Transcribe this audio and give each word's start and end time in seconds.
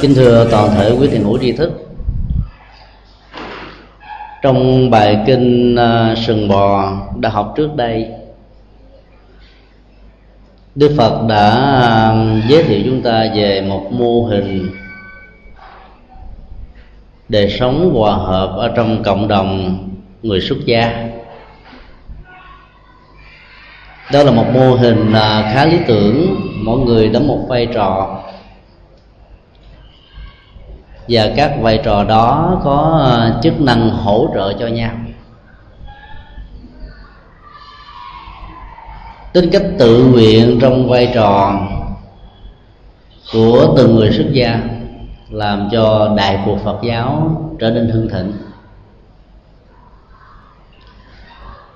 kính 0.00 0.14
thưa 0.14 0.48
toàn 0.50 0.70
thể 0.76 0.96
quý 1.00 1.08
thiền 1.08 1.22
hữu 1.22 1.38
tri 1.38 1.52
thức. 1.52 1.72
Trong 4.42 4.90
bài 4.90 5.18
kinh 5.26 5.76
à, 5.76 6.14
sừng 6.26 6.48
bò 6.48 6.92
đã 7.16 7.28
học 7.28 7.52
trước 7.56 7.76
đây, 7.76 8.08
đức 10.74 10.94
phật 10.98 11.26
đã 11.28 11.50
à, 11.50 12.14
giới 12.48 12.62
thiệu 12.62 12.80
chúng 12.84 13.02
ta 13.02 13.26
về 13.34 13.60
một 13.68 13.92
mô 13.92 14.24
hình 14.24 14.70
đời 17.28 17.56
sống 17.58 17.90
hòa 17.94 18.14
hợp 18.14 18.54
ở 18.56 18.72
trong 18.76 19.02
cộng 19.02 19.28
đồng 19.28 19.78
người 20.22 20.40
xuất 20.40 20.58
gia. 20.64 21.08
Đó 24.12 24.22
là 24.22 24.30
một 24.30 24.46
mô 24.54 24.74
hình 24.74 25.12
à, 25.12 25.50
khá 25.54 25.64
lý 25.64 25.78
tưởng, 25.86 26.36
mỗi 26.64 26.78
người 26.78 27.08
đóng 27.08 27.28
một 27.28 27.46
vai 27.48 27.66
trò 27.74 28.22
và 31.08 31.32
các 31.36 31.56
vai 31.60 31.80
trò 31.84 32.04
đó 32.04 32.60
có 32.64 32.98
ờ, 33.02 33.40
chức 33.42 33.60
năng 33.60 33.90
hỗ 33.90 34.28
trợ 34.34 34.52
cho 34.58 34.66
nhau. 34.66 34.92
Tính 39.32 39.50
cách 39.52 39.64
tự 39.78 40.04
nguyện 40.04 40.58
trong 40.62 40.88
vai 40.88 41.12
trò 41.14 41.60
của 43.32 43.74
từng 43.76 43.96
người 43.96 44.12
xuất 44.12 44.26
gia 44.32 44.60
làm 45.30 45.68
cho 45.72 46.14
đại 46.16 46.42
cuộc 46.44 46.58
phật 46.64 46.78
giáo 46.82 47.40
trở 47.58 47.70
nên 47.70 47.88
hưng 47.88 48.08
thịnh. 48.08 48.32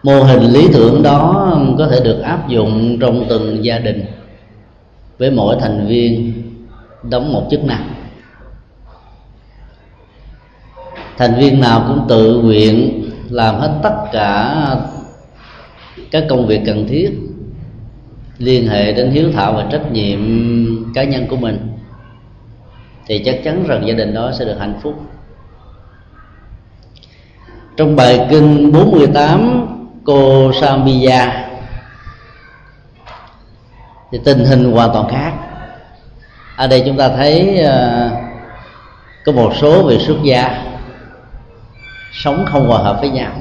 Mô 0.02 0.23
hình 0.23 0.42
lý 0.42 0.68
tưởng 0.73 1.02
đó 1.02 1.52
có 1.78 1.88
thể 1.88 2.01
được 2.04 2.20
áp 2.20 2.48
dụng 2.48 2.98
trong 3.01 3.24
từng 3.28 3.65
gia 3.65 3.78
đình 3.78 4.04
với 5.18 5.30
mỗi 5.30 5.56
thành 5.60 5.87
viên 5.87 6.32
đóng 7.02 7.32
một 7.32 7.46
chức 7.51 7.65
năng. 7.65 7.99
Thành 11.16 11.34
viên 11.38 11.60
nào 11.60 11.84
cũng 11.88 12.07
tự 12.09 12.40
nguyện 12.43 13.04
làm 13.30 13.60
hết 13.60 13.79
tất 13.82 13.95
cả 14.12 14.57
các 16.10 16.24
công 16.29 16.46
việc 16.46 16.60
cần 16.66 16.87
thiết 16.88 17.10
liên 18.38 18.68
hệ 18.68 18.93
đến 18.93 19.10
hiếu 19.10 19.32
thảo 19.32 19.52
và 19.52 19.66
trách 19.73 19.93
nhiệm 19.93 20.21
cá 20.95 21.04
nhân 21.04 21.26
của 21.26 21.37
mình 21.37 21.71
thì 23.07 23.23
chắc 23.24 23.40
chắn 23.45 23.65
rằng 23.66 23.87
gia 23.87 23.95
đình 23.95 24.15
đó 24.15 24.32
sẽ 24.38 24.45
được 24.45 24.57
hạnh 24.59 24.74
phúc. 24.82 24.95
Trong 27.77 27.96
bài 27.96 28.27
kinh 28.30 28.73
48 28.73 29.66
cô 30.04 30.52
Sambiya 30.60 31.49
thì 34.12 34.18
tình 34.24 34.45
hình 34.45 34.73
hoàn 34.73 34.90
toàn 34.93 35.09
khác. 35.09 35.32
Ở 36.56 36.66
đây 36.66 36.82
chúng 36.87 36.96
ta 36.96 37.09
thấy 37.09 37.65
uh, 37.65 38.12
có 39.24 39.32
một 39.32 39.52
số 39.60 39.87
vị 39.87 39.99
xuất 39.99 40.16
gia 40.24 40.70
sống 42.12 42.44
không 42.46 42.68
hòa 42.68 42.78
hợp 42.78 42.98
với 43.00 43.10
nhau. 43.10 43.32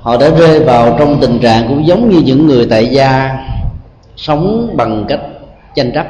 Họ 0.00 0.16
đã 0.16 0.30
rơi 0.38 0.60
vào 0.60 0.96
trong 0.98 1.20
tình 1.20 1.38
trạng 1.38 1.68
cũng 1.68 1.86
giống 1.86 2.10
như 2.10 2.20
những 2.20 2.46
người 2.46 2.66
tại 2.70 2.86
gia 2.86 3.38
sống 4.16 4.70
bằng 4.76 5.04
cách 5.08 5.20
tranh 5.74 5.92
chấp. 5.94 6.06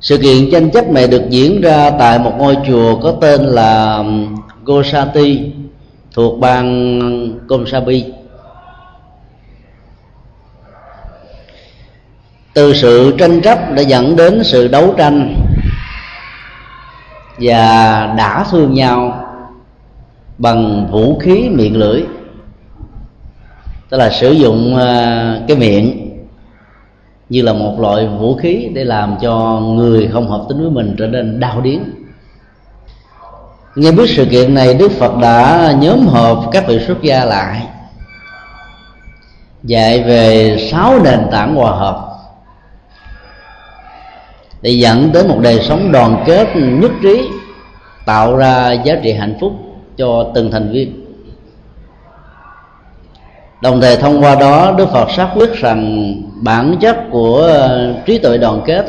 Sự 0.00 0.18
kiện 0.18 0.50
tranh 0.52 0.70
chấp 0.70 0.90
này 0.90 1.08
được 1.08 1.22
diễn 1.28 1.60
ra 1.60 1.90
tại 1.90 2.18
một 2.18 2.32
ngôi 2.38 2.56
chùa 2.66 3.00
có 3.02 3.14
tên 3.20 3.40
là 3.40 3.96
um, 3.96 4.36
Gosati, 4.64 5.52
thuộc 6.12 6.38
bang 6.40 7.38
Komsabi 7.48 8.04
từ 12.54 12.74
sự 12.74 13.14
tranh 13.18 13.40
chấp 13.40 13.72
đã 13.72 13.82
dẫn 13.82 14.16
đến 14.16 14.44
sự 14.44 14.68
đấu 14.68 14.94
tranh 14.96 15.34
và 17.38 18.14
đã 18.18 18.44
thương 18.50 18.74
nhau 18.74 19.24
bằng 20.38 20.88
vũ 20.90 21.18
khí 21.18 21.48
miệng 21.48 21.76
lưỡi, 21.76 22.02
tức 23.90 23.96
là 23.96 24.10
sử 24.10 24.32
dụng 24.32 24.76
ờ, 24.76 25.40
cái 25.48 25.56
miệng 25.56 26.10
như 27.28 27.42
là 27.42 27.52
một 27.52 27.80
loại 27.80 28.06
vũ 28.06 28.36
khí 28.36 28.68
để 28.74 28.84
làm 28.84 29.16
cho 29.20 29.60
người 29.60 30.10
không 30.12 30.30
hợp 30.30 30.44
tính 30.48 30.60
với 30.60 30.70
mình 30.70 30.94
trở 30.98 31.06
nên 31.06 31.40
đau 31.40 31.60
điến 31.60 31.82
nghe 33.74 33.92
biết 33.92 34.10
sự 34.16 34.24
kiện 34.24 34.54
này, 34.54 34.74
đức 34.74 34.92
phật 34.92 35.18
đã 35.18 35.72
nhóm 35.80 36.06
họp 36.06 36.48
các 36.52 36.64
vị 36.68 36.78
xuất 36.86 37.02
gia 37.02 37.24
lại, 37.24 37.66
dạy 39.62 40.02
về 40.02 40.56
sáu 40.70 40.98
nền 41.04 41.20
tảng 41.30 41.54
hòa 41.54 41.72
hợp 41.72 42.13
để 44.64 44.70
dẫn 44.70 45.12
đến 45.12 45.28
một 45.28 45.38
đời 45.42 45.60
sống 45.68 45.92
đoàn 45.92 46.24
kết, 46.26 46.48
nhất 46.56 46.92
trí, 47.02 47.28
tạo 48.06 48.36
ra 48.36 48.72
giá 48.72 48.94
trị 49.02 49.12
hạnh 49.12 49.34
phúc 49.40 49.52
cho 49.96 50.30
từng 50.34 50.50
thành 50.50 50.72
viên. 50.72 51.04
Đồng 53.60 53.80
thời 53.80 53.96
thông 53.96 54.22
qua 54.22 54.34
đó, 54.34 54.74
đức 54.78 54.88
phật 54.92 55.10
xác 55.10 55.30
quyết 55.34 55.54
rằng 55.54 56.12
bản 56.42 56.76
chất 56.80 56.96
của 57.10 57.68
trí 58.06 58.18
tuệ 58.18 58.38
đoàn 58.38 58.62
kết 58.66 58.86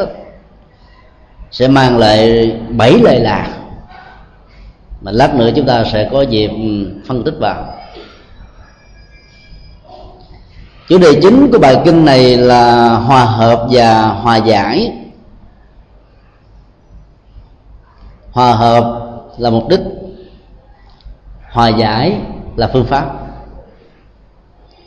sẽ 1.51 1.67
mang 1.67 1.97
lại 1.97 2.51
bảy 2.69 2.91
lời 2.91 3.19
lạc. 3.19 3.47
Mà 5.01 5.11
lát 5.11 5.35
nữa 5.35 5.49
chúng 5.55 5.65
ta 5.65 5.83
sẽ 5.93 6.09
có 6.11 6.21
dịp 6.21 6.51
phân 7.07 7.23
tích 7.23 7.35
vào. 7.39 7.65
Chủ 10.89 10.97
đề 10.97 11.19
chính 11.21 11.51
của 11.51 11.59
bài 11.59 11.77
kinh 11.85 12.05
này 12.05 12.37
là 12.37 12.89
hòa 12.89 13.25
hợp 13.25 13.67
và 13.71 14.01
hòa 14.01 14.37
giải. 14.37 14.91
Hòa 18.35 18.53
hợp 18.53 19.01
là 19.37 19.49
mục 19.49 19.63
đích. 19.69 19.79
Hòa 21.51 21.67
giải 21.67 22.17
là 22.55 22.69
phương 22.73 22.85
pháp. 22.85 23.11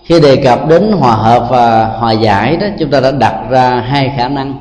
Khi 0.04 0.20
đề 0.20 0.36
cập 0.36 0.68
đến 0.68 0.92
hòa 0.92 1.14
hợp 1.14 1.46
và 1.50 1.86
hòa 1.86 2.12
giải 2.12 2.56
đó, 2.56 2.66
chúng 2.78 2.90
ta 2.90 3.00
đã 3.00 3.10
đặt 3.10 3.44
ra 3.50 3.80
hai 3.80 4.12
khả 4.16 4.28
năng. 4.28 4.58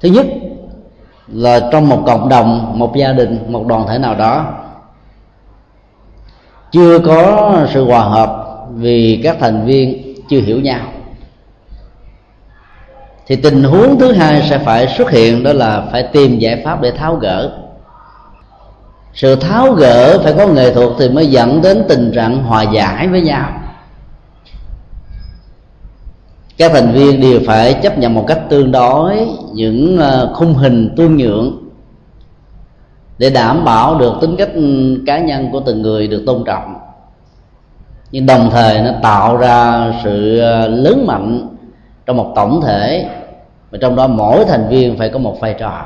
Thứ 0.00 0.08
nhất 0.08 0.26
là 1.28 1.68
trong 1.72 1.88
một 1.88 2.02
cộng 2.06 2.28
đồng, 2.28 2.78
một 2.78 2.96
gia 2.96 3.12
đình, 3.12 3.52
một 3.52 3.66
đoàn 3.66 3.86
thể 3.88 3.98
nào 3.98 4.14
đó, 4.14 4.46
chưa 6.72 6.98
có 6.98 7.54
sự 7.72 7.84
hòa 7.84 8.00
hợp 8.00 8.46
vì 8.74 9.20
các 9.24 9.36
thành 9.40 9.66
viên 9.66 10.14
chưa 10.28 10.40
hiểu 10.40 10.60
nhau 10.60 10.80
thì 13.30 13.36
tình 13.36 13.62
huống 13.62 13.98
thứ 13.98 14.12
hai 14.12 14.42
sẽ 14.50 14.58
phải 14.58 14.88
xuất 14.98 15.10
hiện, 15.10 15.42
đó 15.42 15.52
là 15.52 15.88
phải 15.92 16.02
tìm 16.02 16.38
giải 16.38 16.62
pháp 16.64 16.80
để 16.82 16.90
tháo 16.90 17.14
gỡ. 17.14 17.52
Sự 19.14 19.36
tháo 19.36 19.72
gỡ 19.72 20.18
phải 20.24 20.32
có 20.32 20.46
nghệ 20.46 20.74
thuật 20.74 20.88
thì 20.98 21.08
mới 21.08 21.26
dẫn 21.26 21.62
đến 21.62 21.84
tình 21.88 22.12
trạng 22.14 22.42
hòa 22.42 22.62
giải 22.62 23.08
với 23.08 23.20
nhau. 23.20 23.52
Các 26.58 26.72
thành 26.74 26.92
viên 26.92 27.20
đều 27.20 27.40
phải 27.46 27.74
chấp 27.74 27.98
nhận 27.98 28.14
một 28.14 28.24
cách 28.28 28.40
tương 28.48 28.72
đối 28.72 29.28
những 29.52 29.98
ờ, 29.98 30.32
khung 30.34 30.54
hình 30.54 30.94
tương 30.96 31.16
nhượng 31.16 31.68
để 33.18 33.30
đảm 33.30 33.64
bảo 33.64 33.98
được 33.98 34.12
tính 34.20 34.36
cách 34.36 34.50
ừ, 34.54 34.96
cá 35.06 35.18
nhân 35.18 35.48
của 35.52 35.60
từng 35.60 35.82
người 35.82 36.08
được 36.08 36.22
tôn 36.26 36.44
trọng. 36.46 36.74
Nhưng 38.12 38.26
đồng 38.26 38.50
thời 38.52 38.82
nó 38.82 38.90
tạo 39.02 39.36
ra 39.36 39.84
sự 40.04 40.38
ờ, 40.38 40.68
lớn 40.68 41.06
mạnh 41.06 41.48
trong 42.06 42.16
một 42.16 42.32
tổng 42.34 42.60
thể 42.64 43.08
mà 43.72 43.78
trong 43.80 43.96
đó 43.96 44.06
mỗi 44.06 44.44
thành 44.44 44.68
viên 44.68 44.98
phải 44.98 45.08
có 45.08 45.18
một 45.18 45.40
vai 45.40 45.54
trò. 45.58 45.84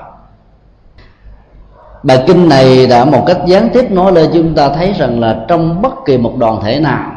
Bài 2.03 2.25
kinh 2.27 2.49
này 2.49 2.87
đã 2.87 3.05
một 3.05 3.25
cách 3.27 3.39
gián 3.47 3.69
tiếp 3.73 3.91
nói 3.91 4.13
lên 4.13 4.31
chúng 4.35 4.55
ta 4.55 4.69
thấy 4.69 4.93
rằng 4.93 5.21
là 5.21 5.45
trong 5.49 5.83
bất 5.83 5.95
kỳ 6.07 6.19
một 6.19 6.37
đoàn 6.39 6.61
thể 6.63 6.81
nào 6.81 7.11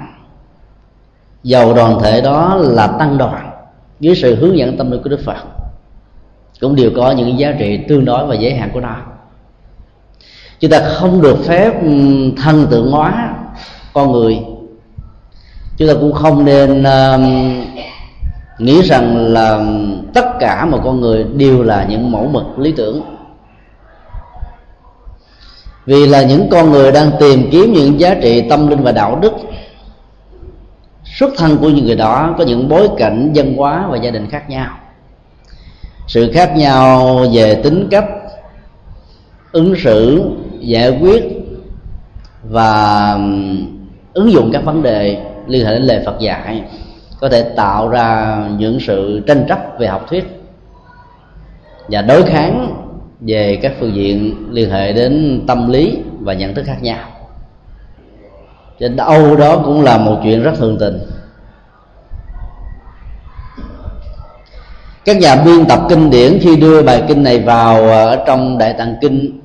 dầu 1.44 1.74
đoàn 1.74 2.00
thể 2.04 2.22
đó 2.22 2.56
là 2.60 2.88
tăng 2.88 3.18
đoàn 3.18 3.52
dưới 4.00 4.16
sự 4.16 4.36
hướng 4.36 4.58
dẫn 4.58 4.78
tâm 4.78 4.92
linh 4.92 5.04
của 5.04 5.10
đức 5.10 5.20
phật 5.26 5.38
cũng 6.60 6.76
đều 6.76 6.92
có 6.96 7.12
những 7.12 7.40
giá 7.40 7.52
trị 7.60 7.80
tương 7.88 8.06
đối 8.06 8.28
và 8.28 8.36
giới 8.36 8.54
hạn 8.54 8.70
của 8.74 8.80
nó. 8.80 8.96
Chúng 10.60 10.72
ta 10.72 10.80
không 10.80 11.22
được 11.22 11.38
phép 11.46 11.84
ừ, 11.84 11.90
thân 12.38 12.68
tượng 12.72 12.92
hóa 12.92 13.34
con 13.94 14.12
người. 14.12 14.40
Chúng 15.78 15.88
ta 15.88 15.94
cũng 15.94 16.14
không 16.14 16.46
nên 16.46 16.82
uh, 16.82 17.68
nghĩ 18.60 18.82
rằng 18.82 19.18
là 19.18 19.66
tất 20.14 20.26
cả 20.40 20.66
một 20.66 20.80
con 20.84 21.02
người 21.02 21.24
đều 21.24 21.64
là 21.64 21.86
những 21.90 22.12
mẫu 22.12 22.28
mực 22.28 22.60
lý 22.60 22.72
tưởng. 22.72 23.02
Vì 25.86 26.08
là 26.08 26.24
những 26.24 26.48
con 26.52 26.72
người 26.72 26.92
đang 26.92 27.12
tìm 27.20 27.50
kiếm 27.52 27.74
những 27.74 28.00
giá 28.00 28.16
trị 28.22 28.42
tâm 28.50 28.68
linh 28.68 28.84
và 28.84 28.92
đạo 28.92 29.20
đức 29.22 29.34
xuất 31.20 31.34
thân 31.38 31.58
của 31.58 31.70
những 31.70 31.86
người 31.86 31.96
đó 31.96 32.36
có 32.38 32.44
những 32.44 32.70
bối 32.70 32.90
cảnh 32.98 33.32
dân 33.34 33.56
hóa 33.56 33.88
và 33.90 33.98
gia 33.98 34.12
đình 34.12 34.30
khác 34.30 34.50
nhau. 34.50 34.78
Sự 36.08 36.32
khác 36.34 36.58
nhau 36.58 37.20
về 37.34 37.56
tính 37.56 37.88
cách, 37.92 38.06
ứng 39.52 39.76
xử, 39.84 40.22
giải 40.60 40.98
quyết 41.02 41.24
và 42.44 43.12
ứng 44.14 44.32
dụng 44.32 44.50
các 44.54 44.66
vấn 44.66 44.84
đề 44.84 45.18
liên 45.48 45.66
hệ 45.66 45.74
đến 45.74 45.84
lời 45.84 46.02
Phật 46.06 46.20
dạy 46.20 46.64
có 47.20 47.30
thể 47.30 47.42
tạo 47.42 47.90
ra 47.90 48.38
những 48.58 48.80
sự 48.80 49.22
tranh 49.28 49.46
chấp 49.50 49.60
về 49.80 49.88
học 49.88 50.06
thuyết 50.10 50.38
và 51.90 52.02
đối 52.02 52.24
kháng 52.24 52.84
về 53.20 53.60
các 53.62 53.74
phương 53.80 53.96
diện 53.96 54.36
liên 54.52 54.72
hệ 54.72 54.94
đến 54.94 55.44
tâm 55.48 55.70
lý 55.70 55.98
và 56.20 56.34
nhận 56.34 56.56
thức 56.56 56.64
khác 56.66 56.78
nhau. 56.82 57.00
Trên 58.80 58.98
âu 58.98 59.36
đó 59.36 59.62
cũng 59.66 59.84
là 59.84 59.98
một 59.98 60.20
chuyện 60.24 60.44
rất 60.44 60.52
thường 60.56 60.78
tình. 60.80 61.00
Các 65.06 65.18
nhà 65.18 65.36
biên 65.36 65.66
tập 65.66 65.80
kinh 65.90 66.10
điển 66.10 66.40
khi 66.42 66.56
đưa 66.56 66.84
bài 66.84 67.04
kinh 67.08 67.24
này 67.24 67.40
vào 67.40 67.76
ờ, 67.76 68.08
ở 68.10 68.24
trong 68.28 68.58
đại 68.58 68.74
tạng 68.74 68.96
kinh 69.02 69.40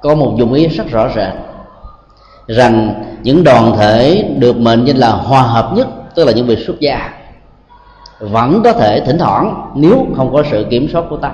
có 0.00 0.14
một 0.14 0.34
dụng 0.38 0.52
ý 0.52 0.68
rất 0.68 0.90
rõ 0.90 1.08
ràng, 1.14 1.42
rằng 2.46 3.04
những 3.22 3.44
đoàn 3.44 3.76
thể 3.78 4.28
được 4.38 4.56
mệnh 4.56 4.84
danh 4.84 4.96
là 4.96 5.10
hòa 5.10 5.42
hợp 5.42 5.72
nhất 5.74 5.88
tức 6.14 6.24
là 6.24 6.32
những 6.32 6.46
vị 6.46 6.64
xuất 6.66 6.80
gia 6.80 7.10
vẫn 8.18 8.62
có 8.64 8.72
thể 8.72 9.00
thỉnh 9.06 9.18
thoảng, 9.18 9.72
nếu 9.74 10.06
không 10.16 10.32
có 10.32 10.42
sự 10.50 10.66
kiểm 10.70 10.88
soát 10.92 11.04
của 11.10 11.16
tâm 11.16 11.32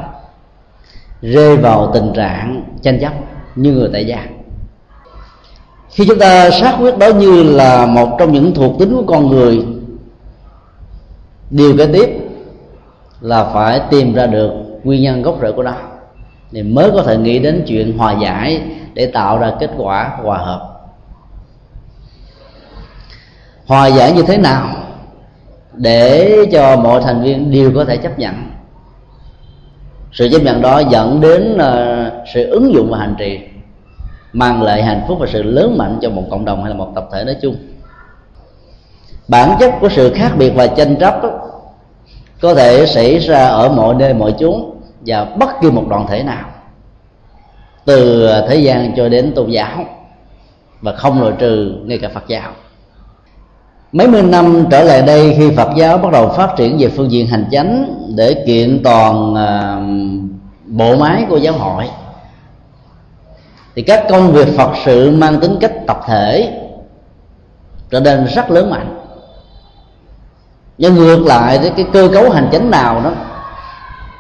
rơi 1.23 1.57
vào 1.57 1.91
tình 1.95 2.13
trạng 2.15 2.63
tranh 2.83 3.01
chấp 3.01 3.13
như 3.57 3.73
người 3.73 3.91
tại 3.93 4.07
gia. 4.07 4.27
Khi 5.91 6.05
chúng 6.09 6.19
ta 6.19 6.51
xác 6.51 6.77
quyết 6.81 6.99
đó 6.99 7.09
như 7.09 7.43
là 7.43 7.87
một 7.87 8.17
trong 8.19 8.33
những 8.33 8.55
thuộc 8.55 8.79
tính 8.79 8.97
của 8.97 9.05
con 9.07 9.29
người, 9.29 9.67
điều 11.51 11.77
kế 11.77 11.87
tiếp 11.87 12.09
là 13.21 13.45
phải 13.45 13.81
tìm 13.91 14.15
ra 14.15 14.27
được 14.27 14.51
nguyên 14.85 15.03
nhân 15.03 15.23
gốc 15.23 15.39
rễ 15.43 15.53
của 15.53 15.63
nó, 15.63 15.75
thì 16.53 16.63
mới 16.63 16.91
có 16.91 17.03
thể 17.03 17.17
nghĩ 17.17 17.39
đến 17.39 17.65
chuyện 17.67 17.99
hòa 17.99 18.13
giải 18.23 18.63
để 18.95 19.07
tạo 19.07 19.39
ra 19.39 19.53
kết 19.61 19.71
quả 19.77 20.19
hòa 20.23 20.39
hợp 20.39 20.78
hòa 23.69 23.87
giải 23.87 24.13
như 24.13 24.23
thế 24.23 24.39
nào 24.39 24.69
để 25.73 26.35
cho 26.53 26.77
mọi 26.77 27.01
thành 27.03 27.23
viên 27.23 27.51
đều 27.51 27.73
có 27.75 27.85
thể 27.85 27.97
chấp 27.97 28.19
nhận. 28.19 28.35
Sự 30.13 30.29
chấp 30.33 30.43
nhận 30.43 30.63
đó 30.63 30.79
dẫn 30.79 31.21
đến 31.21 31.59
ờ, 31.59 32.11
sự 32.35 32.51
ứng 32.51 32.75
dụng 32.75 32.91
và 32.91 32.99
hành 32.99 33.15
trì 33.19 33.41
mang 34.33 34.63
lại 34.63 34.83
hạnh 34.83 35.05
phúc 35.09 35.19
và 35.21 35.27
sự 35.27 35.43
lớn 35.43 35.79
mạnh 35.79 35.99
cho 36.03 36.11
một 36.11 36.23
cộng 36.31 36.45
đồng 36.45 36.63
hay 36.63 36.71
là 36.71 36.77
một 36.77 36.93
tập 36.95 37.09
thể 37.13 37.25
nói 37.25 37.37
chung. 37.43 37.57
Bản 39.29 39.57
chất 39.61 39.75
của 39.81 39.89
sự 39.89 40.13
khác 40.15 40.33
biệt 40.39 40.51
và 40.51 40.67
tranh 40.67 40.97
chấp 40.97 41.23
đó, 41.23 41.31
có 42.41 42.55
thể 42.55 42.87
xảy 42.87 43.19
ra 43.19 43.47
ở 43.47 43.69
mọi 43.69 43.95
nơi 43.95 44.15
mọi 44.15 44.35
chốn 44.39 44.81
và 45.07 45.25
bất 45.25 45.49
kỳ 45.63 45.71
một 45.71 45.85
đoàn 45.89 46.07
thể 46.09 46.23
nào 46.23 46.49
từ 47.85 48.29
thế 48.49 48.57
gian 48.57 48.93
cho 48.97 49.09
đến 49.09 49.33
tôn 49.35 49.51
giáo 49.51 49.85
và 50.81 50.93
không 50.93 51.21
loại 51.21 51.33
trừ 51.39 51.75
ngay 51.85 51.99
cả 51.99 52.09
phật 52.15 52.25
giáo 52.29 52.53
mấy 53.93 54.09
mươi 54.09 54.23
năm 54.23 54.67
trở 54.71 54.83
lại 54.83 55.03
đây 55.03 55.35
khi 55.39 55.51
phật 55.57 55.69
giáo 55.77 55.99
bắt 55.99 56.13
đầu 56.13 56.29
phát 56.29 56.57
triển 56.57 56.79
về 56.79 56.89
phương 56.89 57.11
diện 57.11 57.27
hành 57.27 57.45
chánh 57.51 57.95
để 58.17 58.45
kiện 58.47 58.81
toàn 58.85 59.35
à, 59.35 59.81
bộ 60.67 60.97
máy 60.97 61.27
của 61.29 61.37
giáo 61.37 61.55
hội, 61.55 61.85
thì 63.75 63.83
các 63.83 64.05
công 64.09 64.33
việc 64.33 64.49
phật 64.57 64.71
sự 64.85 65.11
mang 65.11 65.41
tính 65.41 65.57
cách 65.61 65.73
tập 65.87 66.01
thể 66.07 66.61
trở 67.91 68.01
nên 68.01 68.27
rất 68.35 68.51
lớn 68.51 68.71
mạnh. 68.71 68.99
Nhưng 70.79 70.95
ngược 70.95 71.27
lại 71.27 71.73
cái 71.77 71.87
cơ 71.93 72.09
cấu 72.13 72.31
hành 72.31 72.49
chánh 72.53 72.71
nào 72.71 73.01
đó, 73.01 73.13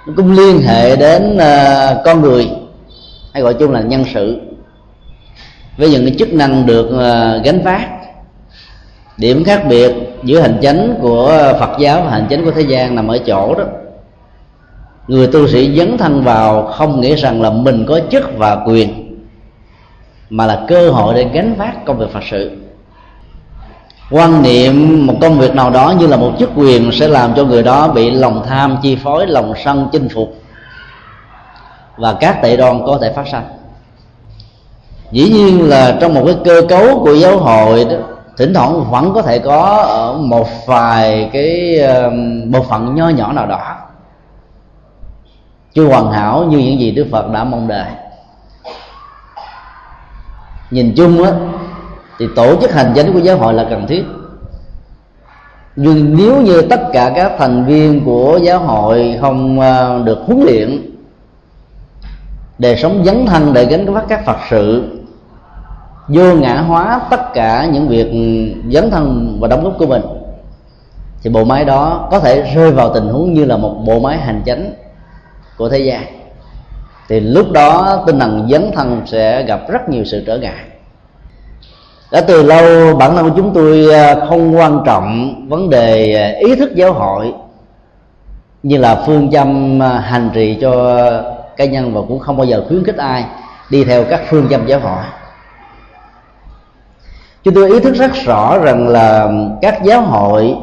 nó 0.06 0.12
cũng 0.16 0.32
liên 0.32 0.60
hệ 0.62 0.96
đến 0.96 1.38
à, 1.38 1.94
con 2.04 2.20
người, 2.20 2.50
hay 3.32 3.42
gọi 3.42 3.54
chung 3.54 3.72
là 3.72 3.80
nhân 3.80 4.04
sự. 4.14 4.40
Với 5.76 5.90
những 5.90 6.04
cái 6.04 6.14
chức 6.18 6.32
năng 6.32 6.66
được 6.66 6.98
à, 7.00 7.36
gánh 7.44 7.62
vác 7.62 7.97
điểm 9.18 9.44
khác 9.44 9.62
biệt 9.68 9.92
giữa 10.22 10.40
hành 10.40 10.58
chánh 10.62 10.94
của 11.00 11.54
phật 11.60 11.78
giáo 11.78 12.02
và 12.02 12.10
hành 12.10 12.26
chánh 12.30 12.44
của 12.44 12.50
thế 12.50 12.62
gian 12.62 12.94
nằm 12.94 13.08
ở 13.08 13.18
chỗ 13.18 13.54
đó. 13.54 13.64
Người 15.08 15.26
tu 15.26 15.48
sĩ 15.48 15.78
dấn 15.78 15.98
thân 15.98 16.24
vào 16.24 16.62
không 16.62 17.00
nghĩ 17.00 17.14
rằng 17.14 17.42
là 17.42 17.50
mình 17.50 17.86
có 17.88 18.00
chức 18.10 18.24
và 18.36 18.56
quyền, 18.66 19.18
mà 20.30 20.46
là 20.46 20.64
cơ 20.68 20.90
hội 20.90 21.14
để 21.14 21.26
gánh 21.32 21.54
vác 21.54 21.84
công 21.84 21.98
việc 21.98 22.12
phật 22.12 22.22
sự. 22.30 22.50
Quan 24.10 24.42
niệm 24.42 25.06
một 25.06 25.14
công 25.20 25.38
việc 25.38 25.54
nào 25.54 25.70
đó 25.70 25.94
như 25.98 26.06
là 26.06 26.16
một 26.16 26.32
chức 26.38 26.50
quyền 26.56 26.92
sẽ 26.92 27.08
làm 27.08 27.34
cho 27.34 27.44
người 27.44 27.62
đó 27.62 27.88
bị 27.88 28.10
lòng 28.10 28.42
tham 28.48 28.76
chi 28.82 28.96
phối, 28.96 29.26
lòng 29.26 29.52
sân 29.64 29.88
chinh 29.92 30.08
phục, 30.14 30.34
và 31.96 32.12
các 32.20 32.42
tệ 32.42 32.56
đoan 32.56 32.80
có 32.86 32.98
thể 33.02 33.12
phát 33.12 33.28
sinh 33.32 33.44
dĩ 35.12 35.30
nhiên 35.30 35.68
là 35.68 35.96
trong 36.00 36.14
một 36.14 36.22
cái 36.26 36.36
cơ 36.44 36.62
cấu 36.68 36.98
của 36.98 37.14
giáo 37.14 37.38
hội 37.38 37.84
đó 37.84 37.96
thỉnh 38.38 38.54
thoảng 38.54 38.90
vẫn 38.90 39.12
có 39.14 39.22
thể 39.22 39.38
có 39.38 39.84
ở 39.88 40.18
một 40.18 40.48
vài 40.66 41.30
cái 41.32 41.78
ờ, 41.78 42.10
bộ 42.46 42.62
phận 42.62 42.94
nho 42.94 43.08
nhỏ 43.08 43.32
nào 43.32 43.46
đó 43.46 43.76
chưa 45.74 45.84
hoàn 45.84 46.12
hảo 46.12 46.44
như 46.44 46.58
những 46.58 46.80
gì 46.80 46.90
đức 46.90 47.06
phật 47.10 47.30
đã 47.32 47.44
mong 47.44 47.68
đợi. 47.68 47.90
Nhìn 50.70 50.94
chung 50.96 51.22
á, 51.22 51.32
thì 52.18 52.26
tổ 52.36 52.60
chức 52.60 52.72
hành 52.72 52.92
chính 52.94 53.12
của 53.12 53.18
giáo 53.18 53.36
hội 53.36 53.54
là 53.54 53.66
cần 53.70 53.86
thiết. 53.86 54.04
Nhưng 55.76 56.16
nếu 56.16 56.42
như 56.42 56.62
tất 56.62 56.80
cả 56.92 57.12
các 57.16 57.32
thành 57.38 57.64
viên 57.64 58.04
của 58.04 58.38
giáo 58.42 58.58
hội 58.58 59.18
không 59.20 59.60
ờ, 59.60 60.02
được 60.04 60.18
huấn 60.26 60.40
luyện 60.40 60.96
đời 62.58 62.76
sống 62.76 63.02
dấn 63.04 63.26
thân 63.26 63.52
để 63.52 63.64
gánh 63.64 63.94
vác 63.94 64.04
các 64.08 64.24
phật 64.26 64.36
sự 64.50 64.97
vô 66.08 66.34
ngã 66.34 66.60
hóa 66.60 67.00
tất 67.10 67.34
cả 67.34 67.68
những 67.72 67.88
việc 67.88 68.10
dấn 68.72 68.90
thân 68.90 69.36
và 69.40 69.48
đóng 69.48 69.64
góp 69.64 69.74
của 69.78 69.86
mình. 69.86 70.02
Thì 71.22 71.30
bộ 71.30 71.44
máy 71.44 71.64
đó 71.64 72.08
có 72.10 72.20
thể 72.20 72.52
rơi 72.54 72.70
vào 72.70 72.94
tình 72.94 73.08
huống 73.08 73.34
như 73.34 73.44
là 73.44 73.56
một 73.56 73.74
bộ 73.86 74.00
máy 74.00 74.18
hành 74.18 74.42
chánh 74.46 74.72
của 75.56 75.68
thế 75.68 75.78
gian. 75.78 76.04
Thì 77.08 77.20
lúc 77.20 77.52
đó 77.52 78.02
tinh 78.06 78.18
thần 78.18 78.48
dấn 78.50 78.70
thân 78.74 79.02
sẽ 79.06 79.42
gặp 79.42 79.60
rất 79.68 79.88
nhiều 79.88 80.04
sự 80.04 80.24
trở 80.26 80.38
ngại. 80.38 80.64
Đã 82.12 82.20
từ 82.20 82.42
lâu, 82.42 82.96
bản 82.96 83.16
thân 83.16 83.30
của 83.30 83.36
chúng 83.36 83.54
tôi 83.54 83.94
à, 83.94 84.14
không 84.28 84.56
quan 84.56 84.82
trọng 84.86 85.34
vấn 85.48 85.70
đề 85.70 86.14
à, 86.14 86.38
ý 86.38 86.54
thức 86.56 86.74
giáo 86.74 86.92
hội, 86.92 87.32
như 88.62 88.76
là 88.76 89.02
phương 89.06 89.30
châm 89.30 89.82
à, 89.82 89.98
hành 89.98 90.30
trì 90.34 90.58
cho 90.60 91.04
cá 91.56 91.64
nhân 91.64 91.94
và 91.94 92.00
cũng 92.08 92.18
không 92.18 92.36
bao 92.36 92.46
giờ 92.46 92.64
khuyến 92.68 92.84
khích 92.84 92.96
ai 92.96 93.24
đi 93.70 93.84
theo 93.84 94.04
các 94.04 94.20
phương 94.28 94.46
châm 94.50 94.66
giáo 94.66 94.80
hội 94.80 95.02
chúng 97.44 97.54
tôi 97.54 97.70
ý 97.70 97.80
thức 97.80 97.94
rất 97.94 98.10
rõ 98.24 98.58
rằng 98.58 98.88
là 98.88 99.32
các 99.62 99.82
giáo 99.84 100.00
hội, 100.00 100.56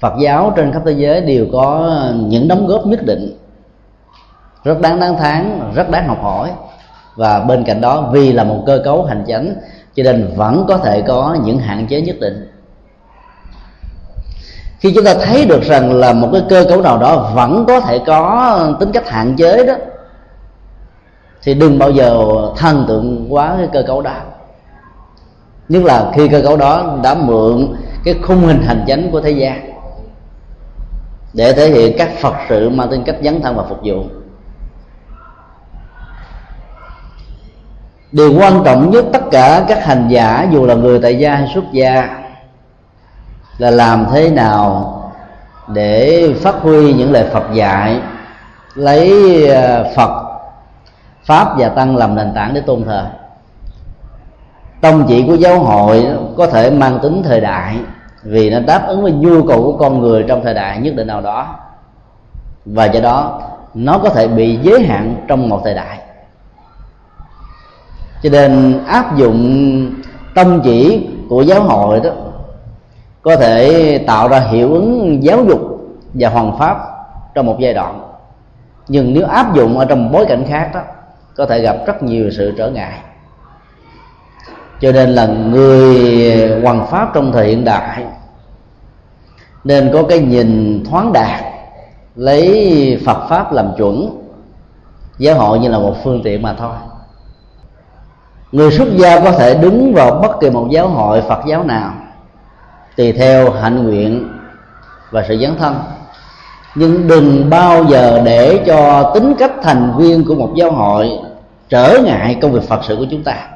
phật 0.00 0.12
giáo 0.20 0.52
trên 0.56 0.72
khắp 0.72 0.82
thế 0.86 0.92
giới 0.92 1.20
đều 1.20 1.46
có 1.52 1.98
những 2.14 2.48
đóng 2.48 2.66
góp 2.66 2.86
nhất 2.86 3.00
định. 3.04 3.38
Rất 4.64 4.80
đáng 4.80 5.00
đáng 5.00 5.16
tháng 5.18 5.72
rất 5.74 5.90
đáng 5.90 6.08
học 6.08 6.18
hỏi. 6.22 6.50
Và 7.16 7.40
bên 7.40 7.64
cạnh 7.64 7.80
đó, 7.80 8.10
vì 8.12 8.32
là 8.32 8.44
một 8.44 8.62
cơ 8.66 8.80
cấu 8.84 9.04
hành 9.04 9.24
chánh, 9.28 9.54
cho 9.94 10.02
nên 10.02 10.32
vẫn 10.36 10.64
có 10.68 10.78
thể 10.78 11.02
có 11.02 11.36
những 11.44 11.58
hạn 11.58 11.86
chế 11.86 12.00
nhất 12.00 12.16
định. 12.20 12.52
Khi 14.80 14.92
chúng 14.94 15.04
ta 15.04 15.14
thấy 15.14 15.46
được 15.46 15.62
rằng 15.62 15.92
là 15.92 16.12
một 16.12 16.28
cái 16.32 16.42
cơ 16.48 16.64
cấu 16.68 16.82
nào 16.82 16.98
đó 16.98 17.30
vẫn 17.34 17.64
có 17.68 17.80
thể 17.80 17.98
có 18.06 18.58
tính 18.80 18.92
cách 18.92 19.08
hạn 19.08 19.34
chế 19.36 19.66
đó, 19.66 19.74
thì 21.42 21.54
đừng 21.54 21.78
bao 21.78 21.90
giờ 21.90 22.26
thần 22.56 22.84
tượng 22.88 23.26
quá 23.28 23.54
cái 23.58 23.68
cơ 23.72 23.82
cấu 23.86 24.02
đó 24.02 24.14
nhất 25.68 25.82
là 25.82 26.10
khi 26.14 26.28
cơ 26.28 26.42
cấu 26.42 26.56
đó 26.56 26.98
đã 27.02 27.14
mượn 27.14 27.76
cái 28.04 28.14
khung 28.22 28.40
hình 28.40 28.62
hành 28.62 28.84
chánh 28.86 29.10
của 29.10 29.20
thế 29.20 29.30
gian 29.30 29.72
để 31.32 31.52
thể 31.52 31.70
hiện 31.70 31.94
các 31.98 32.10
phật 32.20 32.34
sự 32.48 32.70
mang 32.70 32.88
tính 32.90 33.02
cách 33.06 33.16
dấn 33.22 33.42
thân 33.42 33.56
và 33.56 33.64
phục 33.68 33.78
vụ. 33.84 34.04
Điều 38.12 38.38
quan 38.38 38.62
trọng 38.64 38.90
nhất 38.90 39.04
tất 39.12 39.22
cả 39.30 39.64
các 39.68 39.84
hành 39.84 40.08
giả, 40.08 40.46
dù 40.52 40.66
là 40.66 40.74
người 40.74 41.00
tại 41.02 41.18
gia 41.18 41.34
hay 41.34 41.50
xuất 41.54 41.64
gia, 41.72 42.18
là 43.58 43.70
làm 43.70 44.06
thế 44.12 44.30
nào 44.30 44.92
để 45.68 46.28
phát 46.42 46.54
huy 46.54 46.92
những 46.92 47.12
lời 47.12 47.28
Phật 47.32 47.44
dạy, 47.52 48.00
lấy 48.74 49.10
à, 49.48 49.84
Phật, 49.96 50.22
pháp 51.24 51.58
và 51.58 51.68
tăng 51.68 51.96
làm 51.96 52.14
nền 52.14 52.32
tảng 52.34 52.54
để 52.54 52.60
tôn 52.60 52.84
thờ 52.84 53.06
tông 54.80 55.04
chỉ 55.08 55.24
của 55.26 55.34
giáo 55.34 55.60
hội 55.60 56.06
có 56.36 56.46
thể 56.46 56.70
mang 56.70 56.98
tính 57.02 57.22
thời 57.24 57.40
đại, 57.40 57.78
vì 58.22 58.50
nó 58.50 58.60
đáp 58.60 58.86
ứng 58.86 59.02
với 59.02 59.12
nhu 59.12 59.42
cầu 59.42 59.62
của 59.62 59.76
con 59.78 60.00
người 60.00 60.24
trong 60.28 60.44
thời 60.44 60.54
đại 60.54 60.80
nhất 60.80 60.94
định 60.96 61.06
nào 61.06 61.20
đó. 61.20 61.56
Và 62.64 62.84
do 62.84 63.00
đó, 63.00 63.40
nó 63.74 63.98
có 63.98 64.08
thể 64.08 64.28
bị 64.28 64.58
giới 64.62 64.82
hạn 64.82 65.16
trong 65.28 65.48
một 65.48 65.60
thời 65.64 65.74
đại. 65.74 65.98
Cho 68.22 68.30
nên 68.30 68.84
áp 68.86 69.16
dụng 69.16 69.92
tông 70.34 70.60
chỉ 70.64 71.08
của 71.28 71.42
giáo 71.42 71.62
hội 71.62 72.00
đó 72.00 72.10
có 73.22 73.36
thể 73.36 73.98
tạo 74.06 74.28
ra 74.28 74.40
hiệu 74.40 74.72
ứng 74.72 75.18
giáo 75.22 75.44
dục 75.44 75.60
và 76.14 76.28
hoàn 76.28 76.58
pháp 76.58 76.78
trong 77.34 77.46
một 77.46 77.56
giai 77.58 77.74
đoạn. 77.74 78.02
Nhưng 78.88 79.14
nếu 79.14 79.26
áp 79.26 79.54
dụng 79.54 79.78
ở 79.78 79.84
trong 79.84 80.12
bối 80.12 80.26
cảnh 80.28 80.44
khác 80.48 80.70
đó, 80.74 80.80
có 81.36 81.46
thể 81.46 81.60
gặp 81.60 81.76
rất 81.86 82.02
nhiều 82.02 82.30
sự 82.30 82.54
trở 82.58 82.70
ngại 82.70 82.92
cho 84.80 84.92
nên 84.92 85.10
là 85.10 85.26
người 85.26 86.60
hoàng 86.62 86.86
pháp 86.90 87.10
trong 87.14 87.32
thời 87.32 87.46
hiện 87.46 87.64
đại 87.64 88.04
nên 89.64 89.90
có 89.92 90.02
cái 90.02 90.18
nhìn 90.18 90.82
thoáng 90.90 91.12
đạt, 91.12 91.40
lấy 92.16 93.02
phật 93.06 93.28
pháp 93.28 93.52
làm 93.52 93.68
chuẩn, 93.76 94.10
giáo 95.18 95.38
hội 95.38 95.58
như 95.58 95.68
là 95.68 95.78
một 95.78 95.94
phương 96.04 96.20
tiện 96.24 96.42
mà 96.42 96.54
thôi. 96.58 96.74
Người 98.52 98.70
xuất 98.70 98.88
gia 98.96 99.20
có 99.20 99.32
thể 99.32 99.54
đứng 99.54 99.94
vào 99.94 100.18
bất 100.22 100.40
kỳ 100.40 100.50
một 100.50 100.68
giáo 100.70 100.88
hội 100.88 101.22
phật 101.28 101.40
giáo 101.46 101.64
nào, 101.64 101.92
tùy 102.96 103.12
theo 103.12 103.50
hạnh 103.50 103.84
nguyện 103.84 104.28
và 105.10 105.24
sự 105.28 105.38
dấn 105.38 105.56
thân. 105.58 105.74
Nhưng 106.74 107.08
đừng 107.08 107.50
bao 107.50 107.84
giờ 107.84 108.22
để 108.24 108.64
cho 108.66 109.10
tính 109.14 109.34
cách 109.38 109.52
thành 109.62 109.92
viên 109.98 110.24
của 110.24 110.34
một 110.34 110.52
giáo 110.56 110.70
hội 110.70 111.10
trở 111.68 111.98
ngại 112.04 112.38
công 112.42 112.52
việc 112.52 112.68
phật 112.68 112.80
sự 112.84 112.96
của 112.96 113.06
chúng 113.10 113.22
ta 113.22 113.48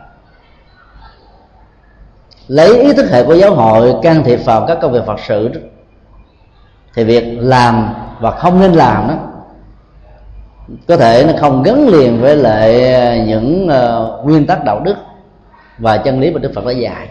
lấy 2.50 2.80
ý 2.80 2.92
thức 2.92 3.11
hệ 3.11 3.25
của 3.25 3.35
giáo 3.35 3.54
hội 3.54 3.95
can 4.02 4.23
thiệp 4.25 4.40
vào 4.45 4.66
các 4.66 4.78
công 4.83 4.92
việc 4.92 5.07
phật 5.07 5.21
sự 5.28 5.50
thì 6.95 7.04
việc 7.04 7.25
làm 7.38 7.95
và 8.21 8.30
không 8.30 8.61
nên 8.61 8.73
làm 8.73 9.09
đó 9.09 9.14
có 10.88 10.97
thể 10.97 11.25
nó 11.26 11.33
không 11.40 11.62
gắn 11.62 11.88
liền 11.88 12.21
với 12.21 12.37
lại 12.37 12.92
ờ, 12.95 13.16
những 13.26 13.69
uh, 13.69 14.26
nguyên 14.26 14.47
tắc 14.47 14.64
đạo 14.64 14.80
đức 14.80 14.97
và 15.78 15.97
chân 15.97 16.21
lý 16.21 16.30
mà 16.30 16.38
đức 16.38 16.52
phật 16.54 16.66
đã 16.66 16.73
dạy. 16.73 17.09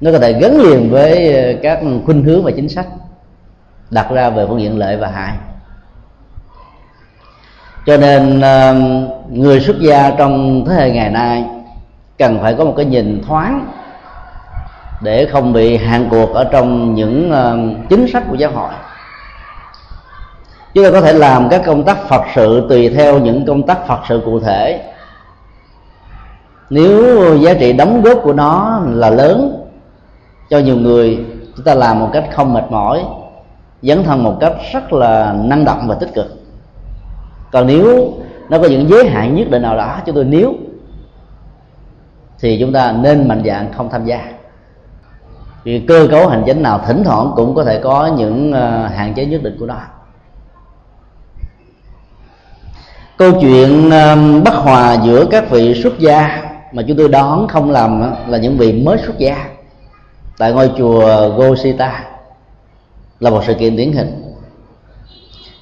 Nó 0.00 0.12
có 0.12 0.18
thể 0.18 0.32
gắn 0.32 0.60
liền 0.60 0.90
với 0.90 1.34
ờ, 1.34 1.52
các 1.62 1.80
khuynh 2.04 2.24
hướng 2.24 2.44
và 2.44 2.50
chính 2.56 2.68
sách 2.68 2.86
đặt 3.90 4.10
ra 4.10 4.30
về 4.30 4.46
phương 4.48 4.60
diện 4.60 4.78
lợi 4.78 4.96
và 4.96 5.08
hại. 5.08 5.36
Cho 7.86 7.96
nên 7.96 8.38
uh, 8.38 9.32
người 9.32 9.60
xuất 9.60 9.76
gia 9.80 10.10
trong 10.10 10.64
thế 10.68 10.74
hệ 10.74 10.90
ngày 10.90 11.10
nay 11.10 11.44
cần 12.18 12.38
phải 12.42 12.54
có 12.54 12.64
một 12.64 12.74
cái 12.76 12.86
nhìn 12.86 13.22
thoáng 13.26 13.77
để 15.00 15.26
không 15.26 15.52
bị 15.52 15.76
hạn 15.76 16.08
cuộc 16.10 16.34
ở 16.34 16.44
trong 16.44 16.94
những 16.94 17.32
uh, 17.32 17.88
chính 17.88 18.08
sách 18.08 18.22
của 18.30 18.34
giáo 18.34 18.50
hội. 18.50 18.70
Chúng 20.74 20.84
ta 20.84 20.90
có 20.90 21.00
thể 21.00 21.12
làm 21.12 21.48
các 21.48 21.62
công 21.66 21.84
tác 21.84 22.08
phật 22.08 22.22
sự 22.34 22.66
tùy 22.68 22.88
theo 22.88 23.18
những 23.18 23.46
công 23.46 23.66
tác 23.66 23.86
phật 23.86 24.00
sự 24.08 24.22
cụ 24.24 24.40
thể. 24.40 24.92
Nếu 26.70 27.36
giá 27.36 27.54
trị 27.54 27.72
đóng 27.72 28.02
góp 28.02 28.18
của 28.22 28.32
nó 28.32 28.80
là 28.86 29.10
lớn 29.10 29.66
cho 30.50 30.58
nhiều 30.58 30.76
người 30.76 31.24
chúng 31.56 31.64
ta 31.64 31.74
làm 31.74 32.00
một 32.00 32.10
cách 32.12 32.24
không 32.32 32.54
mệt 32.54 32.64
mỏi 32.70 33.04
dấn 33.82 34.04
thân 34.04 34.24
một 34.24 34.36
cách 34.40 34.52
rất 34.72 34.92
là 34.92 35.32
năng 35.32 35.64
động 35.64 35.88
và 35.88 35.94
tích 35.94 36.14
cực. 36.14 36.26
Còn 37.52 37.66
nếu 37.66 38.12
nó 38.48 38.58
có 38.58 38.68
những 38.68 38.88
giới 38.88 39.08
hạn 39.08 39.34
nhất 39.34 39.50
định 39.50 39.62
nào 39.62 39.76
đó 39.76 39.98
chúng 40.06 40.14
tôi 40.14 40.24
nếu 40.24 40.54
thì 42.38 42.56
chúng 42.60 42.72
ta 42.72 42.92
nên 42.92 43.28
mạnh 43.28 43.42
dạng 43.46 43.72
không 43.72 43.90
tham 43.90 44.04
gia 44.04 44.37
vì 45.68 45.78
cơ 45.78 46.08
cấu 46.10 46.28
hành 46.28 46.42
chính 46.46 46.62
nào 46.62 46.80
thỉnh 46.86 47.02
thoảng 47.04 47.32
cũng 47.36 47.54
có 47.54 47.64
thể 47.64 47.80
có 47.82 48.06
những 48.18 48.52
ờ, 48.52 48.86
hạn 48.86 49.14
chế 49.14 49.26
nhất 49.26 49.42
định 49.42 49.56
của 49.60 49.66
nó. 49.66 49.80
Câu 53.16 53.32
chuyện 53.40 53.90
ờ, 53.90 54.16
bất 54.44 54.54
hòa 54.54 54.96
giữa 55.04 55.26
các 55.30 55.50
vị 55.50 55.82
xuất 55.82 55.98
gia 55.98 56.42
mà 56.72 56.82
chúng 56.88 56.96
tôi 56.96 57.08
đón 57.08 57.48
không 57.48 57.70
làm 57.70 58.12
là 58.28 58.38
những 58.38 58.56
vị 58.56 58.72
mới 58.72 58.98
xuất 59.06 59.18
gia 59.18 59.46
tại 60.38 60.52
ngôi 60.52 60.70
chùa 60.78 61.28
Gosita, 61.36 62.04
là 63.20 63.30
một 63.30 63.42
sự 63.46 63.54
kiện 63.54 63.76
điển 63.76 63.92
hình. 63.92 64.34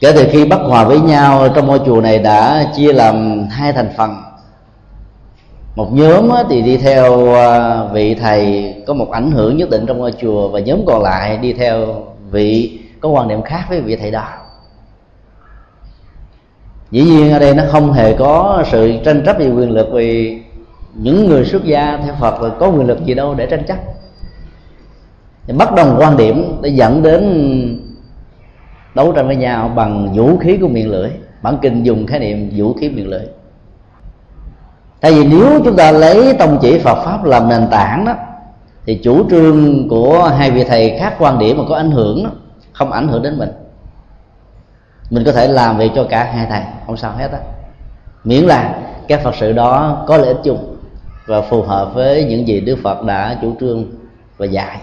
Kể 0.01 0.13
từ 0.13 0.27
khi 0.31 0.45
bắt 0.45 0.61
hòa 0.69 0.85
với 0.85 1.01
nhau, 1.01 1.49
trong 1.55 1.67
ngôi 1.67 1.81
chùa 1.87 2.01
này 2.01 2.19
đã 2.19 2.65
chia 2.77 2.93
làm 2.93 3.47
hai 3.51 3.73
thành 3.73 3.89
phần 3.97 4.17
một 5.77 5.93
nhóm 5.93 6.31
thì 6.51 6.63
đi 6.63 6.77
theo 6.77 7.35
à, 7.35 7.85
vị 7.93 8.15
thầy 8.15 8.75
có 8.87 8.95
một 8.95 9.11
ảnh 9.11 9.31
hưởng 9.31 9.57
nhất 9.57 9.71
định 9.71 9.87
trong 9.87 9.99
ngôi 9.99 10.13
chùa 10.13 10.49
và 10.49 10.61
nhóm 10.61 10.87
còn 10.87 11.03
lại 11.03 11.39
đi 11.39 11.53
theo 11.53 11.87
vị 12.31 12.79
có 13.01 13.09
quan 13.09 13.29
niệm 13.29 13.43
khác 13.43 13.65
với 13.69 13.81
vị 13.81 13.97
thầy 13.97 14.11
đó. 14.11 14.25
Dĩ 16.91 17.03
nhiên 17.03 17.33
ở 17.33 17.39
đây 17.39 17.55
nó 17.55 17.63
không 17.71 17.93
hề 17.93 18.15
có 18.15 18.65
sự 18.71 18.93
tranh 19.05 19.23
chấp 19.27 19.39
về 19.39 19.51
quyền 19.51 19.71
lực 19.71 19.89
vì 19.93 20.39
những 20.95 21.29
người 21.29 21.45
xuất 21.45 21.65
gia 21.65 21.99
theo 22.05 22.15
phật 22.21 22.43
là 22.43 22.49
có 22.59 22.69
quyền 22.69 22.87
lực 22.87 23.05
gì 23.05 23.15
đâu 23.15 23.35
để 23.35 23.47
tranh 23.47 23.65
chấp. 23.65 23.79
Bất 25.59 25.75
đồng 25.75 25.97
quan 25.99 26.17
điểm 26.17 26.59
để 26.63 26.69
dẫn 26.69 27.03
đến 27.03 27.23
đấu 28.95 29.13
tranh 29.13 29.27
với 29.27 29.37
nhau 29.37 29.69
bằng 29.69 30.13
vũ 30.15 30.37
khí 30.37 30.57
của 30.61 30.69
miệng 30.69 30.91
lưỡi 30.91 31.11
bản 31.43 31.59
kinh 31.63 31.83
dùng 31.83 32.07
khái 32.07 32.21
niệm 32.21 32.51
vũ 32.57 32.73
khí 32.73 32.89
miệng 32.89 33.09
lưỡi 33.09 33.27
tại 35.07 35.15
vì 35.15 35.25
nếu 35.25 35.61
chúng 35.65 35.77
ta 35.77 35.93
lấy 35.93 36.35
tông 36.39 36.59
chỉ 36.63 36.79
Phật 36.79 37.05
pháp 37.05 37.25
làm 37.25 37.49
nền 37.49 37.69
tảng 37.71 38.05
đó 38.05 38.13
thì 38.87 39.01
chủ 39.05 39.31
trương 39.31 39.89
của 39.89 40.33
hai 40.39 40.51
vị 40.51 40.65
thầy 40.65 40.99
khác 40.99 41.15
quan 41.19 41.39
điểm 41.39 41.59
mà 41.59 41.65
có 41.69 41.77
ảnh 41.77 41.91
hưởng 41.91 42.25
đó, 42.25 42.31
không 42.73 42.93
ảnh 42.93 43.09
hưởng 43.09 43.23
đến 43.23 43.39
mình. 43.39 43.49
Mình 45.11 45.25
có 45.25 45.33
thể 45.33 45.49
làm 45.49 45.79
việc 45.79 45.91
cho 45.95 46.07
cả 46.11 46.25
hai 46.25 46.47
thầy 46.51 46.61
không 46.87 46.97
sao 46.97 47.13
hết 47.19 47.33
á. 47.33 47.39
Miễn 48.25 48.45
là 48.45 48.75
các 49.09 49.21
phật 49.25 49.35
sự 49.35 49.53
đó 49.53 50.05
có 50.09 50.17
lợi 50.17 50.29
ích 50.29 50.41
chung 50.45 50.77
và 51.27 51.41
phù 51.41 51.63
hợp 51.63 51.95
với 51.95 52.25
những 52.25 52.49
gì 52.49 52.61
đức 52.61 52.79
phật 52.85 53.03
đã 53.03 53.37
chủ 53.43 53.55
trương 53.61 53.85
và 54.37 54.47
dạy. 54.47 54.81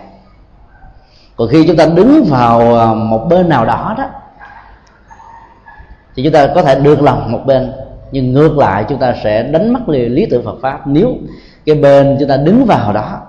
Còn 1.35 1.47
khi 1.47 1.67
chúng 1.67 1.77
ta 1.77 1.85
đứng 1.85 2.23
vào 2.29 2.79
à, 2.79 2.93
một 2.93 3.25
bên 3.29 3.49
nào 3.49 3.65
đó 3.65 3.95
đó 3.97 4.05
thì 6.15 6.23
chúng 6.23 6.33
ta 6.33 6.47
có 6.55 6.61
thể 6.61 6.79
được 6.79 7.01
lòng 7.01 7.31
một 7.31 7.41
bên 7.45 7.71
nhưng 8.13 8.33
ngược 8.33 8.57
lại 8.57 8.85
chúng 8.89 8.99
ta 8.99 9.15
sẽ 9.23 9.43
đánh 9.43 9.73
mất 9.73 9.89
lý, 9.89 10.09
lý 10.09 10.25
tưởng 10.25 10.43
Phật 10.43 10.57
pháp 10.61 10.87
nếu 10.87 11.17
cái 11.65 11.75
bên 11.75 12.17
chúng 12.19 12.29
ta 12.29 12.37
đứng 12.37 12.65
vào 12.65 12.93
đó. 12.93 13.21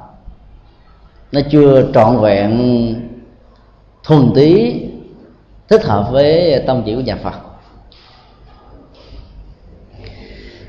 Nó 1.33 1.41
chưa 1.51 1.85
trọn 1.95 2.21
vẹn 2.21 2.51
thuần 4.03 4.33
tí 4.35 4.75
thích 5.69 5.85
hợp 5.85 6.09
với 6.11 6.63
tông 6.67 6.83
chỉ 6.87 6.95
của 6.95 7.01
nhà 7.01 7.17
Phật. 7.23 7.35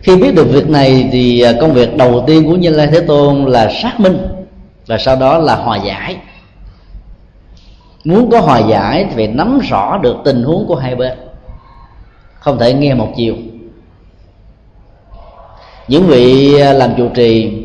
Khi 0.02 0.16
biết 0.16 0.36
được 0.36 0.48
việc 0.52 0.70
này 0.70 1.10
thì 1.12 1.42
à, 1.42 1.54
công 1.62 1.74
việc 1.74 1.98
đầu 1.98 2.24
tiên 2.28 2.46
của 2.46 2.56
Như 2.56 2.70
Lai 2.70 2.88
Thế 2.88 3.00
Tôn 3.00 3.46
là 3.46 3.70
xác 3.82 4.00
minh 4.00 4.18
và 4.88 4.98
sau 4.98 5.16
đó 5.16 5.38
là 5.38 5.56
hòa 5.56 5.78
giải. 5.78 6.18
Muốn 8.04 8.30
có 8.30 8.40
hòa 8.40 8.60
giải 8.60 9.06
thì 9.10 9.16
phải 9.16 9.28
nắm 9.28 9.60
rõ 9.70 9.98
được 9.98 10.16
tình 10.26 10.44
huống 10.44 10.66
của 10.68 10.76
hai 10.76 10.96
bên. 10.96 11.18
Không 12.40 12.60
thể 12.60 12.74
nghe 12.74 12.94
một 12.94 13.14
chiều 13.16 13.36
những 15.88 16.04
vị 16.04 16.56
à, 16.60 16.74
làm 16.74 16.90
chủ 16.98 17.10
trì 17.10 17.62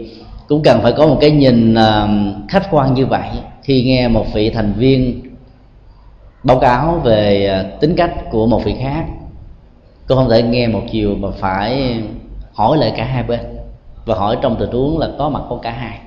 cũng 0.48 0.62
cần 0.62 0.80
phải 0.82 0.92
có 0.92 1.06
một 1.06 1.18
cái 1.20 1.30
nhìn 1.30 1.74
à, 1.74 2.08
khách 2.48 2.68
quan 2.70 2.94
như 2.94 3.06
vậy. 3.06 3.28
Khi 3.62 3.82
nghe 3.82 4.08
một 4.08 4.26
vị 4.34 4.50
thành 4.50 4.72
viên 4.76 5.22
báo 6.42 6.58
cáo 6.58 7.00
về 7.04 7.46
à, 7.46 7.64
tính 7.80 7.94
cách 7.96 8.14
của 8.30 8.46
một 8.46 8.64
vị 8.64 8.74
khác 8.80 9.04
tôi 10.06 10.18
không 10.18 10.30
thể 10.30 10.42
nghe 10.42 10.68
một 10.68 10.82
chiều 10.92 11.14
mà 11.14 11.28
phải 11.38 12.02
hỏi 12.52 12.78
lại 12.78 12.92
cả 12.96 13.04
hai 13.04 13.22
bên 13.22 13.40
và 14.04 14.14
hỏi 14.14 14.36
trong 14.42 14.56
tình 14.60 14.70
huống 14.70 14.98
là 14.98 15.08
có 15.18 15.28
mặt 15.28 15.42
của 15.48 15.56
cả 15.56 15.70
hai. 15.70 15.98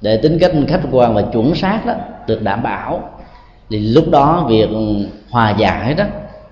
Để 0.00 0.16
tính 0.16 0.38
cách 0.40 0.52
khách 0.68 0.82
quan 0.92 1.14
và 1.14 1.22
chuẩn 1.22 1.54
xác 1.54 1.86
đó 1.86 1.94
được 2.26 2.42
đảm 2.42 2.62
bảo 2.62 3.00
thì 3.70 3.78
lúc 3.78 4.04
đó 4.10 4.46
việc 4.48 4.68
hòa 5.30 5.50
giải 5.50 5.94
đó 5.94 6.04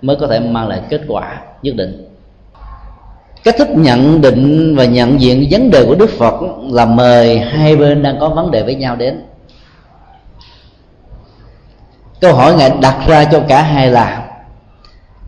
mới 0.03 0.17
có 0.17 0.27
thể 0.27 0.41
mang 0.41 0.69
lại 0.69 0.81
kết 0.89 1.01
quả 1.09 1.43
nhất 1.63 1.75
định 1.77 2.12
cách 3.45 3.55
thức 3.59 3.69
nhận 3.71 4.21
định 4.21 4.75
và 4.77 4.85
nhận 4.85 5.21
diện 5.21 5.49
vấn 5.51 5.71
đề 5.71 5.85
của 5.85 5.95
đức 5.95 6.11
phật 6.11 6.35
là 6.71 6.87
mời 6.87 7.39
hai 7.39 7.77
bên 7.77 8.03
đang 8.03 8.17
có 8.21 8.29
vấn 8.29 8.51
đề 8.51 8.63
với 8.63 8.75
nhau 8.75 8.97
đến. 8.97 9.23
Câu 12.21 12.35
hỏi 12.35 12.55
ngài 12.55 12.71
đặt 12.81 12.97
ra 13.07 13.25
cho 13.25 13.41
cả 13.49 13.63
hai 13.63 13.91
là, 13.91 14.29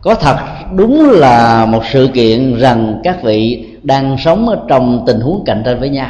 có 0.01 0.15
thật 0.15 0.37
đúng 0.75 1.09
là 1.09 1.65
một 1.65 1.83
sự 1.91 2.09
kiện 2.13 2.57
rằng 2.57 3.01
các 3.03 3.23
vị 3.23 3.67
đang 3.83 4.17
sống 4.19 4.49
ở 4.49 4.57
trong 4.67 5.03
tình 5.07 5.19
huống 5.19 5.43
cạnh 5.45 5.61
tranh 5.65 5.79
với 5.79 5.89
nhau? 5.89 6.09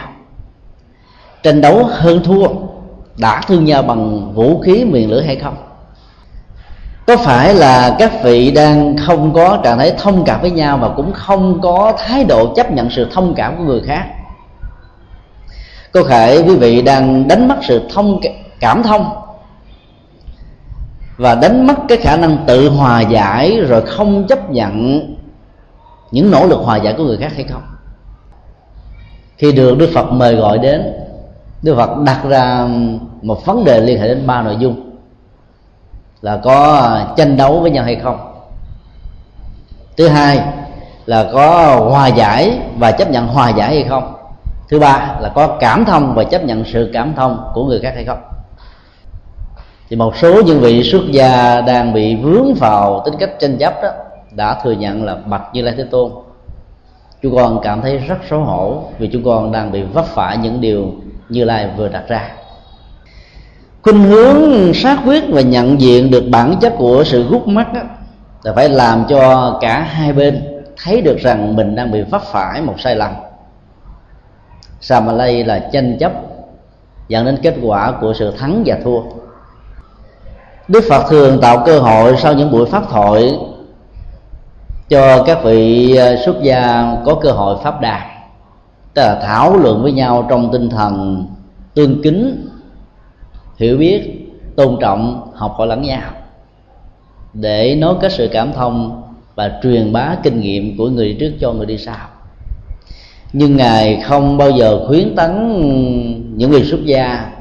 Tranh 1.44 1.62
đấu 1.62 1.84
hơn 1.84 2.24
thua 2.24 2.48
đã 3.18 3.42
thương 3.48 3.66
nhau 3.66 3.84
bằng 3.84 4.34
vũ 4.34 4.60
khí 4.60 4.86
miền 4.86 5.10
lửa 5.10 5.22
hay 5.22 5.36
không? 5.36 5.56
Có 7.08 7.18
phải 7.18 7.54
là 7.54 7.96
các 8.00 8.12
vị 8.24 8.52
đang 8.52 8.98
không 8.98 9.34
có 9.34 9.60
trạng 9.64 9.78
thái 9.78 9.94
thông 9.98 10.24
cảm 10.26 10.42
với 10.42 10.52
nhau 10.52 10.78
và 10.78 10.90
cũng 10.90 11.14
không 11.14 11.62
có 11.62 11.94
thái 11.98 12.24
độ 12.24 12.54
chấp 12.56 12.72
nhận 12.72 12.90
sự 12.90 13.08
thông 13.12 13.34
cảm 13.36 13.58
của 13.58 13.64
người 13.64 13.82
khác? 13.86 14.06
Có 15.92 16.04
thể 16.04 16.44
quý 16.48 16.56
vị 16.56 16.82
đang 16.82 17.28
đánh 17.28 17.48
mất 17.48 17.56
sự 17.62 17.82
thông 17.94 18.20
cảm 18.60 18.84
thông? 18.84 19.16
Và 21.18 21.36
đánh 21.36 21.68
mất 21.68 21.76
cái 21.88 21.98
khả 21.98 22.18
năng 22.18 22.38
tự 22.48 22.70
hòa 22.70 23.02
giải 23.02 23.60
rồi 23.68 23.82
không 23.82 24.28
chấp 24.28 24.50
nhận 24.50 25.02
những 26.12 26.32
nỗ 26.32 26.48
lực 26.48 26.60
hòa 26.60 26.78
giải 26.78 26.94
của 26.98 27.04
người 27.04 27.18
khác 27.18 27.32
hay 27.36 27.44
không? 27.44 27.62
Khi 29.38 29.52
được 29.52 29.78
đức 29.78 29.90
phật 29.94 30.12
mời 30.12 30.36
gọi 30.36 30.58
đến, 30.58 30.94
đức 31.62 31.76
phật 31.76 31.98
đặt 32.06 32.24
ra 32.24 32.68
một 33.22 33.46
vấn 33.46 33.64
đề 33.64 33.80
liên 33.80 34.02
hệ 34.02 34.08
đến 34.08 34.28
ba 34.28 34.42
nội 34.42 34.58
dung 34.60 34.85
là 36.26 36.38
có 36.38 36.74
à, 36.74 37.14
tranh 37.18 37.38
đấu 37.38 37.60
với 37.60 37.72
nhau 37.72 37.84
hay 37.84 37.96
không? 37.96 38.18
Thứ 39.98 40.08
hai 40.08 40.40
là 41.06 41.30
có 41.34 41.76
hòa 41.90 42.08
giải 42.08 42.60
và 42.78 42.92
chấp 42.92 43.12
nhận 43.12 43.28
hòa 43.28 43.50
giải 43.50 43.76
hay 43.76 43.84
không? 43.90 44.16
Thứ 44.70 44.80
ba 44.80 45.16
là 45.20 45.32
có 45.36 45.58
cảm 45.60 45.86
thông 45.86 46.16
và 46.16 46.24
chấp 46.24 46.44
nhận 46.44 46.64
sự 46.66 46.90
cảm 46.94 47.14
thông 47.16 47.52
của 47.54 47.66
người 47.66 47.80
khác 47.80 47.92
hay 47.96 48.06
không? 48.06 48.22
Thì 49.90 49.96
một 49.96 50.18
số 50.18 50.42
những 50.42 50.60
vị 50.60 50.84
xuất 50.84 51.02
gia 51.12 51.62
đang 51.62 51.94
bị 51.94 52.16
vướng 52.16 52.54
vào 52.54 53.02
tính 53.06 53.14
cách 53.20 53.30
tranh 53.40 53.58
chấp 53.58 53.74
đó 53.82 53.90
đã 54.32 54.60
thừa 54.64 54.72
nhận 54.72 55.04
là 55.04 55.16
bậc 55.16 55.42
như 55.54 55.62
lai 55.62 55.74
thế 55.78 55.84
tôn. 55.92 56.12
Chúng 57.22 57.36
con 57.36 57.60
cảm 57.64 57.82
thấy 57.82 57.98
rất 57.98 58.18
xấu 58.30 58.40
hổ 58.40 58.84
vì 59.00 59.10
chúng 59.14 59.24
con 59.24 59.52
đang 59.52 59.72
bị 59.72 59.82
vấp 59.82 60.06
phải 60.06 60.38
những 60.38 60.62
điều 60.62 60.92
như 61.30 61.44
lai 61.44 61.70
vừa 61.78 61.88
đặt 61.88 62.04
ra 62.08 62.32
khuynh 63.86 64.04
hướng 64.04 64.74
xác 64.74 64.98
quyết 65.06 65.24
và 65.30 65.42
nhận 65.42 65.82
diện 65.82 66.12
được 66.12 66.24
bản 66.30 66.56
chất 66.62 66.74
của 66.78 67.04
sự 67.04 67.24
gút 67.24 67.48
mắt 67.48 67.74
đó, 67.74 67.82
là 68.44 68.54
phải 68.54 68.70
làm 68.70 69.06
cho 69.10 69.58
cả 69.62 69.82
hai 69.82 70.14
bên 70.14 70.44
thấy 70.84 71.02
được 71.02 71.18
rằng 71.18 71.56
mình 71.56 71.76
đang 71.76 71.92
bị 71.92 72.02
vấp 72.02 72.22
phải 72.22 72.62
một 72.62 72.76
sai 72.80 72.96
lầm. 72.96 73.12
Samalay 74.82 75.44
là 75.44 75.70
tranh 75.74 75.98
chấp 76.00 76.12
dẫn 77.08 77.26
đến 77.26 77.38
kết 77.42 77.56
quả 77.64 77.94
của 78.02 78.14
sự 78.14 78.32
thắng 78.32 78.64
và 78.66 78.78
thua. 78.84 79.00
Đức 80.68 80.84
Phật 80.90 81.10
thường 81.10 81.42
tạo 81.42 81.64
cơ 81.66 81.80
hội 81.80 82.16
sau 82.18 82.34
những 82.34 82.52
buổi 82.52 82.66
pháp 82.66 82.84
thoại 82.90 83.40
cho 84.90 85.24
các 85.24 85.44
vị 85.44 85.96
à, 85.96 86.16
xuất 86.26 86.36
gia 86.42 86.94
có 87.06 87.16
cơ 87.16 87.32
hội 87.32 87.58
pháp 87.64 87.82
đàn 87.82 88.02
tức 88.94 89.02
là 89.02 89.20
thảo 89.24 89.58
luận 89.58 89.84
với 89.84 89.92
nhau 89.92 90.26
trong 90.30 90.52
tinh 90.52 90.70
thần 90.70 91.26
tương 91.74 92.02
kính 92.02 92.50
hiểu 93.58 93.78
biết, 93.78 94.28
tôn 94.56 94.78
trọng, 94.82 95.32
học 95.36 95.56
hỏi 95.58 95.68
lẫn 95.68 95.82
nhau. 95.82 96.12
Để 97.34 97.76
nối 97.76 97.96
kết 98.02 98.12
sự 98.12 98.30
cảm 98.32 98.54
thông 98.54 99.02
và 99.36 99.60
truyền 99.64 99.94
bá 99.94 100.16
kinh 100.24 100.40
nghiệm 100.40 100.78
của 100.78 100.90
người 100.90 101.08
đi 101.08 101.18
trước 101.20 101.32
cho 101.40 101.54
người 101.54 101.66
đi 101.66 101.78
sau. 101.78 102.08
Nhưng 103.34 103.58
ngài 103.58 104.02
không 104.02 104.38
bao 104.38 104.52
giờ 104.52 104.88
khuyến 104.88 105.16
tấn 105.16 105.32
những 106.38 106.52
người 106.52 106.64
xuất 106.64 106.86
gia 106.86 107.32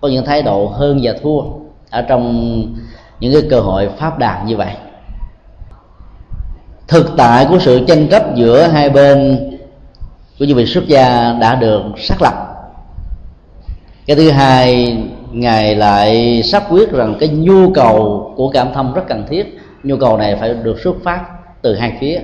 có 0.00 0.08
những 0.08 0.24
thái 0.24 0.42
độ 0.42 0.66
hơn 0.66 1.00
và 1.02 1.12
thua 1.22 1.40
ở 1.90 2.02
trong 2.02 2.56
những 3.20 3.32
cái 3.32 3.42
cơ 3.50 3.60
hội 3.60 3.88
pháp 3.98 4.18
đàn 4.18 4.46
như 4.46 4.56
vậy. 4.56 4.74
Thực 6.88 7.12
tại 7.16 7.46
của 7.48 7.58
sự 7.58 7.84
tranh 7.88 8.08
chấp 8.08 8.34
giữa 8.34 8.62
hai 8.62 8.90
bên 8.90 9.38
của 10.38 10.44
những 10.44 10.56
vị 10.56 10.66
xuất 10.66 10.86
gia 10.86 11.32
đã 11.32 11.54
được 11.54 11.82
xác 11.98 12.22
lập. 12.22 12.34
Cái 14.06 14.16
thứ 14.16 14.30
hai 14.30 14.96
ngài 15.32 15.74
lại 15.74 16.42
xác 16.42 16.62
quyết 16.70 16.92
rằng 16.92 17.14
cái 17.20 17.28
nhu 17.28 17.72
cầu 17.74 18.32
của 18.36 18.48
cảm 18.48 18.68
thông 18.74 18.94
rất 18.94 19.02
cần 19.08 19.24
thiết. 19.28 19.58
Nhu 19.82 19.96
cầu 19.96 20.16
này 20.18 20.36
phải 20.40 20.54
được 20.54 20.80
xuất 20.84 20.96
phát 21.04 21.20
từ 21.62 21.74
hai 21.74 21.96
phía. 22.00 22.20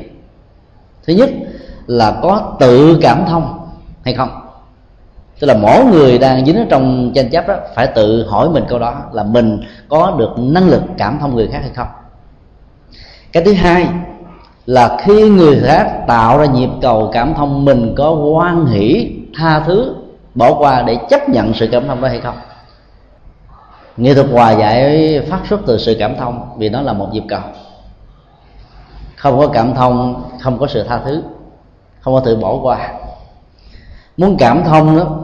Thứ 1.07 1.13
nhất 1.15 1.31
là 1.87 2.19
có 2.23 2.57
tự 2.61 2.99
cảm 3.03 3.25
thông 3.27 3.59
hay 4.05 4.15
không? 4.15 4.29
Tức 5.41 5.47
là 5.47 5.55
mỗi 5.55 5.85
người 5.85 6.19
đang 6.19 6.47
dính 6.47 6.57
ở 6.57 6.67
trong 6.69 7.13
tranh 7.15 7.31
chấp 7.31 7.49
đó 7.49 7.57
phải 7.75 7.87
tự 7.87 8.27
hỏi 8.29 8.51
mình 8.51 8.65
câu 8.69 8.79
đó 8.79 8.95
là 9.13 9.23
mình 9.23 9.61
có 9.89 10.15
được 10.19 10.31
năng 10.39 10.69
lực 10.69 10.83
cảm 10.99 11.19
thông 11.21 11.35
người 11.35 11.49
khác 11.53 11.59
hay 11.61 11.71
không? 11.75 11.89
Cái 13.33 13.45
thứ 13.45 13.53
hai 13.53 13.87
là 14.67 14.97
khi 15.01 15.31
người 15.31 15.61
khác 15.65 16.05
tạo 16.07 16.39
ra 16.39 16.45
nhịp 16.45 16.71
cầu 16.83 17.11
cảm 17.13 17.35
thông 17.35 17.65
mình 17.65 17.95
có 17.97 18.11
hoan 18.11 18.67
hỷ 18.67 19.13
tha 19.35 19.61
thứ, 19.61 19.95
bỏ 20.35 20.55
qua 20.59 20.83
để 20.83 20.97
chấp 21.11 21.29
nhận 21.29 21.55
sự 21.55 21.69
cảm 21.73 21.89
thông 21.89 22.01
đó 22.01 22.09
hay 22.09 22.21
không? 22.21 22.35
Nghệ 23.99 24.15
thuật 24.15 24.27
hòa 24.31 24.53
giải 24.53 25.21
phát 25.29 25.41
xuất 25.49 25.61
từ 25.67 25.79
sự 25.79 25.97
cảm 25.99 26.17
thông, 26.17 26.49
vì 26.59 26.69
nó 26.69 26.83
là 26.83 26.93
một 26.93 27.09
nhịp 27.13 27.25
cầu. 27.29 27.41
Không 29.17 29.39
có 29.39 29.49
cảm 29.49 29.75
thông, 29.75 30.23
không 30.41 30.59
có 30.59 30.67
sự 30.67 30.83
tha 30.83 31.01
thứ, 31.05 31.23
không 32.01 32.15
có 32.15 32.21
tự 32.21 32.37
bỏ 32.37 32.59
qua. 32.63 32.93
Muốn 34.17 34.37
cảm 34.39 34.65
thông 34.65 34.97
đó 34.97 35.21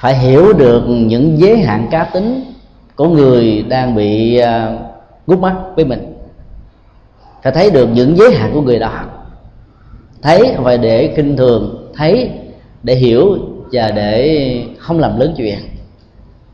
phải 0.00 0.18
hiểu 0.18 0.52
được 0.52 0.84
những 0.88 1.38
giới 1.38 1.58
hạn 1.58 1.88
cá 1.90 2.04
tính 2.04 2.52
của 2.96 3.08
người 3.08 3.62
đang 3.68 3.94
bị 3.94 4.38
à, 4.38 4.78
gút 5.26 5.38
mắt 5.38 5.54
với 5.76 5.84
mình. 5.84 6.14
Phải 7.42 7.52
thấy 7.52 7.70
được 7.70 7.88
những 7.92 8.16
giới 8.16 8.34
hạn 8.34 8.50
của 8.54 8.60
người 8.60 8.78
đó. 8.78 8.92
Thấy 10.22 10.52
không 10.56 10.64
phải 10.64 10.78
để 10.78 11.12
kinh 11.16 11.36
thường, 11.36 11.92
thấy 11.96 12.30
để 12.82 12.94
hiểu 12.94 13.38
và 13.72 13.90
để 13.90 14.64
không 14.78 14.98
làm 14.98 15.20
lớn 15.20 15.34
chuyện. 15.36 15.58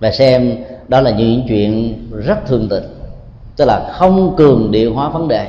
Và 0.01 0.11
xem 0.11 0.57
đó 0.89 1.01
là 1.01 1.11
những 1.11 1.45
chuyện 1.49 1.95
rất 2.25 2.47
thường 2.47 2.69
tình. 2.71 2.85
Tức 3.57 3.65
là 3.65 3.93
không 3.93 4.37
cường 4.37 4.71
điệu 4.71 4.95
hóa 4.95 5.09
vấn 5.09 5.29
đề, 5.29 5.49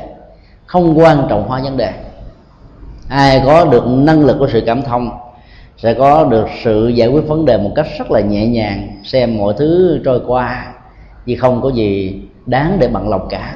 không 0.65 1.00
quan 1.00 1.26
trọng 1.30 1.48
hóa 1.48 1.62
vấn 1.63 1.78
đề. 1.78 1.91
Ai 3.10 3.41
có 3.45 3.65
được 3.65 3.84
năng 3.88 4.26
lực 4.26 4.36
của 4.39 4.48
sự 4.54 4.63
cảm 4.65 4.82
thông 4.82 5.10
sẽ 5.78 5.93
có 5.93 6.24
được 6.24 6.48
sự 6.63 6.88
giải 6.88 7.08
quyết 7.08 7.28
vấn 7.28 7.45
đề 7.45 7.58
một 7.58 7.71
cách 7.76 7.88
rất 8.00 8.12
là 8.12 8.19
nhẹ 8.19 8.48
nhàng, 8.48 9.02
xem 9.04 9.38
mọi 9.38 9.54
thứ 9.58 10.00
trôi 10.06 10.21
qua 10.28 10.74
vì 11.26 11.36
không 11.36 11.62
có 11.62 11.69
gì 11.69 12.21
đáng 12.45 12.78
để 12.80 12.88
bận 12.88 13.10
lòng 13.10 13.28
cả. 13.30 13.56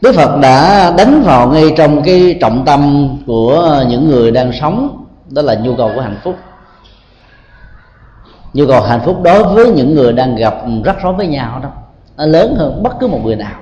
Đức 0.00 0.14
Phật 0.14 0.38
đã 0.40 0.90
đánh 0.98 1.22
vào 1.22 1.48
ngay 1.48 1.64
trong 1.76 2.02
cái 2.02 2.38
trọng 2.40 2.64
tâm 2.64 3.08
của 3.26 3.84
những 3.88 4.08
người 4.08 4.30
đang 4.30 4.52
sống, 4.52 5.04
đó 5.30 5.42
là 5.42 5.54
nhu 5.54 5.76
cầu 5.76 5.90
của 5.94 6.00
hạnh 6.00 6.18
phúc 6.24 6.34
nhu 8.54 8.66
cầu 8.66 8.80
hạnh 8.80 9.00
phúc 9.04 9.22
đối 9.22 9.44
với 9.44 9.70
những 9.70 9.94
người 9.94 10.12
đang 10.12 10.36
gặp 10.36 10.54
rắc 10.84 10.96
rối 11.02 11.12
với 11.12 11.26
nhau 11.26 11.60
đó 11.62 11.68
nó 12.16 12.26
lớn 12.26 12.54
hơn 12.58 12.82
bất 12.82 12.98
cứ 13.00 13.06
một 13.06 13.20
người 13.24 13.36
nào. 13.36 13.60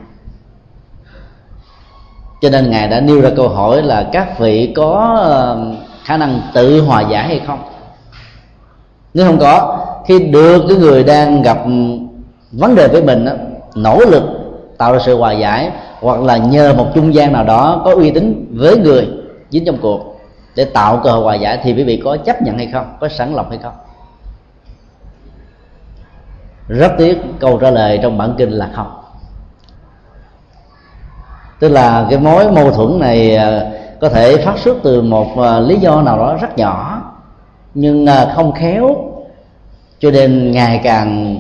Cho 2.41 2.51
nên 2.51 2.71
ngài 2.71 2.89
đã 2.89 3.01
nêu 3.01 3.21
ra 3.21 3.31
câu 3.37 3.49
hỏi 3.49 3.83
là 3.83 4.09
các 4.13 4.39
vị 4.39 4.73
có 4.77 5.19
ờ, 5.21 5.59
khả 6.05 6.17
năng 6.17 6.41
tự 6.55 6.81
hòa 6.81 7.01
giải 7.01 7.29
hay 7.29 7.41
không? 7.47 7.59
Nếu 9.15 9.27
không 9.27 9.39
có 9.39 9.79
khi 10.07 10.19
được 10.19 10.63
cái 10.69 10.77
người 10.77 11.05
đang 11.05 11.43
gặp 11.43 11.59
vấn 12.53 12.75
đề 12.75 12.89
với 12.89 13.03
mình 13.03 13.25
đó, 13.25 13.33
nỗ 13.75 13.99
lực 13.99 14.23
tạo 14.79 14.93
ra 14.93 14.99
sự 15.07 15.17
hòa 15.17 15.33
giải 15.33 15.71
hoặc 16.01 16.21
là 16.21 16.37
nhờ 16.37 16.75
một 16.75 16.87
trung 16.95 17.15
gian 17.15 17.33
nào 17.33 17.45
đó 17.45 17.83
có 17.85 17.95
uy 17.95 18.11
tín 18.11 18.47
với 18.53 18.77
người 18.77 19.09
dính 19.51 19.65
trong 19.65 19.79
cuộc 19.83 20.21
để 20.57 20.65
tạo 20.65 21.01
cơ 21.05 21.11
hội 21.11 21.23
hòa 21.23 21.35
giải 21.35 21.59
thì 21.63 21.73
quý 21.73 21.85
vị 21.85 22.03
có 22.05 22.17
chấp 22.17 22.43
nhận 22.43 22.59
hay 22.59 22.69
không? 22.73 22.87
Có 23.01 23.09
sẵn 23.09 23.35
lòng 23.35 23.51
hay 23.51 23.59
không? 23.63 23.73
Rất 26.69 26.93
tiếc 26.99 27.19
câu 27.41 27.59
trả 27.59 27.71
lời 27.71 27.99
trong 28.03 28.19
bản 28.19 28.35
kinh 28.39 28.51
là 28.51 28.71
không. 28.73 28.93
Tức 31.61 31.69
là 31.69 32.07
cái 32.11 32.19
mối 32.19 32.53
mâu 32.53 32.71
thuẫn 32.71 33.01
này 33.01 33.37
à, 33.37 33.71
có 34.01 34.09
thể 34.09 34.37
phát 34.37 34.59
xuất 34.59 34.77
từ 34.83 35.03
một 35.03 35.39
à, 35.39 35.61
lý 35.61 35.77
do 35.77 36.03
nào 36.03 36.19
đó 36.19 36.39
rất 36.41 36.59
nhỏ, 36.59 37.03
nhưng 37.75 38.07
à, 38.07 38.33
không 38.35 38.53
khéo, 38.53 38.97
cho 39.99 40.11
nên 40.11 40.51
ngày 40.51 40.81
càng 40.85 41.39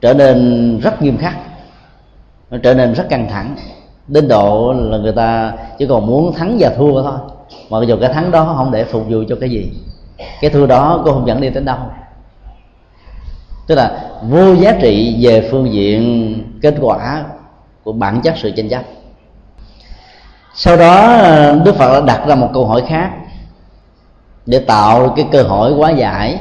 trở 0.00 0.14
nên 0.14 0.78
rất 0.78 1.02
nghiêm 1.02 1.18
khắc, 1.18 1.34
nó 2.50 2.58
trở 2.62 2.74
nên 2.74 2.92
rất 2.92 3.08
căng 3.08 3.28
thẳng, 3.28 3.56
đến 4.08 4.28
độ 4.28 4.72
là 4.72 4.98
người 4.98 5.12
ta 5.12 5.52
chỉ 5.78 5.86
còn 5.86 6.06
muốn 6.06 6.32
thắng 6.32 6.56
và 6.60 6.70
thua 6.76 7.02
thôi. 7.02 7.18
Mà 7.70 7.78
dù 7.86 7.96
cái 8.00 8.12
thắng 8.12 8.30
đó 8.30 8.54
không 8.56 8.70
để 8.70 8.84
phục 8.84 9.02
vụ 9.08 9.22
cho 9.28 9.36
cái 9.40 9.50
gì. 9.50 9.72
Cái 10.40 10.50
thua 10.50 10.66
đó 10.66 11.00
cũng 11.04 11.14
không 11.14 11.26
dẫn 11.26 11.40
đi 11.40 11.50
đến 11.50 11.64
đâu 11.64 11.78
tức 13.66 13.74
là 13.74 14.10
vô 14.22 14.54
giá 14.54 14.72
trị 14.80 15.16
về 15.20 15.48
phương 15.50 15.72
diện 15.72 16.34
kết 16.62 16.74
quả 16.80 17.24
của 17.84 17.92
bản 17.92 18.20
chất 18.20 18.34
sự 18.36 18.50
tranh 18.50 18.68
chấp. 18.68 18.82
Sau 20.54 20.76
đó, 20.76 21.20
đức 21.64 21.74
phật 21.76 21.92
đã 21.92 22.00
đặt 22.00 22.26
ra 22.28 22.34
một 22.34 22.50
câu 22.54 22.66
hỏi 22.66 22.82
khác 22.88 23.10
để 24.46 24.58
tạo 24.58 25.08
cái 25.16 25.26
cơ 25.32 25.42
hội 25.42 25.72
hóa 25.72 25.90
giải 25.90 26.38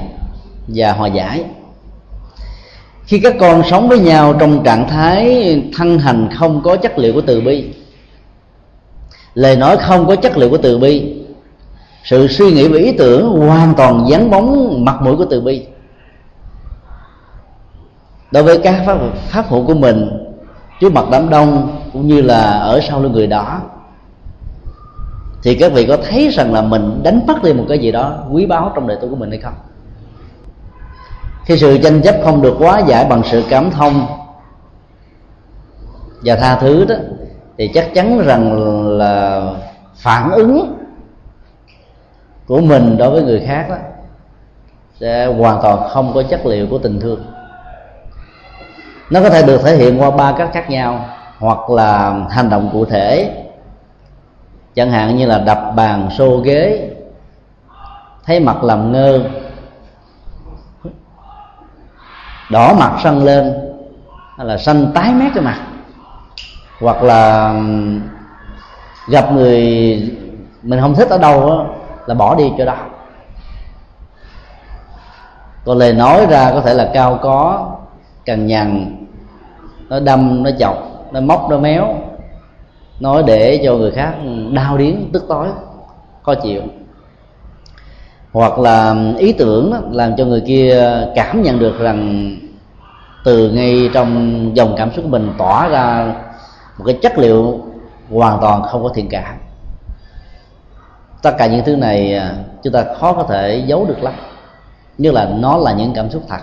và 0.68 0.92
hòa 0.92 1.08
giải. 1.08 1.44
Khi 3.06 3.20
các 3.20 3.36
con 3.40 3.64
sống 3.70 3.90
với 3.90 4.00
nhau 4.00 4.34
trong 4.40 4.64
trạng 4.64 4.90
thái 4.90 5.64
thân 5.78 6.00
hành 6.00 6.30
không 6.36 6.62
có 6.64 6.76
chất 6.76 6.98
liệu 6.98 7.14
của 7.14 7.22
từ 7.22 7.42
bi, 7.42 7.70
lời 9.34 9.56
nói 9.56 9.78
không 9.78 10.08
có 10.08 10.16
chất 10.16 10.38
liệu 10.38 10.50
của 10.50 10.58
từ 10.58 10.78
bi, 10.78 11.16
sự 12.04 12.28
suy 12.28 12.52
nghĩ 12.52 12.68
và 12.68 12.80
ý 12.80 12.92
tưởng 12.92 13.30
hoàn 13.30 13.74
toàn 13.78 14.06
dán 14.10 14.30
bóng 14.30 14.86
mặt 14.86 15.02
mũi 15.02 15.16
của 15.16 15.26
từ 15.30 15.42
bi 15.42 15.66
đối 18.32 18.44
với 18.44 18.60
các 18.64 18.84
pháp, 18.86 18.98
pháp 19.30 19.46
hữu 19.50 19.66
của 19.66 19.74
mình 19.74 20.10
trước 20.80 20.94
mặt 20.94 21.06
đám 21.12 21.30
đông 21.30 21.80
cũng 21.94 22.08
như 22.08 22.22
là 22.22 22.52
ở 22.52 22.80
sau 22.88 23.02
lưng 23.02 23.12
người 23.12 23.28
đó 23.28 23.62
thì 25.44 25.56
các 25.56 25.72
vị 25.72 25.86
có 25.86 25.98
thấy 25.98 26.30
rằng 26.30 26.54
là 26.54 26.62
mình 26.62 27.00
đánh 27.04 27.22
mất 27.28 27.44
đi 27.44 27.54
một 27.54 27.66
cái 27.70 27.80
gì 27.80 27.92
đó 27.92 28.24
quý 28.32 28.46
báu 28.46 28.72
trong 28.76 28.88
đời 28.88 28.98
tôi 29.02 29.10
của 29.10 29.16
mình 29.16 29.30
hay 29.30 29.40
không? 29.40 29.54
Khi 31.46 31.58
sự 31.58 31.78
tranh 31.78 32.02
chấp 32.02 32.16
không 32.24 32.42
được 32.42 32.56
quá 32.60 32.80
giải 32.80 33.06
bằng 33.06 33.22
sự 33.26 33.44
cảm 33.50 33.72
thông 33.72 34.08
và 36.24 36.36
tha 36.36 36.56
thứ 36.56 36.86
đó 36.86 36.96
thì 37.58 37.72
chắc 37.74 37.94
chắn 37.94 38.22
rằng 38.26 38.58
là 38.98 39.44
phản 39.96 40.32
ứng 40.32 40.76
của 42.48 42.62
mình 42.62 42.98
đối 42.98 43.12
với 43.12 43.24
người 43.24 43.44
khác 43.48 43.66
đó 43.70 43.76
sẽ 45.00 45.26
hoàn 45.26 45.62
toàn 45.62 45.90
không 45.90 46.12
có 46.14 46.24
chất 46.24 46.46
liệu 46.46 46.68
của 46.68 46.78
tình 46.78 47.00
thương 47.00 47.20
nó 49.10 49.22
có 49.22 49.30
thể 49.30 49.44
được 49.44 49.62
thể 49.64 49.76
hiện 49.76 50.02
qua 50.02 50.12
ba 50.12 50.32
cách 50.38 50.50
khác 50.54 50.70
nhau 50.70 51.06
hoặc 51.40 51.70
là 51.70 52.20
hành 52.30 52.50
động 52.50 52.70
cụ 52.74 52.86
thể. 52.86 53.42
Chẳng 54.76 54.92
hạn 54.92 55.18
như 55.18 55.26
là 55.26 55.40
đập 55.40 55.72
bàn 55.76 56.10
xô 56.18 56.38
ghế 56.38 56.90
thấy 58.26 58.40
mặt 58.40 58.64
làm 58.64 58.92
ngơ 58.92 59.24
đỏ 62.50 62.74
mặt 62.74 63.00
sân 63.04 63.24
lên 63.24 63.54
hay 64.38 64.48
là 64.48 64.58
xanh 64.58 64.92
tái 64.94 65.14
mét 65.14 65.32
cái 65.36 65.44
mặt. 65.44 65.60
Hoặc 66.82 67.04
là 67.04 67.54
gặp 69.08 69.32
người 69.32 69.62
mình 70.62 70.82
không 70.82 70.96
thích 70.96 71.10
ở 71.10 71.18
đâu 71.18 71.50
đó, 71.50 71.66
là 72.06 72.16
bỏ 72.16 72.36
đi 72.36 72.52
chỗ 72.58 72.66
đó. 72.66 72.76
Còn 75.66 75.78
lời 75.78 75.94
nói 75.94 76.26
ra 76.26 76.52
có 76.52 76.62
thể 76.62 76.74
là 76.74 76.90
cao 76.94 77.20
có 77.22 77.72
cằn 78.26 78.48
nhằn. 78.48 78.96
Nó 79.90 80.00
đâm 80.00 80.44
nó 80.44 80.50
chọc 80.60 81.08
nó 81.12 81.22
móc 81.22 81.48
nó 81.50 81.58
méo. 81.58 81.96
Nói 83.00 83.24
để 83.28 83.62
cho 83.64 83.76
người 83.76 83.92
khác 83.92 84.14
ừ, 84.24 84.30
đau 84.54 84.78
điếng 84.78 85.10
tức 85.14 85.26
tối 85.28 85.48
khó 86.24 86.36
chịu. 86.36 86.62
Hoặc 88.34 88.60
là 88.60 88.90
ừ, 88.90 89.18
ý 89.18 89.34
tưởng 89.34 89.72
đó, 89.72 89.80
làm 89.92 90.16
cho 90.16 90.26
người 90.26 90.42
kia 90.42 90.92
cảm 91.16 91.42
nhận 91.42 91.60
được 91.60 91.80
rằng 91.80 92.32
từ 93.24 93.52
ngay 93.52 93.90
trong 93.94 94.52
dòng 94.56 94.76
cảm 94.78 94.92
xúc 94.92 95.04
của 95.04 95.10
mình 95.10 95.32
tỏa 95.38 95.68
ra 95.68 96.14
một 96.78 96.84
cái 96.86 96.98
chất 97.02 97.18
liệu 97.18 97.60
hoàn 98.12 98.42
toàn 98.42 98.64
không 98.64 98.84
có 98.84 98.90
thiện 98.96 99.10
cảm. 99.10 99.36
Tất 101.22 101.36
cả 101.38 101.48
những 101.48 101.66
thứ 101.66 101.76
này 101.76 102.16
à, 102.16 102.36
chúng 102.64 102.74
ta 102.74 102.86
khó 103.00 103.14
có 103.14 103.24
thể 103.24 103.64
giấu 103.68 103.86
được 103.86 104.04
lắm. 104.04 104.14
Như 104.98 105.12
là 105.12 105.26
nó 105.26 105.58
là 105.58 105.74
những 105.74 105.94
cảm 105.94 106.10
xúc 106.10 106.24
thật 106.28 106.40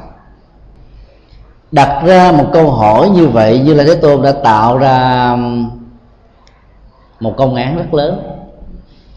đặt 1.72 2.02
ra 2.06 2.32
một 2.32 2.50
câu 2.52 2.70
hỏi 2.70 3.08
như 3.08 3.28
vậy 3.28 3.58
như 3.58 3.74
là 3.74 3.84
thế 3.84 3.94
tôn 3.94 4.22
đã 4.22 4.32
tạo 4.32 4.78
ra 4.78 5.30
um, 5.32 5.70
một 7.20 7.34
công 7.36 7.54
án 7.54 7.76
rất 7.76 7.94
lớn 7.94 8.22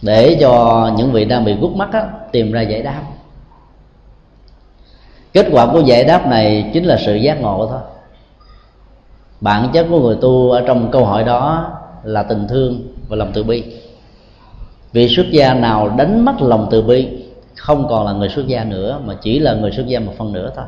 để 0.02 0.38
cho 0.42 0.92
những 0.98 1.12
vị 1.12 1.26
đang 1.26 1.46
bị 1.46 1.54
gút 1.54 1.72
mắt 1.72 1.90
á, 1.94 2.08
tìm 2.32 2.52
ra 2.52 2.62
giải 2.62 2.82
đáp. 2.82 3.02
Kết 5.34 5.48
quả 5.52 5.68
của 5.72 5.80
giải 5.80 6.04
đáp 6.04 6.28
này 6.28 6.72
chính 6.74 6.84
là 6.86 6.98
sự 7.06 7.16
giác 7.16 7.42
ngộ 7.42 7.68
thôi. 7.72 7.80
Bản 9.42 9.70
chất 9.74 9.88
của 9.90 10.00
người 10.00 10.18
tu 10.22 10.52
ở 10.52 10.62
trong 10.68 10.92
câu 10.92 11.06
hỏi 11.06 11.24
đó 11.24 11.72
là 12.04 12.24
tình 12.24 12.48
thương 12.48 12.88
và 13.08 13.16
lòng 13.16 13.32
từ 13.34 13.44
bi. 13.44 13.64
Vị 14.94 15.08
xuất 15.16 15.26
gia 15.32 15.54
nào 15.54 15.90
đánh 15.90 16.26
mất 16.26 16.36
lòng 16.40 16.68
từ 16.72 16.82
bi 16.82 17.08
không 17.56 17.88
còn 17.90 18.06
là 18.06 18.12
người 18.12 18.30
xuất 18.30 18.48
gia 18.48 18.64
nữa 18.64 19.00
mà 19.06 19.14
chỉ 19.22 19.40
là 19.40 19.54
người 19.54 19.72
xuất 19.72 19.88
gia 19.88 20.00
một 20.00 20.14
phần 20.18 20.34
nữa 20.34 20.52
thôi. 20.56 20.66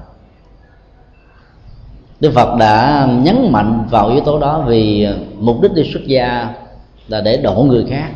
Đức 2.19 2.33
Phật 2.33 2.57
đã 2.59 3.07
nhấn 3.23 3.51
mạnh 3.51 3.87
vào 3.89 4.09
yếu 4.09 4.21
tố 4.21 4.39
đó 4.39 4.63
vì 4.67 5.07
mục 5.39 5.61
đích 5.61 5.73
đi 5.73 5.91
xuất 5.93 6.07
gia 6.07 6.53
là 7.07 7.21
để 7.21 7.37
độ 7.37 7.63
người 7.63 7.85
khác. 7.89 8.09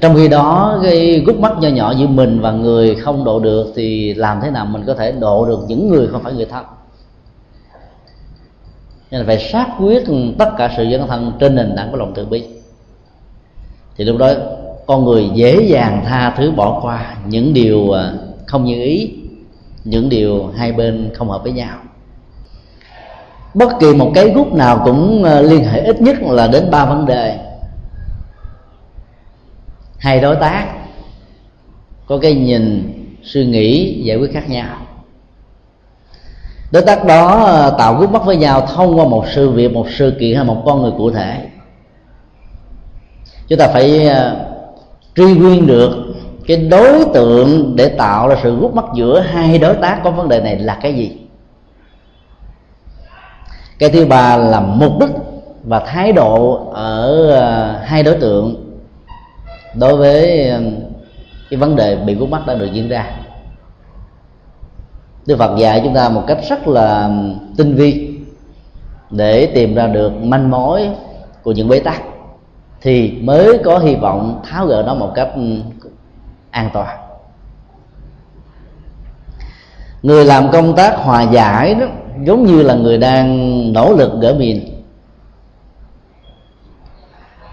Trong 0.00 0.14
khi 0.14 0.28
đó, 0.28 0.78
cái 0.82 1.22
gút 1.26 1.36
mắt 1.36 1.52
nho 1.60 1.68
nhỏ 1.68 1.94
giữa 1.98 2.06
mình 2.06 2.40
và 2.40 2.52
người 2.52 2.94
không 2.94 3.24
độ 3.24 3.40
được 3.40 3.72
thì 3.76 4.14
làm 4.14 4.40
thế 4.42 4.50
nào 4.50 4.66
mình 4.66 4.82
có 4.86 4.94
thể 4.94 5.12
độ 5.12 5.46
được 5.46 5.60
những 5.68 5.88
người 5.88 6.08
không 6.08 6.22
phải 6.22 6.32
người 6.32 6.46
thân? 6.46 6.64
Nên 9.10 9.20
là 9.20 9.26
phải 9.26 9.38
xác 9.38 9.66
quyết 9.78 10.04
tất 10.38 10.50
cả 10.58 10.74
sự 10.76 10.82
dân 10.82 11.06
thân 11.06 11.32
trên 11.40 11.54
nền 11.54 11.72
tảng 11.76 11.90
của 11.90 11.96
lòng 11.96 12.12
từ 12.14 12.26
bi. 12.26 12.44
Thì 13.96 14.04
lúc 14.04 14.18
đó, 14.18 14.32
con 14.86 15.04
người 15.04 15.30
dễ 15.34 15.62
dàng 15.62 16.02
tha 16.06 16.34
thứ 16.36 16.50
bỏ 16.50 16.80
qua 16.82 17.16
những 17.26 17.54
điều 17.54 17.92
à, 17.92 18.12
không 18.46 18.64
như 18.64 18.82
ý, 18.82 19.14
những 19.84 20.08
điều 20.08 20.46
hai 20.56 20.72
bên 20.72 21.10
không 21.14 21.28
hợp 21.28 21.42
với 21.42 21.52
nhau 21.52 21.78
bất 23.54 23.80
kỳ 23.80 23.94
một 23.94 24.12
cái 24.14 24.30
gút 24.30 24.52
nào 24.52 24.82
cũng 24.84 25.24
ờ, 25.24 25.42
liên 25.42 25.64
hệ 25.64 25.80
ít 25.80 26.00
nhất 26.00 26.22
là 26.22 26.46
đến 26.46 26.70
ba 26.70 26.84
vấn 26.84 27.06
đề. 27.06 27.38
Hai 29.98 30.20
đối 30.20 30.36
tác, 30.36 30.66
có 32.06 32.18
cái 32.18 32.34
nhìn, 32.34 32.92
suy 33.22 33.46
nghĩ, 33.46 34.02
giải 34.04 34.16
quyết 34.16 34.32
khác 34.32 34.50
nhau. 34.50 34.76
Đối 36.70 36.82
tác 36.82 37.04
đó 37.04 37.44
ờ, 37.44 37.74
tạo 37.78 37.94
gút 37.94 38.10
mắt 38.10 38.24
với 38.24 38.36
nhau 38.36 38.66
thông 38.74 38.98
qua 38.98 39.04
một 39.04 39.24
sự 39.34 39.50
việc, 39.50 39.72
một 39.72 39.86
sự 39.90 40.12
kiện 40.20 40.36
hay 40.36 40.44
một 40.44 40.62
con 40.66 40.82
người 40.82 40.92
cụ 40.98 41.10
thể. 41.10 41.48
Chúng 43.48 43.58
ta 43.58 43.68
phải 43.68 44.08
ờ, 44.08 44.36
truy 45.16 45.34
nguyên 45.34 45.66
được 45.66 46.14
cái 46.46 46.56
đối 46.56 47.04
tượng 47.14 47.76
để 47.76 47.88
tạo 47.88 48.28
ra 48.28 48.36
sự 48.42 48.56
gút 48.56 48.74
mắt 48.74 48.84
giữa 48.94 49.20
hai 49.20 49.58
đối 49.58 49.74
tác 49.74 50.00
có 50.04 50.10
vấn 50.10 50.28
đề 50.28 50.40
này 50.40 50.58
là 50.58 50.78
cái 50.82 50.94
gì 50.94 51.21
cái 53.82 53.90
thứ 53.90 54.06
ba 54.06 54.36
là 54.36 54.60
mục 54.60 54.92
đích 55.00 55.10
và 55.64 55.80
thái 55.80 56.12
độ 56.12 56.54
ở 56.72 57.30
ờ, 57.30 57.78
hai 57.84 58.02
đối 58.02 58.14
tượng 58.14 58.74
đối 59.74 59.96
với 59.96 60.48
ờ, 60.48 60.60
cái 61.50 61.58
vấn 61.58 61.76
đề 61.76 61.96
bị 61.96 62.14
vướng 62.14 62.30
mắt 62.30 62.46
đã 62.46 62.54
được 62.54 62.72
diễn 62.72 62.88
ra. 62.88 63.06
Đức 65.26 65.36
Phật 65.38 65.56
dạy 65.58 65.80
chúng 65.84 65.94
ta 65.94 66.08
một 66.08 66.24
cách 66.26 66.38
rất 66.48 66.68
là 66.68 67.10
tinh 67.56 67.74
vi 67.74 68.18
để 69.10 69.46
tìm 69.46 69.74
ra 69.74 69.86
được 69.86 70.12
manh 70.22 70.50
mối 70.50 70.88
của 71.42 71.52
những 71.52 71.68
bế 71.68 71.78
tắc 71.78 72.02
thì 72.80 73.18
mới 73.22 73.58
có 73.64 73.78
hy 73.78 73.94
vọng 73.94 74.40
tháo 74.44 74.66
gỡ 74.66 74.82
nó 74.86 74.94
một 74.94 75.12
cách 75.14 75.30
an 76.50 76.70
toàn. 76.72 76.98
Người 80.02 80.24
làm 80.24 80.50
công 80.52 80.76
tác 80.76 80.96
hòa 80.96 81.22
giải 81.22 81.74
đó 81.74 81.86
giống 82.24 82.46
như 82.46 82.62
là 82.62 82.74
người 82.74 82.98
đang 82.98 83.72
nỗ 83.72 83.92
lực 83.92 84.12
gỡ 84.20 84.34
mìn. 84.38 84.60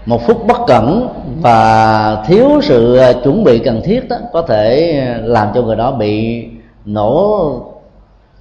Một 0.06 0.26
phút 0.26 0.46
bất 0.46 0.58
cẩn 0.66 1.08
và 1.40 2.24
thiếu 2.26 2.60
sự 2.62 2.96
à, 2.96 3.12
chuẩn 3.24 3.44
bị 3.44 3.58
cần 3.58 3.80
thiết 3.84 4.08
đó 4.08 4.16
có 4.32 4.42
thể 4.42 5.02
làm 5.22 5.48
cho 5.54 5.62
người 5.62 5.76
đó 5.76 5.92
bị 5.92 6.44
nổ 6.84 7.52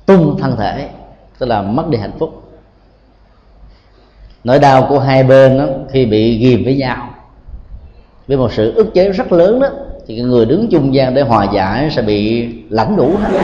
tung 0.06 0.38
thân 0.40 0.56
thể 0.58 0.90
tức 1.40 1.46
là 1.46 1.62
mất 1.62 1.90
đi 1.90 1.98
hạnh 1.98 2.12
phúc. 2.20 2.44
Nỗi 4.44 4.60
đau 4.60 4.86
của 4.90 5.00
hai 5.00 5.24
bên 5.24 5.58
đó, 5.58 5.66
khi 5.90 6.06
bị 6.06 6.38
ghìm 6.38 6.64
với 6.64 6.76
nhau 6.76 7.10
với 8.28 8.38
một 8.38 8.54
sự 8.54 8.74
ức 8.76 8.94
chế 8.94 9.10
rất 9.10 9.32
lớn 9.32 9.60
đó 9.60 9.68
thì 10.08 10.22
người 10.22 10.46
đứng 10.46 10.68
trung 10.72 10.94
gian 10.94 11.14
để 11.14 11.22
hòa 11.22 11.48
giải 11.54 11.90
sẽ 11.92 12.02
bị 12.02 12.48
lãnh 12.70 12.98
đủ 12.98 13.12
hết 13.22 13.40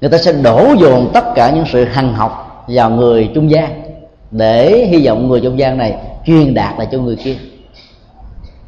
người 0.00 0.10
ta 0.10 0.18
sẽ 0.18 0.32
đổ 0.32 0.74
dồn 0.78 1.10
tất 1.14 1.24
cả 1.34 1.50
những 1.50 1.64
sự 1.72 1.84
hằng 1.84 2.14
học 2.14 2.64
vào 2.68 2.90
người 2.90 3.30
trung 3.34 3.50
gian 3.50 3.82
để 4.30 4.86
hy 4.90 5.06
vọng 5.06 5.28
người 5.28 5.40
trung 5.40 5.58
gian 5.58 5.78
này 5.78 5.94
truyền 6.26 6.54
đạt 6.54 6.78
lại 6.78 6.88
cho 6.92 6.98
người 6.98 7.16
kia. 7.16 7.36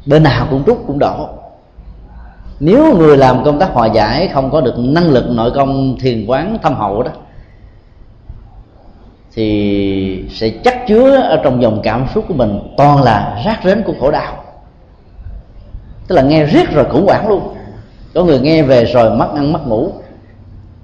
Bên 0.05 0.23
nào 0.23 0.47
cũng 0.49 0.63
trút 0.65 0.77
cũng 0.87 0.99
đổ. 0.99 1.27
Nếu 2.59 2.97
người 2.97 3.17
làm 3.17 3.43
công 3.43 3.59
tác 3.59 3.69
hòa 3.73 3.87
giải 3.87 4.29
không 4.33 4.51
có 4.51 4.61
được 4.61 4.73
năng 4.77 5.09
lực 5.09 5.29
nội 5.29 5.51
công 5.55 5.97
thiền 5.99 6.25
quán 6.27 6.57
thâm 6.63 6.75
hậu 6.75 7.03
đó, 7.03 7.11
thì 9.35 10.25
sẽ 10.29 10.49
chắc 10.63 10.87
chứa 10.87 11.15
ở 11.15 11.41
trong 11.43 11.61
dòng 11.61 11.79
cảm 11.83 12.05
xúc 12.13 12.25
của 12.27 12.33
mình 12.33 12.59
toàn 12.77 13.03
là 13.03 13.41
rác 13.45 13.59
rến 13.63 13.83
của 13.83 13.93
khổ 13.99 14.11
đau. 14.11 14.43
Tức 16.07 16.15
là 16.15 16.21
nghe 16.21 16.45
riết 16.45 16.71
rồi 16.71 16.85
khủng 16.85 17.05
hoảng 17.05 17.27
luôn. 17.29 17.53
Có 18.13 18.23
người 18.23 18.39
nghe 18.39 18.63
về 18.63 18.85
rồi 18.85 19.17
mất 19.17 19.33
ăn, 19.35 19.53
mất 19.53 19.67
ngủ 19.67 19.91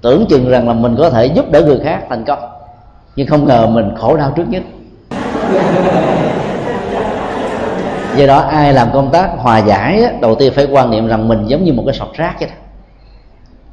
tưởng 0.01 0.25
chừng 0.29 0.49
rằng 0.49 0.67
là 0.67 0.73
mình 0.73 0.95
có 0.97 1.09
thể 1.09 1.25
giúp 1.25 1.51
đỡ 1.51 1.61
người 1.61 1.79
khác 1.83 2.01
thành 2.09 2.25
công. 2.25 2.39
Nhưng 3.15 3.27
không 3.27 3.47
ngờ 3.47 3.67
mình 3.67 3.95
khổ 3.97 4.17
đau 4.17 4.31
trước 4.35 4.49
nhất. 4.49 4.63
Do 8.15 8.27
đó, 8.27 8.39
ai 8.39 8.73
làm 8.73 8.89
công 8.93 9.11
tác 9.11 9.29
hòa 9.37 9.57
giải 9.57 10.13
đầu 10.21 10.35
tiên 10.35 10.53
phải 10.55 10.67
quan 10.71 10.91
niệm 10.91 11.07
rằng 11.07 11.27
mình 11.27 11.45
giống 11.47 11.63
như 11.63 11.73
một 11.73 11.83
cái 11.85 11.95
sọt 11.95 12.13
rác 12.13 12.35
vậy 12.39 12.49
đó. 12.49 12.55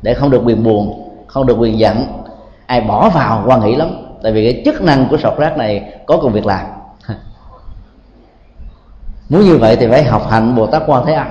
Để 0.03 0.15
không 0.15 0.31
được 0.31 0.43
quyền 0.45 0.65
buồn, 0.65 1.11
không 1.27 1.47
được 1.47 1.59
quyền 1.59 1.79
giận, 1.79 2.07
ai 2.67 2.81
bỏ 2.81 3.09
vào 3.09 3.43
quan 3.47 3.61
nghĩ 3.61 3.77
lắm. 3.77 3.89
Tại 4.23 4.33
vì 4.33 4.53
cái 4.53 4.62
chức 4.65 4.83
năng 4.83 5.09
của 5.09 5.17
sọt 5.17 5.39
rác 5.39 5.57
này 5.57 5.93
có 6.07 6.17
công 6.17 6.33
việc 6.33 6.47
làm. 6.47 6.67
Muốn 9.29 9.41
như 9.41 9.57
vậy 9.57 9.77
thì 9.77 9.87
phải 9.91 10.05
học 10.05 10.31
hành 10.31 10.55
bồ 10.55 10.67
tát 10.67 10.83
quan 10.87 11.07
thế 11.07 11.15
âm 11.15 11.27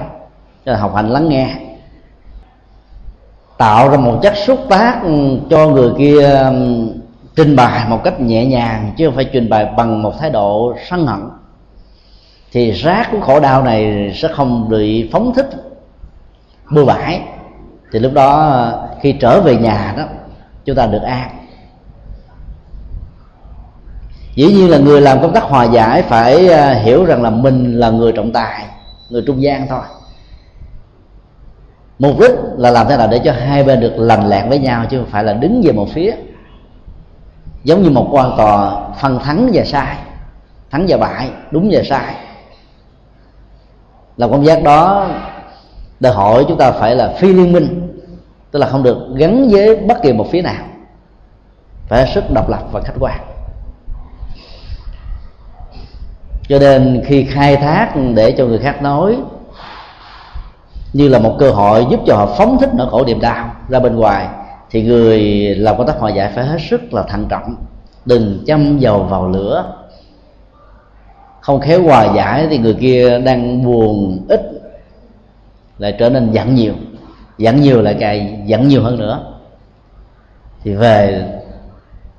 học 0.77 0.95
hành 0.95 1.09
lắng 1.09 1.29
nghe 1.29 1.55
tạo 3.57 3.89
ra 3.89 3.97
một 3.97 4.19
chất 4.21 4.33
xúc 4.45 4.59
tác 4.69 4.99
ừ, 5.03 5.39
cho 5.49 5.67
người 5.67 5.91
kia 5.97 6.29
ừ, 6.29 6.87
trình 7.35 7.55
bày 7.55 7.89
một 7.89 8.03
cách 8.03 8.19
nhẹ 8.19 8.45
nhàng, 8.45 8.93
chứ 8.97 9.05
không 9.05 9.15
phải 9.15 9.29
trình 9.33 9.49
bày 9.49 9.65
bằng 9.77 10.01
một 10.01 10.19
thái 10.19 10.29
độ 10.29 10.75
sân 10.89 11.07
hận. 11.07 11.19
Thì 12.51 12.71
rác 12.71 13.11
của 13.11 13.19
khổ 13.19 13.39
đau 13.39 13.63
này 13.63 14.11
sẽ 14.15 14.27
không 14.27 14.69
bị 14.69 15.09
phóng 15.11 15.33
thích, 15.33 15.49
bừa 16.71 16.85
bãi. 16.85 17.21
Thì 17.91 17.99
lúc 17.99 18.13
đó, 18.13 18.71
khi 19.01 19.11
trở 19.11 19.41
về 19.41 19.57
nhà 19.57 19.93
đó, 19.97 20.03
chúng 20.65 20.75
ta 20.75 20.85
được 20.85 21.01
an. 21.01 21.29
Dĩ 24.35 24.45
nhiên 24.45 24.69
là 24.69 24.77
người 24.77 25.01
làm 25.01 25.21
công 25.21 25.33
tác 25.33 25.43
hòa 25.43 25.63
giải 25.63 26.01
phải 26.01 26.49
à, 26.49 26.73
hiểu 26.73 27.05
rằng 27.05 27.23
là 27.23 27.29
mình 27.29 27.79
là 27.79 27.89
người 27.89 28.11
trọng 28.11 28.31
tài, 28.31 28.65
người 29.09 29.23
trung 29.27 29.41
gian 29.41 29.67
thôi 29.67 29.81
mục 31.99 32.19
đích 32.19 32.31
là 32.57 32.71
làm 32.71 32.87
thế 32.87 32.97
nào 32.97 33.07
để 33.11 33.19
cho 33.25 33.31
hai 33.31 33.63
bên 33.63 33.79
được 33.79 33.93
lành 33.97 34.29
lẹn 34.29 34.49
với 34.49 34.59
nhau, 34.59 34.85
chứ 34.89 34.97
không 34.97 35.09
phải 35.09 35.23
là 35.23 35.33
đứng 35.33 35.61
về 35.63 35.71
một 35.71 35.87
phía. 35.93 36.15
Giống 37.63 37.83
như 37.83 37.89
một 37.89 38.07
quan 38.11 38.33
tòa 38.37 38.87
phân 39.01 39.19
thắng 39.19 39.49
và 39.53 39.63
sai, 39.63 39.97
thắng 40.71 40.85
và 40.87 40.97
bại, 40.97 41.29
đúng 41.51 41.69
và 41.71 41.81
sai. 41.89 42.15
Là 44.17 44.27
công 44.27 44.45
giác 44.45 44.63
đó, 44.63 45.09
đòi 45.99 46.13
hỏi 46.13 46.45
chúng 46.47 46.57
ta 46.57 46.71
phải 46.71 46.95
là 46.95 47.13
phi 47.17 47.33
liên 47.33 47.51
minh, 47.51 47.99
tức 48.51 48.59
là 48.59 48.67
không 48.67 48.83
được 48.83 48.97
gắn 49.15 49.49
với 49.51 49.75
bất 49.75 50.01
kỳ 50.03 50.13
một 50.13 50.27
phía 50.31 50.41
nào. 50.41 50.65
Phải 51.87 52.11
sức 52.13 52.23
độc 52.33 52.49
lập 52.49 52.63
và 52.71 52.81
khách 52.81 52.95
quan. 52.99 53.19
Cho 56.49 56.59
nên 56.59 57.03
khi 57.05 57.25
khai 57.25 57.55
thác 57.55 57.93
để 58.15 58.31
cho 58.31 58.45
người 58.45 58.59
khác 58.59 58.81
nói 58.81 59.17
như 60.95 61.07
là 61.07 61.19
một 61.19 61.35
cơ 61.39 61.51
hội 61.51 61.85
giúp 61.91 61.99
cho 62.05 62.15
họ 62.15 62.25
phóng 62.37 62.57
thích 62.59 62.69
nỗi 62.73 62.87
khổ 62.89 63.05
niềm 63.05 63.21
đau 63.21 63.51
ra 63.69 63.79
bên 63.79 63.95
ngoài, 63.95 64.27
thì 64.69 64.83
người 64.83 65.19
làm 65.55 65.77
công 65.77 65.87
tác 65.87 65.99
hòa 65.99 66.11
giải 66.11 66.31
phải 66.35 66.45
hết 66.45 66.57
sức 66.69 66.93
là 66.93 67.03
thận 67.03 67.25
trọng. 67.29 67.55
Đừng 68.05 68.43
châm 68.47 68.77
dầu 68.79 69.03
vào 69.03 69.29
lửa. 69.29 69.73
Không 71.41 71.59
khéo 71.59 71.83
hòa 71.83 72.13
giải 72.15 72.47
thì 72.49 72.57
người 72.57 72.73
kia 72.73 73.19
đang 73.19 73.63
buồn 73.63 74.19
ít, 74.29 74.41
lại 75.77 75.95
trở 75.99 76.09
nên 76.09 76.31
giận 76.31 76.55
nhiều. 76.55 76.73
Giận 77.37 77.61
nhiều 77.61 77.81
lại 77.81 77.97
càng 77.99 78.49
giận 78.49 78.67
nhiều 78.67 78.83
hơn 78.83 78.99
nữa. 78.99 79.23
Thì 80.63 80.73
về 80.73 81.27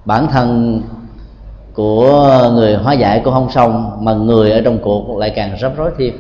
bản 0.05 0.27
thân 0.33 0.83
của 1.75 2.51
người 2.55 2.77
hóa 2.77 2.93
giải 2.93 3.21
cũng 3.25 3.35
không 3.35 3.51
xong, 3.51 4.05
mà 4.05 4.15
người 4.15 4.51
ở 4.51 4.61
trong 4.65 4.79
cuộc 4.79 5.19
lại 5.19 5.33
càng 5.37 5.57
rắc 5.61 5.73
rối 5.77 5.91
thêm 5.99 6.15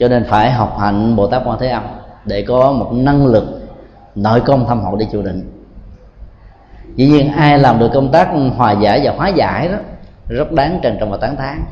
cho 0.00 0.08
nên 0.08 0.24
phải 0.24 0.50
học 0.50 0.76
hạnh 0.80 1.16
bồ 1.16 1.26
tát 1.26 1.42
quan 1.44 1.58
thế 1.60 1.68
âm 1.68 1.82
để 2.24 2.42
có 2.42 2.72
một 2.72 2.92
năng 2.92 3.26
lực 3.26 3.44
nội 4.14 4.40
công 4.40 4.66
thâm 4.66 4.84
hậu 4.84 4.96
để 4.96 5.06
chịu 5.12 5.22
đựng 5.22 5.42
dĩ 6.96 7.06
nhiên 7.06 7.32
ai 7.32 7.58
làm 7.58 7.78
được 7.78 7.90
công 7.94 8.12
tác 8.12 8.28
hòa 8.56 8.72
giải 8.72 9.00
và 9.04 9.12
hóa 9.12 9.28
giải 9.28 9.68
đó 9.68 9.76
rất 10.28 10.52
đáng 10.52 10.80
trân 10.82 10.96
trọng 11.00 11.10
và 11.10 11.16
tán 11.16 11.36
thán. 11.36 11.64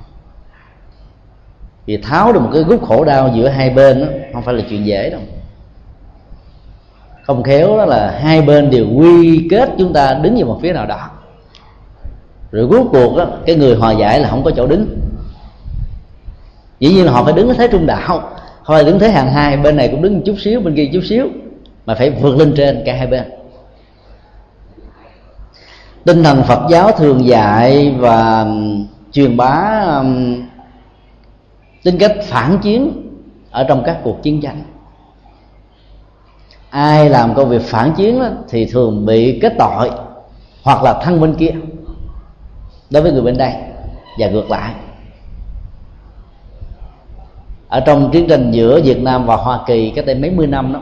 Vì 1.86 1.96
tháo 1.96 2.32
được 2.32 2.40
một 2.40 2.50
cái 2.52 2.62
gút 2.62 2.82
khổ 2.82 3.04
đau 3.04 3.30
giữa 3.34 3.48
hai 3.48 3.70
bên 3.70 4.00
đó, 4.00 4.06
không 4.32 4.42
phải 4.42 4.54
là 4.54 4.62
chuyện 4.70 4.86
dễ 4.86 5.10
đâu. 5.10 5.20
Không 7.22 7.42
khéo 7.42 7.76
đó 7.76 7.84
là 7.84 8.18
hai 8.22 8.42
bên 8.42 8.70
đều 8.70 8.86
quy 8.96 9.48
kết 9.50 9.70
chúng 9.78 9.92
ta 9.92 10.14
đứng 10.14 10.36
về 10.36 10.44
một 10.44 10.58
phía 10.62 10.72
nào 10.72 10.86
đó. 10.86 11.10
Rồi 12.52 12.68
cuối 12.68 12.80
cuộc 12.92 13.16
đó, 13.16 13.26
cái 13.46 13.56
người 13.56 13.76
hòa 13.76 13.92
giải 13.92 14.20
là 14.20 14.28
không 14.28 14.44
có 14.44 14.50
chỗ 14.56 14.66
đứng 14.66 14.98
dĩ 16.80 16.88
nhiên 16.94 17.04
là 17.04 17.12
họ 17.12 17.24
phải 17.24 17.32
đứng 17.32 17.48
ở 17.48 17.54
thế 17.54 17.68
trung 17.68 17.86
đạo. 17.86 18.20
Không 18.62 18.76
phải 18.76 18.84
đứng 18.84 18.98
thế 18.98 19.10
hàng 19.10 19.32
hai 19.32 19.56
bên 19.56 19.76
này 19.76 19.88
cũng 19.88 20.02
đứng 20.02 20.14
một 20.14 20.22
chút 20.26 20.34
xíu 20.38 20.60
bên 20.60 20.76
kia 20.76 20.90
chút 20.92 21.02
xíu 21.04 21.26
mà 21.86 21.94
phải 21.94 22.10
vượt 22.10 22.36
lên 22.36 22.54
trên 22.56 22.82
cả 22.86 22.94
hai 22.94 23.06
bên. 23.06 23.22
Tinh 26.04 26.22
thần 26.22 26.42
phật 26.42 26.62
giáo 26.70 26.92
thường 26.92 27.26
dạy 27.26 27.94
và 27.98 28.46
truyền 29.12 29.36
bá 29.36 29.84
um, 29.98 30.42
tính 31.82 31.98
cách 31.98 32.12
phản 32.22 32.58
chiến 32.58 33.08
ở 33.50 33.64
trong 33.64 33.82
các 33.86 33.98
cuộc 34.02 34.22
chiến 34.22 34.40
tranh. 34.40 34.62
Ai 36.70 37.10
làm 37.10 37.34
công 37.34 37.48
việc 37.48 37.62
phản 37.62 37.92
chiến 37.92 38.20
đó, 38.20 38.28
thì 38.48 38.64
thường 38.64 39.06
bị 39.06 39.38
kết 39.42 39.52
tội 39.58 39.90
hoặc 40.62 40.82
là 40.82 41.00
thân 41.02 41.20
bên 41.20 41.34
kia 41.34 41.50
đối 42.90 43.02
với 43.02 43.12
người 43.12 43.22
bên 43.22 43.38
đây 43.38 43.52
và 44.18 44.28
ngược 44.28 44.50
lại 44.50 44.74
ở 47.68 47.80
trong 47.80 48.10
chiến 48.10 48.28
tranh 48.28 48.50
giữa 48.50 48.80
Việt 48.80 49.02
Nam 49.02 49.26
và 49.26 49.36
Hoa 49.36 49.60
Kỳ 49.66 49.90
cách 49.90 50.06
đây 50.06 50.14
mấy 50.14 50.30
mươi 50.30 50.46
năm 50.46 50.72
đó 50.72 50.80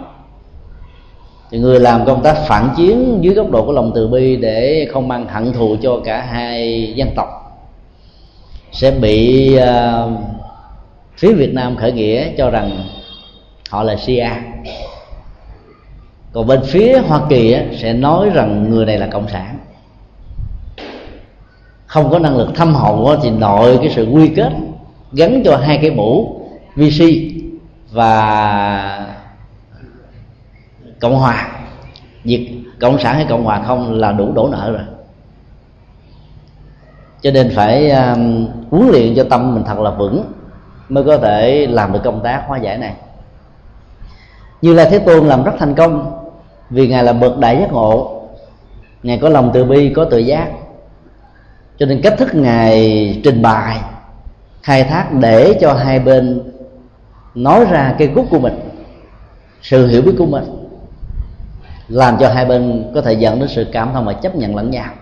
thì 1.50 1.58
người 1.58 1.80
làm 1.80 2.04
công 2.04 2.22
tác 2.22 2.36
phản 2.46 2.68
chiến 2.76 3.18
dưới 3.20 3.34
góc 3.34 3.50
độ 3.50 3.66
của 3.66 3.72
lòng 3.72 3.92
từ 3.94 4.08
bi 4.08 4.36
để 4.36 4.88
không 4.92 5.08
mang 5.08 5.26
hận 5.28 5.52
thù 5.52 5.76
cho 5.82 6.00
cả 6.04 6.22
hai 6.22 6.92
dân 6.96 7.08
tộc 7.16 7.28
sẽ 8.72 8.90
bị 8.90 9.50
uh, 9.58 10.10
phía 11.16 11.32
Việt 11.32 11.54
Nam 11.54 11.76
khởi 11.76 11.92
nghĩa 11.92 12.28
cho 12.38 12.50
rằng 12.50 12.70
họ 13.70 13.82
là 13.82 13.96
CIA 14.06 14.42
còn 16.32 16.46
bên 16.46 16.60
phía 16.64 16.98
Hoa 16.98 17.20
Kỳ 17.28 17.52
á, 17.52 17.62
sẽ 17.76 17.92
nói 17.92 18.30
rằng 18.34 18.70
người 18.70 18.86
này 18.86 18.98
là 18.98 19.06
cộng 19.06 19.28
sản. 19.28 19.58
Không 21.86 22.10
có 22.10 22.18
năng 22.18 22.36
lực 22.36 22.48
thâm 22.54 22.74
hậu 22.74 23.16
thì 23.22 23.30
nội 23.30 23.78
cái 23.78 23.90
sự 23.90 24.06
quy 24.12 24.28
kết 24.28 24.52
gắn 25.12 25.42
cho 25.44 25.56
hai 25.56 25.78
cái 25.82 25.90
mũ 25.90 26.40
VC 26.76 27.04
và 27.92 29.16
cộng 31.00 31.16
hòa. 31.16 31.48
Việc 32.24 32.62
cộng 32.80 32.98
sản 32.98 33.14
hay 33.14 33.26
cộng 33.28 33.44
hòa 33.44 33.62
không 33.66 33.92
là 33.92 34.12
đủ 34.12 34.32
đổ 34.32 34.48
nợ 34.52 34.72
rồi. 34.72 34.82
Cho 37.20 37.30
nên 37.30 37.52
phải 37.54 37.90
um, 37.90 38.48
huấn 38.70 38.88
luyện 38.88 39.14
cho 39.16 39.24
tâm 39.30 39.54
mình 39.54 39.64
thật 39.66 39.78
là 39.78 39.90
vững 39.90 40.32
mới 40.88 41.04
có 41.04 41.18
thể 41.18 41.66
làm 41.66 41.92
được 41.92 42.00
công 42.04 42.20
tác 42.22 42.42
hóa 42.46 42.58
giải 42.58 42.78
này. 42.78 42.94
Như 44.62 44.74
là 44.74 44.84
thế 44.84 44.98
tôn 44.98 45.26
làm 45.26 45.44
rất 45.44 45.52
thành 45.58 45.74
công 45.74 46.22
vì 46.70 46.88
ngài 46.88 47.04
là 47.04 47.12
bậc 47.12 47.38
đại 47.38 47.56
giác 47.60 47.72
ngộ. 47.72 48.22
Ngài 49.02 49.18
có 49.18 49.28
lòng 49.28 49.50
từ 49.54 49.64
bi 49.64 49.92
có 49.96 50.04
tự 50.04 50.18
giác. 50.18 50.50
Cho 51.78 51.86
nên 51.86 52.00
cách 52.02 52.14
thức 52.18 52.34
ngài 52.34 53.20
trình 53.24 53.42
bày 53.42 53.80
khai 54.62 54.84
thác 54.84 55.12
để 55.12 55.58
cho 55.60 55.74
hai 55.74 55.98
bên 55.98 56.42
nói 57.36 57.64
ra 57.64 57.94
cái 57.98 58.08
gút 58.08 58.26
của 58.30 58.38
mình, 58.38 58.60
sự 59.62 59.86
hiểu 59.86 60.02
biết 60.02 60.14
của 60.18 60.26
mình, 60.26 60.44
làm 61.88 62.16
cho 62.20 62.28
hai 62.28 62.44
bên 62.44 62.90
có 62.94 63.00
thể 63.00 63.12
dẫn 63.12 63.40
đến 63.40 63.48
sự 63.48 63.66
cảm 63.72 63.90
thông 63.92 64.04
và 64.04 64.12
chấp 64.12 64.36
nhận 64.36 64.56
lẫn 64.56 64.70
nhau. 64.70 64.92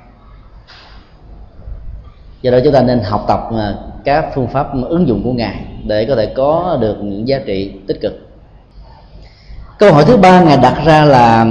Do 2.43 2.51
đó 2.51 2.59
chúng 2.65 2.73
ta 2.73 2.83
nên 2.83 3.01
học 3.01 3.25
tập 3.29 3.49
à, 3.57 3.75
các 4.05 4.27
phương 4.35 4.49
pháp 4.49 4.67
ứng 4.89 5.09
dụng 5.09 5.23
của 5.25 5.33
ngài 5.33 5.65
để 5.85 6.05
có 6.05 6.17
thể 6.17 6.27
có 6.27 6.79
được 6.81 6.97
những 7.03 7.29
giá 7.29 7.39
trị 7.47 7.73
tích 7.87 8.01
cực. 8.01 8.29
Câu 9.79 9.93
hỏi 9.93 10.05
thứ 10.07 10.17
ba 10.17 10.41
ngài 10.41 10.57
đặt 10.57 10.83
ra 10.85 11.05
là, 11.05 11.45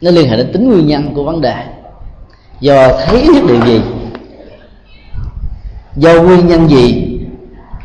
nó 0.00 0.10
liên 0.10 0.28
hệ 0.28 0.36
đến 0.36 0.52
tính 0.52 0.68
nguyên 0.68 0.86
nhân 0.86 1.14
của 1.14 1.24
vấn 1.24 1.40
đề. 1.40 1.64
Do 2.60 2.98
thấy 3.06 3.26
biết 3.28 3.40
điều 3.48 3.66
gì? 3.66 3.82
Do 5.96 6.22
nguyên 6.22 6.46
nhân 6.46 6.68
gì 6.68 7.18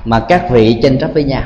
mà 0.05 0.19
các 0.19 0.49
vị 0.49 0.79
tranh 0.83 0.99
chấp 0.99 1.09
với 1.13 1.23
nhau? 1.23 1.43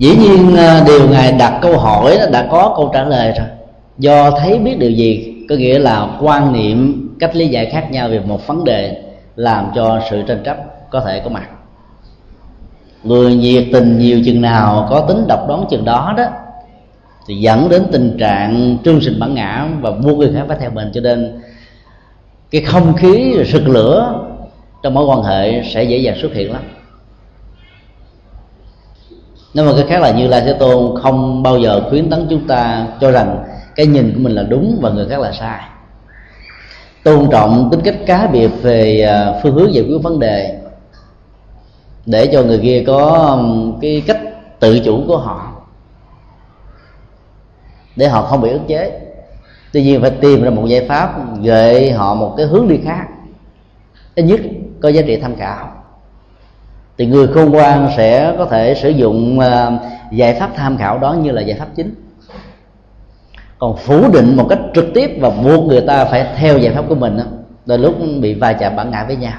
Dĩ 0.00 0.16
nhiên 0.16 0.56
à, 0.56 0.82
điều 0.86 1.08
ngài 1.08 1.32
đặt 1.32 1.58
câu 1.62 1.78
hỏi 1.78 2.18
đã 2.32 2.48
có 2.50 2.74
câu 2.76 2.90
trả 2.94 3.04
lời 3.04 3.32
rồi. 3.38 3.46
Do 3.98 4.30
thấy 4.30 4.58
biết 4.58 4.78
điều 4.78 4.90
gì, 4.90 5.34
có 5.48 5.54
nghĩa 5.54 5.78
là 5.78 6.08
quan 6.20 6.52
niệm 6.52 7.08
cách 7.20 7.36
lý 7.36 7.48
giải 7.48 7.66
khác 7.66 7.90
nhau 7.90 8.08
về 8.08 8.20
một 8.20 8.46
vấn 8.46 8.64
đề 8.64 9.02
làm 9.36 9.70
cho 9.74 10.00
sự 10.10 10.22
tranh 10.22 10.42
chấp 10.44 10.56
có 10.90 11.00
thể 11.00 11.20
có 11.24 11.30
mặt. 11.30 11.48
Người 13.02 13.34
nhiệt 13.34 13.64
tình 13.72 13.98
nhiều 13.98 14.20
chừng 14.24 14.40
nào 14.40 14.86
có 14.90 15.00
tính 15.00 15.24
độc 15.28 15.48
đoán 15.48 15.64
chừng 15.70 15.84
đó 15.84 16.14
đó, 16.16 16.24
thì 17.26 17.34
dẫn 17.34 17.68
đến 17.68 17.82
tình 17.92 18.16
trạng 18.18 18.78
trương 18.84 19.00
sinh 19.00 19.20
bản 19.20 19.34
ngã 19.34 19.68
và 19.80 19.90
buộc 19.90 20.18
người 20.18 20.32
khác 20.34 20.44
phải 20.48 20.56
theo 20.60 20.70
mình. 20.70 20.90
Cho 20.94 21.00
nên, 21.00 21.40
cái 22.50 22.60
không 22.60 22.94
khí 22.96 23.34
rực 23.52 23.68
lửa 23.68 24.24
trong 24.82 24.94
mối 24.94 25.04
quan 25.04 25.22
hệ 25.22 25.62
sẽ 25.62 25.82
dễ 25.82 25.98
dàng 25.98 26.16
xuất 26.22 26.34
hiện 26.34 26.52
lắm 26.52 26.62
nếu 29.54 29.64
mà 29.64 29.72
cái 29.76 29.86
khác 29.88 30.02
là 30.02 30.10
như 30.10 30.28
lai 30.28 30.40
thế 30.40 30.52
tôn 30.52 31.02
không 31.02 31.42
bao 31.42 31.58
giờ 31.58 31.86
khuyến 31.90 32.10
tấn 32.10 32.26
chúng 32.30 32.46
ta 32.46 32.86
cho 33.00 33.10
rằng 33.10 33.44
cái 33.74 33.86
nhìn 33.86 34.12
của 34.14 34.20
mình 34.20 34.32
là 34.32 34.42
đúng 34.42 34.78
và 34.80 34.90
người 34.90 35.08
khác 35.08 35.20
là 35.20 35.32
sai. 35.32 35.60
Tôn 37.04 37.28
trọng 37.30 37.68
tính 37.70 37.80
cách 37.84 37.96
cá 38.06 38.26
biệt 38.26 38.48
về 38.62 39.02
à, 39.02 39.40
phương 39.42 39.54
hướng 39.54 39.74
giải 39.74 39.84
quyết 39.88 39.98
vấn 40.02 40.18
đề 40.18 40.58
để 42.06 42.26
cho 42.32 42.42
người 42.42 42.58
kia 42.58 42.84
có 42.86 43.38
cái 43.80 44.02
cách 44.06 44.20
tự 44.60 44.80
chủ 44.84 45.04
của 45.06 45.18
họ 45.18 45.52
để 47.96 48.08
họ 48.08 48.22
không 48.22 48.40
bị 48.40 48.50
ức 48.50 48.60
chế. 48.68 49.00
Tuy 49.72 49.82
nhiên 49.82 50.00
phải 50.00 50.10
tìm 50.10 50.42
ra 50.42 50.50
một 50.50 50.66
giải 50.66 50.86
pháp 50.88 51.14
gợi 51.42 51.92
họ 51.92 52.14
một 52.14 52.34
cái 52.36 52.46
hướng 52.46 52.68
đi 52.68 52.78
khác. 52.84 53.06
Ít 54.14 54.22
nhất 54.22 54.40
có 54.80 54.88
giá 54.88 55.02
trị 55.02 55.16
tham 55.16 55.36
khảo 55.36 55.79
thì 57.00 57.06
người 57.06 57.26
khôn 57.26 57.50
ngoan 57.50 57.90
sẽ 57.96 58.34
có 58.38 58.46
thể 58.46 58.74
sử 58.74 58.90
dụng 58.90 59.40
à, 59.40 59.70
giải 60.12 60.34
pháp 60.34 60.50
tham 60.56 60.76
khảo 60.76 60.98
đó 60.98 61.12
như 61.12 61.30
là 61.30 61.42
giải 61.42 61.58
pháp 61.58 61.68
chính. 61.76 61.94
Còn 63.58 63.76
phủ 63.76 64.10
định 64.12 64.36
một 64.36 64.46
cách 64.48 64.58
trực 64.74 64.84
tiếp 64.94 65.10
và 65.20 65.30
buộc 65.30 65.64
người 65.64 65.80
ta 65.80 66.04
phải 66.04 66.26
theo 66.36 66.58
giải 66.58 66.74
pháp 66.74 66.84
của 66.88 66.94
mình 66.94 67.16
đó, 67.16 67.24
đôi 67.66 67.78
lúc 67.78 67.94
bị 68.20 68.34
va 68.34 68.52
chạm 68.52 68.76
bản 68.76 68.90
ngã 68.90 69.04
với 69.04 69.16
nhau. 69.16 69.32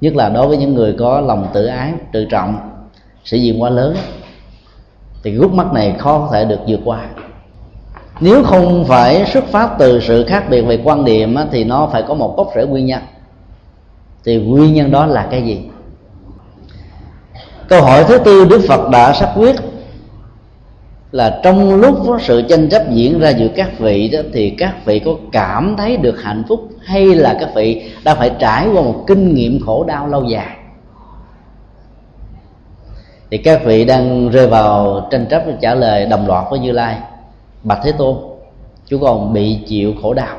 Nhất 0.00 0.16
là 0.16 0.28
đối 0.28 0.48
với 0.48 0.56
những 0.56 0.74
người 0.74 0.96
có 0.98 1.20
lòng 1.20 1.46
tự 1.52 1.66
ái 1.66 1.92
tự 2.12 2.24
trọng 2.24 2.58
sự 3.24 3.36
diện 3.36 3.62
quá 3.62 3.70
lớn 3.70 3.96
thì 5.22 5.30
gút 5.30 5.52
mắt 5.52 5.72
này 5.72 5.94
khó 5.98 6.18
có 6.18 6.28
thể 6.32 6.44
được 6.44 6.60
vượt 6.66 6.80
qua. 6.84 7.06
Nếu 8.20 8.42
không 8.42 8.84
phải 8.84 9.24
xuất 9.26 9.44
phát 9.44 9.70
từ 9.78 10.00
sự 10.00 10.24
khác 10.28 10.44
biệt 10.50 10.62
về 10.62 10.80
quan 10.84 11.04
điểm 11.04 11.36
thì 11.50 11.64
nó 11.64 11.88
phải 11.92 12.02
có 12.02 12.14
một 12.14 12.36
gốc 12.36 12.48
rễ 12.54 12.66
nguyên 12.66 12.86
nhân. 12.86 13.02
Thì 14.24 14.36
nguyên 14.36 14.74
nhân 14.74 14.90
đó 14.90 15.06
là 15.06 15.28
cái 15.30 15.42
gì? 15.42 15.60
Câu 17.68 17.82
hỏi 17.82 18.04
thứ 18.08 18.18
tư, 18.18 18.44
đức 18.44 18.60
phật 18.68 18.88
đã 18.90 19.12
xác 19.12 19.32
quyết 19.36 19.56
là 21.12 21.40
trong 21.42 21.74
lúc 21.74 21.98
có 22.06 22.18
sự 22.20 22.42
tranh 22.42 22.68
chấp 22.68 22.82
diễn 22.90 23.20
ra 23.20 23.30
giữa 23.30 23.48
các 23.56 23.78
vị 23.78 24.08
đó, 24.08 24.18
thì 24.32 24.50
các 24.50 24.74
vị 24.84 24.98
có 24.98 25.12
cảm 25.32 25.74
thấy 25.78 25.96
được 25.96 26.22
hạnh 26.22 26.42
phúc 26.48 26.68
hay 26.84 27.06
là 27.06 27.36
các 27.40 27.48
vị 27.54 27.90
đang 28.04 28.16
phải 28.16 28.30
trải 28.38 28.68
qua 28.68 28.82
một 28.82 29.04
kinh 29.06 29.34
nghiệm 29.34 29.60
khổ 29.66 29.84
đau 29.84 30.08
lâu 30.08 30.24
dài? 30.24 30.56
Thì 33.30 33.38
các 33.38 33.64
vị 33.64 33.84
đang 33.84 34.28
rơi 34.28 34.46
vào 34.46 35.06
tranh 35.10 35.26
chấp 35.26 35.42
trả 35.60 35.74
lời 35.74 36.06
đồng 36.06 36.26
loạt 36.26 36.44
với 36.50 36.58
như 36.58 36.72
lai, 36.72 36.98
bạch 37.62 37.80
thế 37.84 37.92
tôn, 37.92 38.16
chú 38.86 38.98
còn 38.98 39.32
bị 39.32 39.58
chịu 39.66 39.94
khổ 40.02 40.14
đau. 40.14 40.36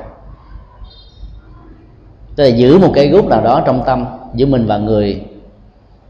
Tức 2.36 2.44
là 2.44 2.50
giữ 2.50 2.78
một 2.78 2.92
cây 2.96 3.08
gút 3.08 3.26
nào 3.26 3.42
đó 3.42 3.62
trong 3.66 3.84
tâm 3.86 4.06
giữa 4.36 4.46
mình 4.46 4.66
và 4.66 4.78
người 4.78 5.22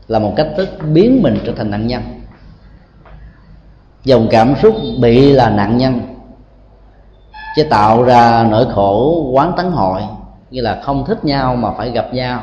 là 0.09 0.19
một 0.19 0.33
cách 0.35 0.47
thức 0.57 0.69
biến 0.93 1.21
mình 1.21 1.37
trở 1.45 1.53
thành 1.57 1.71
nạn 1.71 1.87
nhân. 1.87 2.01
Dòng 4.03 4.27
cảm 4.31 4.53
xúc 4.61 4.75
bị 4.99 5.31
là 5.31 5.49
nạn 5.49 5.77
nhân 5.77 6.01
sẽ 7.57 7.63
tạo 7.63 8.03
ra 8.03 8.47
nỗi 8.49 8.65
khổ 8.71 9.29
quán 9.33 9.53
tấn 9.57 9.71
hội, 9.71 10.01
như 10.51 10.61
là 10.61 10.81
không 10.83 11.05
thích 11.05 11.25
nhau 11.25 11.55
mà 11.55 11.71
phải 11.77 11.91
gặp 11.91 12.13
nhau, 12.13 12.41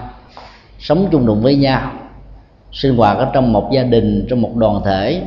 sống 0.79 1.09
chung 1.13 1.27
đụng 1.27 1.43
với 1.43 1.57
nhau, 1.57 1.93
sinh 2.73 2.97
hoạt 2.97 3.19
ở 3.19 3.31
trong 3.33 3.53
một 3.53 3.69
gia 3.73 3.83
đình, 3.83 4.27
trong 4.31 4.43
một 4.43 4.53
đoàn 4.55 4.81
thể. 4.85 5.23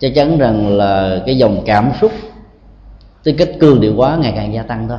Chắc 0.00 0.12
chắn 0.14 0.38
rằng 0.38 0.76
là 0.76 1.22
cái 1.26 1.38
dòng 1.38 1.62
cảm 1.66 1.92
xúc 2.00 2.12
tư 3.22 3.32
cách 3.38 3.48
cường 3.60 3.80
điệu 3.80 3.94
quá 3.96 4.16
ngày 4.16 4.32
càng 4.36 4.54
gia 4.54 4.62
tăng 4.62 4.88
thôi 4.88 4.98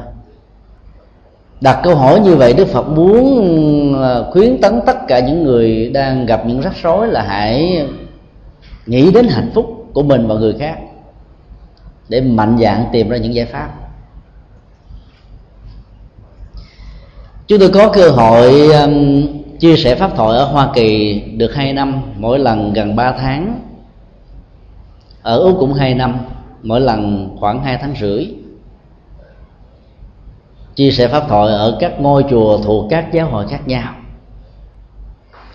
đặt 1.66 1.80
câu 1.84 1.96
hỏi 1.96 2.20
như 2.20 2.36
vậy, 2.36 2.54
đức 2.54 2.68
phật 2.68 2.90
muốn 2.90 3.94
ờ, 4.02 4.32
khuyến 4.32 4.62
tấn 4.62 4.80
tất 4.86 4.98
cả 5.08 5.20
những 5.20 5.44
người 5.44 5.90
đang 5.90 6.26
gặp 6.26 6.46
những 6.46 6.62
rắc 6.62 6.74
rối 6.84 7.08
là 7.08 7.22
hãy 7.22 7.88
nghĩ 8.86 9.12
đến 9.12 9.28
hạnh 9.28 9.52
phúc 9.54 9.90
của 9.94 10.04
mình 10.04 10.28
và 10.28 10.36
người 10.36 10.56
khác 10.60 10.78
để 12.10 12.22
mạnh 12.22 12.58
dạn 12.62 12.86
tìm 12.92 13.10
ra 13.10 13.18
những 13.18 13.36
giải 13.36 13.46
pháp. 13.46 13.70
Chúng 17.48 17.60
tôi 17.60 17.70
có 17.70 17.92
cơ 17.94 18.10
hội 18.10 18.70
chia 19.60 19.76
sẻ 19.76 19.96
pháp 19.96 20.16
thoại 20.16 20.38
ở 20.38 20.46
hoa 20.46 20.70
kỳ 20.74 21.20
được 21.38 21.56
hai 21.56 21.74
năm, 21.74 22.02
mỗi 22.18 22.40
lần 22.40 22.74
gần 22.74 22.96
3 22.96 23.12
tháng. 23.12 23.60
Ở 25.22 25.38
úc 25.40 25.56
cũng 25.60 25.74
hai 25.74 25.94
năm, 25.94 26.18
mỗi 26.64 26.82
lần 26.82 27.30
khoảng 27.40 27.64
hai 27.64 27.78
tháng 27.82 27.94
rưỡi 28.00 28.28
chia 30.76 30.92
sẻ 30.92 31.08
pháp 31.08 31.24
thoại 31.30 31.54
ở 31.54 31.78
các 31.80 32.02
ngôi 32.02 32.26
chùa 32.30 32.58
thuộc 32.58 32.86
các 32.90 33.08
giáo 33.14 33.28
hội 33.28 33.46
khác 33.48 33.68
nhau 33.68 33.94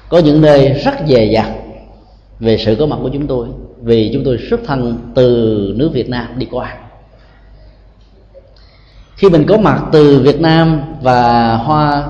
có 0.09 0.19
những 0.19 0.41
nơi 0.41 0.69
rất 0.69 0.95
dè 1.07 1.25
dặt 1.25 1.51
về 2.41 2.57
sự 2.59 2.77
có 2.79 2.87
mặt 2.87 2.97
của 3.03 3.11
chúng 3.13 3.27
tôi 3.27 3.49
vì 3.83 4.11
chúng 4.15 4.25
tôi 4.25 4.39
xuất 4.51 4.61
thân 4.67 4.99
từ 5.15 5.75
nước 5.77 5.91
Việt 5.93 6.09
Nam 6.09 6.27
đi 6.37 6.47
qua 6.51 6.77
khi 9.21 9.31
mình 9.31 9.45
có 9.49 9.59
mặt 9.59 9.83
từ 9.93 10.21
Việt 10.25 10.41
Nam 10.41 10.81
và 11.03 11.57
Hoa 11.57 12.09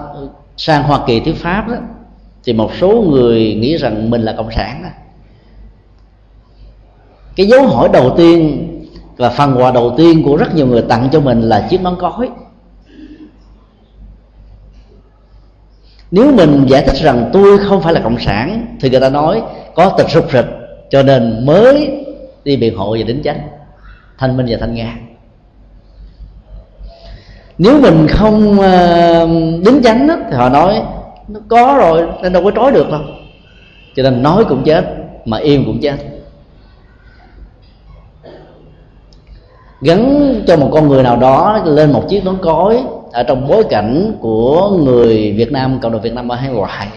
sang 0.57 0.83
Hoa 0.83 1.01
Kỳ 1.07 1.21
thuyết 1.21 1.37
pháp 1.37 1.69
đó, 1.69 1.77
thì 2.45 2.53
một 2.53 2.71
số 2.81 3.05
người 3.11 3.55
nghĩ 3.55 3.77
rằng 3.77 4.11
mình 4.11 4.23
là 4.23 4.35
cộng 4.37 4.51
sản 4.51 4.83
đó. 4.83 4.89
cái 7.37 7.47
dấu 7.47 7.67
hỏi 7.67 7.89
đầu 7.93 8.15
tiên 8.17 8.67
và 9.17 9.31
phần 9.31 9.57
quà 9.59 9.71
đầu 9.71 9.95
tiên 9.97 10.23
của 10.25 10.37
rất 10.37 10.55
nhiều 10.55 10.67
người 10.67 10.83
tặng 10.83 11.09
cho 11.13 11.21
mình 11.21 11.41
là 11.41 11.67
chiếc 11.71 11.83
nón 11.83 11.97
cói. 11.99 12.31
Nếu 16.11 16.33
mình 16.33 16.65
giải 16.69 16.83
thích 16.87 16.97
rằng 16.97 17.31
tôi 17.33 17.59
không 17.59 17.83
phải 17.83 17.93
là 17.93 18.01
cộng 18.01 18.19
sản 18.19 18.77
thì 18.81 18.91
người 18.91 19.01
ta 19.01 19.09
nói 19.09 19.43
có 19.75 19.95
tịch 19.99 20.11
sụp 20.11 20.33
rịch 20.33 20.47
cho 20.91 21.03
nên 21.03 21.47
mới 21.47 22.05
đi 22.45 22.57
biện 22.57 22.77
hộ 22.77 22.97
về 22.97 23.03
đính 23.03 23.23
chánh 23.23 23.41
thanh 24.19 24.37
minh 24.37 24.47
và 24.49 24.57
thanh 24.61 24.75
nga. 24.75 24.97
Nếu 27.59 27.81
mình 27.81 28.07
không 28.09 28.61
ờ, 28.61 29.27
đính 29.65 29.81
chánh 29.85 30.07
đó, 30.07 30.17
thì 30.31 30.37
họ 30.37 30.49
nói 30.49 30.83
nó 31.29 31.41
có 31.49 31.77
rồi 31.79 32.09
nên 32.23 32.33
đâu 32.33 32.45
có 32.45 32.51
trói 32.51 32.73
được 32.73 32.91
đâu. 32.91 33.01
Cho 33.97 34.03
nên 34.03 34.23
nói 34.23 34.45
cũng 34.45 34.63
chết 34.65 34.85
mà 35.25 35.39
im 35.39 35.65
cũng 35.65 35.81
chết. 35.83 35.97
Gắn 39.81 40.35
cho 40.47 40.57
một 40.57 40.71
con 40.73 40.89
người 40.89 41.03
nào 41.03 41.17
đó 41.17 41.63
lên 41.65 41.93
một 41.93 42.05
chiếc 42.09 42.25
nón 42.25 42.39
cối 42.43 42.83
ở 43.13 43.23
trong 43.23 43.49
bối 43.49 43.65
cảnh 43.71 44.13
của 44.21 44.71
người 44.71 45.33
Việt 45.33 45.53
Nam, 45.53 45.81
cộng 45.81 45.93
đồng 45.93 46.03
Việt 46.03 46.13
Nam 46.13 46.29
ở 46.29 46.37
hải 46.37 46.51
ngoại 46.51 46.89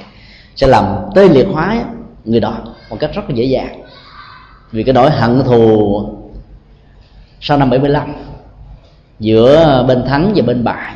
sẽ 0.56 0.67
làm 0.67 0.86
tê 1.15 1.30
liệt 1.30 1.47
hóa 1.52 1.84
người 2.26 2.39
đó 2.39 2.58
một 2.89 2.97
cách 2.99 3.12
rất 3.13 3.30
là 3.30 3.36
dễ 3.36 3.43
dàng. 3.43 3.82
Vì 4.71 4.84
cái 4.84 4.93
nỗi 4.93 5.12
hận 5.12 5.43
thù 5.43 6.02
sau 7.41 7.58
năm 7.58 7.69
75 7.69 8.13
giữa 9.19 9.84
bên 9.88 10.06
thắng 10.06 10.32
và 10.36 10.43
bên 10.45 10.63
bại, 10.63 10.93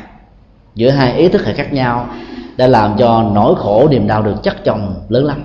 giữa 0.74 0.90
hai 0.90 1.12
ý 1.12 1.28
thức 1.28 1.46
hệ 1.46 1.54
khác 1.54 1.72
nhau, 1.72 2.08
đã 2.56 2.66
làm 2.66 2.96
cho 2.98 3.30
nỗi 3.34 3.54
khổ 3.56 3.88
niềm 3.90 4.06
đau 4.06 4.22
được 4.22 4.42
chất 4.42 4.64
chồng 4.64 4.94
lớn 5.08 5.24
lắm. 5.24 5.42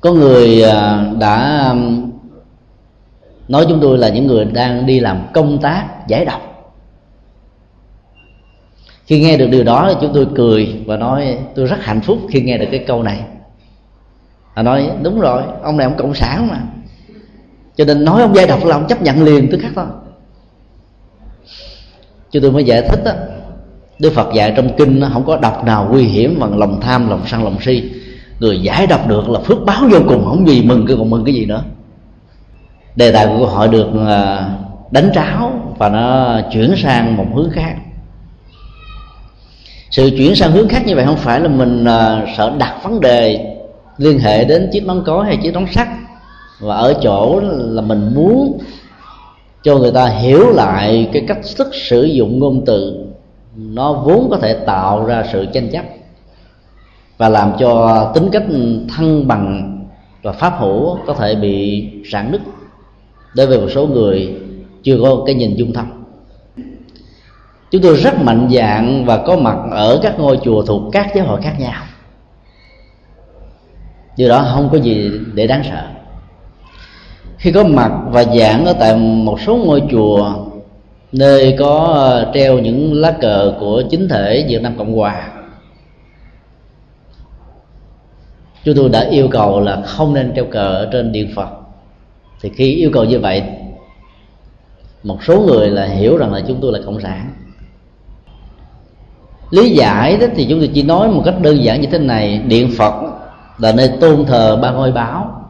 Có 0.00 0.12
người 0.12 0.62
à, 0.62 1.04
đã 1.18 1.74
nói 3.48 3.66
chúng 3.68 3.80
tôi 3.80 3.98
là 3.98 4.08
những 4.08 4.26
người 4.26 4.44
đang 4.44 4.86
đi 4.86 5.00
làm 5.00 5.26
công 5.32 5.58
tác 5.58 6.08
giải 6.08 6.24
độc 6.24 6.49
khi 9.10 9.20
nghe 9.20 9.36
được 9.36 9.46
điều 9.50 9.64
đó 9.64 9.86
thì 9.88 9.94
chúng 10.00 10.14
tôi 10.14 10.26
cười 10.34 10.82
và 10.86 10.96
nói 10.96 11.38
tôi 11.54 11.66
rất 11.66 11.76
hạnh 11.80 12.00
phúc 12.00 12.18
khi 12.30 12.40
nghe 12.40 12.58
được 12.58 12.66
cái 12.70 12.84
câu 12.86 13.02
này. 13.02 13.20
Họ 14.54 14.62
nói 14.62 14.90
đúng 15.02 15.20
rồi 15.20 15.42
ông 15.62 15.76
này 15.76 15.84
ông 15.84 15.96
cộng 15.98 16.14
sản 16.14 16.48
mà. 16.48 16.60
Cho 17.76 17.84
nên 17.84 18.04
nói 18.04 18.22
ông 18.22 18.34
giai 18.34 18.46
độc 18.46 18.64
là 18.64 18.76
ông 18.76 18.86
chấp 18.86 19.02
nhận 19.02 19.22
liền 19.22 19.50
tức 19.50 19.58
khắc 19.62 19.72
thôi. 19.74 19.84
Chúng 22.30 22.42
tôi 22.42 22.52
mới 22.52 22.64
giải 22.64 22.82
thích 22.82 23.00
đó 23.04 23.12
Đức 23.98 24.12
Phật 24.12 24.34
dạy 24.34 24.52
trong 24.56 24.76
kinh 24.76 25.00
nó 25.00 25.08
không 25.12 25.26
có 25.26 25.36
độc 25.36 25.64
nào 25.64 25.88
nguy 25.90 26.02
hiểm 26.02 26.36
bằng 26.40 26.58
lòng 26.58 26.80
tham, 26.80 27.10
lòng 27.10 27.22
sân, 27.26 27.44
lòng 27.44 27.56
si. 27.60 27.90
Người 28.40 28.62
giải 28.62 28.86
độc 28.86 29.08
được 29.08 29.28
là 29.28 29.40
phước 29.40 29.58
báo 29.66 29.82
vô 29.90 29.98
cùng 30.08 30.24
Không 30.24 30.48
gì 30.48 30.62
mừng 30.62 30.86
cái 30.86 30.96
còn 30.96 31.10
mừng 31.10 31.24
cái 31.24 31.34
gì 31.34 31.46
nữa. 31.46 31.62
Đề 32.96 33.12
tài 33.12 33.26
của 33.26 33.46
họ 33.46 33.66
được 33.66 33.88
à, 34.08 34.50
đánh 34.90 35.10
tráo 35.14 35.74
Và 35.78 35.88
nó 35.88 36.36
chuyển 36.52 36.74
sang 36.76 37.16
một 37.16 37.26
hướng 37.34 37.50
khác. 37.50 37.76
Sự 39.90 40.10
chuyển 40.16 40.36
sang 40.36 40.52
hướng 40.52 40.68
khác 40.68 40.86
như 40.86 40.96
vậy 40.96 41.04
không 41.04 41.16
phải 41.16 41.40
là 41.40 41.48
mình 41.48 41.84
uh, 41.84 42.28
sợ 42.36 42.52
đặt 42.58 42.80
vấn 42.82 43.00
đề 43.00 43.50
Liên 43.98 44.18
hệ 44.18 44.44
đến 44.44 44.68
chiếc 44.72 44.86
nón 44.86 45.02
cối 45.06 45.26
hay 45.26 45.36
chiếc 45.36 45.54
nón 45.54 45.66
sắt. 45.72 45.88
Và 46.60 46.76
ở 46.76 46.94
chỗ 47.02 47.40
là 47.50 47.82
mình 47.82 48.14
muốn 48.14 48.58
cho 49.62 49.78
người 49.78 49.92
ta 49.92 50.06
hiểu 50.06 50.50
lại 50.50 51.08
cái 51.12 51.24
cách 51.28 51.38
thức 51.56 51.68
sử 51.72 52.04
dụng 52.04 52.38
ngôn 52.38 52.62
từ. 52.66 53.06
Nó 53.56 53.92
vốn 53.92 54.30
có 54.30 54.36
thể 54.36 54.54
tạo 54.54 55.04
ra 55.04 55.24
sự 55.32 55.46
tranh 55.52 55.68
chấp 55.72 55.84
và 57.18 57.28
làm 57.28 57.52
cho 57.58 58.04
tính 58.14 58.28
cách 58.32 58.44
thân 58.96 59.28
bằng 59.28 59.76
và 60.22 60.32
pháp 60.32 60.54
hữu 60.58 60.98
có 61.06 61.14
thể 61.14 61.34
bị 61.34 61.86
rạn 62.12 62.32
nứt. 62.32 62.40
Đối 63.34 63.46
với 63.46 63.58
một 63.58 63.68
số 63.74 63.86
người 63.86 64.34
chưa 64.82 64.98
có 65.02 65.22
cái 65.26 65.34
nhìn 65.34 65.54
dung 65.54 65.72
thông 65.72 65.99
chúng 67.70 67.82
tôi 67.82 67.96
rất 67.96 68.20
mạnh 68.20 68.48
dạng 68.50 69.04
và 69.04 69.16
có 69.16 69.36
mặt 69.36 69.56
ở 69.70 70.00
các 70.02 70.18
ngôi 70.18 70.38
chùa 70.42 70.62
thuộc 70.62 70.82
các 70.92 71.12
giáo 71.14 71.26
hội 71.26 71.42
khác 71.42 71.54
nhau. 71.58 71.82
Điều 74.16 74.28
đó 74.28 74.46
không 74.54 74.68
có 74.72 74.78
gì 74.78 75.10
để 75.34 75.46
đáng 75.46 75.62
sợ. 75.64 75.88
Khi 77.38 77.52
có 77.52 77.64
mặt 77.64 77.92
và 78.08 78.24
giảng 78.24 78.64
ở 78.64 78.72
tại 78.72 78.96
một 78.96 79.40
số 79.40 79.56
ngôi 79.56 79.82
chùa 79.90 80.34
nơi 81.12 81.56
có 81.58 81.92
ờ, 81.94 82.30
treo 82.34 82.58
những 82.58 82.94
lá 82.94 83.16
cờ 83.20 83.54
của 83.60 83.82
chính 83.90 84.08
thể 84.08 84.46
Việt 84.48 84.62
Nam 84.62 84.74
Cộng 84.78 84.96
Hòa, 84.96 85.32
chúng 88.64 88.74
tôi 88.76 88.88
đã 88.88 89.08
yêu 89.10 89.28
cầu 89.28 89.60
là 89.60 89.82
không 89.86 90.14
nên 90.14 90.32
treo 90.36 90.44
cờ 90.44 90.74
ở 90.74 90.88
trên 90.92 91.12
điện 91.12 91.32
Phật. 91.34 91.48
Thì 92.40 92.50
khi 92.54 92.74
yêu 92.74 92.90
cầu 92.92 93.04
như 93.04 93.18
vậy, 93.18 93.42
một 95.02 95.24
số 95.24 95.40
người 95.40 95.70
là 95.70 95.86
hiểu 95.86 96.16
rằng 96.16 96.32
là 96.32 96.40
chúng 96.48 96.58
tôi 96.60 96.72
là 96.72 96.78
cộng 96.86 97.00
sản 97.00 97.30
lý 99.50 99.70
giải 99.70 100.16
đó 100.16 100.26
thì 100.34 100.46
chúng 100.48 100.58
tôi 100.58 100.70
chỉ 100.74 100.82
nói 100.82 101.08
một 101.08 101.22
cách 101.24 101.40
đơn 101.40 101.64
giản 101.64 101.80
như 101.80 101.88
thế 101.90 101.98
này. 101.98 102.42
Điện 102.46 102.70
Phật 102.78 102.94
là 103.58 103.72
nơi 103.72 103.90
tôn 104.00 104.24
thờ 104.24 104.58
ba 104.62 104.70
ngôi 104.70 104.92
báo. 104.92 105.46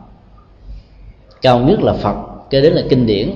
Cao 1.42 1.58
nhất 1.58 1.82
là 1.82 1.92
Phật, 1.92 2.16
kế 2.50 2.60
đến 2.60 2.72
là 2.72 2.82
kinh 2.88 3.06
điển. 3.06 3.30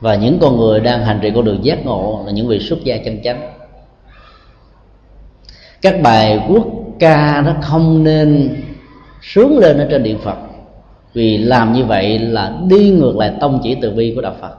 Và 0.00 0.14
những 0.14 0.38
con 0.40 0.56
người 0.56 0.80
đang 0.80 1.04
hành 1.04 1.18
trì 1.22 1.30
con 1.34 1.44
đường 1.44 1.64
giác 1.64 1.86
ngộ 1.86 2.22
là 2.26 2.32
những 2.32 2.48
vị 2.48 2.58
xuất 2.58 2.84
gia 2.84 2.96
chân 2.96 3.22
chánh. 3.24 3.50
Các 5.82 6.02
bài 6.02 6.44
quốc 6.48 6.66
ca 6.98 7.42
nó 7.46 7.54
không 7.62 8.04
nên 8.04 8.56
sướng 9.22 9.58
lên 9.58 9.78
ở 9.78 9.86
trên 9.90 10.02
điện 10.02 10.18
phật. 10.24 10.36
Vì 11.14 11.38
làm 11.38 11.72
như 11.72 11.84
vậy 11.84 12.18
là 12.18 12.54
đi 12.68 12.90
ngược 12.90 13.16
lại 13.16 13.32
tông 13.40 13.60
chỉ 13.62 13.76
từ 13.82 13.90
bi 13.90 14.12
của 14.14 14.20
đạo 14.20 14.34
phật. 14.40 14.54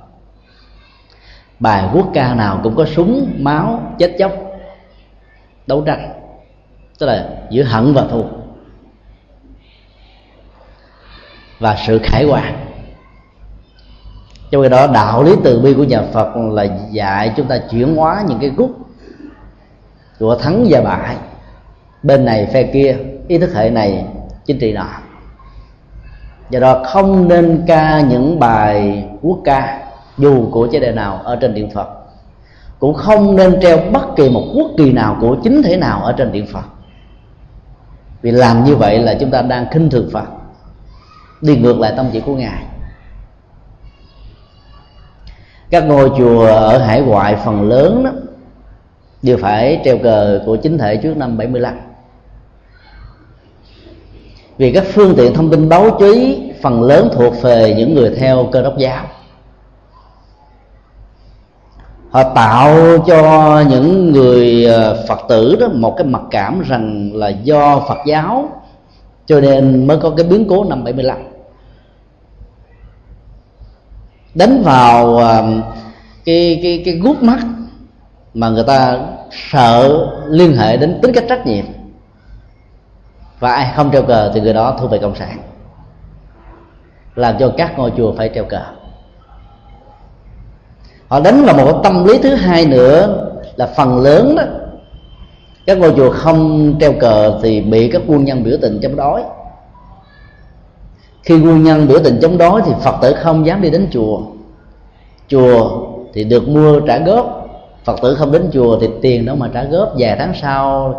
Bài 1.60 1.90
quốc 1.94 2.12
ca 2.14 2.34
nào 2.36 2.60
cũng 2.64 2.76
có 2.76 2.86
súng, 2.86 3.28
máu, 3.40 3.96
chết 4.00 4.16
chóc 4.20 4.45
đấu 5.68 5.84
tranh, 5.86 6.14
tức 7.00 7.06
là 7.06 7.30
giữa 7.50 7.64
hận 7.64 7.94
và 7.94 8.06
thù 8.12 8.26
và 11.60 11.78
sự 11.88 12.00
khải 12.04 12.26
hoàn 12.26 12.66
trong 14.52 14.64
khi 14.64 14.70
đó, 14.70 14.88
đạo 14.88 15.24
lý 15.24 15.32
từ 15.44 15.60
bi 15.60 15.74
của 15.74 15.84
nhà 15.84 16.02
phật 16.14 16.36
là 16.36 16.68
dạy 16.92 17.34
chúng 17.38 17.48
ta 17.48 17.58
chuyển 17.72 17.96
hóa 17.96 18.24
những 18.28 18.40
cái 18.40 18.50
gút 18.50 18.70
của 20.20 20.36
thắng 20.36 20.66
và 20.70 20.82
bại. 20.82 21.16
Bên 22.04 22.26
này 22.26 22.48
phe 22.54 22.64
kia, 22.64 22.98
ý 23.28 23.38
thức 23.38 23.54
hệ 23.54 23.70
này, 23.70 24.06
chính 24.46 24.60
trị 24.60 24.74
nọ. 24.74 24.88
Do 26.50 26.60
đó 26.60 26.84
không 26.86 27.28
nên 27.28 27.64
ca 27.68 28.02
những 28.02 28.40
bài 28.40 29.06
quốc 29.22 29.40
ca, 29.46 29.88
dù 30.18 30.50
của 30.52 30.68
chế 30.72 30.80
đề 30.80 30.92
nào 30.92 31.22
ở 31.24 31.36
trên 31.36 31.54
điện 31.54 31.70
phật 31.74 32.05
cũng 32.80 32.94
không 32.94 33.36
nên 33.36 33.60
treo 33.62 33.78
bất 33.92 34.16
kỳ 34.16 34.30
một 34.30 34.44
quốc 34.56 34.68
kỳ 34.78 34.92
nào 34.92 35.18
của 35.22 35.38
chính 35.44 35.64
thể 35.64 35.78
nào 35.78 36.02
ở 36.02 36.12
trên 36.18 36.32
điện 36.32 36.48
phật. 36.54 36.64
Vì 38.22 38.32
làm 38.32 38.64
như 38.64 38.76
vậy 38.76 39.00
là 39.00 39.14
chúng 39.20 39.32
ta 39.32 39.42
đang 39.42 39.70
khinh 39.72 39.90
thường 39.90 40.10
phật. 40.14 40.26
Đi 41.42 41.58
ngược 41.58 41.80
lại 41.80 41.94
tâm 41.98 42.10
chỉ 42.14 42.20
của 42.20 42.36
ngài. 42.36 42.64
Các 45.70 45.84
ngôi 45.84 46.12
chùa 46.18 46.46
ở 46.46 46.78
hải 46.78 47.02
ngoại 47.02 47.36
phần 47.46 47.70
lớn 47.70 48.04
đó, 48.04 48.12
đều 49.22 49.38
phải 49.38 49.82
treo 49.86 49.98
cờ 49.98 50.42
của 50.46 50.56
chính 50.56 50.78
thể 50.78 50.98
trước 50.98 51.18
năm 51.18 51.38
75 51.38 51.78
vì 54.58 54.72
các 54.72 54.84
phương 54.94 55.14
tiện 55.18 55.34
thông 55.34 55.52
tin 55.52 55.70
báo 55.70 55.98
chí 56.00 56.42
phần 56.62 56.84
lớn 56.84 57.10
thuộc 57.14 57.42
về 57.42 57.76
những 57.78 57.96
người 57.96 58.16
theo 58.18 58.50
cơ 58.52 58.62
đốc 58.62 58.78
giáo 58.78 59.06
họ 62.16 62.24
tạo 62.24 62.98
cho 63.08 63.64
những 63.70 64.12
người 64.12 64.66
ờ, 64.66 65.06
phật 65.08 65.20
tử 65.30 65.58
đó 65.60 65.68
một 65.74 65.96
cái 65.98 66.08
mặc 66.08 66.22
cảm 66.32 66.62
rằng 66.62 67.12
là 67.14 67.30
do 67.30 67.80
phật 67.88 67.98
giáo, 68.06 68.50
cho 69.26 69.42
nên 69.42 69.88
mới 69.88 69.98
có 69.98 70.10
cái 70.18 70.26
biến 70.26 70.46
cố 70.50 70.64
năm 70.64 70.84
75 70.84 71.18
đánh 74.36 74.62
vào 74.64 75.18
ờ, 75.18 75.44
cái 76.26 76.60
cái 76.64 76.82
cái 76.86 76.96
gút 76.96 77.24
mắt 77.24 77.40
mà 78.34 78.50
người 78.50 78.64
ta 78.68 79.00
sợ 79.52 80.08
liên 80.28 80.58
hệ 80.58 80.78
đến 80.78 81.00
tính 81.02 81.14
cách 81.14 81.26
trách 81.30 81.46
nhiệm. 81.46 81.66
Và 83.40 83.54
ai 83.54 83.74
không 83.76 83.92
treo 83.92 84.04
cờ 84.04 84.32
thì 84.34 84.42
người 84.42 84.54
đó 84.54 84.78
thu 84.80 84.88
về 84.88 84.98
cộng 84.98 85.16
sản, 85.16 85.38
làm 87.16 87.36
cho 87.40 87.54
các 87.58 87.78
ngôi 87.78 87.92
chùa 87.98 88.14
phải 88.18 88.30
treo 88.36 88.46
cờ 88.46 88.75
họ 91.08 91.20
đánh 91.20 91.46
vào 91.46 91.56
một 91.56 91.66
cái 91.66 91.76
tâm 91.84 92.06
lý 92.06 92.18
thứ 92.18 92.36
hai 92.36 92.66
nữa 92.66 93.22
là 93.56 93.68
phần 93.78 94.02
lớn 94.02 94.36
đó, 94.36 94.44
các 95.66 95.78
ngôi 95.78 95.94
chùa 95.98 96.10
không 96.10 96.74
treo 96.80 96.94
cờ 96.94 97.40
thì 97.44 97.62
bị 97.62 97.90
các 97.92 98.02
quân 98.08 98.26
nhân 98.26 98.44
biểu 98.44 98.58
tình 98.62 98.80
chống 98.82 98.96
đối. 98.96 99.22
Khi 101.24 101.34
quân 101.34 101.64
nhân 101.64 101.88
biểu 101.88 102.00
tình 102.04 102.20
chống 102.22 102.38
đối 102.38 102.62
thì 102.62 102.72
phật 102.84 102.96
tử 103.02 103.16
không 103.18 103.46
dám 103.46 103.62
đi 103.62 103.70
đến 103.70 103.88
chùa. 103.92 104.22
Chùa 105.28 105.82
thì 106.14 106.24
được 106.24 106.48
mua 106.48 106.80
trả 106.80 107.00
góp, 107.00 107.48
phật 107.84 108.02
tử 108.02 108.16
không 108.16 108.32
đến 108.32 108.50
chùa 108.54 108.80
thì 108.80 108.90
tiền 109.02 109.26
đó 109.26 109.36
mà 109.36 109.50
trả 109.54 109.64
góp, 109.64 109.94
vài 109.98 110.16
tháng 110.20 110.34
sau 110.42 110.94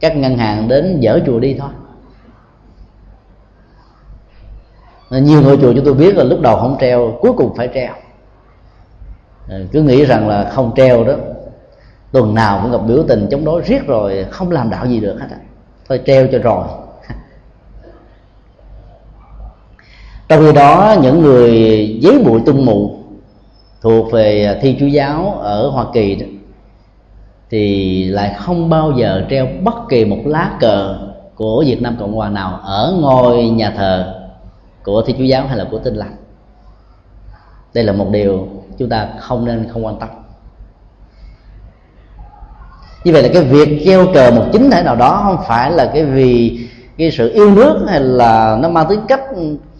các 0.00 0.16
ngân 0.16 0.38
hàng 0.38 0.68
đến 0.68 1.00
dỡ 1.02 1.20
chùa 1.26 1.38
đi 1.38 1.56
thôi. 1.58 1.70
Nhiều 5.10 5.42
ngôi 5.42 5.56
chùa 5.56 5.72
chúng 5.72 5.84
tôi 5.84 5.94
biết 5.94 6.16
là 6.16 6.24
lúc 6.24 6.40
đầu 6.40 6.56
không 6.56 6.76
treo, 6.80 7.18
cuối 7.20 7.32
cùng 7.32 7.54
phải 7.56 7.68
treo. 7.74 7.92
Ờ, 9.48 9.60
cứ 9.72 9.82
nghĩ 9.82 10.04
rằng 10.04 10.28
là 10.28 10.50
không 10.50 10.72
treo 10.76 11.04
đó, 11.04 11.14
tuần 12.12 12.34
nào 12.34 12.60
cũng 12.62 12.72
gặp 12.72 12.78
biểu 12.86 13.04
tình 13.08 13.28
chống 13.30 13.44
đối 13.44 13.62
riết 13.62 13.86
rồi 13.86 14.26
không 14.30 14.50
làm 14.50 14.70
đạo 14.70 14.86
gì 14.86 15.00
được 15.00 15.16
hết 15.20 15.26
thôi 15.88 16.00
treo 16.06 16.26
cho 16.32 16.38
rồi. 16.38 16.66
Trong 20.28 20.46
khi 20.46 20.52
đó, 20.52 20.96
những 21.02 21.22
người 21.22 21.50
giấy 22.02 22.18
bụi 22.18 22.40
tung 22.46 22.66
mù 22.66 22.98
thuộc 23.80 24.12
về 24.12 24.58
thi 24.62 24.76
chúa 24.80 24.86
giáo 24.86 25.38
ở 25.40 25.68
hoa 25.68 25.84
kỳ 25.92 26.14
đó, 26.14 26.26
thì 27.50 28.04
lại 28.04 28.34
không 28.38 28.68
bao 28.68 28.92
giờ 28.92 29.26
treo 29.30 29.46
bất 29.62 29.74
kỳ 29.88 30.04
một 30.04 30.18
lá 30.24 30.56
cờ 30.60 30.98
của 31.34 31.64
việt 31.66 31.82
nam 31.82 31.96
cộng 32.00 32.12
hòa 32.12 32.28
nào 32.28 32.60
ở 32.62 32.96
ngôi 33.00 33.48
nhà 33.48 33.70
thờ 33.76 34.14
của 34.84 35.02
thi 35.02 35.14
chúa 35.18 35.24
giáo 35.24 35.46
hay 35.46 35.56
là 35.56 35.66
của 35.70 35.78
tin 35.78 35.94
lành. 35.94 36.16
Đây 37.74 37.84
là 37.84 37.92
một 37.92 38.08
điều 38.10 38.48
chúng 38.78 38.88
ta 38.88 39.08
không 39.18 39.44
nên 39.44 39.68
không 39.72 39.86
quan 39.86 39.98
tâm. 40.00 40.08
Như 43.04 43.12
vậy 43.12 43.22
là 43.22 43.28
cái 43.34 43.42
việc 43.42 43.82
treo 43.84 44.06
cờ 44.14 44.30
một 44.30 44.44
chính 44.52 44.70
thể 44.70 44.82
nào 44.82 44.96
đó 44.96 45.20
không 45.24 45.44
phải 45.46 45.70
là 45.70 45.90
cái 45.94 46.04
vì 46.04 46.60
cái 46.98 47.10
sự 47.10 47.32
yêu 47.32 47.50
nước 47.50 47.86
hay 47.88 48.00
là 48.00 48.58
nó 48.60 48.68
mang 48.68 48.86
tính 48.88 49.00
cách 49.08 49.20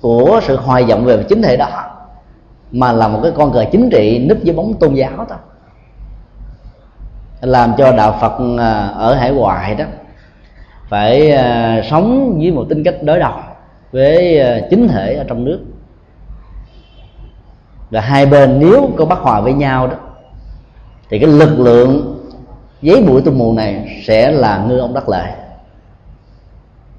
của 0.01 0.41
sự 0.43 0.57
hoài 0.57 0.85
vọng 0.85 1.05
về 1.05 1.23
chính 1.29 1.43
thể 1.43 1.57
đó, 1.57 1.69
mà 2.73 2.93
là 2.93 3.09
một 3.09 3.21
cái 3.23 3.33
con 3.35 3.53
cờ 3.53 3.65
chính 3.73 3.91
trị 3.91 4.27
núp 4.29 4.39
dưới 4.43 4.57
bóng 4.57 4.75
tôn 4.75 4.95
giáo 4.95 5.27
thôi. 5.29 5.39
Làm 7.41 7.73
cho 7.79 7.93
đạo 7.93 8.19
phật 8.21 8.59
à, 8.59 8.87
ở 8.87 9.15
hải 9.15 9.31
ngoại 9.31 9.75
đó 9.75 9.85
phải 10.89 11.31
à, 11.31 11.83
sống 11.91 12.39
với 12.39 12.53
một 12.53 12.67
tính 12.69 12.85
cách 12.85 12.95
đối 13.03 13.19
đầu 13.19 13.33
với 13.93 14.41
à, 14.41 14.61
chính 14.71 14.89
thể 14.89 15.15
ở 15.15 15.25
trong 15.29 15.45
nước 15.45 15.61
và 17.91 18.01
hai 18.01 18.27
bên 18.27 18.59
nếu 18.61 18.91
có 18.97 19.05
bất 19.05 19.19
hòa 19.19 19.41
với 19.41 19.53
nhau 19.53 19.87
đó, 19.87 19.97
thì 21.11 21.19
cái 21.19 21.29
lực 21.29 21.59
lượng 21.59 22.19
giấy 22.83 23.03
bụi 23.03 23.23
tung 23.23 23.39
mù 23.39 23.53
này 23.53 24.01
sẽ 24.05 24.31
là 24.31 24.65
ngư 24.69 24.79
ông 24.79 24.95
đắc 24.95 25.09
lợi. 25.09 25.31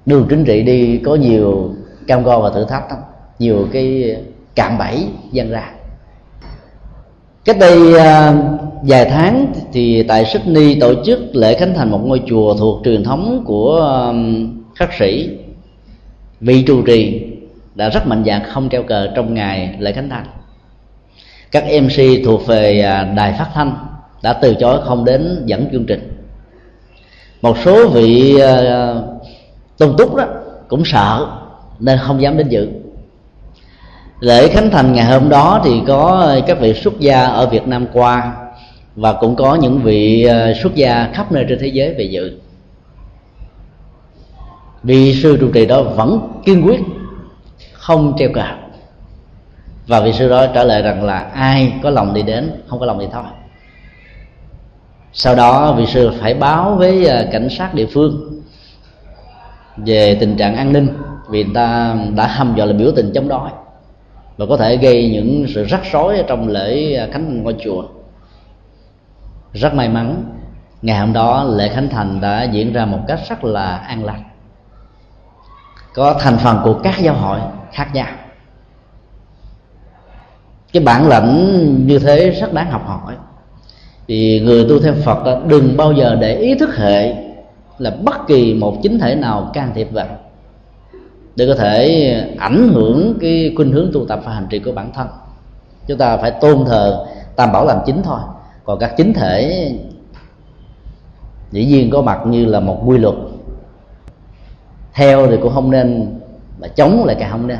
Đường 0.05 0.25
chính 0.29 0.45
trị 0.45 0.61
đi 0.61 0.97
có 0.97 1.15
nhiều 1.15 1.71
cam 2.07 2.23
go 2.23 2.39
và 2.39 2.49
thử 2.49 2.65
thách 2.65 2.89
lắm, 2.89 2.99
nhiều 3.39 3.67
cái 3.71 4.15
cạm 4.55 4.77
bẫy 4.77 5.07
dân 5.31 5.49
ra. 5.49 5.71
Cách 7.45 7.57
đây 7.59 7.99
à, 7.99 8.33
vài 8.81 9.05
tháng 9.05 9.53
thì 9.73 10.03
tại 10.03 10.25
Sydney 10.25 10.79
tổ 10.79 10.93
chức 11.05 11.19
lễ 11.33 11.59
khánh 11.59 11.73
thành 11.73 11.91
một 11.91 12.01
ngôi 12.05 12.21
chùa 12.25 12.55
thuộc 12.55 12.81
truyền 12.85 13.03
thống 13.03 13.43
của 13.45 14.13
khắc 14.75 14.93
sĩ 14.99 15.37
vị 16.39 16.63
trụ 16.67 16.81
trì 16.81 17.27
đã 17.75 17.89
rất 17.89 18.07
mạnh 18.07 18.23
dạn 18.25 18.41
không 18.43 18.69
treo 18.69 18.83
cờ 18.83 19.07
trong 19.15 19.33
ngày 19.33 19.75
lễ 19.79 19.91
khánh 19.91 20.09
thành 20.09 20.25
các 21.51 21.63
mc 21.81 22.25
thuộc 22.25 22.47
về 22.47 22.81
à, 22.81 23.03
đài 23.03 23.33
phát 23.39 23.47
thanh 23.53 23.85
đã 24.23 24.33
từ 24.33 24.55
chối 24.55 24.79
không 24.85 25.05
đến 25.05 25.43
dẫn 25.45 25.67
chương 25.71 25.85
trình. 25.85 26.11
Một 27.41 27.57
số 27.65 27.87
vị 27.87 28.35
uh, 28.35 29.03
tôn 29.77 29.97
túc 29.97 30.15
đó 30.15 30.25
cũng 30.67 30.85
sợ 30.85 31.27
nên 31.79 31.99
không 32.01 32.21
dám 32.21 32.37
đến 32.37 32.49
dự. 32.49 32.69
Lễ 34.19 34.47
khánh 34.47 34.69
thành 34.69 34.93
ngày 34.93 35.05
hôm 35.05 35.29
đó 35.29 35.61
thì 35.63 35.81
có 35.87 36.35
các 36.47 36.59
vị 36.59 36.73
xuất 36.73 36.99
gia 36.99 37.25
ở 37.25 37.47
việt 37.47 37.67
nam 37.67 37.85
qua 37.93 38.33
và 38.95 39.13
cũng 39.13 39.35
có 39.35 39.55
những 39.55 39.79
vị 39.79 40.23
à, 40.23 40.53
xuất 40.63 40.75
gia 40.75 41.09
khắp 41.13 41.31
nơi 41.31 41.45
trên 41.49 41.59
thế 41.61 41.67
giới 41.67 41.93
về 41.93 42.03
dự. 42.03 42.31
Vị 44.83 45.19
sư 45.23 45.37
trụ 45.41 45.47
trì 45.53 45.65
đó 45.65 45.81
vẫn 45.81 46.31
kiên 46.45 46.65
quyết 46.65 46.79
không 47.73 48.13
treo 48.19 48.29
cờ 48.33 48.45
và 49.89 49.99
vị 49.99 50.13
sư 50.13 50.29
đó 50.29 50.47
trả 50.53 50.63
lời 50.63 50.81
rằng 50.81 51.03
là 51.03 51.19
ai 51.19 51.73
có 51.83 51.89
lòng 51.89 52.13
đi 52.13 52.21
đến, 52.21 52.51
không 52.67 52.79
có 52.79 52.85
lòng 52.85 52.97
thì 52.99 53.07
thôi. 53.11 53.23
Sau 55.13 55.35
đó 55.35 55.73
vị 55.73 55.85
sư 55.85 56.11
phải 56.19 56.33
báo 56.33 56.75
với 56.75 57.07
à, 57.07 57.25
cảnh 57.31 57.47
sát 57.49 57.73
địa 57.73 57.85
phương 57.93 58.41
về 59.77 60.17
tình 60.19 60.37
trạng 60.37 60.55
an 60.55 60.73
ninh, 60.73 60.87
vì 61.29 61.43
người 61.43 61.53
ta 61.55 61.95
đã 62.15 62.27
hâm 62.27 62.55
dọa 62.55 62.65
là 62.65 62.73
biểu 62.73 62.91
tình 62.95 63.11
chống 63.15 63.27
đối 63.27 63.49
và 64.37 64.45
có 64.49 64.57
thể 64.57 64.77
gây 64.77 65.09
những 65.13 65.45
sự 65.55 65.63
rắc 65.63 65.81
rối 65.91 66.23
trong 66.27 66.47
lễ 66.47 66.95
à, 66.95 67.07
khánh 67.11 67.25
thành 67.25 67.43
ngôi 67.43 67.55
chùa. 67.63 67.83
Rất 69.53 69.73
may 69.73 69.89
mắn, 69.89 70.23
ngày 70.81 70.99
hôm 70.99 71.13
đó 71.13 71.43
lễ 71.43 71.69
khánh 71.69 71.89
thành 71.89 72.21
đã 72.21 72.43
diễn 72.43 72.73
ra 72.73 72.85
một 72.85 72.99
cách 73.07 73.19
rất 73.29 73.43
là 73.43 73.77
an 73.77 74.05
lành 74.05 74.23
có 75.93 76.15
thành 76.19 76.37
phần 76.37 76.61
của 76.63 76.79
các 76.83 76.99
giáo 76.99 77.15
hội 77.15 77.39
khác 77.71 77.89
nhau 77.93 78.07
cái 80.73 80.83
bản 80.83 81.07
lãnh 81.07 81.65
như 81.87 81.99
thế 81.99 82.29
rất 82.29 82.53
đáng 82.53 82.71
học 82.71 82.83
hỏi. 82.85 83.15
Thì 84.07 84.39
người 84.39 84.65
tu 84.69 84.79
theo 84.79 84.93
phật 85.05 85.45
đừng 85.47 85.77
bao 85.77 85.93
giờ 85.93 86.15
để 86.21 86.35
ý 86.35 86.55
thức 86.55 86.75
hệ 86.75 87.13
là 87.77 87.91
bất 88.03 88.27
kỳ 88.27 88.53
một 88.53 88.77
chính 88.83 88.99
thể 88.99 89.15
nào 89.15 89.51
can 89.53 89.71
thiệp 89.75 89.87
vào. 89.91 90.07
Để 91.35 91.47
có 91.47 91.55
thể 91.55 92.13
ảnh 92.37 92.69
hưởng 92.73 93.17
cái 93.21 93.53
khuynh 93.55 93.71
hướng 93.71 93.89
tu 93.93 94.05
tập 94.05 94.19
và 94.25 94.33
hành 94.33 94.47
trì 94.49 94.59
của 94.59 94.71
bản 94.71 94.91
thân. 94.93 95.07
Chúng 95.87 95.97
ta 95.97 96.17
phải 96.17 96.31
tôn 96.31 96.65
thờ, 96.65 97.05
tam 97.35 97.51
bảo 97.51 97.65
làm 97.65 97.77
chính 97.85 98.03
thôi. 98.03 98.19
Còn 98.63 98.79
các 98.79 98.93
chính 98.97 99.13
thể 99.13 99.71
dĩ 101.51 101.65
nhiên 101.65 101.89
có 101.89 102.01
mặt 102.01 102.19
như 102.25 102.45
là 102.45 102.59
một 102.59 102.81
quy 102.85 102.97
luật. 102.97 103.15
Theo 104.93 105.27
thì 105.27 105.37
cũng 105.41 105.53
không 105.53 105.71
nên, 105.71 106.19
mà 106.59 106.67
chống 106.67 107.05
lại 107.05 107.15
càng 107.19 107.31
không 107.31 107.47
nên 107.47 107.59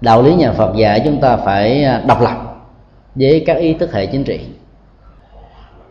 đạo 0.00 0.22
lý 0.22 0.34
nhà 0.34 0.52
Phật 0.52 0.76
dạy 0.76 1.02
chúng 1.04 1.20
ta 1.20 1.36
phải 1.36 1.84
à, 1.84 2.02
độc 2.06 2.20
lập 2.20 2.36
với 3.14 3.44
các 3.46 3.56
ý 3.56 3.72
thức 3.72 3.92
hệ 3.92 4.06
chính 4.06 4.24
trị 4.24 4.40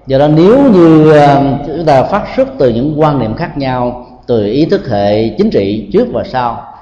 do 0.08 0.18
đó 0.18 0.28
nếu 0.28 0.72
như 0.72 1.12
à, 1.12 1.58
chúng 1.66 1.86
ta 1.86 2.03
phát 2.03 2.28
xuất 2.36 2.47
từ 2.58 2.70
những 2.70 2.99
quan 2.99 3.20
niệm 3.20 3.36
khác 3.36 3.58
nhau, 3.58 4.06
từ 4.28 4.45
ý 4.45 4.66
thức 4.66 4.89
hệ 4.89 5.30
chính 5.30 5.49
trị 5.49 5.89
trước 5.93 6.08
và 6.14 6.24
sau, 6.24 6.74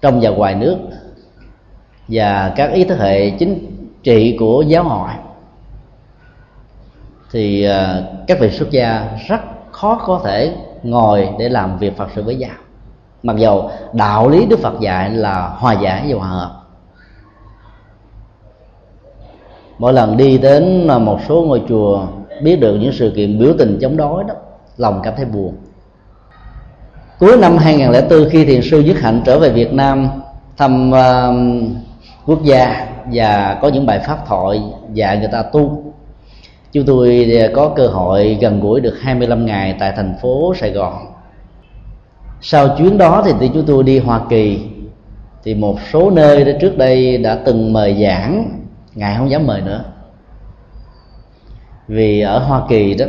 trong 0.00 0.20
và 0.20 0.30
ngoài 0.30 0.54
nước, 0.54 0.76
và 2.08 2.52
các 2.56 2.72
ý 2.72 2.84
thức 2.84 2.98
hệ 2.98 3.30
chính 3.30 3.76
trị 4.02 4.36
của 4.38 4.62
giáo 4.62 4.84
hội, 4.84 5.10
thì 7.32 7.64
à, 7.64 8.02
các 8.26 8.38
vị 8.40 8.50
xuất 8.50 8.70
gia 8.70 9.08
rất 9.28 9.40
khó 9.70 10.00
có 10.06 10.20
thể 10.24 10.54
ngồi 10.82 11.28
để 11.38 11.48
làm 11.48 11.78
việc 11.78 11.96
phật 11.96 12.08
sự 12.14 12.22
với 12.22 12.36
giáo 12.36 12.63
mặc 13.24 13.36
dầu 13.36 13.70
đạo 13.92 14.28
lý 14.28 14.46
đức 14.46 14.58
phật 14.58 14.80
dạy 14.80 15.10
là 15.10 15.48
hòa 15.58 15.72
giải 15.72 16.12
và 16.12 16.18
hòa 16.18 16.28
hợp. 16.28 16.50
Mỗi 19.78 19.92
lần 19.92 20.16
đi 20.16 20.38
đến 20.38 20.88
à, 20.88 20.98
một 20.98 21.18
số 21.28 21.42
ngôi 21.42 21.62
chùa 21.68 22.06
biết 22.42 22.56
được 22.56 22.76
những 22.80 22.92
sự 22.92 23.12
kiện 23.16 23.38
biểu 23.38 23.52
tình 23.58 23.78
chống 23.80 23.96
đối 23.96 24.24
đó 24.24 24.34
lòng 24.76 25.00
cảm 25.02 25.14
thấy 25.16 25.24
buồn. 25.24 25.54
Cuối 27.18 27.36
năm 27.36 27.56
2004 27.56 28.28
khi 28.30 28.44
thiền 28.44 28.62
sư 28.62 28.78
Dứt 28.78 29.00
Hạnh 29.00 29.22
trở 29.24 29.38
về 29.38 29.50
Việt 29.50 29.72
Nam 29.72 30.08
thăm 30.56 30.90
uh, 30.90 31.34
quốc 32.26 32.42
gia 32.42 32.86
và 33.12 33.58
có 33.62 33.68
những 33.68 33.86
bài 33.86 34.00
pháp 34.06 34.26
thoại 34.26 34.62
dạy 34.92 35.18
người 35.18 35.28
ta 35.32 35.42
tu 35.42 35.84
chúng 36.72 36.84
tôi 36.86 37.36
à, 37.40 37.48
có 37.54 37.68
cơ 37.76 37.86
hội 37.86 38.38
gần 38.40 38.60
gũi 38.60 38.80
được 38.80 38.94
25 39.00 39.46
ngày 39.46 39.76
tại 39.78 39.92
thành 39.96 40.14
phố 40.22 40.54
Sài 40.60 40.70
Gòn 40.70 41.13
sau 42.46 42.76
chuyến 42.78 42.98
đó 42.98 43.22
thì, 43.24 43.32
thì 43.40 43.50
chúng 43.54 43.66
tôi 43.66 43.82
đi 43.82 43.98
Hoa 43.98 44.20
Kỳ. 44.28 44.58
Thì 45.44 45.54
một 45.54 45.78
số 45.92 46.10
nơi 46.10 46.44
đó 46.44 46.52
trước 46.60 46.78
đây 46.78 47.18
đã 47.18 47.38
từng 47.44 47.72
mời 47.72 48.02
giảng 48.02 48.60
ngài 48.94 49.16
không 49.16 49.30
dám 49.30 49.46
mời 49.46 49.60
nữa. 49.60 49.84
Vì 51.88 52.20
ở 52.20 52.38
Hoa 52.38 52.62
Kỳ 52.68 52.94
đó 52.94 53.06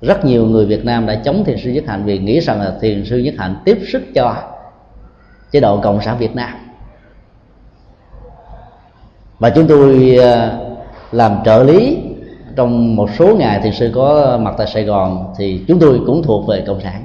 rất 0.00 0.24
nhiều 0.24 0.46
người 0.46 0.66
Việt 0.66 0.84
Nam 0.84 1.06
đã 1.06 1.20
chống 1.24 1.44
thiền 1.44 1.58
sư 1.58 1.70
nhất 1.70 1.84
hạnh 1.86 2.04
vì 2.04 2.18
nghĩ 2.18 2.40
rằng 2.40 2.60
là 2.60 2.76
thiền 2.80 3.04
sư 3.04 3.18
nhất 3.18 3.34
hạnh 3.38 3.56
tiếp 3.64 3.78
sức 3.92 4.02
cho 4.14 4.36
chế 5.50 5.60
độ 5.60 5.80
cộng 5.80 6.02
sản 6.02 6.18
Việt 6.18 6.34
Nam. 6.34 6.50
Và 9.38 9.50
chúng 9.50 9.66
tôi 9.66 10.16
ờ, 10.16 10.58
làm 11.12 11.36
trợ 11.44 11.62
lý. 11.62 11.98
Trong 12.56 12.96
một 12.96 13.10
số 13.18 13.36
ngày 13.36 13.60
thiền 13.62 13.72
sư 13.72 13.90
có 13.94 14.38
mặt 14.42 14.54
tại 14.58 14.66
Sài 14.66 14.84
Gòn 14.84 15.34
thì 15.38 15.64
chúng 15.68 15.78
tôi 15.78 16.00
cũng 16.06 16.22
thuộc 16.22 16.48
về 16.48 16.64
cộng 16.66 16.80
sản. 16.80 17.04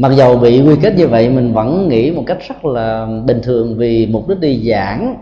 Mặc 0.00 0.12
dầu 0.12 0.36
bị 0.36 0.62
quy 0.62 0.76
kết 0.82 0.94
như 0.96 1.08
vậy, 1.08 1.28
mình 1.28 1.52
vẫn 1.52 1.88
nghĩ 1.88 2.10
một 2.10 2.24
cách 2.26 2.38
rất 2.48 2.64
là 2.64 3.06
bình 3.24 3.40
thường 3.42 3.76
vì 3.76 4.06
mục 4.06 4.28
đích 4.28 4.40
đi 4.40 4.70
giảng 4.70 5.16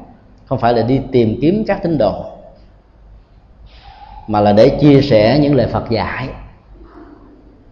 không 0.46 0.58
phải 0.58 0.74
là 0.74 0.82
đi 0.82 1.00
tìm 1.12 1.38
kiếm 1.40 1.64
các 1.66 1.82
tín 1.82 1.98
đồ, 1.98 2.24
mà 4.26 4.40
là 4.40 4.52
để 4.52 4.68
chia 4.68 5.00
sẻ 5.00 5.38
những 5.42 5.54
lời 5.54 5.66
Phật 5.66 5.90
dạy. 5.90 6.28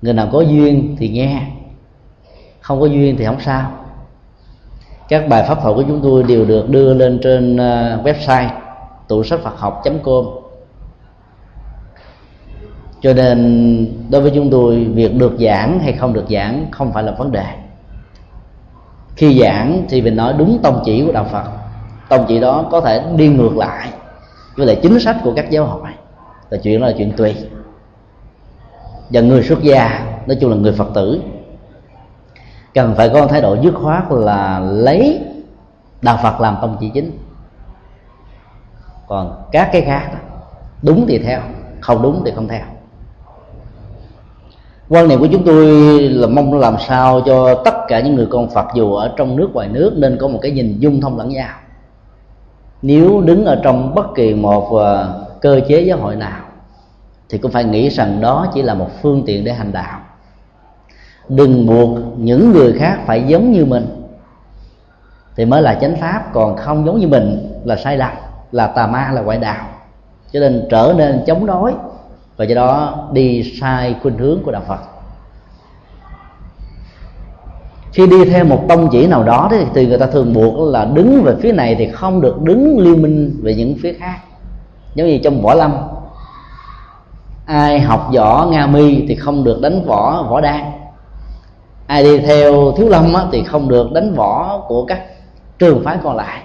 Người 0.03 0.13
nào 0.13 0.29
có 0.33 0.41
duyên 0.41 0.97
thì 0.99 1.09
nghe, 1.09 1.43
không 2.61 2.81
có 2.81 2.87
duyên 2.87 3.17
thì 3.19 3.25
không 3.25 3.41
sao. 3.41 3.73
Các 5.09 5.29
bài 5.29 5.45
pháp 5.49 5.59
thoại 5.63 5.75
của 5.75 5.83
chúng 5.83 6.01
tôi 6.03 6.23
đều 6.23 6.45
được 6.45 6.71
đưa 6.71 6.95
lên 6.95 7.19
trên 7.23 7.57
ờ, 7.57 8.01
website 8.05 8.49
tụ 9.09 9.23
sách 9.23 9.41
Phật 9.41 9.59
học 9.59 9.83
com 10.03 10.25
cho 13.01 13.15
nên 13.15 14.09
đối 14.11 14.21
với 14.21 14.33
chúng 14.35 14.51
tôi 14.51 14.85
việc 14.85 15.15
được 15.15 15.37
giảng 15.41 15.81
hay 15.81 15.93
không 15.93 16.13
được 16.13 16.25
giảng 16.31 16.67
không 16.71 16.93
phải 16.93 17.03
là 17.03 17.13
vấn 17.13 17.33
đề. 17.33 17.47
Khi 19.17 19.41
giảng 19.41 19.87
thì 19.89 20.03
mình 20.03 20.17
nói 20.17 20.35
đúng 20.39 20.59
tông 20.63 20.83
chỉ 20.85 21.05
của 21.07 21.13
đạo 21.13 21.25
phật. 21.25 21.45
Tông 22.09 22.25
chỉ 22.29 22.41
đó 22.41 22.69
có 22.71 22.81
thể 22.81 23.05
đi 23.17 23.29
ngược 23.29 23.57
lại 23.57 23.89
với 24.57 24.67
lại 24.67 24.79
chính 24.83 25.01
sách 25.01 25.17
của 25.25 25.33
các 25.37 25.51
giáo 25.51 25.65
hội. 25.65 25.91
Là 26.51 26.59
chuyện 26.63 26.81
đó 26.81 26.87
là 26.87 26.93
chuyện 26.99 27.13
tùy. 27.17 27.35
Và 29.11 29.21
người 29.21 29.43
xuất 29.43 29.63
gia 29.63 30.07
nói 30.27 30.37
chung 30.41 30.51
là 30.51 30.57
người 30.57 30.73
phật 30.73 30.89
tử 30.95 31.21
cần 32.75 32.95
phải 32.97 33.09
có 33.09 33.27
thái 33.27 33.41
độ 33.41 33.57
dứt 33.63 33.75
khoát 33.75 34.05
là 34.11 34.59
lấy 34.59 35.21
đạo 36.03 36.19
phật 36.23 36.41
làm 36.41 36.57
tông 36.61 36.77
chỉ 36.81 36.91
chính. 36.95 37.19
Còn 39.07 39.43
các 39.53 39.69
cái 39.73 39.83
khác 39.83 40.09
đó, 40.13 40.19
đúng 40.83 41.07
thì 41.09 41.19
theo 41.19 41.41
không 41.81 42.03
đúng 42.03 42.23
thì 42.25 42.33
không 42.35 42.49
theo 42.49 42.65
quan 44.89 45.09
niệm 45.09 45.21
của 45.21 45.29
chúng 45.33 45.45
tôi 45.45 45.67
là 46.01 46.27
mong 46.27 46.59
làm 46.59 46.77
sao 46.89 47.21
cho 47.27 47.55
tất 47.65 47.75
cả 47.89 48.01
những 48.01 48.15
người 48.15 48.27
con 48.31 48.51
phật 48.51 48.67
dù 48.75 48.95
ở 48.95 49.13
trong 49.17 49.37
nước, 49.37 49.49
ngoài 49.53 49.69
nước, 49.69 49.93
nên 49.97 50.17
có 50.21 50.29
một 50.29 50.39
cái 50.43 50.51
nhìn 50.51 50.79
dung 50.79 51.01
thông 51.01 51.19
lẫn 51.19 51.29
nhau. 51.29 51.55
Nếu 52.83 53.21
đứng 53.21 53.45
ở 53.45 53.61
trong 53.63 53.95
bất 53.95 54.15
kỳ 54.15 54.35
một 54.35 54.73
ờ, 54.73 55.21
cơ 55.41 55.61
chế 55.69 55.81
giáo 55.81 55.99
hội 55.99 56.17
nào, 56.17 56.41
thì 57.29 57.39
cũng 57.39 57.51
phải 57.51 57.65
nghĩ 57.65 57.89
rằng 57.89 58.21
đó 58.21 58.47
chỉ 58.55 58.63
là 58.63 58.75
một 58.75 58.89
phương 59.03 59.23
tiện 59.27 59.45
để 59.45 59.53
hành 59.53 59.73
đạo. 59.73 60.01
Đừng 61.29 61.67
buộc 61.67 61.99
những 62.19 62.53
người 62.53 62.73
khác 62.73 62.99
phải 63.07 63.23
giống 63.23 63.53
như 63.53 63.65
mình, 63.65 63.87
thì 65.37 65.45
mới 65.45 65.63
là 65.63 65.75
chánh 65.75 65.97
pháp, 65.97 66.31
còn 66.33 66.57
không 66.57 66.87
giống 66.87 66.99
như 66.99 67.09
mình 67.09 67.53
là 67.65 67.77
sai 67.77 67.97
lầm, 67.97 68.13
là 68.53 68.67
tà 68.67 68.87
ma, 68.87 69.11
là 69.15 69.21
ngoại 69.21 69.39
đạo. 69.39 69.69
Cho 70.33 70.41
nên 70.41 70.67
trở 70.71 70.95
nên 70.97 71.25
chống 71.27 71.47
đối 71.47 71.75
và 72.37 72.45
do 72.45 72.55
đó 72.55 72.95
đi 73.13 73.53
sai 73.61 73.97
khuynh 74.03 74.19
hướng 74.19 74.43
của 74.45 74.53
đạo 74.53 74.63
phật. 74.69 74.79
Khi 77.93 78.07
đi 78.07 78.25
theo 78.25 78.45
một 78.45 78.65
tông 78.69 78.89
chỉ 78.93 79.07
nào 79.07 79.23
đó 79.23 79.51
thì 79.75 79.87
người 79.87 79.99
ta 79.99 80.07
thường 80.07 80.33
buộc 80.33 80.73
là 80.73 80.85
đứng 80.85 81.23
về 81.23 81.35
phía 81.43 81.53
này 81.53 81.75
thì 81.75 81.89
không 81.89 82.21
được 82.21 82.43
đứng 82.43 82.79
liên 82.79 83.03
minh 83.03 83.41
về 83.43 83.55
những 83.55 83.77
phía 83.83 83.93
khác. 83.93 84.19
Giống 84.95 85.09
như 85.09 85.19
trong 85.25 85.43
võ 85.43 85.55
lâm. 85.55 85.77
Ai 87.47 87.81
học 87.81 88.11
võ 88.15 88.47
nga 88.51 88.67
mi 88.67 89.05
thì 89.09 89.15
không 89.15 89.45
được 89.45 89.61
đánh 89.61 89.85
võ 89.87 90.23
võ 90.31 90.41
đan. 90.41 90.65
Ai 91.87 92.05
đi 92.05 92.19
theo 92.19 92.73
thiếu 92.77 92.89
lâm 92.89 93.15
á, 93.15 93.25
thì 93.33 93.45
không 93.45 93.69
được 93.69 93.93
đánh 93.93 94.15
võ 94.15 94.65
của 94.69 94.85
các 94.87 95.03
trường 95.59 95.85
phái 95.85 95.99
còn 96.03 96.17
lại. 96.17 96.43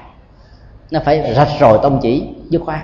Nó 0.91 0.99
phải 1.05 1.33
rạch 1.35 1.59
rồi 1.59 1.79
tông 1.83 1.99
chỉ 2.01 2.27
dứt 2.49 2.61
khoát. 2.65 2.79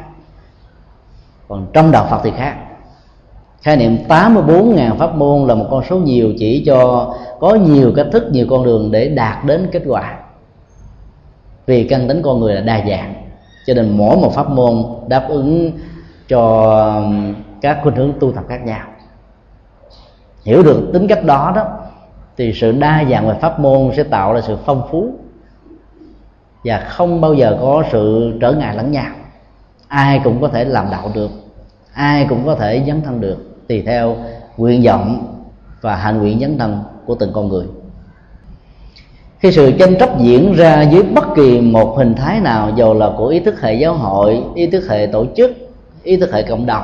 Còn 1.48 1.68
trong 1.74 1.92
đạo 1.92 2.08
phật 2.10 2.22
thì 2.24 2.32
khác 2.38 2.56
khái 3.68 3.78
niệm 3.78 3.98
84.000 4.08 4.96
pháp 4.96 5.16
môn 5.16 5.48
là 5.48 5.56
một 5.56 5.66
con 5.72 5.84
số 5.90 5.98
nhiều 5.98 6.34
chỉ 6.40 6.64
cho 6.66 7.14
có 7.40 7.56
nhiều 7.56 7.94
cách 7.96 8.08
thức, 8.12 8.24
nhiều 8.32 8.46
con 8.50 8.64
đường 8.64 8.92
để 8.92 9.10
đạt 9.10 9.46
đến 9.46 9.68
kết 9.72 9.84
quả. 9.88 10.18
Vì 11.66 11.88
căn 11.88 12.08
tính 12.08 12.22
con 12.22 12.40
người 12.40 12.56
là 12.56 12.62
đa 12.62 12.84
dạng, 12.90 13.14
cho 13.66 13.74
nên 13.74 13.98
mỗi 13.98 14.18
một 14.18 14.34
pháp 14.36 14.50
môn 14.50 14.84
đáp 15.08 15.26
ứng 15.30 15.72
cho 16.28 16.72
um, 16.96 17.36
các 17.62 17.80
khuynh 17.84 17.96
hướng 17.96 18.14
tu 18.20 18.32
tập 18.32 18.44
khác 18.48 18.66
nhau. 18.66 18.88
Hiểu 20.46 20.64
được 20.64 20.90
tính 20.94 21.08
cách 21.08 21.24
đó 21.24 21.54
đó, 21.56 21.66
thì 22.38 22.54
sự 22.54 22.72
đa 22.72 23.04
dạng 23.12 23.28
về 23.28 23.36
pháp 23.42 23.60
môn 23.60 23.92
sẽ 23.98 24.04
tạo 24.04 24.34
ra 24.34 24.42
sự 24.42 24.58
phong 24.66 24.88
phú 24.92 25.12
và 26.64 26.80
không 26.80 27.22
bao 27.22 27.34
giờ 27.34 27.58
có 27.62 27.84
sự 27.92 28.34
trở 28.42 28.52
ngại 28.52 28.76
lẫn 28.76 28.92
nhau. 28.92 29.12
Ai 29.88 30.22
cũng 30.24 30.42
có 30.42 30.48
thể 30.48 30.66
làm 30.66 30.86
đạo 30.92 31.12
được, 31.16 31.32
ai 31.94 32.26
cũng 32.30 32.46
có 32.46 32.56
thể 32.56 32.84
dấn 32.88 33.02
thân 33.02 33.22
được 33.22 33.47
tùy 33.68 33.84
theo 33.86 34.16
nguyện 34.58 34.84
vọng 34.84 35.36
và 35.82 35.96
hạnh 35.96 36.20
nguyện 36.20 36.40
dấn 36.40 36.58
thân 36.58 36.80
của 37.06 37.16
từng 37.16 37.34
con 37.34 37.50
người. 37.50 37.66
Khi 39.40 39.52
sự 39.52 39.72
tranh 39.80 39.96
chấp 40.00 40.20
diễn 40.20 40.54
ra 40.54 40.82
dưới 40.82 41.04
bất 41.04 41.26
kỳ 41.36 41.62
một 41.62 41.96
hình 41.98 42.16
thái 42.16 42.40
nào 42.40 42.72
dù 42.76 42.94
là 42.94 43.12
của 43.18 43.28
ý 43.28 43.40
thức 43.40 43.62
hệ 43.62 43.74
giáo 43.74 43.94
hội 43.94 44.44
ý 44.56 44.68
thức 44.68 44.84
hệ 44.90 45.08
tổ 45.12 45.26
chức 45.36 45.52
ý 46.04 46.18
thức 46.18 46.34
hệ 46.34 46.44
cộng 46.44 46.66
đồng 46.66 46.84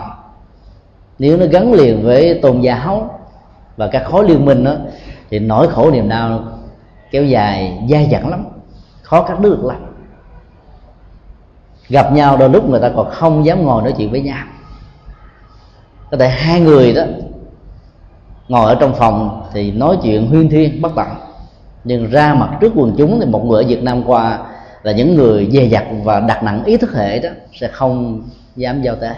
nếu 1.20 1.38
nó 1.38 1.46
gắn 1.46 1.74
liền 1.74 2.04
với 2.04 2.40
tôn 2.42 2.62
giáo 2.62 3.20
và 3.78 3.88
các 3.88 4.04
khối 4.06 4.30
liên 4.30 4.46
minh 4.46 4.64
đó, 4.64 4.76
thì 5.30 5.40
nỗi 5.40 5.68
khổ 5.68 5.92
niềm 5.92 6.10
đau 6.10 6.44
kéo 7.12 7.24
dài 7.24 7.80
dai 7.90 8.10
dẳng 8.12 8.30
lắm 8.30 8.46
khó 9.02 9.24
cắt 9.24 9.40
đứt 9.40 9.50
được 9.50 9.66
lắm. 9.66 9.78
Gặp 11.90 12.14
nhau 12.14 12.38
đôi 12.38 12.50
lúc 12.50 12.70
người 12.70 12.80
ta 12.80 12.92
còn 12.96 13.10
không 13.10 13.46
dám 13.46 13.64
ngồi 13.64 13.84
nói 13.84 13.94
chuyện 13.98 14.12
với 14.12 14.22
nhau 14.22 14.46
có 16.14 16.18
thể 16.20 16.30
hai 16.30 16.62
người 16.62 16.94
đó 16.94 17.04
ngồi 18.48 18.70
ở 18.70 18.78
trong 18.80 18.96
phòng 18.96 19.44
thì 19.54 19.72
nói 19.72 19.98
chuyện 20.04 20.28
huyên 20.28 20.50
thiên, 20.50 20.82
bất 20.82 20.92
tận 20.96 21.08
nhưng 21.84 22.12
ra 22.12 22.34
mặt 22.34 22.58
trước 22.62 22.72
quần 22.76 22.96
chúng 22.98 23.20
thì 23.20 23.26
một 23.26 23.46
người 23.46 23.64
ở 23.64 23.70
Việt 23.70 23.84
Nam 23.84 24.04
qua 24.06 24.40
là 24.84 24.92
những 24.92 25.16
người 25.16 25.50
dè 25.52 25.66
dặt 25.66 25.84
và 26.04 26.20
đặt 26.20 26.44
nặng 26.44 26.64
ý 26.66 26.78
thức 26.78 26.94
hệ 26.96 27.20
đó 27.20 27.30
sẽ 27.54 27.68
không 27.68 28.24
dám 28.56 28.82
giao 28.82 28.96
tế. 28.96 29.12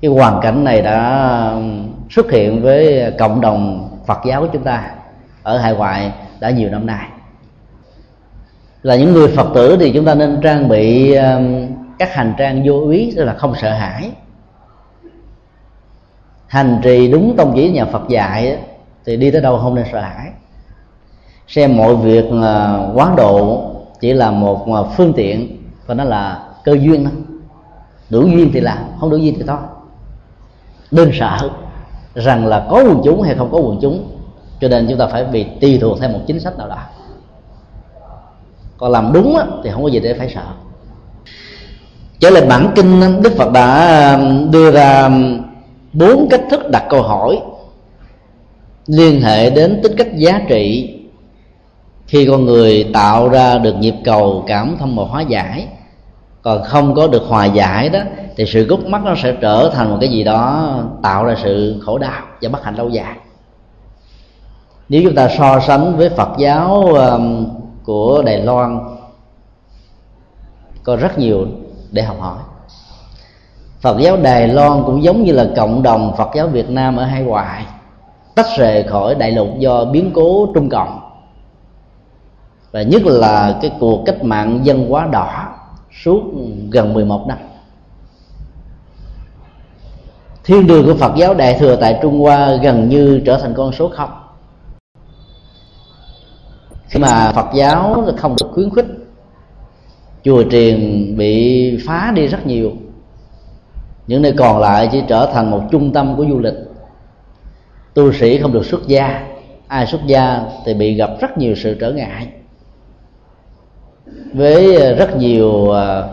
Cái 0.00 0.10
hoàn 0.10 0.40
cảnh 0.42 0.64
này 0.64 0.82
đã 0.82 1.52
xuất 2.10 2.30
hiện 2.30 2.62
với 2.62 3.12
cộng 3.18 3.40
đồng 3.40 3.88
Phật 4.06 4.18
giáo 4.26 4.40
của 4.40 4.48
chúng 4.52 4.64
ta 4.64 4.90
ở 5.42 5.58
hải 5.58 5.74
ngoại 5.74 6.12
đã 6.40 6.50
nhiều 6.50 6.70
năm 6.70 6.86
nay. 6.86 7.08
Là 8.82 8.96
những 8.96 9.12
người 9.12 9.28
Phật 9.28 9.48
tử 9.54 9.76
thì 9.80 9.92
chúng 9.92 10.04
ta 10.04 10.14
nên 10.14 10.40
trang 10.42 10.68
bị 10.68 11.16
các 11.98 12.14
hành 12.14 12.34
trang 12.38 12.62
vô 12.66 12.88
ý, 12.90 13.12
tức 13.16 13.24
là 13.24 13.34
không 13.34 13.54
sợ 13.60 13.70
hãi 13.70 14.10
hành 16.48 16.80
trì 16.82 17.10
đúng 17.10 17.36
tông 17.36 17.52
chỉ 17.56 17.70
nhà 17.70 17.84
Phật 17.84 18.08
dạy 18.08 18.58
thì 19.06 19.16
đi 19.16 19.30
tới 19.30 19.40
đâu 19.40 19.58
không 19.58 19.74
nên 19.74 19.84
sợ 19.92 20.00
hãi. 20.00 20.30
Xem 21.48 21.76
mọi 21.76 21.96
việc 21.96 22.24
à, 22.42 22.78
quán 22.94 23.16
độ 23.16 23.62
chỉ 24.00 24.12
là 24.12 24.30
một 24.30 24.66
à, 24.66 24.82
phương 24.96 25.12
tiện 25.12 25.62
và 25.86 25.94
nó 25.94 26.04
là 26.04 26.42
cơ 26.64 26.72
duyên 26.72 27.04
thôi. 27.04 27.12
Đủ 28.10 28.26
duyên 28.26 28.50
thì 28.52 28.60
làm, 28.60 28.78
không 29.00 29.10
đủ 29.10 29.16
duyên 29.16 29.34
thì 29.38 29.44
thôi. 29.46 29.56
Đừng 30.90 31.10
sợ 31.12 31.50
rằng 32.14 32.46
là 32.46 32.66
có 32.70 32.82
quần 32.82 33.00
chúng 33.04 33.22
hay 33.22 33.34
không 33.34 33.48
có 33.52 33.58
quần 33.58 33.78
chúng, 33.82 34.18
cho 34.60 34.68
nên 34.68 34.86
chúng 34.88 34.98
ta 34.98 35.06
phải 35.06 35.24
bị 35.24 35.46
tùy 35.60 35.78
thuộc 35.80 36.00
theo 36.00 36.10
một 36.10 36.20
chính 36.26 36.40
sách 36.40 36.58
nào 36.58 36.68
đó. 36.68 36.78
Còn 38.78 38.92
làm 38.92 39.12
đúng 39.12 39.36
thì 39.64 39.70
không 39.70 39.82
có 39.82 39.88
gì 39.88 40.00
để 40.00 40.14
phải 40.14 40.28
sợ. 40.34 40.44
Trở 42.18 42.30
lại 42.30 42.46
bản 42.48 42.72
kinh, 42.74 43.22
đức 43.22 43.32
phật 43.38 43.52
đã 43.52 43.74
à, 43.74 44.20
đưa 44.50 44.70
ra 44.70 45.10
bốn 45.92 46.28
cách 46.28 46.42
thức 46.50 46.70
đặt 46.70 46.84
câu 46.90 47.02
hỏi. 47.02 47.40
Liên 48.86 49.20
hệ 49.20 49.50
đến 49.50 49.80
tính 49.82 49.96
cách 49.96 50.16
giá 50.16 50.40
trị. 50.48 50.94
Khi 52.06 52.26
con 52.26 52.44
người 52.44 52.90
tạo 52.94 53.28
ra 53.28 53.58
được 53.58 53.74
nhịp 53.78 53.94
cầu 54.04 54.44
cảm 54.46 54.76
thông 54.78 54.96
và 54.96 55.04
hóa 55.04 55.20
giải, 55.20 55.68
còn 56.42 56.62
không 56.62 56.94
có 56.94 57.06
được 57.06 57.22
hòa 57.28 57.44
giải 57.44 57.88
đó, 57.88 58.00
thì 58.36 58.44
sự 58.46 58.64
gút 58.64 58.80
mắt 58.86 59.04
nó 59.04 59.14
sẽ 59.22 59.36
trở 59.40 59.70
thành 59.74 59.90
một 59.90 59.96
cái 60.00 60.10
gì 60.10 60.24
đó 60.24 60.74
tạo 61.02 61.24
ra 61.24 61.34
sự 61.42 61.80
khổ 61.84 61.98
đau 61.98 62.22
và 62.42 62.48
bất 62.48 62.64
hạnh 62.64 62.74
lâu 62.74 62.88
dài. 62.88 63.16
Nếu 64.88 65.02
chúng 65.04 65.14
ta 65.14 65.28
so 65.38 65.60
sánh 65.60 65.96
với 65.96 66.08
phật 66.08 66.28
giáo 66.38 66.84
um, 66.84 67.46
của 67.84 68.22
đài 68.22 68.42
loan, 68.42 68.80
có 70.82 70.96
rất 70.96 71.18
nhiều 71.18 71.46
để 71.90 72.02
học 72.02 72.16
hỏi 72.20 72.38
phật 73.80 73.98
giáo 74.00 74.16
đài 74.16 74.48
loan 74.48 74.82
cũng 74.86 75.02
giống 75.02 75.24
như 75.24 75.32
là 75.32 75.48
cộng 75.56 75.82
đồng 75.82 76.14
phật 76.16 76.30
giáo 76.34 76.46
việt 76.46 76.70
nam 76.70 76.96
ở 76.96 77.04
hai 77.04 77.22
ngoại, 77.22 77.66
tách 78.34 78.46
rời 78.58 78.82
khỏi 78.82 79.14
đại 79.14 79.32
lục 79.32 79.48
do 79.58 79.84
biến 79.84 80.10
cố 80.14 80.48
trung 80.54 80.68
cộng. 80.68 81.00
Và 82.72 82.82
nhất 82.82 83.02
là 83.04 83.58
cái 83.62 83.72
cuộc 83.80 84.02
cách 84.06 84.24
mạng 84.24 84.60
dân 84.62 84.88
hóa 84.88 85.06
đỏ 85.12 85.54
suốt 86.04 86.22
gần 86.70 86.94
11 86.94 87.26
năm. 87.26 87.38
Thiên 90.44 90.66
đường 90.66 90.86
của 90.86 90.94
Phật 90.94 91.12
giáo 91.16 91.34
Đại 91.34 91.54
thừa 91.54 91.76
tại 91.76 91.98
Trung 92.02 92.20
Hoa 92.20 92.54
gần 92.62 92.88
như 92.88 93.22
trở 93.26 93.38
thành 93.38 93.54
con 93.54 93.72
số 93.72 93.88
không. 93.88 94.10
Khi 96.88 97.00
mà 97.00 97.32
Phật 97.32 97.46
giáo 97.54 98.04
không 98.16 98.36
được 98.40 98.48
khuyến 98.52 98.70
khích, 98.70 98.86
chùa 100.24 100.42
triền 100.42 101.14
bị 101.16 101.78
phá 101.86 102.12
đi 102.14 102.26
rất 102.26 102.46
nhiều 102.46 102.72
những 104.08 104.22
nơi 104.22 104.32
còn 104.32 104.58
lại 104.58 104.88
chỉ 104.92 105.02
trở 105.08 105.30
thành 105.32 105.50
một 105.50 105.62
trung 105.70 105.92
tâm 105.92 106.16
của 106.16 106.26
du 106.30 106.38
lịch. 106.38 106.54
Tu 107.94 108.12
sĩ 108.12 108.38
không 108.38 108.52
được 108.52 108.66
xuất 108.66 108.86
gia. 108.86 109.26
Ai 109.66 109.86
xuất 109.86 110.00
gia 110.06 110.40
thì 110.64 110.74
bị 110.74 110.94
gặp 110.94 111.10
rất 111.20 111.38
nhiều 111.38 111.54
sự 111.54 111.76
trở 111.80 111.92
ngại. 111.92 112.28
Với 114.32 114.76
ờ, 114.76 114.94
rất 114.94 115.16
nhiều 115.16 115.70
ờ, 115.70 116.08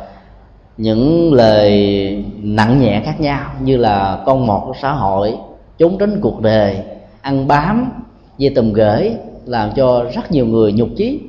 những 0.77 1.33
lời 1.33 2.23
nặng 2.37 2.81
nhẹ 2.81 3.01
khác 3.05 3.19
nhau 3.19 3.49
như 3.61 3.77
là 3.77 4.23
con 4.25 4.47
mọt 4.47 4.61
của 4.65 4.73
xã 4.81 4.91
hội, 4.91 5.35
trốn 5.77 5.97
tránh 5.97 6.21
cuộc 6.21 6.41
đời, 6.41 6.77
ăn 7.21 7.47
bám, 7.47 7.91
dây 8.37 8.53
tùm 8.55 8.73
gửi 8.73 9.11
làm 9.45 9.71
cho 9.75 10.05
rất 10.15 10.31
nhiều 10.31 10.45
người 10.45 10.73
nhục 10.73 10.89
chí. 10.97 11.19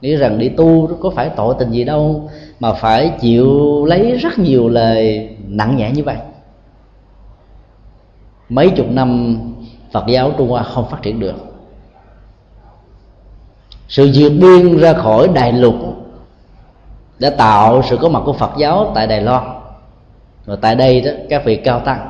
Nghĩ 0.00 0.16
rằng 0.16 0.38
đi 0.38 0.48
tu 0.48 0.88
có 1.00 1.10
phải 1.10 1.30
tội 1.36 1.54
tình 1.58 1.70
gì 1.70 1.84
đâu, 1.84 2.30
mà 2.60 2.72
phải 2.72 3.12
chịu 3.20 3.84
lấy 3.86 4.12
rất 4.12 4.38
nhiều 4.38 4.68
lời 4.68 5.28
nặng 5.56 5.76
nhẹ 5.76 5.90
như 5.90 6.02
vậy. 6.04 6.16
Mấy 8.48 8.70
chục 8.70 8.86
năm 8.90 9.38
phật 9.92 10.04
giáo 10.06 10.32
trung 10.38 10.48
hoa 10.48 10.62
không 10.62 10.88
phát 10.90 11.02
triển 11.02 11.20
được. 11.20 11.34
Sự 13.88 14.10
vượt 14.14 14.30
biên 14.40 14.78
ra 14.78 14.92
khỏi 14.92 15.28
đại 15.34 15.52
lục 15.52 15.74
đã 17.18 17.30
tạo 17.30 17.82
sự 17.82 17.96
có 17.96 18.08
mặt 18.08 18.22
của 18.24 18.32
phật 18.32 18.50
giáo 18.56 18.92
tại 18.94 19.06
đài 19.06 19.20
loan. 19.20 19.44
Và 20.44 20.56
tại 20.56 20.74
đây 20.74 21.00
đó, 21.00 21.10
các 21.30 21.44
vị 21.44 21.56
cao 21.56 21.80
tăng 21.80 22.08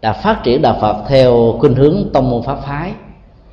đã 0.00 0.12
phát 0.12 0.40
triển 0.44 0.62
đạo 0.62 0.78
phật 0.80 1.04
theo 1.08 1.56
khuynh 1.60 1.74
hướng 1.74 2.10
tông 2.12 2.30
môn 2.30 2.42
pháp 2.42 2.58
phái, 2.66 2.92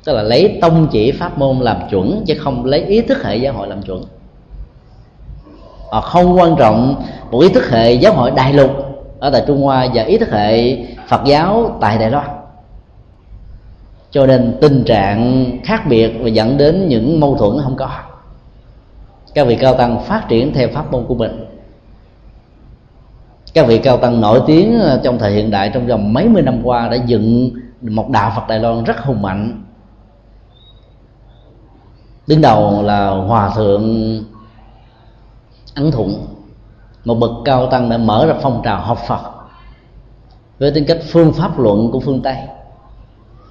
tức 0.04 0.12
là 0.12 0.22
lấy 0.22 0.58
tông 0.62 0.88
chỉ 0.90 1.12
pháp 1.12 1.38
môn 1.38 1.58
làm 1.58 1.76
chuẩn 1.90 2.24
chứ 2.26 2.34
không 2.38 2.64
lấy 2.64 2.84
ý 2.84 3.00
thức 3.00 3.24
hệ 3.24 3.36
giáo 3.36 3.52
hội 3.52 3.68
làm 3.68 3.82
chuẩn. 3.82 4.04
Họ 5.90 6.00
không 6.00 6.38
quan 6.38 6.56
trọng 6.58 7.04
một 7.30 7.40
ý 7.40 7.48
thức 7.48 7.70
hệ 7.70 7.92
giáo 7.92 8.12
hội 8.12 8.30
đại 8.30 8.52
lục 8.52 8.87
ở 9.20 9.30
tại 9.30 9.44
trung 9.46 9.62
hoa 9.62 9.86
và 9.94 10.02
ý 10.02 10.18
thức 10.18 10.28
hệ 10.30 10.76
phật 11.08 11.20
giáo 11.24 11.78
tại 11.80 11.98
đài 11.98 12.10
loan. 12.10 12.28
Cho 14.10 14.26
nên 14.26 14.58
tình 14.60 14.84
trạng 14.84 15.50
khác 15.64 15.82
biệt 15.88 16.12
và 16.20 16.28
dẫn 16.28 16.56
đến 16.56 16.88
những 16.88 17.20
mâu 17.20 17.36
thuẫn 17.36 17.58
không 17.64 17.76
có. 17.76 17.90
Các 19.34 19.46
vị 19.46 19.56
cao 19.56 19.74
tăng 19.74 20.04
phát 20.04 20.28
triển 20.28 20.54
theo 20.54 20.68
pháp 20.68 20.92
môn 20.92 21.04
của 21.06 21.14
mình. 21.14 21.44
Các 23.54 23.66
vị 23.66 23.78
cao 23.78 23.96
tăng 23.96 24.20
nổi 24.20 24.40
tiếng 24.46 24.80
trong 25.02 25.18
thời 25.18 25.32
hiện 25.32 25.50
đại 25.50 25.70
trong 25.74 25.86
vòng 25.86 26.12
mấy 26.12 26.28
mươi 26.28 26.42
năm 26.42 26.60
qua 26.64 26.88
đã 26.88 26.96
dựng 26.96 27.50
một 27.80 28.08
đạo 28.08 28.32
phật 28.36 28.48
đài 28.48 28.58
loan 28.58 28.84
rất 28.84 28.98
hùng 28.98 29.22
mạnh. 29.22 29.62
Đứng 32.26 32.40
đầu 32.40 32.82
là 32.82 33.08
hòa 33.08 33.50
thượng 33.56 33.84
ấn 35.74 35.90
thuận 35.90 36.37
một 37.08 37.14
bậc 37.14 37.30
cao 37.44 37.66
tăng 37.66 37.88
đã 37.88 37.96
mở 37.96 38.26
ra 38.26 38.34
phong 38.42 38.60
trào 38.64 38.80
học 38.80 38.98
phật 39.08 39.20
với 40.58 40.70
tính 40.70 40.84
cách 40.88 40.98
phương 41.10 41.32
pháp 41.32 41.58
luận 41.58 41.90
của 41.90 42.00
phương 42.00 42.20
tây. 42.22 42.36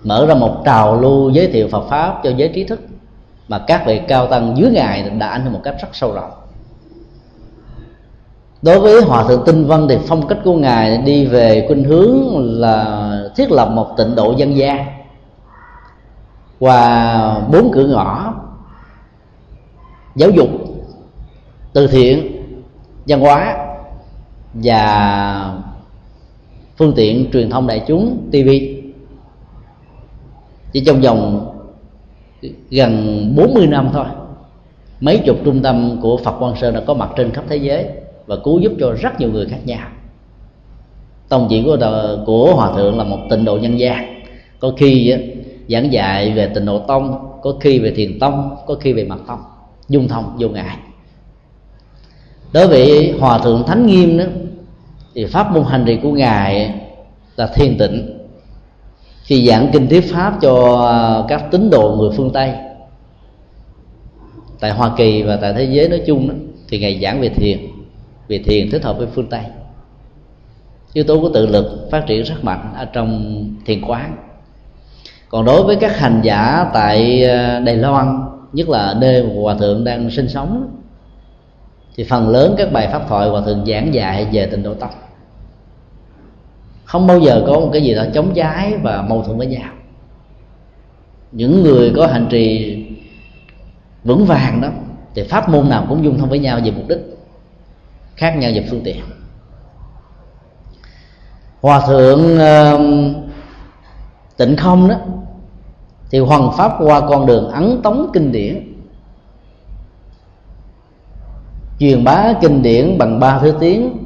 Mở 0.04 0.26
ra 0.26 0.34
một 0.34 0.62
trào 0.66 1.02
lưu 1.02 1.30
giới 1.30 1.48
thiệu 1.48 1.68
phật 1.72 1.88
pháp 1.90 2.20
cho 2.24 2.32
giới 2.38 2.52
trí 2.56 2.64
thức 2.64 2.80
mà 3.48 3.60
các 3.68 3.84
vị 3.86 4.02
cao 4.08 4.28
tăng 4.28 4.58
dưới 4.58 4.72
ngài 4.72 5.10
đã 5.10 5.28
ảnh 5.28 5.44
hưởng 5.44 5.54
một 5.54 5.60
cách 5.64 5.76
rất 5.82 5.88
sâu 5.94 6.14
rộng. 6.14 6.32
Đối 8.62 8.80
với 8.80 9.02
hòa 9.02 9.24
thượng 9.24 9.44
tinh 9.46 9.66
Văn 9.66 9.88
thì 9.90 9.98
phong 10.08 10.28
cách 10.28 10.38
của 10.44 10.56
ngài 10.56 10.98
đi 10.98 11.26
về 11.26 11.66
khuynh 11.68 11.84
hướng 11.84 12.38
là 12.38 13.12
thiết 13.36 13.52
lập 13.52 13.70
một 13.70 13.88
tịnh 13.98 14.16
độ 14.16 14.34
dân 14.38 14.58
gian 14.58 14.86
và 16.60 17.42
bốn 17.52 17.72
cửa 17.74 17.88
ngõ 17.88 18.34
giáo 20.16 20.30
dục, 20.30 20.50
từ 21.74 21.88
thiện 21.88 22.37
văn 23.08 23.20
hóa 23.20 23.58
và 24.54 25.62
phương 26.78 26.94
tiện 26.96 27.32
truyền 27.34 27.50
thông 27.50 27.68
đại 27.68 27.84
chúng 27.88 28.18
tv 28.32 28.50
chỉ 30.72 30.84
trong 30.86 31.02
vòng 31.02 31.54
gần 32.70 33.34
40 33.36 33.68
năm 33.68 33.90
thôi, 33.94 34.06
mấy 35.00 35.18
chục 35.26 35.38
trung 35.46 35.62
tâm 35.62 36.00
của 36.02 36.18
Phật 36.18 36.40
Quang 36.40 36.56
Sơn 36.56 36.74
đã 36.74 36.82
có 36.88 36.94
mặt 36.94 37.10
trên 37.18 37.32
khắp 37.32 37.44
thế 37.50 37.58
giới 37.58 37.86
và 38.26 38.36
cứu 38.44 38.60
giúp 38.60 38.72
cho 38.80 38.92
rất 38.92 39.20
nhiều 39.20 39.32
người 39.32 39.46
khác 39.46 39.60
nhau. 39.66 39.88
Tông 41.30 41.48
chỉ 41.50 41.64
của 41.64 41.78
của 42.26 42.56
hòa 42.56 42.74
thượng 42.76 42.98
là 42.98 43.04
một 43.04 43.20
tịnh 43.30 43.46
độ 43.46 43.58
nhân 43.58 43.80
gian. 43.80 44.22
Có 44.60 44.72
khi 44.78 45.14
giảng 45.70 45.92
dạy 45.92 46.32
về 46.32 46.52
tịnh 46.56 46.66
độ 46.66 46.80
tông, 46.80 47.30
có 47.42 47.54
khi 47.60 47.80
về 47.80 47.94
thiền 47.96 48.20
tông, 48.20 48.56
có 48.68 48.76
khi 48.76 48.94
về 48.94 49.04
mật 49.04 49.20
tông, 49.28 49.40
dung 49.90 50.08
thông 50.08 50.36
vô 50.40 50.50
ngại 50.50 50.78
đối 52.54 52.68
với 52.68 53.16
hòa 53.20 53.40
thượng 53.40 53.64
thánh 53.68 53.86
nghiêm 53.86 54.18
đó 54.18 54.26
thì 55.16 55.26
pháp 55.26 55.52
môn 55.52 55.64
hành 55.64 55.84
trì 55.86 55.98
của 56.04 56.12
ngài 56.12 56.74
là 57.36 57.48
thiền 57.48 57.78
tịnh. 57.78 58.14
Khi 59.24 59.48
giảng 59.48 59.70
kinh 59.74 59.88
thuyết 59.90 60.14
pháp 60.14 60.38
cho 60.42 61.26
các 61.30 61.44
tín 61.52 61.70
đồ 61.70 61.96
người 62.00 62.10
phương 62.18 62.30
tây 62.34 62.54
tại 64.60 64.72
hoa 64.72 64.92
kỳ 64.98 65.24
và 65.24 65.36
tại 65.42 65.54
thế 65.54 65.64
giới 65.64 65.90
nói 65.90 66.02
chung 66.08 66.28
đó, 66.30 66.36
thì 66.70 66.80
ngài 66.80 67.00
giảng 67.02 67.22
về 67.22 67.30
thiền 67.30 67.60
về 68.28 68.38
thiền 68.38 68.72
thích 68.72 68.84
hợp 68.84 68.98
với 68.98 69.08
phương 69.08 69.28
tây. 69.28 69.42
Yếu 70.94 71.04
tố 71.04 71.22
của 71.22 71.30
tự 71.34 71.46
lực 71.46 71.88
phát 71.92 72.04
triển 72.08 72.24
rất 72.24 72.44
mạnh 72.44 72.74
ở 72.76 72.86
trong 72.86 73.44
thiền 73.66 73.82
quán. 73.82 74.18
Còn 75.30 75.46
đối 75.46 75.64
với 75.64 75.76
các 75.76 76.00
hành 76.00 76.22
giả 76.24 76.66
tại 76.74 77.24
ờ, 77.24 77.60
đài 77.60 77.76
loan 77.76 78.20
nhất 78.54 78.70
là 78.70 78.96
nơi 79.00 79.24
mà 79.24 79.30
hòa 79.42 79.56
thượng 79.56 79.84
đang 79.84 80.10
sinh 80.10 80.30
sống 80.30 80.77
thì 81.98 82.04
phần 82.04 82.30
lớn 82.30 82.56
các 82.58 82.72
bài 82.72 82.90
pháp 82.92 83.08
thoại 83.08 83.30
hòa 83.30 83.42
thượng 83.46 83.66
giảng 83.66 83.94
dạy 83.94 84.28
về 84.32 84.48
tình 84.52 84.64
độ 84.64 84.74
tâm 84.74 84.90
không 86.88 87.08
bao 87.08 87.20
giờ 87.20 87.44
có 87.48 87.54
một 87.54 87.70
cái 87.74 87.82
gì 87.84 87.96
đó 87.96 88.04
chống 88.14 88.34
trái 88.34 88.74
và 88.84 89.02
mâu 89.02 89.24
thuẫn 89.24 89.38
với 89.38 89.48
nhau. 89.48 89.72
Những 91.32 91.64
người 91.64 91.94
có 91.96 92.08
hành 92.08 92.28
trì 92.30 92.78
vững 94.04 94.26
vàng 94.26 94.62
đó 94.62 94.68
thì 95.16 95.24
pháp 95.24 95.50
môn 95.50 95.70
nào 95.70 95.86
cũng 95.90 96.04
dung 96.04 96.18
thông 96.18 96.30
với 96.30 96.40
nhau 96.40 96.60
về 96.64 96.72
mục 96.72 96.88
đích 96.88 97.00
khác 98.16 98.36
nhau 98.38 98.52
về 98.56 98.66
phương 98.70 98.82
tiện. 98.84 99.04
Hòa 101.62 101.82
thượng 101.88 102.36
uh, 102.36 102.82
tịnh 104.38 104.56
không 104.56 104.88
đó 104.88 104.96
thì 106.10 106.20
hoàn 106.20 106.52
pháp 106.58 106.72
qua 106.80 107.02
con 107.10 107.26
đường 107.26 107.50
ấn 107.50 107.82
tống 107.82 108.10
kinh 108.14 108.32
điển 108.32 108.67
truyền 111.80 112.04
bá 112.04 112.34
kinh 112.42 112.62
điển 112.62 112.98
bằng 112.98 113.20
ba 113.20 113.40
thứ 113.40 113.54
tiếng, 113.60 113.98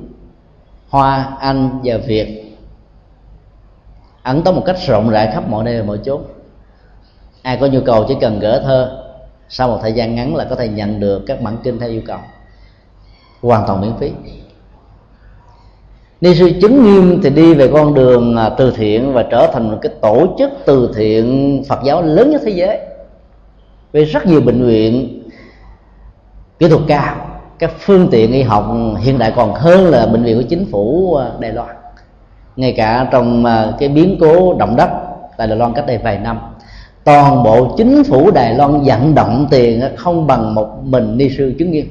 hoa, 0.90 1.38
anh 1.40 1.80
và 1.84 1.98
việt. 1.98 2.58
Ẩn 4.24 4.44
tống 4.44 4.56
một 4.56 4.64
cách 4.66 4.78
rộng 4.88 5.10
rãi 5.10 5.30
khắp 5.34 5.50
mọi 5.50 5.64
nơi 5.64 5.80
và 5.80 5.86
mọi 5.86 6.00
chốn. 6.04 6.22
Ai 7.42 7.58
có 7.58 7.68
nhu 7.68 7.80
cầu 7.86 8.06
chỉ 8.08 8.16
cần 8.22 8.40
gỡ 8.40 8.62
thơ, 8.64 9.04
sau 9.50 9.68
một 9.68 9.80
thời 9.82 9.94
gian 9.94 10.16
ngắn 10.16 10.36
là 10.36 10.48
có 10.50 10.56
thể 10.56 10.68
nhận 10.68 11.00
được 11.00 11.24
các 11.28 11.42
bản 11.42 11.58
kinh 11.64 11.80
theo 11.80 11.90
yêu 11.90 12.02
cầu. 12.06 12.20
Hoàn 13.42 13.68
toàn 13.68 13.82
miễn 13.82 13.94
phí. 14.00 14.12
Ni 16.22 16.36
sư 16.36 16.52
chứng 16.62 16.84
nghiêm 16.84 17.22
thì 17.24 17.30
đi 17.30 17.54
về 17.54 17.70
con 17.74 17.94
đường 17.94 18.38
à, 18.38 18.50
từ 18.50 18.72
thiện 18.72 19.14
và 19.14 19.24
trở 19.32 19.52
thành 19.54 19.72
một 19.72 19.78
cái 19.82 19.92
tổ 20.02 20.36
chức 20.40 20.52
từ 20.66 20.92
thiện 20.96 21.64
phật 21.70 21.80
giáo 21.84 22.02
lớn 22.02 22.32
nhất 22.32 22.42
thế 22.46 22.52
giới, 22.52 22.80
với 23.94 24.06
rất 24.06 24.26
nhiều 24.26 24.42
bệnh 24.42 24.66
viện, 24.66 25.24
kỹ 26.60 26.70
thuật 26.70 26.82
cao 26.88 27.31
các 27.62 27.72
phương 27.80 28.08
tiện 28.12 28.32
y 28.32 28.42
học 28.42 28.76
hiện 29.00 29.18
đại 29.18 29.34
còn 29.36 29.54
hơn 29.54 29.86
là 29.86 30.06
bệnh 30.06 30.24
viện 30.24 30.38
của 30.38 30.48
chính 30.50 30.66
phủ 30.72 31.16
à, 31.16 31.32
đài 31.40 31.52
loan. 31.52 31.76
Ngay 32.56 32.74
cả 32.78 33.08
trong 33.12 33.46
à, 33.46 33.74
cái 33.80 33.90
biến 33.90 34.18
cố 34.20 34.54
động 34.54 34.76
đất 34.76 34.90
tại 35.38 35.48
đài 35.48 35.58
loan 35.58 35.74
cách 35.74 35.86
đây 35.88 35.98
vài 35.98 36.20
năm, 36.20 36.40
toàn 37.04 37.44
bộ 37.44 37.76
chính 37.78 38.04
phủ 38.04 38.32
đài 38.32 38.56
loan 38.56 38.82
vận 38.84 39.16
động 39.16 39.48
tiền 39.52 39.82
à, 39.82 39.90
không 39.98 40.28
bằng 40.28 40.56
một 40.56 40.84
mình 40.84 41.18
ni 41.18 41.30
sư 41.30 41.54
chứng 41.60 41.72
nghiêm 41.72 41.86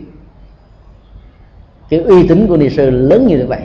cái 1.90 2.00
uy 2.00 2.28
tín 2.28 2.46
của 2.46 2.56
ni 2.56 2.70
sư 2.70 2.90
lớn 2.90 3.26
như 3.26 3.46
vậy. 3.48 3.60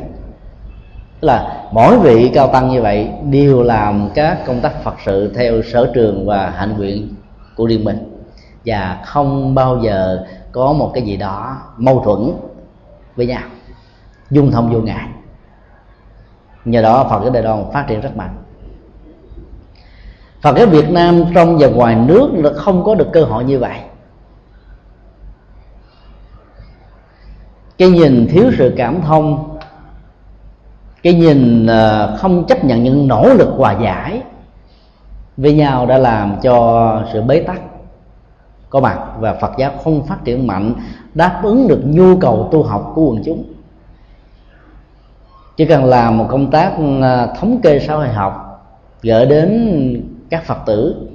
Tức 1.21 1.27
là 1.27 1.67
mỗi 1.71 1.99
vị 1.99 2.31
cao 2.33 2.47
tăng 2.47 2.69
như 2.69 2.81
vậy 2.81 3.07
đều 3.29 3.63
làm 3.63 4.09
các 4.15 4.45
công 4.45 4.61
tác 4.61 4.83
phật 4.83 4.95
sự 5.05 5.33
theo 5.35 5.61
sở 5.61 5.91
trường 5.93 6.25
và 6.25 6.49
hạnh 6.49 6.77
nguyện 6.77 7.07
của 7.55 7.65
riêng 7.65 7.83
mình. 7.83 7.97
Và 8.65 9.01
không 9.05 9.55
bao 9.55 9.79
giờ 9.83 10.25
có 10.55 10.73
một 10.73 10.91
cái 10.93 11.03
gì 11.03 11.17
đó 11.17 11.57
mâu 11.77 12.01
thuẫn 12.03 12.33
với 13.15 13.25
nhau, 13.25 13.43
dung 14.29 14.51
thông 14.51 14.73
vô 14.73 14.79
ngại. 14.79 15.07
Nhờ 16.65 16.81
đó 16.81 17.07
phật 17.09 17.19
cái 17.19 17.29
đài 17.29 17.43
loan 17.43 17.65
phát 17.73 17.85
triển 17.87 18.01
rất 18.01 18.17
mạnh. 18.17 18.35
Phật 20.41 20.57
giáo 20.57 20.67
Việt 20.67 20.89
Nam 20.89 21.23
trong 21.35 21.57
và 21.57 21.67
ngoài 21.67 21.95
nước 21.95 22.29
là 22.33 22.49
không 22.53 22.83
có 22.83 22.95
được 22.95 23.07
cơ 23.13 23.23
hội 23.23 23.43
như 23.43 23.59
vậy. 23.59 23.79
Cái 27.77 27.89
nhìn 27.89 28.27
thiếu 28.31 28.51
sự 28.57 28.73
cảm 28.77 29.01
thông, 29.01 29.57
cái 31.03 31.13
nhìn 31.13 31.67
ờ, 31.67 32.15
không 32.19 32.45
chấp 32.47 32.65
nhận 32.65 32.83
những 32.83 33.07
nỗ 33.07 33.33
lực 33.33 33.53
hòa 33.57 33.77
giải 33.81 34.21
với 35.37 35.53
nhau 35.53 35.85
đã 35.85 35.97
làm 35.97 36.35
cho 36.41 37.03
sự 37.13 37.21
bế 37.21 37.39
tắc 37.39 37.61
có 38.69 38.79
mặt 38.79 38.99
và 39.19 39.33
Phật 39.33 39.51
giáo 39.57 39.71
không 39.83 40.05
phát 40.05 40.23
triển 40.23 40.47
mạnh, 40.47 40.73
đáp 41.13 41.39
ứng 41.43 41.67
được 41.67 41.81
nhu 41.85 42.17
cầu 42.17 42.49
tu 42.51 42.63
học 42.63 42.91
của 42.95 43.09
quần 43.09 43.23
chúng. 43.25 43.43
Chỉ 45.57 45.65
cần 45.65 45.85
làm 45.85 46.17
một 46.17 46.25
công 46.29 46.51
tác 46.51 46.73
à, 47.01 47.27
thống 47.39 47.61
kê 47.61 47.79
xã 47.79 47.95
hội 47.95 48.07
học, 48.07 48.41
gửi 49.01 49.25
đến 49.25 50.01
các 50.29 50.43
phật 50.43 50.57
tử, 50.65 51.07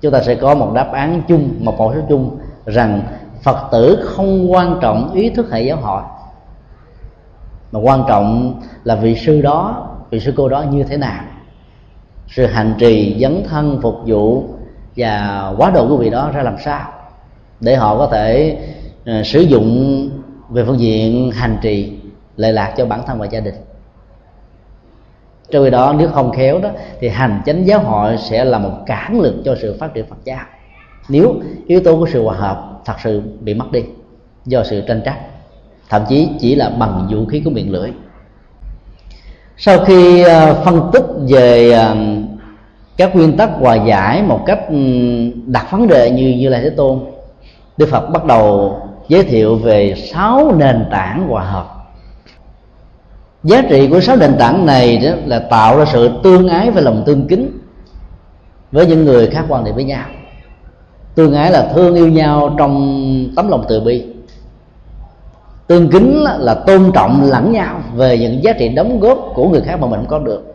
chúng 0.00 0.12
ta 0.12 0.22
sẽ 0.22 0.34
có 0.34 0.54
một 0.54 0.72
đáp 0.74 0.92
án 0.92 1.22
chung, 1.28 1.50
một 1.60 1.78
mẫu 1.78 1.94
số 1.94 2.00
chung 2.08 2.38
rằng 2.66 3.02
phật 3.42 3.68
tử 3.72 4.04
không 4.04 4.52
quan 4.52 4.78
trọng 4.80 5.12
ý 5.12 5.30
thức 5.30 5.52
hệ 5.52 5.62
giáo 5.62 5.76
hội, 5.76 6.02
mà 7.72 7.80
quan 7.80 8.04
trọng 8.08 8.60
là 8.84 8.94
vị 8.94 9.16
sư 9.16 9.42
đó, 9.42 9.88
vị 10.10 10.20
sư 10.20 10.32
cô 10.36 10.48
đó 10.48 10.64
như 10.70 10.82
thế 10.82 10.96
nào, 10.96 11.24
sự 12.28 12.46
hành 12.46 12.74
trì 12.78 13.16
dấn 13.20 13.42
thân 13.48 13.78
phục 13.82 13.96
vụ 14.06 14.44
và 14.96 15.44
quá 15.56 15.70
độ 15.70 15.88
của 15.88 15.96
vị 15.96 16.10
đó 16.10 16.30
ra 16.34 16.42
làm 16.42 16.56
sao 16.64 16.92
để 17.60 17.76
họ 17.76 17.98
có 17.98 18.06
thể 18.06 18.58
uh, 19.02 19.26
sử 19.26 19.40
dụng 19.40 20.10
về 20.50 20.64
phương 20.64 20.80
diện 20.80 21.30
hành 21.30 21.58
trì 21.62 21.92
lệ 22.36 22.52
lạc 22.52 22.74
cho 22.76 22.86
bản 22.86 23.02
thân 23.06 23.18
và 23.18 23.26
gia 23.26 23.40
đình. 23.40 23.54
Trong 25.50 25.64
khi 25.64 25.70
đó 25.70 25.94
nếu 25.98 26.08
không 26.08 26.32
khéo 26.32 26.58
đó 26.58 26.70
thì 27.00 27.08
hành 27.08 27.42
chánh 27.46 27.66
giáo 27.66 27.80
hội 27.80 28.16
sẽ 28.18 28.44
là 28.44 28.58
một 28.58 28.72
cản 28.86 29.20
lực 29.20 29.34
cho 29.44 29.56
sự 29.60 29.76
phát 29.80 29.94
triển 29.94 30.06
phật 30.06 30.24
giáo. 30.24 30.44
Nếu 31.08 31.34
yếu 31.66 31.80
tố 31.80 31.96
của 31.96 32.06
sự 32.12 32.22
hòa 32.22 32.36
hợp 32.36 32.80
thật 32.84 32.94
sự 33.04 33.22
bị 33.40 33.54
mất 33.54 33.72
đi 33.72 33.84
do 34.46 34.64
sự 34.64 34.80
tranh 34.80 35.02
chấp 35.04 35.14
thậm 35.88 36.02
chí 36.08 36.28
chỉ 36.40 36.54
là 36.54 36.68
bằng 36.68 37.08
vũ 37.10 37.26
khí 37.26 37.42
của 37.44 37.50
miệng 37.50 37.72
lưỡi. 37.72 37.90
Sau 39.56 39.84
khi 39.84 40.22
ờ, 40.22 40.62
phân 40.64 40.90
tích 40.92 41.04
về 41.28 41.70
ờ, 41.70 41.96
các 42.96 43.16
nguyên 43.16 43.36
tắc 43.36 43.50
hòa 43.60 43.74
giải 43.74 44.22
một 44.22 44.40
cách 44.46 44.60
ừ, 44.68 44.76
đặt 45.46 45.66
vấn 45.70 45.88
đề 45.88 46.10
như 46.10 46.28
như 46.38 46.48
là 46.48 46.60
thế 46.60 46.70
tôn, 46.70 46.98
đức 47.76 47.88
phật 47.88 48.06
bắt 48.10 48.24
đầu 48.24 48.76
giới 49.08 49.22
thiệu 49.22 49.56
về 49.56 49.94
sáu 49.94 50.54
nền 50.56 50.84
tảng 50.90 51.28
hòa 51.28 51.44
hợp. 51.44 51.66
Giá 53.44 53.62
trị 53.68 53.88
của 53.88 54.00
sáu 54.00 54.16
nền 54.16 54.36
tảng 54.38 54.66
này 54.66 54.96
đó 54.96 55.10
là 55.26 55.38
tạo 55.38 55.78
ra 55.78 55.84
sự 55.84 56.10
tương 56.22 56.48
ái 56.48 56.70
và 56.70 56.80
lòng 56.80 57.02
tương 57.06 57.26
kính 57.26 57.58
với 58.72 58.86
những 58.86 59.04
người 59.04 59.26
khác 59.26 59.44
quan 59.48 59.64
điểm 59.64 59.74
với 59.74 59.84
nhau. 59.84 60.04
Tương 61.14 61.34
ái 61.34 61.50
là 61.50 61.72
thương 61.74 61.94
yêu 61.94 62.08
nhau 62.08 62.54
trong 62.58 63.02
tấm 63.36 63.48
lòng 63.48 63.64
từ 63.68 63.80
bi. 63.80 64.04
Tương 65.66 65.88
kính 65.88 66.24
là 66.38 66.54
tôn 66.54 66.90
trọng 66.94 67.22
lẫn 67.24 67.52
nhau 67.52 67.80
về 67.94 68.18
những 68.18 68.44
giá 68.44 68.52
trị 68.52 68.68
đóng 68.68 69.00
góp 69.00 69.18
của 69.34 69.48
người 69.48 69.60
khác 69.60 69.80
mà 69.80 69.86
mình 69.86 70.00
không 70.00 70.08
có 70.08 70.18
được, 70.18 70.54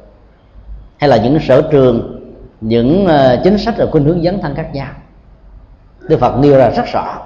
hay 0.98 1.10
là 1.10 1.18
những 1.18 1.40
sở 1.40 1.62
trường 1.62 2.21
những 2.62 3.06
ờ, 3.06 3.42
chính 3.44 3.58
sách 3.58 3.76
và 3.78 3.86
khuynh 3.92 4.04
hướng 4.04 4.24
dấn 4.24 4.42
thân 4.42 4.56
khác 4.56 4.70
nhau 4.74 4.88
Đức 6.08 6.20
Phật 6.20 6.40
nêu 6.40 6.58
ra 6.58 6.70
rất 6.70 6.86
rõ, 6.94 7.18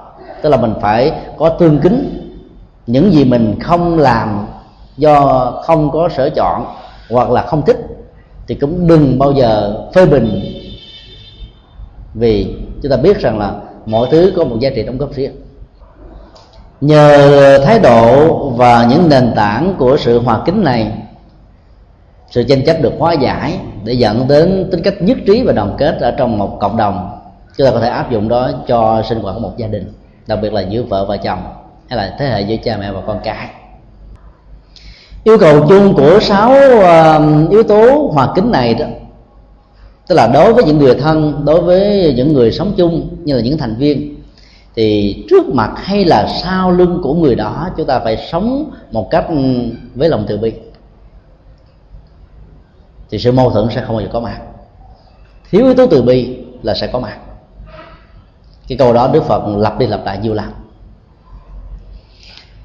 tức 0.41 0.49
là 0.49 0.57
mình 0.57 0.73
phải 0.81 1.11
có 1.37 1.49
tương 1.49 1.79
kính. 1.79 2.21
Những 2.87 3.13
gì 3.13 3.25
mình 3.25 3.59
không 3.59 3.99
làm 3.99 4.47
do 4.97 5.51
không 5.63 5.91
có 5.91 6.09
sở 6.09 6.29
chọn 6.29 6.65
hoặc 7.09 7.29
là 7.29 7.41
không 7.41 7.65
thích 7.65 7.77
thì 8.47 8.55
cũng 8.55 8.87
đừng 8.87 9.19
bao 9.19 9.31
giờ 9.31 9.77
phê 9.93 10.05
bình. 10.05 10.41
Vì 12.13 12.55
chúng 12.81 12.91
ta 12.91 12.97
biết 12.97 13.19
rằng 13.19 13.39
là 13.39 13.53
mọi 13.85 14.07
thứ 14.11 14.33
có 14.37 14.43
một 14.43 14.59
giá 14.59 14.69
trị 14.75 14.83
đóng 14.83 14.97
góp 14.97 15.13
riêng. 15.13 15.31
Nhờ 16.81 17.59
thái 17.65 17.79
độ 17.79 18.49
và 18.49 18.87
những 18.89 19.09
nền 19.09 19.33
tảng 19.35 19.75
của 19.77 19.97
sự 19.97 20.19
hòa 20.19 20.41
kính 20.45 20.63
này 20.63 20.91
sự 22.35 22.43
tranh 22.43 22.65
chấp 22.65 22.81
được 22.81 22.93
hóa 22.99 23.13
giải. 23.13 23.57
Để 23.83 23.93
dẫn 23.93 24.27
đến 24.27 24.67
tính 24.71 24.81
cách 24.83 25.01
nhất 25.01 25.17
trí 25.27 25.43
và 25.43 25.53
đoàn 25.53 25.75
kết 25.77 25.97
ở 25.99 26.11
trong 26.11 26.37
một 26.37 26.57
cộng 26.59 26.77
đồng 26.77 27.19
chúng 27.57 27.67
ta 27.67 27.71
có 27.71 27.79
thể 27.79 27.87
áp 27.87 28.11
dụng 28.11 28.27
đó 28.27 28.51
cho 28.67 29.03
sinh 29.09 29.19
hoạt 29.19 29.35
của 29.35 29.41
một 29.41 29.57
gia 29.57 29.67
đình 29.67 29.91
đặc 30.27 30.39
biệt 30.41 30.53
là 30.53 30.61
giữa 30.61 30.83
vợ 30.83 31.05
và 31.05 31.17
chồng 31.17 31.39
hay 31.89 31.97
là 31.97 32.15
thế 32.19 32.25
hệ 32.25 32.41
giữa 32.41 32.55
cha 32.63 32.77
mẹ 32.77 32.91
và 32.91 33.01
con 33.07 33.19
cái. 33.23 33.47
Yêu 35.23 35.37
cầu 35.37 35.65
chung 35.69 35.93
của 35.95 36.19
sáu 36.21 36.51
uh, 36.51 37.51
yếu 37.51 37.63
tố 37.63 38.11
hòa 38.13 38.27
kính 38.35 38.51
này 38.51 38.73
đó 38.73 38.85
tức 40.07 40.15
là 40.15 40.27
đối 40.27 40.53
với 40.53 40.63
những 40.63 40.77
người 40.77 40.95
thân 40.95 41.41
đối 41.45 41.61
với 41.61 42.13
những 42.17 42.33
người 42.33 42.51
sống 42.51 42.73
chung 42.77 43.07
như 43.23 43.35
là 43.35 43.41
những 43.41 43.57
thành 43.57 43.75
viên 43.75 44.15
thì 44.75 45.15
trước 45.29 45.45
mặt 45.45 45.71
hay 45.75 46.05
là 46.05 46.27
sau 46.43 46.71
lưng 46.71 46.99
của 47.03 47.13
người 47.13 47.35
đó 47.35 47.69
chúng 47.77 47.87
ta 47.87 47.99
phải 47.99 48.27
sống 48.31 48.71
một 48.91 49.09
cách 49.11 49.25
um, 49.29 49.71
với 49.95 50.09
lòng 50.09 50.25
từ 50.27 50.37
bi 50.37 50.51
thì 53.09 53.19
sự 53.19 53.31
mâu 53.31 53.51
thuẫn 53.51 53.67
sẽ 53.75 53.81
không 53.81 53.95
bao 53.95 54.05
giờ 54.05 54.09
có 54.13 54.19
mặt. 54.19 54.41
Thiếu 55.51 55.65
yếu 55.65 55.73
tố 55.73 55.87
từ 55.87 56.01
bi 56.01 56.37
là 56.63 56.73
sẽ 56.73 56.87
có 56.87 56.99
mặt. 56.99 57.17
Cái 58.67 58.77
câu 58.77 58.93
đó 58.93 59.09
đức 59.13 59.23
phật 59.23 59.47
lặp 59.57 59.79
đi 59.79 59.87
lặp 59.87 60.05
lại 60.05 60.17
nhiều 60.17 60.33
lần. 60.33 60.51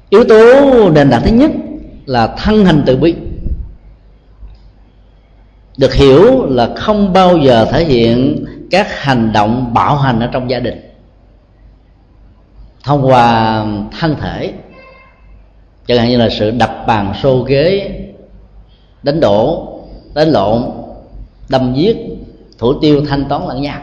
Yếu 0.09 0.23
tố 0.23 0.89
nền 0.89 1.11
tảng 1.11 1.21
thứ 1.23 1.31
nhất 1.31 1.51
là 2.05 2.27
thân 2.37 2.65
hành 2.65 2.83
từ 2.85 2.97
bi. 2.97 3.15
Được 5.77 5.93
hiểu 5.93 6.45
là 6.45 6.69
không 6.75 7.13
bao 7.13 7.37
giờ 7.37 7.65
thể 7.71 7.85
hiện 7.85 8.45
các 8.71 8.87
hành 9.01 9.33
động 9.33 9.73
bạo 9.73 9.95
hành 9.95 10.19
ở 10.19 10.29
trong 10.31 10.49
gia 10.49 10.59
đình. 10.59 10.91
Thông 12.83 13.07
qua 13.07 13.65
thân 13.99 14.15
thể, 14.21 14.53
chẳng 15.87 15.97
hạn 15.97 16.09
như 16.09 16.17
là 16.17 16.29
sự 16.29 16.51
đập 16.51 16.83
bàn, 16.87 17.13
xô 17.21 17.43
ghế, 17.43 17.91
đánh 19.03 19.19
đổ 19.19 19.67
đánh 20.13 20.27
lộn, 20.27 20.63
đâm 21.49 21.73
giết, 21.73 21.97
thủ 22.57 22.73
tiêu 22.81 23.01
thanh 23.09 23.25
toán 23.29 23.41
lẫn 23.47 23.61
nhau. 23.61 23.79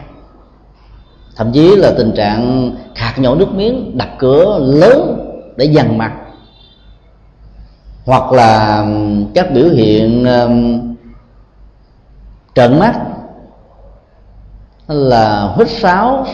Thậm 1.35 1.51
chí 1.51 1.75
là 1.75 1.91
tình 1.97 2.11
trạng 2.15 2.71
khạc 2.95 3.19
nhổ 3.19 3.35
nước 3.35 3.53
miếng, 3.53 3.97
đặt 3.97 4.09
cửa 4.19 4.59
lớn 4.61 5.25
để 5.55 5.65
dằn 5.65 5.97
mặt. 5.97 6.13
Hoặc 8.05 8.31
là 8.31 8.85
các 9.35 9.51
biểu 9.53 9.65
hiện 9.69 10.25
trợn 12.55 12.79
mắt. 12.79 12.99
Là 14.87 15.53
hít 15.57 15.69
sáo, 15.69 16.25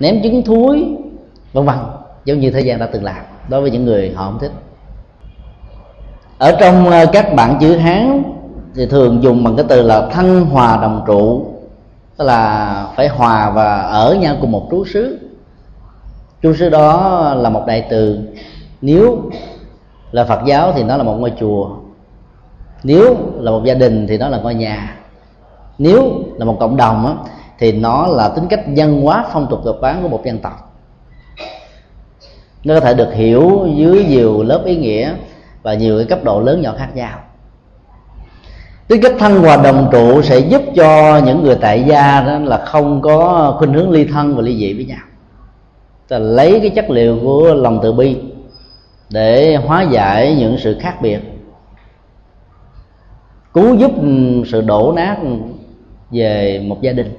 ném 0.00 0.22
trứng 0.22 0.42
thúi, 0.42 0.86
vân 1.52 1.64
vân. 1.64 1.76
Giống 2.24 2.40
như 2.40 2.50
thời 2.50 2.64
gian 2.64 2.78
đã 2.78 2.86
từng 2.86 3.04
làm, 3.04 3.24
đối 3.48 3.60
với 3.60 3.70
những 3.70 3.84
người 3.84 4.12
họ 4.14 4.24
không 4.24 4.38
thích. 4.38 4.52
Ở 6.38 6.56
trong 6.60 6.90
các 7.12 7.34
bạn 7.34 7.58
chữ 7.60 7.76
hán 7.76 8.22
thì 8.76 8.86
thường 8.86 9.22
dùng 9.22 9.44
bằng 9.44 9.56
cái 9.56 9.66
từ 9.68 9.82
là 9.82 10.08
thanh 10.10 10.44
hòa 10.44 10.78
đồng 10.82 11.04
trụ. 11.06 11.46
Tức 12.16 12.24
là 12.24 12.86
phải 12.96 13.08
hòa 13.08 13.50
và 13.50 13.78
ở 13.78 14.16
nhau 14.20 14.36
cùng 14.40 14.52
một 14.52 14.68
trú 14.70 14.84
xứ. 14.84 15.18
Trú 16.42 16.54
xứ 16.54 16.68
đó 16.70 17.34
là 17.34 17.50
một 17.50 17.64
đại 17.66 17.86
từ. 17.90 18.18
Nếu 18.82 19.30
là 20.12 20.24
phật 20.24 20.40
giáo 20.46 20.72
thì 20.72 20.82
nó 20.82 20.96
là 20.96 21.02
một 21.02 21.16
ngôi 21.18 21.32
chùa. 21.40 21.70
Nếu 22.82 23.16
là 23.34 23.50
một 23.50 23.64
gia 23.64 23.74
đình 23.74 24.06
thì 24.06 24.18
nó 24.18 24.28
là 24.28 24.38
ngôi 24.38 24.54
nhà. 24.54 24.96
Nếu 25.78 26.12
là 26.36 26.44
một 26.44 26.56
cộng 26.60 26.76
đồng 26.76 27.06
á, 27.06 27.14
thì 27.58 27.72
nó 27.72 28.06
là 28.06 28.28
tính 28.28 28.46
cách 28.50 28.60
văn 28.76 29.02
hóa 29.02 29.24
phong 29.32 29.46
tục 29.50 29.60
tập 29.64 29.76
quán 29.80 30.02
của 30.02 30.08
một 30.08 30.22
dân 30.24 30.38
tộc. 30.38 30.72
Nó 32.64 32.74
có 32.74 32.80
thể 32.80 32.94
được 32.94 33.14
hiểu 33.14 33.68
dưới 33.74 34.04
nhiều 34.04 34.42
lớp 34.42 34.62
ý 34.64 34.76
nghĩa 34.76 35.14
và 35.62 35.74
nhiều 35.74 35.98
cái 35.98 36.06
cấp 36.06 36.24
độ 36.24 36.40
lớn 36.40 36.62
nhỏ 36.62 36.74
khác 36.78 36.88
nhau 36.94 37.18
tính 38.88 39.02
cách 39.02 39.12
thân 39.18 39.40
hòa 39.40 39.56
đồng 39.56 39.88
trụ 39.92 40.22
sẽ 40.22 40.38
giúp 40.38 40.62
cho 40.76 41.20
những 41.26 41.42
người 41.42 41.56
tại 41.60 41.84
gia 41.86 42.20
đó 42.20 42.38
là 42.38 42.58
không 42.58 43.02
có 43.02 43.54
khuynh 43.58 43.72
hướng 43.72 43.90
ly 43.90 44.04
thân 44.04 44.36
và 44.36 44.42
ly 44.42 44.56
dị 44.56 44.74
với 44.74 44.84
nhau. 44.84 44.98
Ta 46.08 46.18
lấy 46.18 46.60
cái 46.60 46.70
chất 46.70 46.90
liệu 46.90 47.18
của 47.22 47.54
lòng 47.54 47.80
từ 47.82 47.92
bi 47.92 48.16
để 49.10 49.56
hóa 49.56 49.82
giải 49.82 50.36
những 50.38 50.58
sự 50.58 50.76
khác 50.80 51.02
biệt, 51.02 51.20
cứu 53.54 53.74
giúp 53.74 53.90
sự 54.46 54.60
đổ 54.60 54.92
nát 54.96 55.16
về 56.10 56.60
một 56.66 56.82
gia 56.82 56.92
đình. 56.92 57.12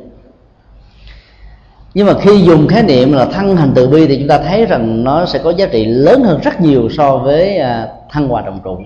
Nhưng 1.93 2.07
mà 2.07 2.13
khi 2.22 2.41
dùng 2.41 2.68
khái 2.68 2.84
niệm 2.84 3.13
là 3.13 3.26
thân 3.26 3.55
hành 3.55 3.72
từ 3.76 3.88
bi 3.88 4.07
thì 4.07 4.18
chúng 4.20 4.28
ta 4.28 4.39
thấy 4.39 4.65
rằng 4.65 5.03
nó 5.03 5.26
sẽ 5.26 5.39
có 5.39 5.49
giá 5.49 5.65
trị 5.65 5.86
lớn 5.86 6.24
hơn 6.24 6.39
rất 6.43 6.61
nhiều 6.61 6.89
so 6.89 7.18
với 7.18 7.57
à, 7.57 7.88
thân 8.11 8.28
hòa 8.28 8.41
đồng 8.41 8.59
trụ 8.63 8.78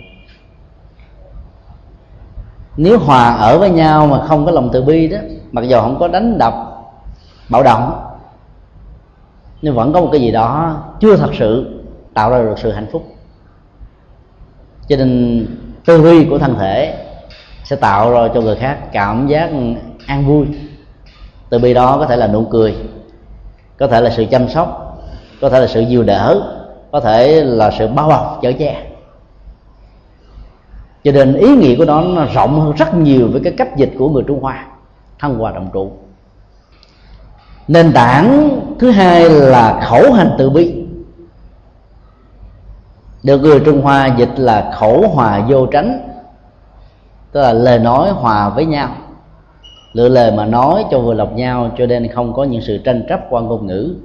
nếu 2.78 3.00
hòa 3.00 3.34
ở 3.34 3.60
với 3.60 3.70
nhau 3.70 4.08
mà 4.08 4.26
không 4.28 4.46
có 4.46 4.52
lòng 4.52 4.70
từ 4.74 4.84
bi 4.84 5.08
đó, 5.08 5.18
mặc 5.52 5.62
dù 5.62 5.80
không 5.82 6.00
có 6.00 6.08
đánh 6.08 6.38
đập, 6.38 6.54
bạo 7.50 7.64
động, 7.64 8.08
nhưng 9.62 9.76
vẫn 9.76 9.94
có 9.94 10.02
một 10.02 10.10
cái 10.12 10.22
gì 10.22 10.32
đó 10.32 10.78
chưa 11.00 11.18
thật 11.18 11.30
sự 11.40 11.82
tạo 12.14 12.32
ra 12.32 12.42
được 12.42 12.60
sự 12.60 12.72
hạnh 12.72 12.88
phúc. 12.92 13.04
Cho 14.88 14.98
nên 14.98 15.48
tư 15.86 16.02
duy 16.02 16.26
của 16.26 16.40
thân 16.40 16.56
thể 16.56 17.06
sẽ 17.64 17.76
tạo 17.76 18.12
ra 18.12 18.28
cho 18.34 18.42
người 18.42 18.56
khác 18.56 18.78
cảm 18.92 19.28
giác 19.28 19.50
an 20.08 20.26
vui. 20.28 20.48
Từ 21.50 21.60
bi 21.60 21.74
đó 21.74 21.98
có 22.00 22.06
thể 22.06 22.16
là 22.16 22.28
nụ 22.28 22.46
cười, 22.46 22.76
có 23.78 23.88
thể 23.88 24.02
là 24.02 24.10
sự 24.10 24.26
chăm 24.32 24.50
sóc, 24.50 24.98
có 25.42 25.50
thể 25.50 25.60
là 25.60 25.68
sự 25.68 25.82
dìu 25.82 26.04
đỡ, 26.04 26.42
có 26.92 27.00
thể 27.00 27.44
là 27.44 27.72
sự 27.72 27.88
bao 27.88 28.10
bọc, 28.10 28.40
chở 28.42 28.52
che 28.60 28.91
cho 31.04 31.12
nên 31.12 31.34
ý 31.34 31.56
nghĩa 31.56 31.76
của 31.78 31.86
nó, 31.86 32.02
nó 32.02 32.26
rộng 32.34 32.62
hơn 32.62 32.74
rất 32.76 32.94
nhiều 32.94 33.28
với 33.32 33.42
cái 33.44 33.54
cách 33.58 33.78
dịch 33.78 33.92
của 33.98 34.10
người 34.10 34.24
trung 34.28 34.42
hoa 34.42 34.66
thăng 35.20 35.40
hoa 35.40 35.52
đồng 35.52 35.70
trụ. 35.74 35.92
Nền 37.68 37.92
tảng 37.94 38.50
thứ 38.80 38.92
hai 38.92 39.30
là 39.30 39.82
khẩu 39.90 40.14
hành 40.14 40.36
từ 40.38 40.50
bi. 40.50 40.76
Được 43.24 43.38
người 43.38 43.60
trung 43.60 43.82
hoa 43.82 44.08
dịch 44.18 44.32
là 44.36 44.72
khẩu 44.80 45.08
hòa 45.08 45.46
vô 45.50 45.66
tránh 45.66 46.12
tức 47.32 47.42
là 47.42 47.54
lời 47.54 47.80
nói 47.80 48.10
hòa 48.10 48.50
với 48.50 48.66
nhau. 48.66 48.96
Lựa 49.94 50.10
lời 50.10 50.32
mà 50.32 50.46
nói 50.46 50.86
cho 50.92 51.00
vừa 51.00 51.14
lọc 51.14 51.34
nhau 51.34 51.72
cho 51.78 51.86
nên 51.86 52.08
không 52.08 52.34
có 52.34 52.44
những 52.44 52.62
sự 52.62 52.78
tranh 52.78 53.06
chấp 53.10 53.20
qua 53.30 53.42
ngôn 53.42 53.68
ngữ. 53.68 53.96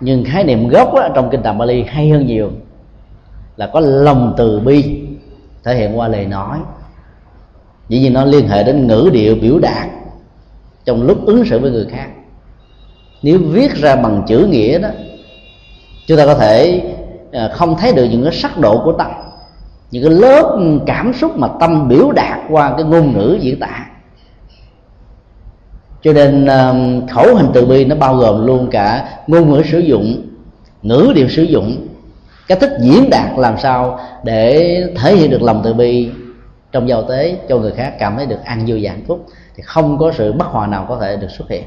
Nhưng 0.00 0.24
khái 0.24 0.44
niệm 0.44 0.68
gốc 0.68 0.94
đó, 0.94 1.08
trong 1.14 1.30
kinh 1.30 1.42
tạng 1.42 1.58
Bali 1.58 1.82
hay 1.82 2.10
hơn 2.10 2.26
nhiều 2.26 2.50
là 3.56 3.66
có 3.66 3.80
lòng 3.80 4.34
từ 4.36 4.60
bi 4.60 4.97
thể 5.68 5.76
hiện 5.76 5.98
qua 5.98 6.08
lời 6.08 6.26
nói. 6.26 6.58
Dĩ 7.88 8.00
nhiên 8.00 8.12
nó 8.12 8.24
liên 8.24 8.48
hệ 8.48 8.62
đến 8.64 8.86
ngữ 8.86 9.10
điệu 9.12 9.34
biểu 9.34 9.58
đạt 9.58 9.88
trong 10.84 11.02
lúc 11.02 11.26
ứng 11.26 11.44
xử 11.44 11.58
với 11.58 11.70
người 11.70 11.86
khác. 11.90 12.08
Nếu 13.22 13.38
viết 13.38 13.74
ra 13.74 13.96
bằng 13.96 14.22
chữ 14.26 14.46
nghĩa 14.50 14.78
đó, 14.78 14.88
chúng 16.06 16.18
ta 16.18 16.26
có 16.26 16.34
thể 16.34 16.82
à, 17.32 17.48
không 17.52 17.76
thấy 17.76 17.92
được 17.92 18.04
những 18.04 18.24
cái 18.24 18.32
sắc 18.32 18.58
độ 18.58 18.84
của 18.84 18.92
tâm, 18.92 19.10
những 19.90 20.04
cái 20.04 20.12
lớp 20.12 20.58
cảm 20.86 21.12
xúc 21.12 21.36
mà 21.36 21.48
tâm 21.60 21.88
biểu 21.88 22.12
đạt 22.12 22.38
qua 22.50 22.74
cái 22.76 22.84
ngôn 22.84 23.12
ngữ 23.12 23.38
diễn 23.40 23.60
tả. 23.60 23.86
Cho 26.02 26.12
nên 26.12 26.46
à, 26.46 26.74
khẩu 27.10 27.34
hình 27.34 27.46
từ 27.54 27.66
bi 27.66 27.84
nó 27.84 27.96
bao 27.96 28.16
gồm 28.16 28.46
luôn 28.46 28.68
cả 28.70 29.08
ngôn 29.26 29.52
ngữ 29.52 29.62
sử 29.70 29.78
dụng, 29.78 30.22
ngữ 30.82 31.12
điệu 31.14 31.28
sử 31.28 31.42
dụng 31.42 31.87
cách 32.48 32.60
thức 32.60 32.70
diễn 32.80 33.10
đạt 33.10 33.38
làm 33.38 33.58
sao 33.58 34.00
để 34.24 34.82
thể 34.96 35.16
hiện 35.16 35.30
được 35.30 35.42
lòng 35.42 35.60
từ 35.64 35.74
bi 35.74 36.10
trong 36.72 36.88
giao 36.88 37.02
tế 37.02 37.36
cho 37.48 37.58
người 37.58 37.72
khác, 37.72 37.94
cảm 37.98 38.16
thấy 38.16 38.26
được 38.26 38.44
an 38.44 38.64
vui 38.66 38.80
và 38.82 38.90
hạnh 38.90 39.04
phúc, 39.06 39.26
thì 39.56 39.62
không 39.62 39.98
có 39.98 40.12
sự 40.12 40.32
bất 40.32 40.46
hòa 40.46 40.66
nào 40.66 40.86
có 40.88 40.98
thể 41.00 41.16
được 41.16 41.30
xuất 41.30 41.50
hiện. 41.50 41.62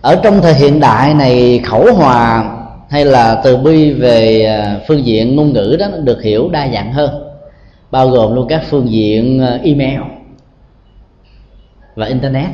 Ở 0.00 0.20
trong 0.22 0.40
thời 0.42 0.54
hiện 0.54 0.80
đại 0.80 1.14
này, 1.14 1.60
khẩu 1.64 1.94
hòa 1.94 2.54
hay 2.90 3.04
là 3.04 3.40
từ 3.44 3.56
bi 3.56 3.92
về 3.92 4.44
à, 4.44 4.80
phương 4.88 5.06
diện 5.06 5.36
ngôn 5.36 5.52
ngữ 5.52 5.76
đó 5.80 5.86
được 6.02 6.22
hiểu 6.22 6.48
đa 6.48 6.68
dạng 6.72 6.92
hơn, 6.92 7.10
bao 7.90 8.08
gồm 8.08 8.34
luôn 8.34 8.48
các 8.48 8.62
phương 8.70 8.90
diện 8.90 9.40
à, 9.42 9.58
email 9.62 10.00
và 11.94 12.06
internet, 12.06 12.48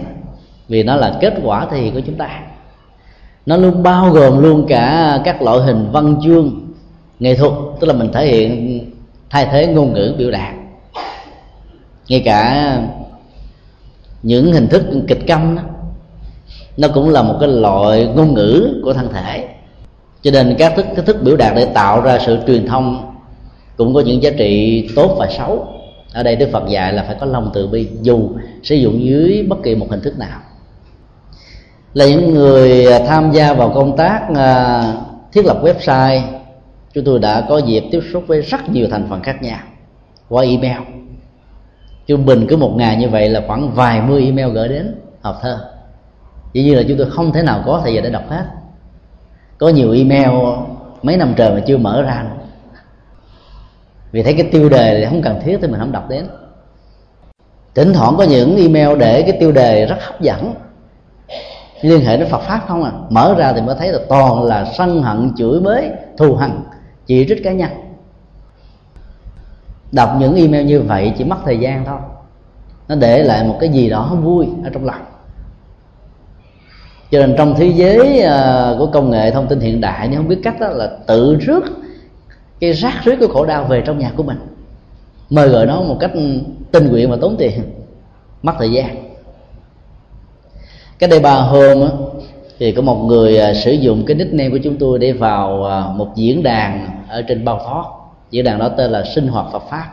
vì 0.69 0.83
nó 0.83 0.97
là 0.97 1.15
kết 1.21 1.35
quả 1.43 1.67
thì 1.71 1.91
của 1.91 2.01
chúng 2.01 2.15
ta 2.15 2.41
nó 3.47 3.57
luôn 3.57 3.83
bao 3.83 4.11
gồm 4.11 4.43
luôn 4.43 4.67
cả 4.69 5.21
các 5.25 5.43
loại 5.43 5.59
hình 5.59 5.87
văn 5.93 6.17
chương 6.25 6.61
nghệ 7.21 7.35
thuật 7.35 7.53
tức 7.81 7.87
là 7.87 7.93
mình 7.95 8.13
thể 8.13 8.27
hiện 8.27 8.81
thay 9.31 9.49
thế 9.53 9.67
ngôn 9.67 9.93
ngữ 9.93 10.15
biểu 10.19 10.31
đạt. 10.31 10.55
Ngay 12.09 12.23
cả 12.25 12.79
những 14.23 14.53
hình 14.53 14.69
thức 14.69 14.83
kịch 15.09 15.27
câm 15.27 15.57
đó, 15.57 15.63
nó 16.77 16.89
cũng 16.95 17.11
là 17.11 17.23
một 17.23 17.37
cái 17.41 17.49
loại 17.49 18.07
ngôn 18.17 18.35
ngữ 18.35 18.81
của 18.85 18.93
thân 18.93 19.09
thể. 19.13 19.49
Cho 20.23 20.31
nên 20.31 20.55
các 20.59 20.73
thức 20.77 20.87
cái 20.97 21.05
thức 21.05 21.17
biểu 21.23 21.37
đạt 21.37 21.53
để 21.57 21.65
tạo 21.65 22.01
ra 22.01 22.19
sự 22.27 22.39
truyền 22.47 22.67
thông 22.67 23.15
cũng 23.77 23.95
có 23.95 24.01
những 24.01 24.23
giá 24.23 24.31
trị 24.39 24.89
tốt 24.97 25.17
và 25.19 25.29
xấu. 25.39 25.67
Ở 26.13 26.23
đây 26.23 26.37
đức 26.37 26.49
phật 26.53 26.69
dạy 26.69 26.93
là 26.93 27.03
phải 27.03 27.17
có 27.21 27.27
lòng 27.27 27.51
từ 27.55 27.67
bi 27.67 27.89
dù 28.03 28.31
sử 28.63 28.75
dụng 28.75 29.05
dưới 29.05 29.47
bất 29.49 29.63
kỳ 29.63 29.75
một 29.75 29.87
hình 29.91 30.01
thức 30.01 30.19
nào 30.19 30.41
là 31.95 32.07
những 32.07 32.35
người 32.35 32.87
à, 32.87 32.99
tham 33.07 33.33
gia 33.33 33.53
vào 33.53 33.73
công 33.75 33.97
tác 33.97 34.29
à, 34.35 34.83
thiết 35.33 35.45
lập 35.45 35.57
website, 35.63 36.21
chúng 36.95 37.05
tôi 37.05 37.19
đã 37.19 37.47
có 37.49 37.59
dịp 37.59 37.85
tiếp 37.91 38.01
xúc 38.13 38.25
với 38.27 38.41
rất 38.41 38.69
nhiều 38.69 38.87
thành 38.91 39.07
phần 39.11 39.23
khác 39.23 39.43
nhau 39.43 39.59
qua 40.29 40.45
email. 40.45 40.79
Trung 42.07 42.27
bình 42.27 42.47
cứ 42.49 42.57
một 42.57 42.73
ngày 42.77 42.97
như 42.97 43.09
vậy 43.09 43.29
là 43.29 43.43
khoảng 43.47 43.71
vài 43.75 44.03
mươi 44.03 44.25
email 44.25 44.55
gửi 44.55 44.69
đến 44.69 44.95
hộp 45.23 45.39
thơ. 45.43 45.59
Dĩ 46.53 46.63
nhiên 46.63 46.77
là 46.77 46.83
chúng 46.89 46.99
tôi 46.99 47.11
không 47.11 47.33
thể 47.33 47.43
nào 47.43 47.63
có 47.67 47.81
thời 47.85 47.95
giờ 47.95 48.01
để 48.01 48.11
đọc 48.11 48.23
hết. 48.29 48.45
Có 49.59 49.69
nhiều 49.69 49.93
email 49.93 50.31
mấy 51.03 51.17
năm 51.17 51.35
trời 51.37 51.51
mà 51.55 51.61
chưa 51.67 51.77
mở 51.77 52.03
ra 52.03 52.23
nữa. 52.23 52.45
Vì 54.13 54.23
thấy 54.23 54.35
cái 54.35 54.49
tiêu 54.53 54.69
đề 54.69 54.99
thì 54.99 55.07
không 55.07 55.23
cần 55.23 55.41
thiết 55.45 55.59
thì 55.63 55.69
mình 55.69 55.81
không 55.81 55.93
đọc 55.93 56.09
đến. 56.09 56.27
Thỉnh 57.75 57.93
thoảng 57.93 58.15
có 58.19 58.25
những 58.25 58.57
email 58.57 58.99
để 58.99 59.23
cái 59.23 59.37
tiêu 59.41 59.53
đề 59.53 59.87
rất 59.87 59.97
hấp 60.01 60.21
dẫn 60.21 60.55
liên 61.81 62.01
hệ 62.01 62.17
đến 62.17 62.29
Phật 62.31 62.41
pháp 62.41 62.65
không 62.69 62.85
à? 62.85 62.93
Mở 63.11 63.35
ra 63.39 63.53
thì 63.53 63.61
mới 63.61 63.77
thấy 63.79 63.93
là 63.93 63.99
toàn 64.09 64.43
là 64.43 64.73
sân 64.79 65.03
hận, 65.03 65.31
chửi 65.37 65.61
bới, 65.61 65.91
thù 66.17 66.35
hằn, 66.35 66.63
chỉ 67.07 67.27
trích 67.29 67.45
cá 67.45 67.53
nhân. 67.53 67.71
Đọc 69.93 70.17
những 70.19 70.35
email 70.35 70.67
như 70.67 70.81
vậy 70.81 71.13
chỉ 71.19 71.25
mất 71.25 71.37
thời 71.45 71.59
gian 71.59 71.85
thôi. 71.85 71.99
Nó 72.89 72.95
để 72.95 73.23
lại 73.23 73.45
một 73.45 73.57
cái 73.61 73.69
gì 73.69 73.91
đó 73.91 74.17
vui 74.23 74.47
ở 74.65 74.71
trong 74.71 74.85
lòng. 74.85 75.01
Cho 77.11 77.19
nên 77.21 77.35
trong 77.39 77.55
thế 77.57 77.67
giới 77.67 78.21
ờ, 78.21 78.77
của 78.79 78.87
công 78.87 79.11
nghệ 79.11 79.31
thông 79.31 79.47
tin 79.47 79.61
hiện 79.61 79.81
đại 79.81 80.09
nếu 80.09 80.19
không 80.19 80.29
biết 80.29 80.41
cách 80.43 80.61
đó 80.61 80.69
là 80.69 80.91
tự 81.07 81.35
rước 81.35 81.65
cái 82.61 82.73
rác 82.73 83.01
rưới 83.05 83.17
của 83.17 83.29
khổ 83.29 83.45
đau 83.45 83.65
về 83.65 83.83
trong 83.87 83.99
nhà 83.99 84.13
của 84.17 84.23
mình. 84.23 84.39
Mời 85.31 85.49
gọi 85.49 85.67
nó 85.67 85.83
một 85.83 85.97
cách 86.01 86.11
tình 86.71 86.89
nguyện 86.89 87.11
và 87.11 87.17
tốn 87.21 87.37
tiền. 87.39 87.63
Mất 88.43 88.53
thời 88.59 88.73
gian 88.73 89.04
cái 90.99 91.11
đây 91.11 91.21
ba 91.21 91.35
hôm 91.35 91.83
á, 91.83 91.89
thì 92.59 92.73
có 92.73 92.83
một 92.83 92.95
người 92.95 93.39
à, 93.39 93.55
sử 93.55 93.73
dụng 93.73 94.05
cái 94.07 94.17
nickname 94.17 94.51
của 94.51 94.59
chúng 94.65 94.77
tôi 94.79 94.99
để 94.99 95.13
vào 95.13 95.65
à, 95.65 95.87
một 95.95 96.09
diễn 96.17 96.43
đàn 96.43 96.89
ở 97.09 97.23
trên 97.23 97.45
bao 97.45 97.61
thoát 97.65 97.85
diễn 98.31 98.45
đàn 98.45 98.59
đó 98.59 98.69
tên 98.69 98.91
là 98.91 99.05
sinh 99.15 99.29
hoạt 99.29 99.47
Phật 99.53 99.63
pháp. 99.71 99.87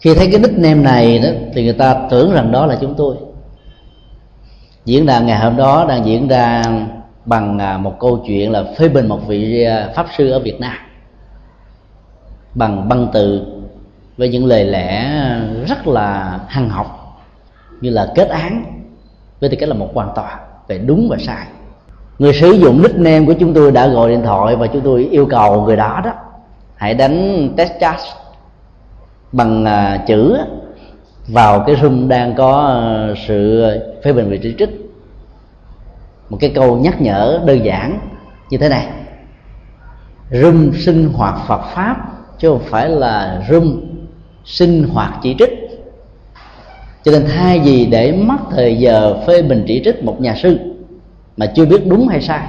Khi 0.00 0.14
thấy 0.14 0.28
cái 0.32 0.40
nickname 0.40 0.82
này 0.82 1.18
đó 1.18 1.28
thì 1.54 1.64
người 1.64 1.72
ta 1.72 2.06
tưởng 2.10 2.32
rằng 2.32 2.52
đó 2.52 2.66
là 2.66 2.78
chúng 2.80 2.94
tôi. 2.94 3.16
Diễn 4.84 5.06
đàn 5.06 5.26
ngày 5.26 5.38
hôm 5.38 5.56
đó 5.56 5.86
đang 5.88 6.06
diễn 6.06 6.28
ra 6.28 6.62
bằng 7.24 7.58
à, 7.58 7.78
một 7.78 7.96
câu 8.00 8.24
chuyện 8.26 8.52
là 8.52 8.64
phê 8.78 8.88
bình 8.88 9.08
một 9.08 9.20
vị 9.26 9.66
pháp 9.94 10.06
sư 10.18 10.30
ở 10.30 10.38
Việt 10.38 10.60
Nam. 10.60 10.76
Bằng 12.54 12.88
băng 12.88 13.08
từ 13.12 13.46
với 14.16 14.28
những 14.28 14.46
lời 14.46 14.64
lẽ 14.64 15.10
rất 15.68 15.86
là 15.86 16.40
hăng 16.48 16.68
học 16.68 17.18
như 17.80 17.90
là 17.90 18.12
kết 18.14 18.28
án 18.28 18.77
với 19.40 19.50
tư 19.50 19.56
cách 19.60 19.68
là 19.68 19.74
một 19.74 19.90
quan 19.94 20.08
tòa 20.14 20.40
về 20.68 20.78
đúng 20.78 21.08
và 21.10 21.16
sai. 21.20 21.46
Người 22.18 22.32
sử 22.32 22.50
dụng 22.50 22.82
nickname 22.82 23.26
của 23.26 23.32
chúng 23.32 23.54
tôi 23.54 23.72
đã 23.72 23.88
gọi 23.88 24.10
điện 24.10 24.22
thoại 24.22 24.56
và 24.56 24.66
chúng 24.66 24.82
tôi 24.82 25.08
yêu 25.10 25.26
cầu 25.26 25.62
người 25.62 25.76
đó 25.76 26.00
đó, 26.04 26.12
hãy 26.74 26.94
đánh 26.94 27.48
test 27.56 27.72
chat 27.80 27.96
bằng 29.32 29.64
à, 29.64 30.04
chữ 30.06 30.36
vào 31.28 31.64
cái 31.66 31.76
room 31.76 32.08
đang 32.08 32.34
có 32.34 32.66
à, 32.66 33.14
sự 33.26 33.64
phê 34.04 34.12
bình 34.12 34.30
vị 34.30 34.38
trí 34.38 34.54
trích. 34.58 34.70
Một 36.30 36.38
cái 36.40 36.52
câu 36.54 36.76
nhắc 36.76 37.00
nhở 37.00 37.42
đơn 37.46 37.64
giản 37.64 37.98
như 38.50 38.58
thế 38.58 38.68
này. 38.68 38.88
Room 40.30 40.72
sinh 40.74 41.08
hoạt 41.12 41.34
Phật 41.48 41.60
pháp 41.74 41.96
chứ 42.38 42.48
không 42.48 42.62
phải 42.70 42.88
là 42.88 43.42
room 43.50 43.80
sinh 44.44 44.88
hoạt 44.88 45.12
chỉ 45.22 45.36
trích 45.38 45.67
cho 47.02 47.12
nên 47.12 47.26
thay 47.26 47.60
vì 47.60 47.86
để 47.86 48.12
mất 48.12 48.36
thời 48.50 48.76
giờ 48.78 49.16
phê 49.26 49.42
bình 49.42 49.64
chỉ 49.68 49.82
trích 49.84 50.04
một 50.04 50.20
nhà 50.20 50.34
sư 50.34 50.58
mà 51.36 51.46
chưa 51.46 51.66
biết 51.66 51.86
đúng 51.86 52.08
hay 52.08 52.20
sai, 52.20 52.48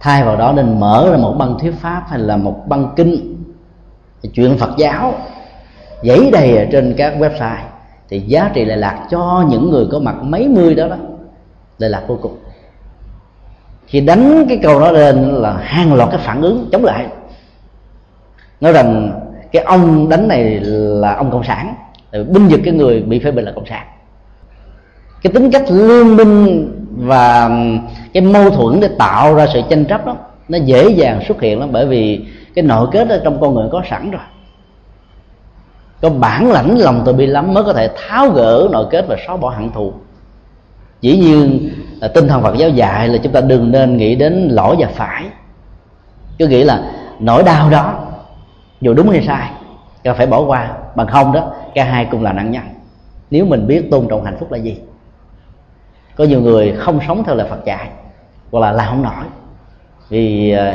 thay 0.00 0.24
vào 0.24 0.36
đó 0.36 0.52
nên 0.52 0.80
mở 0.80 1.08
ra 1.10 1.16
một 1.16 1.34
băng 1.38 1.58
thuyết 1.58 1.74
pháp 1.80 2.02
hay 2.08 2.18
là 2.18 2.36
một 2.36 2.62
băng 2.68 2.92
kinh 2.96 3.36
chuyện 4.32 4.58
phật 4.58 4.70
giáo 4.76 5.14
giấy 6.02 6.30
đầy 6.32 6.56
ở 6.56 6.64
trên 6.72 6.94
các 6.96 7.14
website, 7.18 7.64
thì 8.08 8.20
giá 8.20 8.50
trị 8.54 8.64
lại 8.64 8.76
lạc 8.76 9.06
cho 9.10 9.44
những 9.48 9.70
người 9.70 9.86
có 9.92 9.98
mặt 9.98 10.16
mấy 10.22 10.48
mươi 10.48 10.74
đó 10.74 10.88
đó 10.88 10.96
lệ 11.78 11.88
lạc 11.88 12.02
vô 12.06 12.18
cùng. 12.22 12.36
Khi 13.86 14.00
đánh 14.00 14.46
cái 14.48 14.58
câu 14.62 14.80
đó 14.80 14.90
lên 14.90 15.28
là 15.28 15.52
hàng 15.52 15.94
loạt 15.94 16.10
cái 16.10 16.20
phản 16.20 16.42
ứng 16.42 16.68
chống 16.72 16.84
lại. 16.84 17.06
Nói 18.60 18.72
rằng 18.72 19.20
cái 19.52 19.62
ông 19.62 20.08
đánh 20.08 20.28
này 20.28 20.60
là 20.60 21.14
ông 21.14 21.30
cộng 21.30 21.44
sản 21.44 21.74
binh 22.24 22.48
vực 22.48 22.60
cái 22.64 22.74
người 22.74 23.02
bị 23.02 23.18
phê 23.18 23.30
bình 23.30 23.44
là 23.44 23.52
cộng 23.52 23.66
sản. 23.66 23.86
Cái 25.22 25.32
tính 25.32 25.50
cách 25.50 25.64
liên 25.68 26.16
minh 26.16 26.68
và 26.96 27.50
cái 28.12 28.20
mâu 28.20 28.50
thuẫn 28.50 28.80
để 28.80 28.88
tạo 28.98 29.34
ra 29.34 29.46
sự 29.52 29.60
tranh 29.70 29.84
chấp 29.84 30.06
đó, 30.06 30.16
nó 30.48 30.58
dễ 30.58 30.88
dàng 30.88 31.20
xuất 31.28 31.40
hiện 31.40 31.60
lắm. 31.60 31.68
Bởi 31.72 31.86
vì 31.86 32.26
cái 32.54 32.62
nội 32.62 32.88
kết 32.92 33.08
ở 33.08 33.20
trong 33.24 33.40
con 33.40 33.54
người 33.54 33.68
có 33.72 33.82
sẵn 33.90 34.10
rồi. 34.10 34.22
Có 36.02 36.10
bản 36.10 36.50
lãnh 36.50 36.78
lòng 36.78 37.02
từ 37.06 37.12
bi 37.12 37.26
lắm 37.26 37.54
mới 37.54 37.64
có 37.64 37.72
thể 37.72 37.90
tháo 37.96 38.30
gỡ 38.30 38.68
nội 38.72 38.86
kết 38.90 39.04
và 39.08 39.16
xóa 39.26 39.36
bỏ 39.36 39.50
hận 39.50 39.70
thù. 39.70 39.92
Dĩ 41.00 41.16
nhiên 41.16 41.70
là 42.00 42.08
tinh 42.08 42.28
thần 42.28 42.42
Phật 42.42 42.56
giáo 42.56 42.68
dạy 42.68 43.08
là 43.08 43.18
chúng 43.18 43.32
ta 43.32 43.40
đừng 43.40 43.72
nên 43.72 43.96
nghĩ 43.96 44.14
đến 44.14 44.48
lỗi 44.50 44.76
và 44.78 44.88
phải. 44.94 45.24
Cứ 46.38 46.46
nghĩ 46.46 46.64
là 46.64 46.90
nỗi 47.20 47.42
đau 47.42 47.70
đó, 47.70 47.94
dù 48.80 48.94
đúng 48.94 49.08
hay 49.08 49.22
sai 49.26 49.50
ta 50.06 50.14
phải 50.14 50.26
bỏ 50.26 50.40
qua. 50.40 50.70
Bằng 50.94 51.06
không 51.06 51.32
đó, 51.32 51.52
cả 51.74 51.84
hai 51.84 52.04
cùng 52.10 52.22
là 52.22 52.32
nạn 52.32 52.50
nhân. 52.50 52.62
Nếu 53.30 53.44
mình 53.44 53.66
biết 53.66 53.90
tôn 53.90 54.08
trọng 54.08 54.24
hạnh 54.24 54.36
phúc 54.40 54.52
là 54.52 54.58
gì? 54.58 54.80
Có 56.16 56.24
nhiều 56.24 56.40
người 56.40 56.74
không 56.78 57.00
sống 57.08 57.24
theo 57.24 57.34
lời 57.34 57.46
Phật 57.50 57.64
dạy, 57.64 57.88
hoặc 58.52 58.60
là 58.60 58.72
làm 58.72 58.88
không 58.88 59.02
nổi. 59.02 59.24
Vì 60.08 60.50
ờ, 60.50 60.74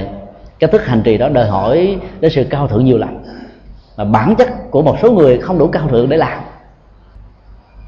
cái 0.59 0.69
thức 0.69 0.85
hành 0.85 1.01
trì 1.03 1.17
đó 1.17 1.29
đòi 1.29 1.45
hỏi 1.45 1.97
đến 2.19 2.31
sự 2.31 2.47
cao 2.49 2.67
thượng 2.67 2.85
nhiều 2.85 2.97
lắm. 2.97 3.17
Mà 3.97 4.03
bản 4.03 4.35
chất 4.35 4.71
của 4.71 4.81
một 4.81 4.97
số 5.01 5.11
người 5.11 5.37
không 5.37 5.59
đủ 5.59 5.67
cao 5.67 5.87
thượng 5.87 6.09
để 6.09 6.17
làm. 6.17 6.41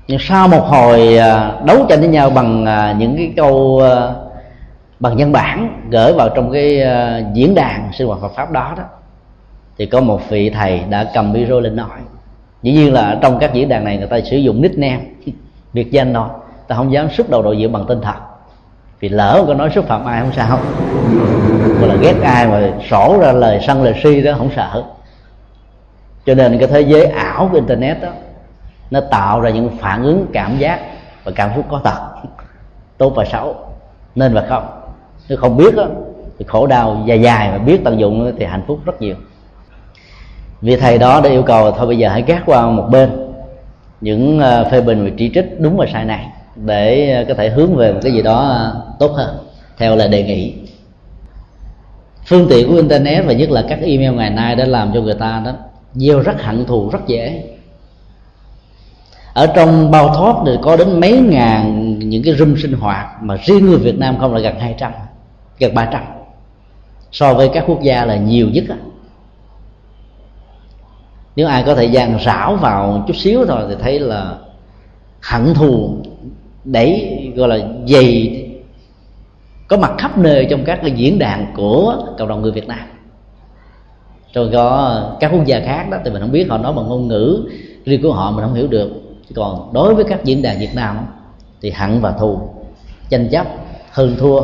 Nhưng 0.07 0.19
sau 0.19 0.47
một 0.47 0.63
hồi 0.65 1.17
ờ, 1.17 1.61
đấu 1.65 1.85
tranh 1.89 1.99
với 1.99 2.09
nhau 2.09 2.29
bằng 2.29 2.65
ờ, 2.65 2.93
những 2.97 3.17
cái 3.17 3.33
câu 3.37 3.81
bằng 4.99 5.15
văn 5.17 5.31
bản 5.31 5.81
gửi 5.91 6.13
vào 6.13 6.29
trong 6.29 6.51
cái 6.51 6.81
diễn 7.33 7.55
đàn 7.55 7.93
sinh 7.93 8.07
hoạt 8.07 8.19
Phật 8.21 8.31
pháp 8.35 8.51
đó 8.51 8.73
đó 8.77 8.83
thì 9.77 9.85
có 9.85 10.01
một 10.01 10.29
vị 10.29 10.49
thầy 10.49 10.81
đã 10.89 11.11
cầm 11.13 11.33
micro 11.33 11.59
lên 11.59 11.75
nói 11.75 11.99
dĩ 12.63 12.71
nhiên 12.71 12.93
là 12.93 13.17
trong 13.21 13.39
các 13.39 13.53
diễn 13.53 13.69
đàn 13.69 13.83
này 13.83 13.97
người 13.97 14.07
ta 14.07 14.19
sử 14.21 14.37
dụng 14.37 14.61
nickname 14.61 15.01
biệt 15.73 15.91
danh 15.91 16.13
thôi. 16.13 16.27
Ta 16.67 16.75
không 16.75 16.93
dám 16.93 17.09
xuất 17.09 17.29
đầu 17.29 17.41
đội 17.41 17.57
diện 17.57 17.71
bằng 17.71 17.85
tên 17.87 18.01
thật. 18.01 18.15
Vì 18.99 19.09
lỡ 19.09 19.43
có 19.47 19.53
nói 19.53 19.69
xúc 19.75 19.85
phạm 19.87 20.05
ai 20.05 20.21
không 20.21 20.31
sao. 20.33 20.59
Hoặc 21.79 21.87
là 21.87 21.95
ghét 21.95 22.15
ai 22.23 22.47
mà 22.47 22.71
sổ 22.89 23.17
ra 23.21 23.31
lời 23.31 23.59
sân 23.67 23.83
lời 23.83 23.93
si 24.03 24.21
đó 24.21 24.33
không 24.37 24.49
sợ. 24.55 24.83
Cho 26.25 26.35
nên 26.35 26.57
cái 26.59 26.67
thế 26.67 26.81
giới 26.81 27.05
ảo 27.05 27.47
của 27.51 27.55
internet 27.55 28.01
đó 28.01 28.09
nó 28.91 29.01
tạo 29.01 29.41
ra 29.41 29.49
những 29.49 29.69
phản 29.77 30.03
ứng 30.03 30.25
cảm 30.33 30.57
giác 30.57 30.79
và 31.23 31.31
cảm 31.35 31.49
xúc 31.55 31.65
có 31.69 31.81
thật 31.83 31.99
tốt 32.97 33.13
và 33.15 33.25
xấu. 33.25 33.55
Nên 34.15 34.33
và 34.33 34.45
không 34.49 34.63
nếu 35.29 35.37
không 35.37 35.57
biết 35.57 35.75
đó, 35.75 35.85
thì 36.39 36.45
khổ 36.47 36.67
đau 36.67 37.03
dài 37.05 37.21
dài 37.21 37.51
mà 37.51 37.57
biết 37.57 37.81
tận 37.83 37.99
dụng 37.99 38.33
thì 38.39 38.45
hạnh 38.45 38.63
phúc 38.67 38.79
rất 38.85 39.01
nhiều 39.01 39.15
vì 40.63 40.75
thầy 40.75 40.97
đó 40.97 41.21
đã 41.21 41.29
yêu 41.29 41.43
cầu 41.43 41.71
thôi 41.71 41.87
bây 41.87 41.97
giờ 41.97 42.09
hãy 42.09 42.23
gác 42.27 42.43
qua 42.45 42.69
một 42.69 42.87
bên 42.91 43.09
những 44.01 44.39
ờ, 44.39 44.67
phê 44.71 44.81
bình 44.81 45.05
và 45.05 45.11
chỉ 45.17 45.31
trích 45.33 45.59
đúng 45.59 45.77
và 45.77 45.85
sai 45.93 46.05
này 46.05 46.27
để 46.55 47.11
ờ, 47.11 47.25
có 47.27 47.33
thể 47.33 47.49
hướng 47.49 47.75
về 47.75 47.93
một 47.93 47.99
cái 48.03 48.11
gì 48.11 48.21
đó 48.21 48.39
ờ, 48.39 48.81
tốt 48.99 49.11
hơn, 49.11 49.37
theo 49.77 49.95
lời 49.95 50.07
đề 50.07 50.23
nghị. 50.23 50.53
Phương 52.25 52.47
tiện 52.49 52.69
của 52.69 52.75
internet 52.75 53.25
và 53.25 53.33
nhất 53.33 53.51
là 53.51 53.63
các 53.69 53.79
email 53.81 54.11
ngày 54.11 54.29
nay 54.29 54.55
đã 54.55 54.65
làm 54.65 54.91
cho 54.93 55.01
người 55.01 55.13
ta 55.13 55.41
đó 55.45 55.51
gieo 55.93 56.19
rất 56.19 56.41
hận 56.43 56.65
thù 56.65 56.89
rất 56.89 57.07
dễ. 57.07 57.43
Ở 59.33 59.47
trong 59.55 59.91
bao 59.91 60.15
thoát 60.15 60.35
thì 60.45 60.51
có 60.61 60.77
đến 60.77 60.99
mấy 60.99 61.11
ngàn 61.11 61.99
những 61.99 62.23
cái 62.23 62.33
room 62.33 62.55
sinh 62.57 62.73
hoạt 62.73 63.07
mà 63.21 63.35
riêng 63.43 63.65
người 63.65 63.77
Việt 63.77 63.99
Nam 63.99 64.17
không 64.19 64.33
là 64.33 64.39
gần 64.39 64.59
200 64.59 64.91
gần 65.59 65.73
300 65.73 66.03
so 67.11 67.33
với 67.33 67.49
các 67.53 67.63
quốc 67.67 67.81
gia 67.81 68.05
là 68.05 68.15
nhiều 68.15 68.49
nhất 68.49 68.63
á 68.69 68.75
nếu 71.35 71.47
ai 71.47 71.63
có 71.63 71.75
thời 71.75 71.89
gian 71.89 72.19
rảo 72.25 72.55
vào 72.55 73.03
chút 73.07 73.15
xíu 73.15 73.45
thôi 73.45 73.65
thì 73.69 73.75
thấy 73.81 73.99
là 73.99 74.35
hận 75.21 75.53
thù 75.53 75.97
đẩy, 76.63 77.19
gọi 77.35 77.47
là 77.47 77.57
dày, 77.87 78.39
có 79.67 79.77
mặt 79.77 79.91
khắp 79.97 80.17
nơi 80.17 80.47
trong 80.49 80.63
các 80.65 80.79
cái 80.81 80.91
diễn 80.91 81.19
đàn 81.19 81.45
của 81.55 82.05
cộng 82.17 82.27
đồng 82.27 82.41
người 82.41 82.51
Việt 82.51 82.67
Nam. 82.67 82.79
Rồi 84.33 84.49
có 84.53 85.01
các 85.19 85.31
quốc 85.33 85.45
gia 85.45 85.59
khác 85.59 85.87
đó, 85.91 85.97
thì 86.05 86.11
mình 86.11 86.21
không 86.21 86.31
biết 86.31 86.49
họ 86.49 86.57
nói 86.57 86.73
bằng 86.73 86.87
ngôn 86.87 87.07
ngữ, 87.07 87.49
riêng 87.85 88.01
của 88.03 88.13
họ 88.13 88.31
mình 88.31 88.45
không 88.45 88.53
hiểu 88.53 88.67
được. 88.67 88.89
Còn 89.35 89.73
đối 89.73 89.95
với 89.95 90.05
các 90.05 90.23
diễn 90.23 90.41
đàn 90.41 90.59
Việt 90.59 90.75
Nam 90.75 90.97
thì 91.61 91.71
hận 91.71 92.01
và 92.01 92.11
thù, 92.11 92.39
tranh 93.09 93.29
chấp, 93.31 93.47
hơn 93.91 94.15
thua, 94.19 94.41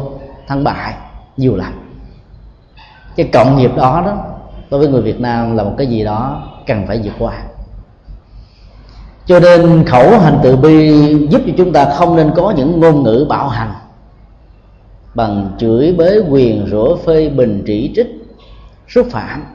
thắng 0.48 0.64
bại, 0.64 0.94
nhiều 1.38 1.56
lắm. 1.56 1.74
Cái 3.16 3.30
cộng 3.34 3.58
nghiệp 3.58 3.72
đó 3.76 4.04
đó, 4.06 4.18
đối 4.70 4.80
với 4.80 4.90
người 4.90 5.02
Việt 5.02 5.20
Nam 5.20 5.58
là 5.58 5.64
một 5.64 5.74
cái 5.78 5.88
gì 5.88 6.04
đó 6.04 6.49
cần 6.70 6.88
phải 6.88 7.02
vượt 7.04 7.14
qua. 7.20 7.44
Cho 9.26 9.40
nên 9.40 9.86
khẩu 9.86 10.20
hành 10.20 10.40
từ 10.44 10.56
bi 10.56 10.92
giúp 11.30 11.42
cho 11.48 11.54
chúng 11.58 11.74
ta 11.74 11.86
không 11.86 12.16
nên 12.16 12.32
có 12.36 12.54
những 12.58 12.80
ngôn 12.80 13.04
ngữ 13.04 13.26
bạo 13.30 13.48
hành. 13.50 13.74
Bằng 15.14 15.56
chửi 15.60 15.94
bới 15.94 16.20
quyền, 16.30 16.68
rủa 16.72 16.98
phê, 16.98 17.30
bình 17.30 17.64
chỉ 17.66 17.92
trích, 17.96 18.08
xúc 18.88 19.08
phạm. 19.12 19.46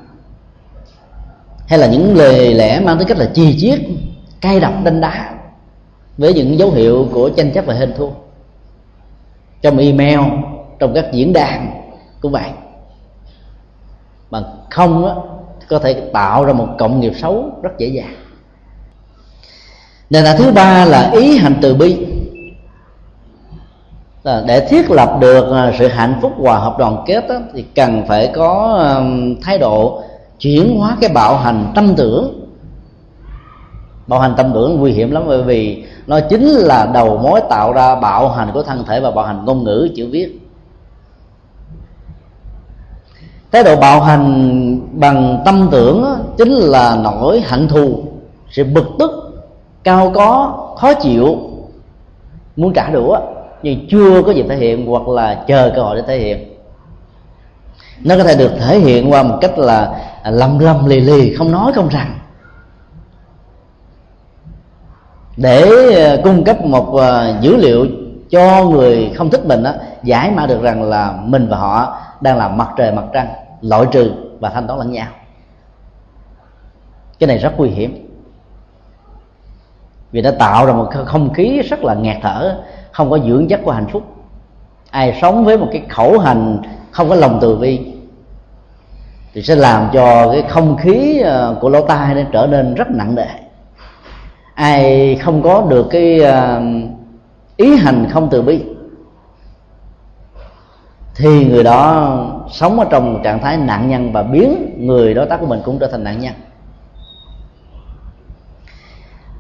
Hay 1.69 1.79
là 1.79 1.87
những 1.87 2.17
lời 2.17 2.55
lẽ 2.55 2.81
mang 2.81 2.97
tới 2.97 3.07
cách 3.07 3.19
là 3.19 3.31
chi 3.35 3.59
chiết, 3.59 3.81
cay 4.41 4.61
độc, 4.61 4.73
đanh 4.85 5.01
đá 5.01 5.35
với 6.19 6.35
những 6.35 6.59
dấu 6.59 6.71
hiệu 6.71 7.09
của 7.13 7.31
tranh 7.31 7.53
chấp 7.53 7.67
và 7.67 7.75
hên 7.75 7.95
thua. 7.97 8.11
Trong 9.63 9.79
email, 9.79 10.21
trong 10.79 10.95
các 10.95 11.07
diễn 11.13 11.33
đàn 11.33 11.83
cũng 12.21 12.33
vậy. 12.33 12.51
Bằng 14.31 14.45
không 14.71 15.03
đó 15.03 15.25
có 15.69 15.79
thể 15.79 15.93
tạo 16.13 16.45
ra 16.45 16.53
một 16.53 16.69
cộng 16.79 17.01
nghiệp 17.01 17.13
xấu 17.17 17.51
rất 17.63 17.71
dễ 17.79 17.87
dàng. 17.87 18.15
Nền 20.11 20.25
tảng 20.25 20.39
thứ 20.39 20.53
ba 20.53 20.85
là 20.85 21.11
ý 21.11 21.37
hành 21.37 21.55
từ 21.63 21.75
bi. 21.75 22.07
Để 24.47 24.67
thiết 24.69 24.91
lập 24.91 25.17
được 25.21 25.53
à, 25.53 25.73
sự 25.79 25.89
hạnh 25.89 26.19
phúc 26.23 26.33
hòa 26.39 26.59
hợp 26.59 26.79
đoàn 26.79 27.05
kết 27.07 27.29
đó, 27.29 27.35
thì 27.55 27.65
cần 27.75 28.03
phải 28.09 28.33
có 28.35 28.79
thái 29.43 29.59
độ 29.59 30.03
chuyển 30.39 30.77
hóa 30.79 30.97
cái 31.01 31.11
bạo 31.15 31.37
hành 31.37 31.73
tâm 31.75 31.95
tưởng. 31.97 32.41
Bạo 34.07 34.21
hành 34.21 34.35
tâm 34.37 34.51
tưởng 34.55 34.77
nguy 34.81 34.93
hiểm 34.93 35.11
lắm 35.11 35.23
bởi 35.27 35.43
vì 35.43 35.85
nó 36.07 36.21
chính 36.21 36.45
là 36.45 36.87
đầu 36.95 37.19
mối 37.19 37.41
tạo 37.51 37.73
ra 37.73 37.95
bạo 37.95 38.29
hành 38.29 38.51
của 38.55 38.63
thân 38.63 38.85
thể 38.87 39.01
và 39.01 39.11
bạo 39.11 39.25
hành 39.25 39.45
ngôn 39.45 39.65
ngữ 39.65 39.89
chữ 39.97 40.09
viết. 40.11 40.41
Thái 43.55 43.65
độ 43.65 43.77
bạo 43.77 44.01
hành 44.01 44.81
bằng 44.93 45.43
tâm 45.45 45.69
tưởng 45.71 46.05
chính 46.39 46.53
là 46.53 46.99
nỗi 47.03 47.41
hận 47.41 47.69
thù 47.69 48.05
sự 48.51 48.65
bực 48.65 48.87
tức 48.99 49.11
cao 49.85 50.13
có 50.15 50.53
khó 50.77 50.95
chịu. 50.95 51.39
Muốn 52.57 52.73
trả 52.73 52.91
đũa 52.91 53.19
nhưng 53.63 53.87
chưa 53.89 54.23
có 54.23 54.33
gì 54.33 54.45
thể 54.49 54.57
hiện 54.57 54.87
hoặc 54.87 55.09
là 55.09 55.45
chờ 55.47 55.73
cơ 55.77 55.83
hội 55.83 55.97
để 55.97 56.03
thể 56.07 56.19
hiện. 56.19 56.55
Nó 58.05 58.17
có 58.17 58.25
thể 58.25 58.37
được 58.37 58.51
thể 58.61 58.79
hiện 58.79 59.13
qua 59.13 59.23
một 59.23 59.39
cách 59.41 59.59
là 59.59 60.01
lầm 60.25 60.59
lầm 60.59 60.87
lì 60.87 61.01
lì 61.01 61.35
không 61.35 61.53
nói 61.53 61.73
không 61.73 61.89
rằng. 61.89 62.19
Để 65.37 65.93
ờ, 65.95 66.21
cung 66.25 66.45
cấp 66.45 66.65
một 66.65 66.97
ờ, 66.97 67.35
dữ 67.41 67.57
liệu 67.57 67.87
cho 68.31 68.65
người 68.65 69.13
không 69.17 69.31
thích 69.31 69.47
mình 69.47 69.63
đó, 69.63 69.73
giải 70.03 70.31
mã 70.31 70.47
được 70.47 70.63
rằng 70.63 70.83
là 70.83 71.15
mình 71.25 71.49
và 71.49 71.57
họ 71.57 71.99
đang 72.21 72.37
làm 72.37 72.57
mặt 72.57 72.69
trời 72.77 72.93
mặt 72.93 73.05
trăng 73.13 73.27
loại 73.65 73.87
trừ 73.93 74.13
và 74.41 74.51
thanh 74.51 74.67
toán 74.67 74.79
lẫn 74.79 74.93
nhau. 74.93 75.07
Cái 77.19 77.27
này 77.27 77.39
rất 77.39 77.53
nguy 77.57 77.69
hiểm. 77.69 78.09
Vì 80.13 80.23
đã 80.23 80.31
tạo 80.31 80.67
ra 80.67 80.73
một 80.73 80.91
không 81.07 81.35
khí 81.35 81.63
rất 81.63 81.85
là 81.85 81.95
ngạt 81.95 82.17
thở, 82.23 82.63
không 82.93 83.11
có 83.11 83.19
dưỡng 83.19 83.49
chất 83.49 83.61
của 83.65 83.73
hạnh 83.73 83.87
phúc. 83.91 84.03
Ai 84.91 85.19
sống 85.23 85.45
với 85.45 85.59
một 85.59 85.69
cái 85.73 85.83
khẩu 85.89 86.19
hành 86.19 86.59
không 86.91 87.09
có 87.09 87.15
lòng 87.15 87.39
từ 87.41 87.57
bi 87.57 87.95
thì 89.35 89.43
sẽ 89.43 89.57
làm 89.57 89.91
cho 89.93 90.33
cái 90.33 90.43
không 90.49 90.77
khí 90.77 91.21
ờ, 91.21 91.59
của 91.61 91.69
lỗ 91.69 91.87
tai 91.87 92.15
nó 92.15 92.21
trở 92.33 92.47
nên 92.47 92.75
rất 92.75 92.91
nặng 92.91 93.15
nề. 93.15 93.27
Ai 94.55 95.17
không 95.17 95.43
có 95.43 95.67
được 95.69 95.87
cái 95.91 96.21
ờ, 96.21 96.63
ý 97.57 97.77
hành 97.77 98.07
không 98.11 98.29
từ 98.31 98.43
bi 98.43 98.65
thì 101.17 101.45
người 101.45 101.63
đó 101.63 102.17
sống 102.53 102.81
ở 102.81 102.87
trong 102.91 103.23
trạng 103.23 103.41
thái 103.41 103.57
nạn 103.57 103.89
nhân 103.89 104.13
và 104.13 104.23
biến 104.23 104.77
người 104.79 105.15
đối 105.15 105.27
tác 105.27 105.41
của 105.41 105.47
mình 105.47 105.61
cũng 105.65 105.79
trở 105.79 105.87
thành 105.87 106.05
nạn 106.05 106.21
nhân. 106.21 106.35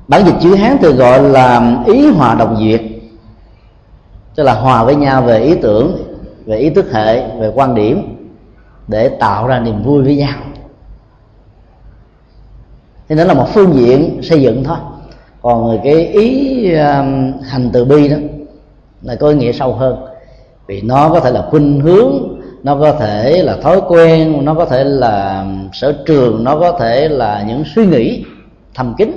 Bản 0.08 0.24
dịch 0.26 0.34
chữ 0.40 0.54
hán 0.54 0.78
thường 0.78 0.96
gọi 0.96 1.22
là 1.22 1.76
ý 1.86 2.10
hòa 2.10 2.34
đồng 2.34 2.56
duyệt 2.56 2.82
tức 4.34 4.42
là 4.42 4.54
hòa 4.54 4.84
với 4.84 4.96
nhau 4.96 5.22
về 5.22 5.40
ý 5.40 5.54
tưởng 5.62 5.96
về 6.46 6.58
ý 6.58 6.70
thức 6.70 6.92
hệ 6.92 7.38
về 7.38 7.52
quan 7.54 7.74
điểm 7.74 8.28
để 8.88 9.08
tạo 9.08 9.46
ra 9.46 9.60
niềm 9.60 9.82
vui 9.82 10.02
với 10.02 10.16
nhau. 10.16 10.38
Thì 13.08 13.16
đó 13.16 13.24
là 13.24 13.34
một 13.34 13.48
phương 13.48 13.74
diện 13.74 14.22
xây 14.22 14.42
dựng 14.42 14.64
thôi. 14.64 14.76
Còn 15.42 15.78
cái 15.84 16.06
ý 16.06 16.72
um, 16.74 17.32
hành 17.42 17.70
từ 17.72 17.84
bi 17.84 18.08
đó 18.08 18.16
là 19.02 19.14
có 19.14 19.28
ý 19.28 19.34
nghĩa 19.34 19.52
sâu 19.52 19.74
hơn 19.74 20.13
vì 20.66 20.82
nó 20.82 21.08
có 21.08 21.20
thể 21.20 21.30
là 21.30 21.46
khuynh 21.50 21.80
hướng, 21.80 22.12
nó 22.62 22.76
có 22.80 22.92
thể 22.92 23.42
là 23.42 23.56
thói 23.56 23.80
quen, 23.88 24.44
nó 24.44 24.54
có 24.54 24.64
thể 24.64 24.84
là 24.84 25.46
sở 25.72 25.92
trường, 26.06 26.44
nó 26.44 26.58
có 26.58 26.72
thể 26.80 27.08
là 27.08 27.44
những 27.48 27.64
suy 27.74 27.86
nghĩ 27.86 28.24
thầm 28.74 28.94
kín. 28.98 29.12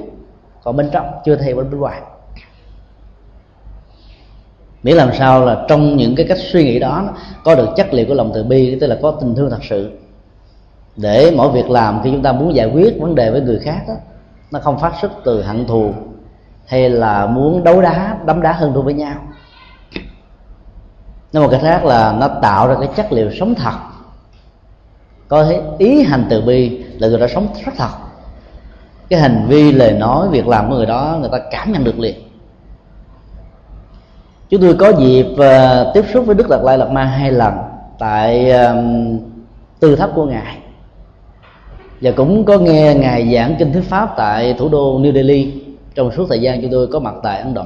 Còn 0.63 0.77
bên 0.77 0.89
trong 0.91 1.05
chưa 1.25 1.35
theo 1.35 1.55
bên 1.55 1.69
bên 1.71 1.79
ngoài. 1.79 2.01
Miễn 4.83 4.95
làm 4.95 5.09
sao 5.13 5.45
là 5.45 5.65
trong 5.67 5.97
những 5.97 6.15
cái 6.15 6.25
cách 6.29 6.37
suy 6.51 6.63
nghĩ 6.63 6.79
đó, 6.79 7.09
có 7.43 7.55
được 7.55 7.69
chất 7.75 7.93
liệu 7.93 8.05
của 8.07 8.13
lòng 8.13 8.31
từ 8.33 8.43
bi, 8.43 8.77
tức 8.81 8.87
là 8.87 8.97
có 9.01 9.11
tình 9.11 9.35
thương 9.35 9.49
thật 9.49 9.63
sự. 9.69 9.91
Để 10.95 11.31
mỗi 11.35 11.51
việc 11.51 11.69
làm 11.69 12.01
khi 12.03 12.11
chúng 12.11 12.23
ta 12.23 12.31
muốn 12.31 12.55
giải 12.55 12.71
quyết 12.73 12.99
vấn 12.99 13.15
đề 13.15 13.31
với 13.31 13.41
người 13.41 13.59
khác 13.59 13.81
đó 13.87 13.93
nó 14.51 14.59
không 14.59 14.79
phát 14.79 14.93
xuất 15.01 15.11
từ 15.23 15.43
hận 15.43 15.65
thù 15.65 15.91
hay 16.65 16.89
là 16.89 17.25
muốn 17.25 17.63
đấu 17.63 17.81
đá, 17.81 18.17
đấm 18.25 18.41
đá 18.41 18.51
hơn 18.51 18.73
thua 18.73 18.81
với 18.81 18.93
nhau 18.93 19.15
nói 21.33 21.43
một 21.43 21.49
cách 21.51 21.61
khác 21.63 21.85
là 21.85 22.15
nó 22.19 22.27
tạo 22.27 22.67
ra 22.67 22.75
cái 22.79 22.89
chất 22.95 23.11
liệu 23.11 23.31
sống 23.39 23.55
thật. 23.55 23.77
Có 25.27 25.45
ý 25.77 26.03
hành 26.03 26.25
từ 26.29 26.41
bi 26.41 26.83
là 26.99 27.07
người 27.07 27.19
đó 27.19 27.27
sống 27.27 27.47
rất 27.65 27.71
thật. 27.77 27.89
Cái 29.09 29.19
hành 29.19 29.45
vi 29.47 29.71
lời 29.71 29.91
nói 29.91 30.27
việc 30.29 30.47
làm 30.47 30.69
của 30.69 30.75
người 30.75 30.85
đó 30.85 31.17
người 31.19 31.29
ta 31.31 31.37
cảm 31.51 31.71
nhận 31.71 31.83
được 31.83 31.99
liền. 31.99 32.15
Chúng 34.49 34.61
tôi 34.61 34.75
có 34.79 34.89
dịp 34.89 35.25
uh, 35.31 35.93
tiếp 35.93 36.05
xúc 36.13 36.25
với 36.25 36.35
đức 36.35 36.49
đạt 36.49 36.59
lai 36.63 36.77
lạt 36.77 36.89
ma 36.89 37.03
hai 37.03 37.31
lần 37.31 37.53
tại 37.99 38.51
um, 38.51 39.19
tư 39.79 39.95
tháp 39.95 40.09
của 40.15 40.25
ngài. 40.25 40.57
Và 42.01 42.11
cũng 42.11 42.45
có 42.45 42.57
nghe 42.57 42.95
ngài 42.95 43.33
giảng 43.33 43.55
kinh 43.59 43.73
thuyết 43.73 43.83
pháp 43.89 44.13
tại 44.17 44.53
thủ 44.53 44.69
đô 44.69 44.99
new 44.99 45.13
delhi. 45.13 45.63
Trong 45.95 46.11
suốt 46.11 46.25
thời 46.29 46.41
gian 46.41 46.61
chúng 46.61 46.71
tôi 46.71 46.87
có 46.87 46.99
mặt 46.99 47.15
tại 47.23 47.39
ấn 47.39 47.53
độ 47.53 47.63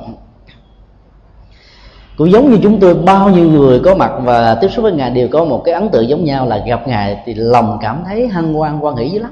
cũng 2.21 2.31
giống 2.31 2.51
như 2.51 2.59
chúng 2.63 2.79
tôi, 2.79 2.95
bao 2.95 3.29
nhiêu 3.29 3.49
người 3.49 3.79
có 3.79 3.95
mặt 3.95 4.11
và 4.23 4.55
tiếp 4.55 4.67
xúc 4.67 4.83
với 4.83 4.91
ngài 4.91 5.11
đều 5.11 5.27
có 5.27 5.45
một 5.45 5.61
cái 5.65 5.73
ấn 5.73 5.89
tượng 5.89 6.09
giống 6.09 6.25
nhau 6.25 6.47
là 6.47 6.57
gặp 6.67 6.87
ngài 6.87 7.21
thì 7.25 7.33
lòng 7.33 7.77
cảm 7.81 8.03
thấy 8.05 8.27
hân 8.27 8.53
hoan 8.53 8.79
quan 8.79 8.95
hỷ 8.95 9.09
dữ 9.09 9.19
lắm. 9.19 9.31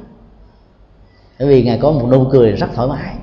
Bởi 1.39 1.47
vì 1.47 1.63
ngài 1.63 1.77
có 1.77 1.91
một 1.91 2.07
nụ 2.11 2.25
cười 2.31 2.51
rất 2.51 2.67
thoải 2.75 2.87
mái. 2.87 3.15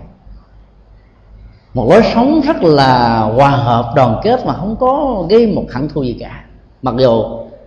Một 1.74 1.86
lối 1.90 2.02
sống 2.14 2.40
rất 2.40 2.62
là 2.62 3.20
hòa 3.20 3.50
hợp, 3.50 3.92
đoàn 3.96 4.20
kết 4.22 4.46
mà 4.46 4.54
không 4.54 4.76
có 4.76 5.24
gây 5.30 5.46
một 5.46 5.64
hẳn 5.70 5.88
thù 5.88 6.02
gì 6.02 6.16
cả. 6.20 6.44
Mặc 6.82 6.94
dù 6.98 7.24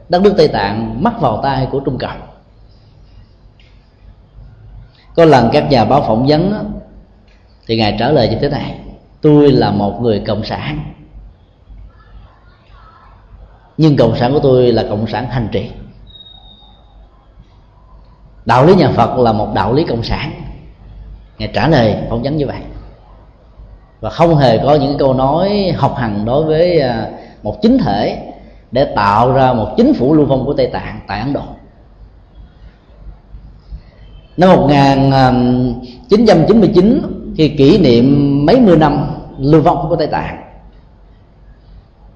đất 0.09 0.21
nước 0.21 0.33
tây 0.37 0.47
tạng 0.47 1.03
mắc 1.03 1.21
vào 1.21 1.39
tay 1.43 1.67
của 1.71 1.79
trung 1.79 1.97
cộng. 1.97 2.21
Có 5.15 5.25
lần 5.25 5.49
các 5.53 5.69
nhà 5.69 5.85
báo 5.85 6.01
phỏng 6.01 6.25
vấn 6.27 6.71
thì 7.67 7.77
ngài 7.77 7.95
trả 7.99 8.09
lời 8.09 8.29
như 8.29 8.37
thế 8.41 8.49
này, 8.49 8.79
tôi 9.21 9.51
là 9.51 9.71
một 9.71 10.01
người 10.01 10.23
cộng 10.27 10.43
sản 10.43 10.79
nhưng 13.79 13.97
cộng 13.97 14.15
sản 14.15 14.33
của 14.33 14.39
tôi 14.39 14.71
là 14.71 14.85
cộng 14.89 15.07
sản 15.07 15.27
hành 15.29 15.47
trì 15.51 15.69
đạo 18.45 18.65
lý 18.65 18.75
nhà 18.75 18.91
phật 18.91 19.17
là 19.17 19.31
một 19.31 19.53
đạo 19.53 19.73
lý 19.73 19.83
cộng 19.83 20.03
sản. 20.03 20.31
Ngài 21.37 21.49
trả 21.53 21.67
lời, 21.67 21.95
phỏng 22.09 22.23
vấn 22.23 22.37
như 22.37 22.47
vậy. 22.47 22.61
Và 23.99 24.09
không 24.09 24.35
hề 24.35 24.57
có 24.57 24.75
những 24.75 24.97
câu 24.97 25.13
nói 25.13 25.73
học 25.77 25.95
hành 25.97 26.25
đối 26.25 26.45
với 26.45 26.79
à, 26.79 27.09
một 27.43 27.61
chính 27.61 27.77
thể 27.77 28.31
để 28.71 28.93
tạo 28.95 29.31
ra 29.31 29.53
một 29.53 29.73
chính 29.77 29.93
phủ 29.93 30.13
lưu 30.13 30.25
vong 30.25 30.45
của 30.45 30.53
tây 30.53 30.67
tạng 30.67 30.99
tại 31.07 31.19
ấn 31.19 31.33
độ. 31.33 31.43
Năm 34.37 34.49
1999 34.49 37.01
à, 37.03 37.07
khi 37.37 37.49
kỷ 37.49 37.77
niệm 37.77 38.35
mấy 38.45 38.59
mươi 38.59 38.77
năm 38.77 39.07
lưu 39.37 39.61
vong 39.61 39.89
của 39.89 39.95
tây 39.95 40.07
tạng 40.07 40.48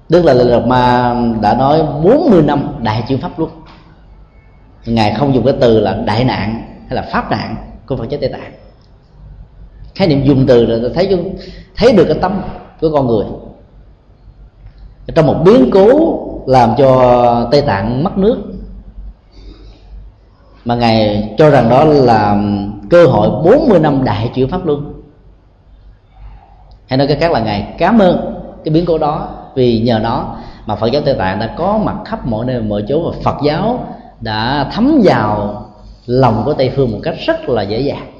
Đức 0.08 0.24
là 0.24 0.32
Lạt 0.32 0.66
Ma 0.66 1.14
đã 1.40 1.54
nói 1.54 1.82
40 2.02 2.42
năm 2.42 2.74
đại 2.82 3.04
chuyển 3.08 3.20
pháp 3.20 3.38
luân 3.38 3.50
Ngài 4.86 5.14
không 5.14 5.34
dùng 5.34 5.44
cái 5.44 5.54
từ 5.60 5.80
là 5.80 5.94
đại 5.94 6.24
nạn 6.24 6.62
hay 6.88 6.96
là 6.96 7.02
pháp 7.12 7.30
nạn 7.30 7.56
của 7.86 7.96
Phật 7.96 8.08
giáo 8.08 8.20
Tây 8.20 8.30
Tạng. 8.32 8.52
Khái 9.94 10.08
niệm 10.08 10.24
dùng 10.24 10.44
từ 10.46 10.66
là 10.66 10.88
thấy 10.94 11.18
thấy 11.76 11.92
được 11.92 12.04
cái 12.04 12.18
tâm 12.20 12.42
của 12.80 12.90
con 12.92 13.06
người. 13.06 13.26
Trong 15.14 15.26
một 15.26 15.36
biến 15.44 15.70
cố 15.72 16.18
làm 16.46 16.74
cho 16.78 17.48
Tây 17.50 17.62
Tạng 17.62 18.04
mất 18.04 18.18
nước. 18.18 18.38
Mà 20.64 20.74
ngài 20.74 21.28
cho 21.38 21.50
rằng 21.50 21.68
đó 21.70 21.84
là 21.84 22.36
cơ 22.90 23.06
hội 23.06 23.28
40 23.28 23.80
năm 23.80 24.04
đại 24.04 24.30
chuyển 24.34 24.48
pháp 24.48 24.66
luân 24.66 25.02
hay 26.88 26.96
nói 26.96 27.06
cái 27.06 27.16
khác 27.16 27.32
là 27.32 27.40
ngài 27.40 27.74
cảm 27.78 27.98
ơn 27.98 28.34
cái 28.64 28.74
biến 28.74 28.84
cố 28.86 28.98
đó 28.98 29.43
vì 29.54 29.80
nhờ 29.80 29.98
đó 29.98 30.36
mà 30.66 30.76
Phật 30.76 30.86
giáo 30.92 31.02
Tây 31.04 31.14
Tạng 31.14 31.38
đã 31.38 31.54
có 31.56 31.78
mặt 31.84 31.96
khắp 32.04 32.26
mọi 32.26 32.46
nơi, 32.46 32.60
mọi 32.60 32.84
chỗ 32.88 33.10
và 33.10 33.16
Phật 33.22 33.36
giáo 33.44 33.86
đã 34.20 34.70
thấm 34.72 35.00
vào 35.04 35.60
lòng 36.06 36.42
của 36.44 36.54
Tây 36.54 36.72
phương 36.76 36.92
một 36.92 36.98
cách 37.02 37.14
rất 37.26 37.48
là 37.48 37.62
dễ 37.62 37.80
dàng. 37.80 38.14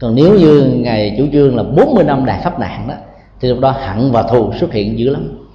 Còn 0.00 0.14
nếu 0.14 0.34
như 0.34 0.60
ngày 0.76 1.14
chủ 1.18 1.26
trương 1.32 1.56
là 1.56 1.62
40 1.62 2.04
năm 2.04 2.24
đại 2.24 2.40
pháp 2.44 2.58
nạn 2.58 2.88
đó, 2.88 2.94
thì 3.40 3.48
lúc 3.48 3.60
đó 3.60 3.70
hận 3.70 4.10
và 4.12 4.22
thù 4.22 4.52
xuất 4.60 4.72
hiện 4.72 4.98
dữ 4.98 5.10
lắm. 5.10 5.46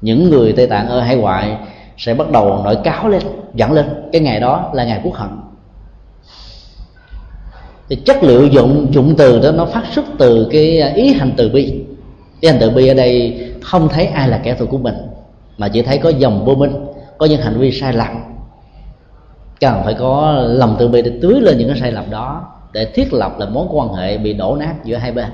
Những 0.00 0.30
người 0.30 0.52
tây 0.52 0.66
tạng 0.66 0.88
ở 0.88 1.00
hải 1.00 1.16
ngoại 1.16 1.56
sẽ 1.96 2.14
bắt 2.14 2.30
đầu 2.30 2.60
nổi 2.64 2.76
cáo 2.84 3.08
lên 3.08 3.22
dẫn 3.54 3.72
lên. 3.72 3.86
Cái 4.12 4.20
ngày 4.20 4.40
đó 4.40 4.70
là 4.72 4.84
ngày 4.84 5.00
quốc 5.04 5.14
hận. 5.14 5.28
Thì 7.88 7.96
chất 7.96 8.24
liệu 8.24 8.46
dụng 8.46 8.86
dụng 8.92 9.14
từ 9.18 9.40
đó 9.40 9.50
nó 9.50 9.64
phát 9.64 9.82
xuất 9.94 10.04
từ 10.18 10.48
cái 10.52 10.92
ý 10.92 11.12
hành 11.12 11.32
từ 11.36 11.48
bi. 11.48 11.84
Ý 12.40 12.48
hành 12.48 12.58
từ 12.60 12.70
bi 12.70 12.88
ở 12.88 12.94
đây 12.94 13.40
không 13.68 13.88
thấy 13.88 14.06
ai 14.06 14.28
là 14.28 14.40
kẻ 14.44 14.54
thù 14.54 14.66
của 14.66 14.78
mình, 14.78 14.94
mà 15.58 15.68
chỉ 15.68 15.82
thấy 15.82 15.98
có 15.98 16.08
dòng 16.08 16.44
vô 16.44 16.54
minh, 16.54 16.86
có 17.18 17.26
những 17.26 17.40
hành 17.40 17.58
vi 17.58 17.72
sai 17.72 17.92
lầm. 17.92 18.24
Cần 19.60 19.80
phải 19.84 19.94
có 19.94 20.32
lòng 20.46 20.76
từ 20.78 20.88
bi 20.88 21.02
để 21.02 21.12
tưới 21.22 21.40
lên 21.40 21.58
những 21.58 21.68
cái 21.68 21.78
sai 21.80 21.92
lầm 21.92 22.10
đó, 22.10 22.46
để 22.72 22.84
thiết 22.94 23.12
lập 23.12 23.32
là 23.38 23.46
mối 23.46 23.66
quan 23.70 23.88
hệ 23.88 24.18
bị 24.18 24.32
đổ 24.32 24.56
nát 24.56 24.74
giữa 24.84 24.96
hai 24.96 25.12
bên 25.12 25.26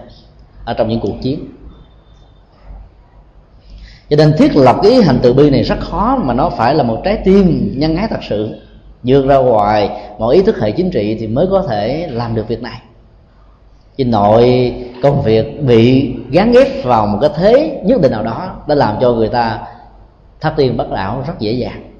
ở 0.64 0.74
trong 0.74 0.88
những 0.88 1.00
cuộc 1.00 1.14
chiến. 1.22 1.44
Cho 4.10 4.16
nên 4.16 4.34
thiết 4.38 4.56
lập 4.56 4.76
cái 4.82 4.92
ý 4.92 5.02
hành 5.02 5.18
từ 5.22 5.32
bi 5.32 5.50
này 5.50 5.62
rất 5.62 5.80
khó, 5.80 6.16
mà 6.24 6.34
nó 6.34 6.50
phải 6.50 6.74
là 6.74 6.82
một 6.82 7.00
trái 7.04 7.18
tim 7.24 7.72
nhân 7.76 7.96
ái 7.96 8.06
thật 8.10 8.20
sự. 8.28 8.54
Vượt 9.02 9.26
ra 9.26 9.36
ngoài 9.36 9.90
mọi 10.18 10.34
ý 10.34 10.42
thức 10.42 10.60
hệ 10.60 10.70
chính 10.70 10.90
trị 10.90 11.16
thì 11.20 11.26
mới 11.26 11.46
có 11.50 11.62
thể 11.68 12.08
làm 12.10 12.34
được 12.34 12.48
việc 12.48 12.62
này 12.62 12.80
chứ 13.96 14.04
nội 14.04 14.74
công 15.02 15.22
việc 15.22 15.62
bị 15.62 16.14
gắn 16.30 16.52
ghép 16.52 16.84
vào 16.84 17.06
một 17.06 17.18
cái 17.20 17.30
thế 17.36 17.80
nhất 17.84 18.00
định 18.00 18.12
nào 18.12 18.22
đó 18.22 18.50
đã 18.66 18.74
làm 18.74 18.96
cho 19.00 19.12
người 19.12 19.28
ta 19.28 19.58
thắp 20.40 20.54
tiên 20.56 20.76
bất 20.76 20.90
đảo 20.90 21.24
rất 21.26 21.34
dễ 21.38 21.52
dàng. 21.52 21.90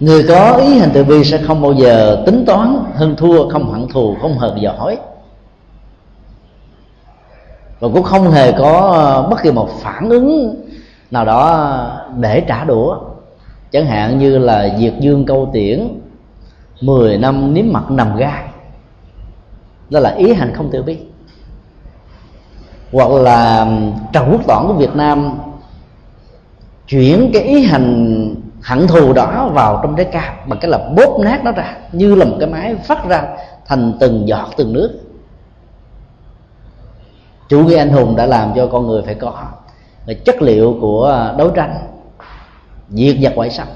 Người 0.00 0.22
có 0.28 0.56
ý 0.56 0.78
hành 0.78 0.90
từ 0.94 1.04
bi 1.04 1.24
sẽ 1.24 1.38
không 1.38 1.62
bao 1.62 1.72
giờ 1.72 2.22
tính 2.26 2.44
toán, 2.46 2.78
hơn 2.94 3.16
thua, 3.16 3.48
không 3.48 3.72
hận 3.72 3.88
thù, 3.88 4.16
không 4.22 4.38
hờn 4.38 4.62
giỏi 4.62 4.96
và 7.80 7.88
cũng 7.92 8.02
không 8.02 8.30
hề 8.30 8.52
có 8.52 8.90
ờ, 8.94 9.28
bất 9.30 9.42
kỳ 9.42 9.50
một 9.50 9.70
phản 9.80 10.08
ứng 10.08 10.56
nào 11.10 11.24
đó 11.24 11.70
để 12.16 12.40
trả 12.40 12.64
đũa. 12.64 12.98
Chẳng 13.72 13.86
hạn 13.86 14.18
như 14.18 14.38
là 14.38 14.76
diệt 14.78 14.94
dương 15.00 15.26
câu 15.26 15.50
tiễn 15.52 15.88
10 16.80 17.18
năm 17.18 17.54
nếm 17.54 17.64
mặt 17.72 17.90
nằm 17.90 18.16
gai 18.16 18.44
đó 19.90 20.00
là 20.00 20.10
ý 20.10 20.32
hành 20.32 20.54
không 20.54 20.68
từ 20.72 20.82
bi. 20.82 20.98
Hoặc 22.92 23.10
là 23.10 23.66
trần 24.12 24.28
quốc 24.32 24.40
toản 24.46 24.66
của 24.66 24.72
việt 24.72 24.96
nam 24.96 25.38
chuyển 26.88 27.30
cái 27.32 27.42
ý 27.42 27.64
hành 27.64 28.34
hận 28.62 28.86
thù 28.86 29.12
đó 29.12 29.50
vào 29.52 29.80
trong 29.82 29.96
trái 29.96 30.04
cam 30.04 30.34
bằng 30.46 30.58
cái 30.58 30.70
là 30.70 30.78
bóp 30.96 31.18
nát 31.20 31.44
nó 31.44 31.52
ra, 31.52 31.76
như 31.92 32.14
là 32.14 32.24
một 32.24 32.36
cái 32.40 32.48
máy 32.48 32.76
phát 32.76 33.08
ra 33.08 33.22
thành 33.66 33.92
từng 34.00 34.28
giọt, 34.28 34.48
từng 34.56 34.72
nước. 34.72 35.00
Chủ 37.48 37.58
nghĩa 37.58 37.78
anh 37.78 37.90
hùng 37.90 38.16
đã 38.16 38.26
làm 38.26 38.52
cho 38.56 38.66
con 38.66 38.86
người 38.86 39.02
phải 39.02 39.14
có 39.14 39.42
cái 40.06 40.14
chất 40.14 40.42
liệu 40.42 40.76
của 40.80 41.34
đấu 41.38 41.50
tranh, 41.50 41.76
diệt 42.88 43.16
giặc 43.22 43.36
ngoại 43.36 43.50
xâm. 43.50 43.66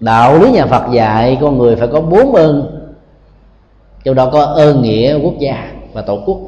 Đạo 0.00 0.38
lý 0.38 0.50
nhà 0.50 0.66
phật 0.66 0.92
dạy 0.92 1.38
con 1.40 1.58
người 1.58 1.76
phải 1.76 1.88
có 1.88 2.00
bốn 2.00 2.34
ơn 2.34 2.77
trong 4.04 4.14
đó 4.14 4.30
có 4.32 4.42
ơn 4.42 4.82
nghĩa 4.82 5.18
quốc 5.22 5.34
gia 5.38 5.72
và 5.92 6.02
tổ 6.02 6.18
quốc. 6.26 6.38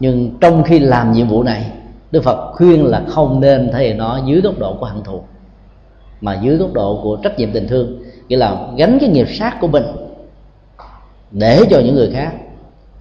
Nhưng 0.00 0.30
trong 0.40 0.62
khi 0.62 0.78
làm 0.78 1.12
nhiệm 1.12 1.28
vụ 1.28 1.42
này, 1.42 1.64
đức 2.10 2.24
phật 2.24 2.52
khuyên 2.52 2.86
là 2.86 3.02
không 3.08 3.40
nên 3.40 3.70
thể 3.72 3.86
hiện 3.86 3.98
nó 3.98 4.20
dưới 4.26 4.40
góc 4.40 4.58
độ 4.58 4.76
của 4.80 4.86
hận 4.86 5.02
thù, 5.02 5.22
mà 6.20 6.38
dưới 6.42 6.56
góc 6.56 6.72
độ 6.72 7.00
của 7.02 7.16
trách 7.16 7.38
nhiệm 7.38 7.52
tình 7.52 7.68
thương, 7.68 8.02
nghĩa 8.28 8.36
là 8.36 8.66
gánh 8.76 8.98
cái 9.00 9.08
nghiệp 9.08 9.26
sát 9.38 9.56
của 9.60 9.68
mình 9.68 9.84
để 11.30 11.60
cho 11.70 11.80
những 11.80 11.94
người 11.94 12.10
khác 12.14 12.32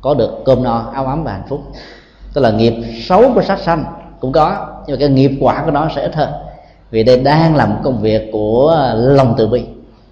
có 0.02 0.14
được 0.14 0.42
cơm 0.46 0.64
no, 0.64 0.92
áo 0.94 1.06
ấm 1.06 1.24
và 1.24 1.32
hạnh 1.32 1.48
phúc. 1.50 1.62
Tức 2.34 2.42
là 2.42 2.52
nghiệp 2.52 2.74
xấu 3.02 3.34
của 3.34 3.42
sát 3.42 3.60
sanh 3.60 3.86
cũng 4.20 4.32
có, 4.32 4.68
nhưng 4.88 4.96
mà 4.96 5.00
cái 5.00 5.10
nghiệp 5.10 5.32
quả 5.42 5.62
của 5.66 5.72
nó 5.72 5.90
sẽ 5.96 6.02
ít 6.02 6.16
hơn. 6.16 6.30
Vì 6.92 7.04
đây 7.04 7.18
đang 7.18 7.56
làm 7.56 7.74
công 7.84 8.02
việc 8.02 8.30
của 8.32 8.94
lòng 8.96 9.36
từ 9.38 9.48
bi 9.48 9.66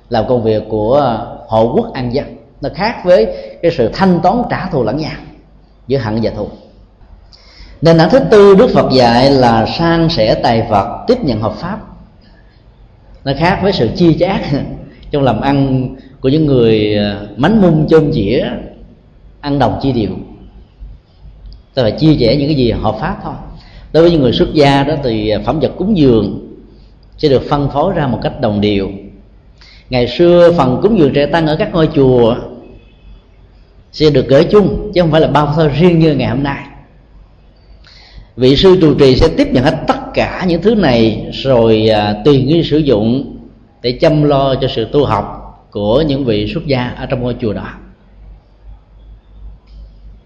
làm 0.09 0.27
công 0.27 0.43
việc 0.43 0.63
của 0.69 1.17
hộ 1.47 1.73
quốc 1.75 1.93
an 1.93 2.13
dân 2.13 2.38
nó 2.61 2.69
khác 2.75 3.01
với 3.03 3.27
cái 3.61 3.71
sự 3.71 3.89
thanh 3.93 4.19
toán 4.23 4.41
trả 4.49 4.67
thù 4.67 4.83
lẫn 4.83 4.97
nhau 4.97 5.17
giữa 5.87 5.97
hận 5.97 6.19
và 6.23 6.31
thù. 6.31 6.47
Nền 7.81 7.97
tảng 7.97 8.09
thứ 8.09 8.19
tư, 8.19 8.55
đức 8.55 8.69
phật 8.73 8.91
dạy 8.91 9.31
là 9.31 9.65
san 9.65 10.09
sẻ 10.09 10.35
tài 10.43 10.67
vật, 10.69 11.05
tiếp 11.07 11.23
nhận 11.23 11.41
hợp 11.41 11.53
pháp. 11.53 11.79
Nó 13.23 13.31
khác 13.37 13.59
với 13.63 13.71
sự 13.71 13.89
chia 13.95 14.13
chác 14.13 14.41
trong 15.11 15.23
làm 15.23 15.41
ăn 15.41 15.89
của 16.21 16.29
những 16.29 16.45
người 16.45 16.95
à, 16.95 17.21
mánh 17.37 17.61
mung 17.61 17.87
chôm 17.89 18.11
chĩa 18.13 18.43
ăn 19.41 19.59
đồng 19.59 19.79
chia 19.81 19.91
điều. 19.91 20.09
Ta 21.73 21.81
phải 21.81 21.91
chia 21.91 22.15
sẻ 22.19 22.35
những 22.35 22.47
cái 22.47 22.55
gì 22.55 22.71
hợp 22.71 22.95
pháp 22.99 23.17
thôi. 23.23 23.33
Đối 23.93 24.03
với 24.03 24.11
những 24.11 24.21
người 24.21 24.33
xuất 24.33 24.53
gia 24.53 24.83
đó 24.83 24.93
thì 25.03 25.29
à, 25.29 25.39
phẩm 25.45 25.59
vật 25.59 25.71
cúng 25.77 25.97
dường 25.97 26.55
sẽ 27.17 27.29
được 27.29 27.41
phân 27.49 27.69
phối 27.69 27.93
ra 27.93 28.07
một 28.07 28.19
cách 28.21 28.41
đồng 28.41 28.61
đều. 28.61 28.89
Ngày 29.89 30.07
xưa 30.07 30.51
phần 30.57 30.79
cúng 30.81 30.99
dường 30.99 31.13
trẻ 31.13 31.25
tăng 31.25 31.47
ở 31.47 31.55
các 31.55 31.73
ngôi 31.73 31.89
chùa 31.95 32.35
sẽ 33.91 34.09
được 34.09 34.27
gửi 34.27 34.43
chung 34.43 34.91
chứ 34.93 35.01
không 35.01 35.11
phải 35.11 35.21
là 35.21 35.27
bao 35.27 35.53
thơ 35.55 35.67
riêng 35.67 35.99
như 35.99 36.15
ngày 36.15 36.29
hôm 36.29 36.43
nay. 36.43 36.65
Vị 38.35 38.55
sư 38.55 38.77
trụ 38.81 38.93
trì 38.93 39.15
sẽ 39.15 39.27
tiếp 39.37 39.47
nhận 39.51 39.63
hết 39.63 39.77
tất 39.87 39.99
cả 40.13 40.45
những 40.47 40.61
thứ 40.61 40.75
này 40.75 41.29
rồi 41.31 41.87
à, 41.87 42.15
tùy 42.25 42.41
nghi 42.41 42.63
sử 42.63 42.77
dụng 42.77 43.35
để 43.81 43.97
chăm 44.01 44.23
lo 44.23 44.55
cho 44.55 44.67
sự 44.67 44.87
tu 44.91 45.05
học 45.05 45.35
của 45.71 46.01
những 46.01 46.25
vị 46.25 46.51
xuất 46.53 46.65
gia 46.65 46.87
ở 46.89 47.05
trong 47.05 47.21
ngôi 47.21 47.35
chùa 47.41 47.53
đó. 47.53 47.67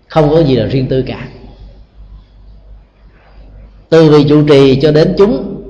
Không 0.07 0.29
có 0.29 0.43
gì 0.43 0.55
là 0.55 0.65
riêng 0.65 0.87
tư 0.87 1.01
cả. 1.07 1.27
Từ 3.89 4.09
vị 4.09 4.25
trụ 4.29 4.47
trì 4.47 4.79
cho 4.81 4.91
đến 4.91 5.15
chúng 5.17 5.63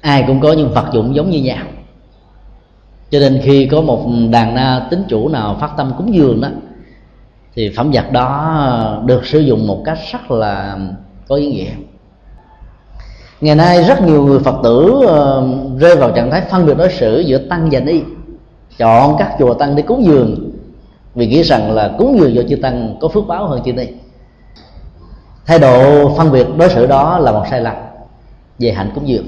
ai 0.00 0.24
cũng 0.26 0.40
có 0.40 0.52
những 0.52 0.72
vật 0.74 0.86
dụng 0.94 1.14
giống 1.14 1.30
như 1.30 1.42
nhau. 1.42 1.66
Cho 3.10 3.18
nên 3.18 3.40
khi 3.44 3.66
có 3.66 3.80
một 3.80 4.06
đàn 4.30 4.54
na 4.54 4.86
tính 4.90 5.02
chủ 5.08 5.28
nào 5.28 5.56
phát 5.60 5.70
tâm 5.76 5.92
cúng 5.98 6.14
dường 6.14 6.40
đó 6.40 6.48
thì 7.60 7.70
phẩm 7.76 7.90
vật 7.92 8.12
đó 8.12 9.02
được 9.06 9.26
sử 9.26 9.38
dụng 9.38 9.66
một 9.66 9.82
cách 9.84 9.98
rất 10.12 10.30
là 10.30 10.78
có 11.28 11.36
ý 11.36 11.46
nghĩa. 11.46 11.70
Ngày 13.40 13.54
nay 13.54 13.82
rất 13.82 14.02
nhiều 14.02 14.24
người 14.24 14.38
phật 14.38 14.54
tử 14.62 15.02
ờ, 15.06 15.48
rơi 15.78 15.96
vào 15.96 16.10
trạng 16.10 16.30
thái 16.30 16.42
phân 16.50 16.66
biệt 16.66 16.74
đối 16.76 16.90
xử 16.90 17.20
giữa 17.20 17.38
tăng 17.38 17.68
và 17.72 17.80
ni. 17.80 18.02
Chọn 18.78 19.16
các 19.18 19.34
chùa 19.38 19.54
tăng 19.54 19.76
để 19.76 19.82
cúng 19.82 20.04
dường, 20.04 20.50
vì 21.14 21.26
nghĩ 21.26 21.42
rằng 21.42 21.72
là 21.72 21.94
cúng 21.98 22.18
dường 22.20 22.32
cho 22.36 22.42
chư 22.48 22.56
tăng 22.56 22.96
có 23.00 23.08
phước 23.08 23.26
báo 23.26 23.46
hơn 23.46 23.62
chư 23.64 23.72
ni. 23.72 23.86
Thái 25.46 25.58
độ 25.58 26.08
phân 26.16 26.32
biệt 26.32 26.46
đối 26.58 26.68
xử 26.68 26.86
đó 26.86 27.18
là 27.18 27.32
một 27.32 27.44
sai 27.50 27.60
lầm, 27.60 27.76
về 28.58 28.72
hạnh 28.72 28.90
cúng 28.94 29.08
dường. 29.08 29.26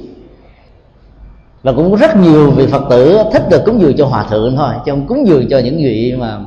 Và 1.63 1.73
cũng 1.73 1.97
rất 1.97 2.17
nhiều 2.17 2.51
vị 2.51 2.67
phật 2.67 2.83
tử 2.91 3.19
thích 3.33 3.49
được 3.51 3.63
cúng 3.67 3.81
dường 3.81 3.97
cho 3.97 4.07
hòa 4.07 4.27
thượng 4.31 4.57
thôi, 4.57 4.75
chứ 4.87 4.93
không 4.93 5.07
cúng 5.07 5.27
dường 5.27 5.49
cho 5.51 5.59
những 5.59 5.77
vị 5.77 6.15
mà 6.19 6.39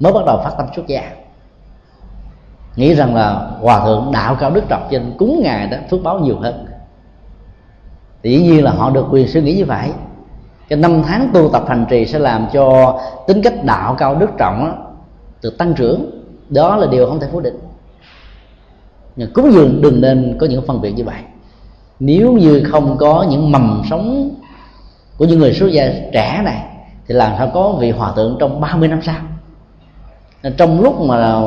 mới 0.00 0.12
bắt 0.12 0.24
đầu 0.26 0.40
phát 0.44 0.50
tâm 0.58 0.66
xuất 0.76 0.86
gia 0.86 1.19
nghĩ 2.76 2.94
rằng 2.94 3.14
là 3.14 3.50
hòa 3.60 3.84
thượng 3.84 4.10
đạo 4.12 4.36
cao 4.40 4.50
đức 4.50 4.64
trọng 4.68 4.88
trên 4.90 5.12
cúng 5.18 5.40
ngài 5.42 5.66
đó 5.66 5.76
phước 5.90 6.02
báo 6.02 6.18
nhiều 6.18 6.38
hơn. 6.40 6.66
Thì 8.22 8.30
dĩ 8.30 8.42
nhiên 8.42 8.64
là 8.64 8.70
họ 8.70 8.90
được 8.90 9.06
quyền 9.10 9.28
suy 9.28 9.42
nghĩ 9.42 9.54
như 9.54 9.64
vậy. 9.64 9.88
Cái 10.68 10.78
năm 10.78 11.02
tháng 11.02 11.30
tu 11.34 11.48
tập 11.48 11.64
hành 11.68 11.86
trì 11.90 12.06
sẽ 12.06 12.18
làm 12.18 12.46
cho 12.52 12.98
tính 13.26 13.42
cách 13.42 13.64
đạo 13.64 13.94
cao 13.98 14.14
đức 14.14 14.30
trọng 14.38 14.66
đó, 14.66 14.74
được 15.42 15.58
tăng 15.58 15.74
trưởng. 15.74 16.10
Đó 16.48 16.76
là 16.76 16.86
điều 16.86 17.06
không 17.06 17.20
thể 17.20 17.28
phủ 17.32 17.40
định. 17.40 17.58
Nhưng 19.16 19.32
cúng 19.32 19.52
dường 19.52 19.82
đừng 19.82 20.00
nên 20.00 20.36
có 20.40 20.46
những 20.46 20.66
phân 20.66 20.80
biệt 20.80 20.92
như 20.92 21.04
vậy. 21.04 21.20
Nếu 22.00 22.32
như 22.32 22.62
không 22.70 22.96
có 22.98 23.26
những 23.30 23.52
mầm 23.52 23.82
sống 23.90 24.30
của 25.16 25.24
những 25.24 25.38
người 25.38 25.52
xuất 25.52 25.68
gia 25.72 25.88
trẻ 26.12 26.42
này 26.44 26.64
thì 27.08 27.14
làm 27.14 27.32
sao 27.38 27.50
có 27.54 27.72
vị 27.72 27.90
hòa 27.90 28.12
thượng 28.16 28.36
trong 28.40 28.60
30 28.60 28.88
năm 28.88 29.02
sau? 29.02 29.16
Trong 30.56 30.80
lúc 30.80 31.00
mà 31.00 31.40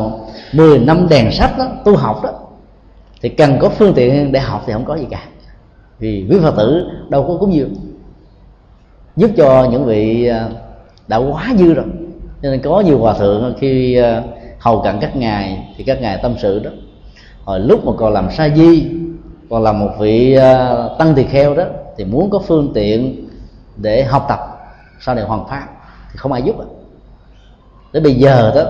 10 0.53 0.79
năm 0.79 1.07
đèn 1.09 1.31
sách 1.31 1.57
đó, 1.57 1.67
tu 1.85 1.95
học 1.95 2.23
đó 2.23 2.29
thì 3.21 3.29
cần 3.29 3.57
có 3.59 3.69
phương 3.69 3.93
tiện 3.93 4.31
để 4.31 4.39
học 4.39 4.63
thì 4.65 4.73
không 4.73 4.85
có 4.85 4.95
gì 4.95 5.07
cả. 5.09 5.23
Vì 5.99 6.27
quý 6.29 6.37
phật 6.41 6.53
tử 6.57 6.89
đâu 7.09 7.25
có 7.27 7.37
cúng 7.39 7.53
dường. 7.53 7.75
Giúp 9.15 9.31
cho 9.37 9.67
những 9.71 9.85
vị 9.85 10.27
à, 10.27 10.49
đã 11.07 11.17
quá 11.17 11.53
dư 11.57 11.73
rồi. 11.73 11.85
Cho 12.41 12.51
nên 12.51 12.61
có 12.61 12.81
nhiều 12.81 12.99
hòa 12.99 13.13
thượng 13.13 13.53
khi 13.59 13.95
à, 13.95 14.23
hầu 14.59 14.81
cận 14.81 14.95
các 15.01 15.15
ngài 15.15 15.73
thì 15.77 15.83
các 15.83 16.01
ngài 16.01 16.19
tâm 16.23 16.35
sự 16.41 16.59
đó. 16.59 16.69
Hồi 17.43 17.59
lúc 17.59 17.85
mà 17.85 17.91
còn 17.97 18.13
làm 18.13 18.31
sa 18.31 18.49
di 18.55 18.87
còn 19.49 19.63
là 19.63 19.71
một 19.71 19.89
vị 19.99 20.33
à, 20.33 20.75
tăng 20.99 21.15
tỳ 21.15 21.23
kheo 21.23 21.55
đó 21.55 21.63
thì 21.97 22.05
muốn 22.05 22.29
có 22.29 22.39
phương 22.39 22.71
tiện 22.73 23.27
để 23.77 24.03
học 24.03 24.25
tập 24.29 24.39
sau 24.99 25.15
này 25.15 25.23
hoàn 25.23 25.47
pháp 25.47 25.67
thì 26.11 26.17
không 26.17 26.31
ai 26.31 26.41
giúp 26.41 26.55
đến 27.93 28.03
bây 28.03 28.13
giờ 28.13 28.51
đó, 28.55 28.63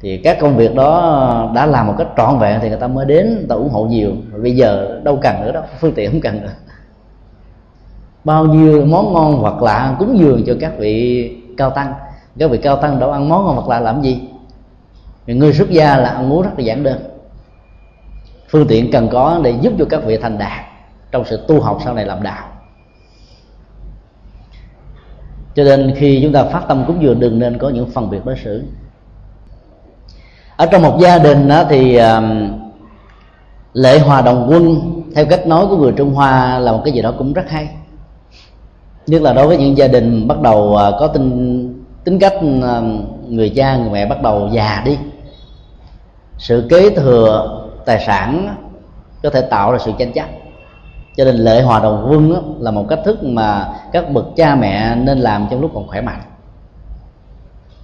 thì 0.00 0.16
các 0.16 0.38
công 0.40 0.56
việc 0.56 0.74
đó 0.74 1.50
đã 1.54 1.66
làm 1.66 1.86
một 1.86 1.94
cách 1.98 2.08
trọn 2.16 2.38
vẹn 2.38 2.58
thì 2.62 2.68
người 2.68 2.78
ta 2.78 2.86
mới 2.86 3.06
đến, 3.06 3.26
người 3.26 3.46
ta 3.48 3.54
ủng 3.54 3.70
hộ 3.70 3.84
nhiều. 3.84 4.10
Rồi 4.32 4.42
bây 4.42 4.56
giờ 4.56 5.00
đâu 5.04 5.18
cần 5.22 5.40
nữa 5.42 5.52
đâu, 5.52 5.62
phương 5.80 5.92
tiện 5.94 6.10
không 6.10 6.20
cần 6.20 6.42
nữa. 6.42 6.52
Bao 8.24 8.44
nhiêu 8.44 8.86
món 8.86 9.12
ngon 9.12 9.38
hoặc 9.38 9.62
lạ 9.62 9.96
cúng 9.98 10.18
dường 10.18 10.44
cho 10.46 10.54
các 10.60 10.72
vị 10.78 11.36
cao 11.56 11.70
tăng. 11.70 11.94
Các 12.38 12.50
vị 12.50 12.58
cao 12.58 12.76
tăng 12.76 12.98
đâu 12.98 13.10
ăn 13.12 13.28
món 13.28 13.44
ngon 13.44 13.56
hoặc 13.56 13.68
lạ 13.68 13.80
làm 13.80 14.02
gì? 14.02 14.20
Người 15.26 15.52
xuất 15.52 15.70
gia 15.70 15.96
là 15.96 16.08
ăn 16.08 16.32
uống 16.32 16.42
rất 16.42 16.50
là 16.56 16.64
giản 16.64 16.82
đơn. 16.82 16.98
Phương 18.48 18.66
tiện 18.68 18.92
cần 18.92 19.08
có 19.08 19.40
để 19.42 19.54
giúp 19.60 19.72
cho 19.78 19.84
các 19.90 20.04
vị 20.04 20.16
thành 20.16 20.38
đạt 20.38 20.64
trong 21.10 21.24
sự 21.24 21.44
tu 21.48 21.60
học 21.60 21.78
sau 21.84 21.94
này 21.94 22.04
làm 22.04 22.22
đạo 22.22 22.48
cho 25.54 25.64
nên 25.64 25.94
khi 25.96 26.20
chúng 26.22 26.32
ta 26.32 26.44
phát 26.44 26.62
tâm 26.68 26.84
cúng 26.86 27.02
dường, 27.02 27.20
đừng 27.20 27.38
nên 27.38 27.58
có 27.58 27.68
những 27.68 27.90
phân 27.90 28.10
biệt 28.10 28.24
đối 28.24 28.36
xử. 28.44 28.62
Ở 30.56 30.66
trong 30.66 30.82
một 30.82 30.98
gia 31.00 31.18
đình 31.18 31.48
đó 31.48 31.64
thì 31.68 32.00
lễ 33.72 33.98
hòa 33.98 34.22
đồng 34.22 34.46
quân, 34.50 34.76
theo 35.14 35.26
cách 35.26 35.46
nói 35.46 35.66
của 35.66 35.76
người 35.76 35.92
trung 35.96 36.14
hoa 36.14 36.58
là 36.58 36.72
một 36.72 36.80
cái 36.84 36.94
gì 36.94 37.02
đó 37.02 37.14
cũng 37.18 37.32
rất 37.32 37.50
hay. 37.50 37.68
Nhất 39.06 39.22
là 39.22 39.32
đối 39.32 39.46
với 39.46 39.56
những 39.56 39.78
gia 39.78 39.88
đình 39.88 40.28
bắt 40.28 40.40
đầu 40.40 40.76
ờ, 40.76 40.96
có 41.00 41.06
tính 41.06 41.74
tính 42.04 42.18
cách 42.18 42.32
người 43.28 43.52
cha, 43.56 43.76
người 43.76 43.90
mẹ 43.90 44.06
bắt 44.06 44.22
đầu 44.22 44.48
già 44.52 44.82
đi. 44.84 44.98
Sự 46.38 46.66
kế 46.70 46.90
thừa 46.90 47.60
tài 47.86 48.04
sản 48.06 48.56
có 49.22 49.30
thể 49.30 49.40
tạo 49.40 49.72
ra 49.72 49.78
sự 49.78 49.92
tranh 49.98 50.12
chấp 50.12 50.26
cho 51.16 51.24
nên 51.24 51.36
lễ 51.36 51.62
hòa 51.62 51.80
đồng 51.80 52.06
quân 52.10 52.54
là 52.60 52.70
một 52.70 52.86
cách 52.88 52.98
thức 53.04 53.24
mà 53.24 53.68
các 53.92 54.10
bậc 54.10 54.24
cha 54.36 54.54
mẹ 54.54 54.96
nên 54.96 55.18
làm 55.18 55.46
trong 55.50 55.60
lúc 55.60 55.70
còn 55.74 55.88
khỏe 55.88 56.00
mạnh. 56.00 56.20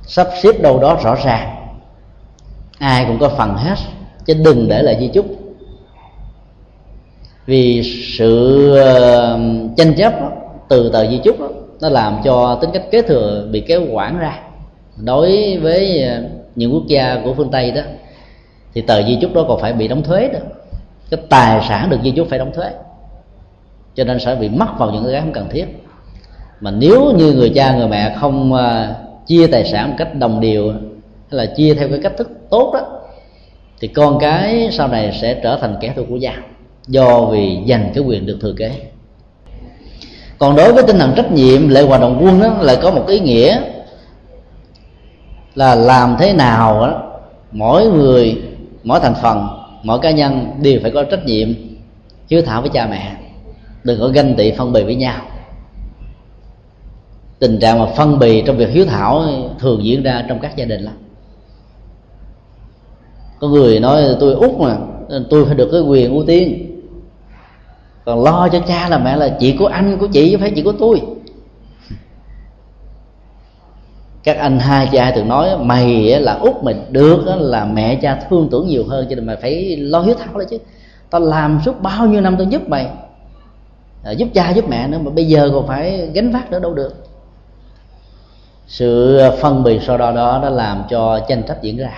Sắp 0.06 0.28
xếp 0.42 0.60
đâu 0.60 0.78
đó 0.78 0.98
rõ 1.02 1.14
ràng. 1.14 1.56
Ai 2.78 3.04
cũng 3.04 3.18
có 3.18 3.28
phần 3.28 3.54
hết, 3.54 3.74
chứ 4.24 4.34
đừng 4.44 4.68
để 4.68 4.82
lại 4.82 4.96
di 5.00 5.08
chúc. 5.08 5.26
Vì 7.46 7.82
sự 8.18 8.74
ờ, 8.76 9.38
tranh 9.76 9.94
chấp 9.96 10.12
từ 10.68 10.90
tờ 10.92 11.10
di 11.10 11.20
chúc 11.24 11.36
nó 11.80 11.88
làm 11.88 12.20
cho 12.24 12.58
tính 12.60 12.70
cách 12.72 12.84
kế 12.90 13.02
thừa 13.02 13.48
bị 13.50 13.60
kéo 13.60 13.80
quản 13.92 14.18
ra. 14.18 14.38
Đối 14.96 15.58
với 15.58 16.02
ờ, 16.02 16.22
những 16.54 16.74
quốc 16.74 16.86
gia 16.86 17.20
của 17.24 17.34
phương 17.34 17.50
tây 17.50 17.70
đó, 17.70 17.82
thì 18.74 18.80
tờ 18.80 19.02
di 19.02 19.18
chúc 19.20 19.34
đó 19.34 19.44
còn 19.48 19.60
phải 19.60 19.72
bị 19.72 19.88
đóng 19.88 20.02
thuế 20.02 20.28
đó 20.28 20.38
cái 21.10 21.20
tài 21.28 21.60
sản 21.68 21.90
được 21.90 21.98
di 22.04 22.10
chúc 22.10 22.26
phải 22.30 22.38
đóng 22.38 22.52
thuế 22.54 22.70
cho 23.94 24.04
nên 24.04 24.20
sẽ 24.20 24.34
bị 24.34 24.48
mắc 24.48 24.68
vào 24.78 24.90
những 24.90 25.04
cái 25.04 25.20
không 25.20 25.32
cần 25.32 25.48
thiết. 25.50 25.66
Mà 26.60 26.70
nếu 26.70 27.12
như 27.18 27.32
người 27.32 27.52
cha 27.54 27.76
người 27.76 27.88
mẹ 27.88 28.16
không 28.20 28.54
à, 28.54 28.94
chia 29.26 29.46
tài 29.46 29.64
sản 29.64 29.88
một 29.88 29.94
cách 29.98 30.14
đồng 30.14 30.40
đều 30.40 30.72
hay 31.30 31.46
là 31.46 31.46
chia 31.46 31.74
theo 31.74 31.88
cái 31.88 31.98
cách 32.02 32.12
thức 32.16 32.30
tốt 32.50 32.70
đó 32.74 32.80
thì 33.80 33.88
con 33.88 34.18
cái 34.18 34.68
sau 34.72 34.88
này 34.88 35.18
sẽ 35.20 35.40
trở 35.42 35.58
thành 35.60 35.76
kẻ 35.80 35.92
thù 35.96 36.04
của 36.08 36.16
gia 36.16 36.34
do 36.86 37.24
vì 37.24 37.58
giành 37.68 37.90
cái 37.94 38.04
quyền 38.04 38.26
được 38.26 38.38
thừa 38.40 38.52
kế. 38.52 38.70
Còn 40.38 40.56
đối 40.56 40.72
với 40.72 40.82
tinh 40.82 40.98
thần 40.98 41.12
trách 41.16 41.32
nhiệm 41.32 41.68
lệ 41.68 41.82
hoạt 41.82 42.00
động 42.00 42.20
quân 42.24 42.40
đó 42.40 42.56
lại 42.60 42.78
có 42.82 42.90
một 42.90 43.04
ý 43.08 43.20
nghĩa 43.20 43.60
là 45.54 45.74
làm 45.74 46.16
thế 46.18 46.32
nào 46.32 46.80
đó, 46.80 47.02
mỗi 47.52 47.86
người 47.86 48.42
mỗi 48.84 49.00
thành 49.00 49.14
phần 49.22 49.48
mỗi 49.82 49.98
cá 49.98 50.10
nhân 50.10 50.46
đều 50.62 50.78
phải 50.82 50.90
có 50.90 51.04
trách 51.04 51.24
nhiệm 51.24 51.48
hiếu 52.30 52.42
thảo 52.42 52.60
với 52.60 52.70
cha 52.70 52.86
mẹ 52.90 53.12
đừng 53.84 54.00
có 54.00 54.08
ganh 54.08 54.34
tị 54.36 54.52
phân 54.52 54.72
bì 54.72 54.82
với 54.82 54.94
nhau. 54.94 55.22
Tình 57.38 57.58
trạng 57.60 57.78
mà 57.78 57.86
phân 57.86 58.18
bì 58.18 58.42
trong 58.42 58.56
việc 58.56 58.70
hiếu 58.70 58.86
thảo 58.86 59.24
thường 59.58 59.84
diễn 59.84 60.02
ra 60.02 60.24
trong 60.28 60.38
các 60.40 60.56
gia 60.56 60.64
đình 60.64 60.80
lắm. 60.80 60.94
Có 63.40 63.48
người 63.48 63.80
nói 63.80 64.02
tôi 64.20 64.34
út 64.34 64.50
mà 64.58 64.78
tôi 65.30 65.44
phải 65.44 65.54
được 65.54 65.68
cái 65.72 65.80
quyền 65.80 66.14
ưu 66.14 66.24
tiên. 66.26 66.66
Còn 68.04 68.24
lo 68.24 68.48
cho 68.52 68.60
cha 68.68 68.88
là 68.88 68.98
mẹ 68.98 69.16
là 69.16 69.36
chị 69.40 69.56
của 69.58 69.66
anh 69.66 69.98
của 69.98 70.06
chị 70.06 70.30
chứ 70.30 70.38
phải 70.40 70.52
chị 70.56 70.62
của 70.62 70.72
tôi. 70.72 71.02
Các 74.24 74.36
anh 74.36 74.58
hai 74.58 74.88
cha 74.92 75.10
thường 75.10 75.28
nói, 75.28 75.58
mày 75.58 76.20
là 76.20 76.32
út 76.34 76.56
mình 76.62 76.84
được 76.90 77.24
là 77.38 77.64
mẹ 77.64 77.94
cha 78.02 78.20
thương 78.30 78.48
tưởng 78.50 78.66
nhiều 78.68 78.84
hơn, 78.88 79.06
cho 79.10 79.16
nên 79.16 79.26
mày 79.26 79.36
phải 79.36 79.76
lo 79.76 80.00
hiếu 80.00 80.14
thảo 80.14 80.38
đấy 80.38 80.46
chứ. 80.50 80.58
Tao 81.10 81.20
làm 81.20 81.60
suốt 81.64 81.82
bao 81.82 82.06
nhiêu 82.06 82.20
năm 82.20 82.36
tao 82.36 82.46
giúp 82.50 82.68
mày 82.68 82.90
à, 84.04 84.10
giúp 84.10 84.28
cha 84.34 84.50
giúp 84.50 84.64
mẹ 84.68 84.88
nữa 84.88 84.98
mà 84.98 85.10
bây 85.10 85.24
giờ 85.24 85.50
còn 85.54 85.66
phải 85.66 86.10
gánh 86.14 86.32
vác 86.32 86.50
nữa 86.50 86.60
đâu 86.60 86.74
được. 86.74 86.94
Sự 88.66 89.20
phân 89.40 89.62
biệt 89.62 89.82
so 89.82 89.96
đo 89.96 90.12
đó 90.12 90.38
nó 90.42 90.50
làm 90.50 90.84
cho 90.90 91.20
tranh 91.28 91.42
chấp 91.42 91.62
diễn 91.62 91.76
ra. 91.76 91.92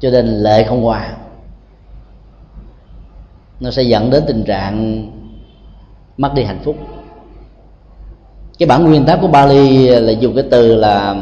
Cho 0.00 0.10
nên 0.10 0.26
lệ 0.26 0.64
không 0.64 0.82
hòa. 0.82 1.08
Nó 3.60 3.70
sẽ 3.70 3.82
dẫn 3.82 4.10
đến 4.10 4.24
tình 4.26 4.44
trạng 4.44 5.06
mất 6.16 6.34
đi 6.34 6.44
hạnh 6.44 6.60
phúc. 6.64 6.76
Cái 8.58 8.66
bản 8.66 8.84
nguyên 8.84 9.04
tắc 9.04 9.18
của 9.20 9.28
Bali 9.28 9.88
là 9.88 10.12
dùng 10.12 10.34
cái 10.34 10.44
từ 10.50 10.74
là 10.74 11.14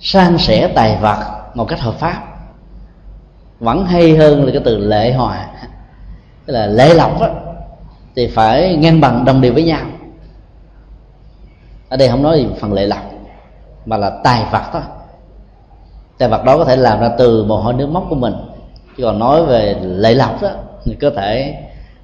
san 0.00 0.38
sẻ 0.38 0.72
tài 0.74 0.98
vật 1.00 1.40
một 1.54 1.64
cách 1.68 1.80
hợp 1.80 1.94
pháp. 1.94 2.22
Vẫn 3.60 3.86
hay 3.86 4.16
hơn 4.16 4.44
là 4.44 4.52
cái 4.52 4.62
từ 4.64 4.78
lệ 4.78 5.12
hòa. 5.12 5.46
Tức 6.46 6.52
là 6.52 6.66
lệ 6.66 6.94
lọc 6.94 7.20
á 7.20 7.28
thì 8.16 8.26
phải 8.26 8.76
ngang 8.76 9.00
bằng, 9.00 9.24
đồng 9.24 9.40
đều 9.40 9.52
với 9.52 9.64
nhau. 9.64 9.86
Ở 11.88 11.96
đây 11.96 12.08
không 12.08 12.22
nói 12.22 12.38
gì 12.38 12.46
phần 12.60 12.72
lệ 12.72 12.86
lạc, 12.86 13.02
mà 13.86 13.96
là 13.96 14.10
tài 14.24 14.44
vật 14.52 14.62
thôi. 14.72 14.82
Tài 16.18 16.28
vật 16.28 16.44
đó 16.44 16.58
có 16.58 16.64
thể 16.64 16.76
làm 16.76 17.00
ra 17.00 17.10
từ 17.18 17.44
mồ 17.44 17.56
hôi 17.56 17.74
nước 17.74 17.88
mắt 17.88 18.02
của 18.08 18.16
mình. 18.16 18.34
Chứ 18.96 19.04
còn 19.04 19.18
nói 19.18 19.46
về 19.46 19.76
lệ 19.82 20.14
lạc 20.14 20.38
đó, 20.42 20.50
thì 20.84 20.94
có 20.94 21.10
thể 21.16 21.54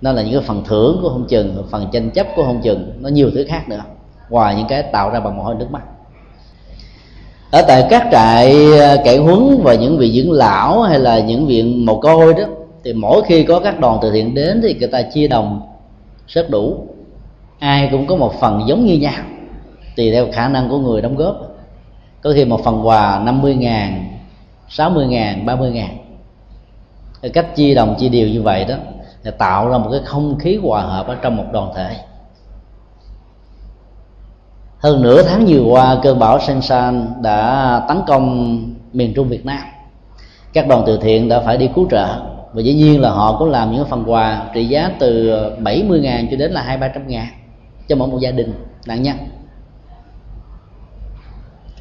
nó 0.01 0.13
là 0.13 0.23
những 0.23 0.33
cái 0.33 0.43
phần 0.43 0.65
thưởng 0.65 0.99
của 1.03 1.09
không 1.09 1.27
chừng, 1.29 1.67
phần 1.71 1.89
tranh 1.93 2.11
chấp 2.11 2.27
của 2.37 2.43
không 2.43 2.61
chừng, 2.63 2.93
nó 3.01 3.09
nhiều 3.09 3.31
thứ 3.35 3.47
khác 3.49 3.69
nữa, 3.69 3.83
ngoài 4.29 4.55
những 4.55 4.67
cái 4.69 4.83
tạo 4.83 5.11
ra 5.11 5.21
bằng 5.21 5.37
mồ 5.37 5.43
hôi 5.43 5.55
nước 5.55 5.71
mắt. 5.71 5.83
Ở 7.51 7.63
tại 7.69 7.87
các 7.91 8.09
trại 8.13 8.73
ờ, 8.79 8.97
cải 9.05 9.19
huấn 9.19 9.61
và 9.63 9.75
những 9.75 9.99
vị 9.99 10.23
dưỡng 10.23 10.33
lão 10.33 10.83
hay 10.83 10.99
là 10.99 11.19
những 11.19 11.47
viện 11.47 11.87
mồ 11.87 12.01
côi 12.01 12.35
đó, 12.35 12.45
thì 12.85 12.93
mỗi 12.93 13.23
khi 13.27 13.43
có 13.43 13.61
các 13.61 13.81
đoàn 13.81 13.99
từ 14.03 14.11
thiện 14.11 14.35
đến 14.35 14.61
thì 14.63 14.75
người 14.75 14.89
ta 14.89 15.03
chia 15.03 15.29
đồng 15.29 15.70
rất 16.31 16.51
đủ. 16.51 16.87
Ai 17.59 17.89
cũng 17.91 18.07
có 18.07 18.17
một 18.17 18.35
phần 18.41 18.63
giống 18.67 18.87
như 18.87 18.95
nhau, 18.95 19.25
tùy 19.97 20.11
theo 20.11 20.27
khả 20.33 20.49
năng 20.49 20.69
của 20.69 20.79
người 20.79 21.03
đóng 21.03 21.17
góp. 21.17 21.37
Có 22.23 22.33
khi 22.35 22.45
một 22.45 22.65
phần 22.65 22.87
quà 22.87 23.19
50 23.19 23.55
ngàn 23.55 24.11
60 24.69 25.07
ngàn 25.07 25.47
30 25.47 25.71
ngàn. 25.71 25.97
Cái 27.23 27.31
cách 27.31 27.57
chia 27.57 27.75
đồng, 27.75 27.95
chia 27.99 28.09
đều 28.09 28.29
như 28.29 28.43
vậy 28.43 28.65
đó, 28.65 28.75
là 29.23 29.31
tạo 29.31 29.69
ra 29.69 29.79
một 29.79 29.89
cái 29.91 30.01
không 30.05 30.39
khí 30.39 30.59
hòa 30.63 30.83
hợp 30.83 31.07
ở 31.07 31.15
trong 31.15 31.37
một 31.37 31.45
đoàn 31.53 31.73
thể. 31.77 31.97
Hơn 34.79 35.03
nửa 35.03 35.23
tháng 35.23 35.45
vừa 35.49 35.63
qua, 35.63 35.99
cơn 36.03 36.19
bão 36.19 36.41
Sansan 36.41 37.07
đã 37.23 37.83
tấn 37.89 38.01
công 38.07 38.59
miền 38.93 39.15
Trung 39.15 39.29
Việt 39.29 39.47
Nam. 39.47 39.63
Các 40.53 40.69
đoàn 40.69 40.83
từ 40.87 40.99
thiện 40.99 41.29
đã 41.29 41.41
phải 41.41 41.57
đi 41.57 41.69
cứu 41.75 41.87
trợ 41.91 42.07
và 42.53 42.63
dĩ 42.63 42.75
nhiên 42.75 43.01
là 43.01 43.11
họ 43.11 43.39
cũng 43.39 43.49
làm 43.49 43.73
những 43.73 43.87
phần 43.87 44.05
quà 44.07 44.51
trị 44.55 44.65
giá 44.65 44.91
từ 44.99 45.33
70 45.59 46.01
ngàn 46.01 46.27
cho 46.31 46.37
đến 46.37 46.53
là 46.53 46.63
hai 46.63 46.77
ba 46.77 46.89
trăm 46.89 47.09
ngàn 47.09 47.27
cho 47.89 47.97
mỗi 47.97 48.09
một 48.09 48.19
gia 48.21 48.31
đình, 48.31 48.55
nạn 48.87 49.03
nhân. 49.03 49.17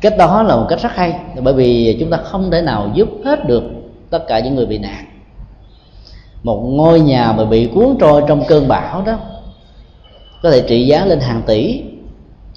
Cách 0.01 0.17
đó 0.17 0.43
là 0.43 0.55
một 0.55 0.65
cách 0.69 0.81
rất 0.81 0.91
hay, 0.95 1.19
bởi 1.43 1.53
vì 1.53 1.97
chúng 1.99 2.09
ta 2.09 2.17
không 2.17 2.51
thể 2.51 2.61
nào 2.61 2.91
giúp 2.93 3.09
hết 3.25 3.47
được 3.47 3.63
tất 4.09 4.27
cả 4.27 4.39
những 4.39 4.55
người 4.55 4.65
bị 4.65 4.77
nạn. 4.77 5.05
Một 6.43 6.61
ngôi 6.65 6.99
nhà 6.99 7.31
mà 7.31 7.45
bị 7.45 7.69
cuốn 7.73 7.95
trôi 7.99 8.23
trong 8.27 8.43
cơn 8.47 8.67
bão 8.67 9.01
đó, 9.05 9.19
có 10.43 10.51
thể 10.51 10.61
trị 10.67 10.87
giá 10.87 11.05
lên 11.05 11.19
hàng 11.19 11.41
tỷ, 11.45 11.83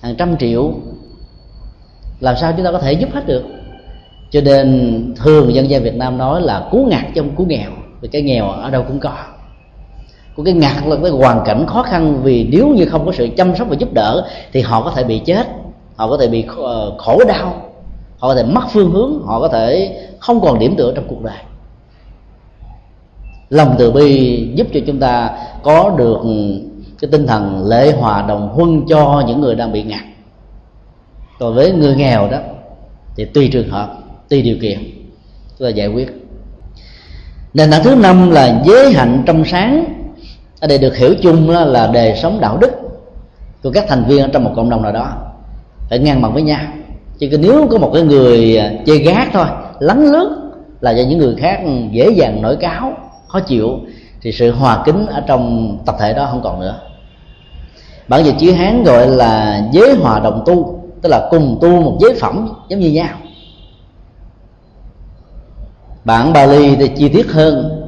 hàng 0.02 0.14
trăm 0.16 0.36
triệu. 0.36 0.72
Làm 2.20 2.36
sao 2.36 2.52
chúng 2.56 2.64
ta 2.64 2.72
có 2.72 2.78
thể 2.78 2.92
giúp 2.92 3.08
hết 3.12 3.26
được? 3.26 3.44
Cho 4.30 4.40
nên 4.40 5.14
thường 5.16 5.54
dân 5.54 5.70
gian 5.70 5.82
Việt 5.82 5.94
Nam 5.94 6.18
nói 6.18 6.42
là 6.42 6.68
cứu 6.70 6.86
ngặt 6.86 7.04
trong 7.14 7.36
cứu 7.36 7.46
nghèo 7.46 7.70
vì 8.02 8.08
cái 8.08 8.22
nghèo 8.22 8.48
ở 8.48 8.70
đâu 8.70 8.84
cũng 8.88 9.00
có. 9.00 9.16
Của 10.36 10.42
cái 10.42 10.54
ngạt 10.54 10.86
là 10.86 10.96
cái 11.02 11.10
hoàn 11.10 11.42
cảnh 11.44 11.66
khó 11.66 11.82
khăn 11.82 12.22
vì 12.22 12.48
nếu 12.50 12.68
như 12.68 12.86
không 12.86 13.06
có 13.06 13.12
sự 13.12 13.28
chăm 13.36 13.56
sóc 13.56 13.68
và 13.68 13.76
giúp 13.78 13.92
đỡ 13.92 14.28
thì 14.52 14.60
họ 14.60 14.82
có 14.82 14.90
thể 14.90 15.04
bị 15.04 15.18
chết, 15.18 15.48
họ 15.96 16.08
có 16.08 16.16
thể 16.16 16.28
bị 16.28 16.44
ờ, 16.56 16.94
khổ 16.98 17.20
đau, 17.28 17.70
họ 18.18 18.28
có 18.28 18.34
thể 18.34 18.42
mất 18.42 18.62
phương 18.72 18.90
hướng, 18.90 19.22
họ 19.24 19.40
có 19.40 19.48
thể 19.48 19.98
không 20.18 20.40
còn 20.40 20.58
điểm 20.58 20.74
tựa 20.76 20.92
trong 20.94 21.04
cuộc 21.08 21.22
đời. 21.22 21.38
Lòng 23.50 23.74
từ 23.78 23.90
bi 23.90 24.48
giúp 24.54 24.66
cho 24.74 24.80
chúng 24.86 24.98
ta 24.98 25.30
có 25.62 25.94
được 25.98 26.18
cái 27.00 27.10
tinh 27.10 27.26
thần 27.26 27.66
lễ 27.66 27.92
hòa 27.92 28.24
đồng 28.28 28.48
huân 28.48 28.82
cho 28.88 29.24
những 29.26 29.40
người 29.40 29.54
đang 29.54 29.72
bị 29.72 29.82
ngạt. 29.82 30.04
Còn 31.38 31.54
với 31.54 31.72
người 31.72 31.96
nghèo 31.96 32.28
đó, 32.30 32.38
thì 33.16 33.24
tùy 33.24 33.48
trường 33.52 33.68
hợp, 33.68 33.98
tùy 34.28 34.42
điều 34.42 34.56
kiện, 34.60 34.78
chúng 35.58 35.68
ta 35.68 35.70
giải 35.70 35.88
quyết 35.88 36.21
nền 37.54 37.70
tảng 37.70 37.82
thứ 37.84 37.94
năm 37.94 38.30
là 38.30 38.62
giới 38.64 38.92
hạnh 38.92 39.22
trong 39.26 39.44
sáng. 39.44 39.84
Ở 40.60 40.68
đây 40.68 40.78
được 40.78 40.96
hiểu 40.96 41.14
chung 41.22 41.50
là 41.50 41.86
đời 41.86 42.16
sống 42.22 42.40
đạo 42.40 42.56
đức 42.56 42.70
của 43.62 43.70
các 43.70 43.84
thành 43.88 44.04
viên 44.04 44.22
ở 44.22 44.28
trong 44.32 44.44
một 44.44 44.52
cộng 44.56 44.70
đồng 44.70 44.82
nào 44.82 44.92
đó. 44.92 45.12
Phải 45.90 45.98
ngang 45.98 46.22
bằng 46.22 46.34
với 46.34 46.42
nhau. 46.42 46.60
Chứ 47.18 47.38
nếu 47.40 47.68
có 47.70 47.78
một 47.78 47.90
cái 47.94 48.02
người 48.02 48.56
à, 48.56 48.70
chơi 48.86 48.98
gác 48.98 49.28
thôi 49.32 49.46
lắng 49.80 50.12
lướt 50.12 50.52
là 50.80 50.94
cho 50.94 51.02
những 51.08 51.18
người 51.18 51.34
khác 51.38 51.60
dễ 51.90 52.10
dàng 52.10 52.42
nổi 52.42 52.56
cáo, 52.56 52.92
khó 53.28 53.40
chịu, 53.40 53.78
thì 54.22 54.32
sự 54.32 54.50
hòa 54.50 54.82
kính 54.84 55.06
ở 55.06 55.22
trong 55.26 55.76
tập 55.86 55.96
thể 56.00 56.12
đó 56.12 56.28
không 56.30 56.40
còn 56.42 56.60
nữa. 56.60 56.80
Bản 58.08 58.24
dịch 58.24 58.34
chữ 58.38 58.52
hán 58.52 58.84
gọi 58.84 59.06
là 59.06 59.62
giới 59.72 59.94
hòa 59.94 60.20
đồng 60.20 60.42
tu, 60.46 60.82
tức 61.02 61.08
là 61.08 61.28
cùng 61.30 61.58
tu 61.60 61.68
một 61.68 61.98
giới 62.00 62.14
phẩm 62.20 62.48
giống 62.68 62.80
như 62.80 62.90
nhau 62.90 63.08
bản 66.04 66.32
Bali 66.32 66.76
thì 66.76 66.88
chi 66.96 67.08
tiết 67.08 67.32
hơn. 67.32 67.78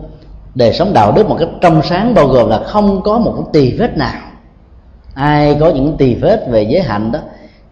Đời 0.54 0.72
sống 0.72 0.92
đạo 0.92 1.12
đức 1.12 1.28
một 1.28 1.36
cách 1.40 1.48
trong 1.60 1.82
sáng 1.82 2.14
bao 2.14 2.26
gồm 2.26 2.48
là 2.48 2.58
không 2.58 3.02
có 3.02 3.18
một 3.18 3.34
cái 3.36 3.44
tỳ 3.52 3.78
vết 3.78 3.96
nào. 3.96 4.20
Ai 5.14 5.56
có 5.60 5.70
những 5.70 5.96
tỳ 5.98 6.14
vết 6.14 6.46
về 6.50 6.62
giới 6.62 6.82
hạnh 6.82 7.12
đó 7.12 7.18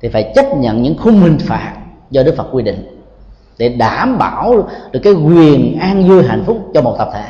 thì 0.01 0.09
phải 0.09 0.32
chấp 0.35 0.56
nhận 0.56 0.82
những 0.82 0.97
khung 0.98 1.20
hình 1.20 1.39
phạt 1.39 1.73
do 2.10 2.23
Đức 2.23 2.36
Phật 2.36 2.47
quy 2.52 2.62
định 2.62 2.98
để 3.59 3.69
đảm 3.69 4.19
bảo 4.19 4.69
được 4.93 5.01
cái 5.02 5.12
quyền 5.12 5.78
an 5.81 6.09
vui 6.09 6.24
hạnh 6.24 6.43
phúc 6.47 6.70
cho 6.74 6.82
một 6.82 6.94
tập 6.98 7.10
thể, 7.14 7.24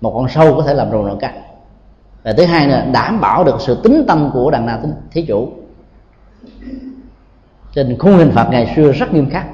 một 0.00 0.12
con 0.14 0.28
sâu 0.28 0.54
có 0.56 0.62
thể 0.62 0.74
làm 0.74 0.90
rồng 0.90 1.06
nội 1.06 1.16
cắt. 1.20 1.32
Và 2.22 2.32
thứ 2.32 2.44
hai 2.44 2.68
là 2.68 2.86
đảm 2.92 3.20
bảo 3.20 3.44
được 3.44 3.60
sự 3.60 3.78
tính 3.82 4.04
tâm 4.08 4.30
của 4.32 4.50
đàn 4.50 4.66
nào 4.66 4.80
thí 5.10 5.22
chủ. 5.22 5.48
Trên 7.74 7.98
khung 7.98 8.16
hình 8.16 8.30
phạt 8.34 8.48
ngày 8.50 8.72
xưa 8.76 8.92
rất 8.92 9.12
nghiêm 9.12 9.30
khắc 9.30 9.46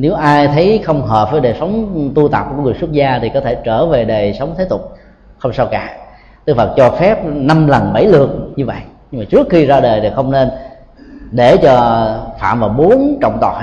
nếu 0.00 0.14
ai 0.14 0.48
thấy 0.48 0.80
không 0.84 1.02
hợp 1.02 1.28
với 1.32 1.40
đời 1.40 1.54
sống 1.60 2.10
tu 2.14 2.28
tập 2.28 2.46
của 2.56 2.62
người 2.62 2.74
xuất 2.80 2.92
gia 2.92 3.18
thì 3.22 3.30
có 3.34 3.40
thể 3.40 3.56
trở 3.64 3.86
về 3.86 4.04
đời 4.04 4.34
sống 4.38 4.54
thế 4.58 4.64
tục, 4.64 4.92
không 5.38 5.52
sao 5.52 5.66
cả. 5.66 5.96
Đức 6.46 6.56
Phật 6.56 6.74
cho 6.76 6.90
phép 6.90 7.24
năm 7.24 7.66
lần, 7.66 7.92
bảy 7.92 8.06
lượt 8.06 8.30
như 8.56 8.66
vậy. 8.66 8.76
Nhưng 9.10 9.20
mà 9.20 9.24
trước 9.30 9.46
khi 9.50 9.66
ra 9.66 9.80
đời 9.80 10.00
thì 10.00 10.08
không 10.14 10.30
nên 10.30 10.50
để 11.30 11.56
cho 11.56 12.06
phạm 12.40 12.60
vào 12.60 12.68
bốn 12.68 13.18
trọng 13.20 13.38
tội. 13.40 13.62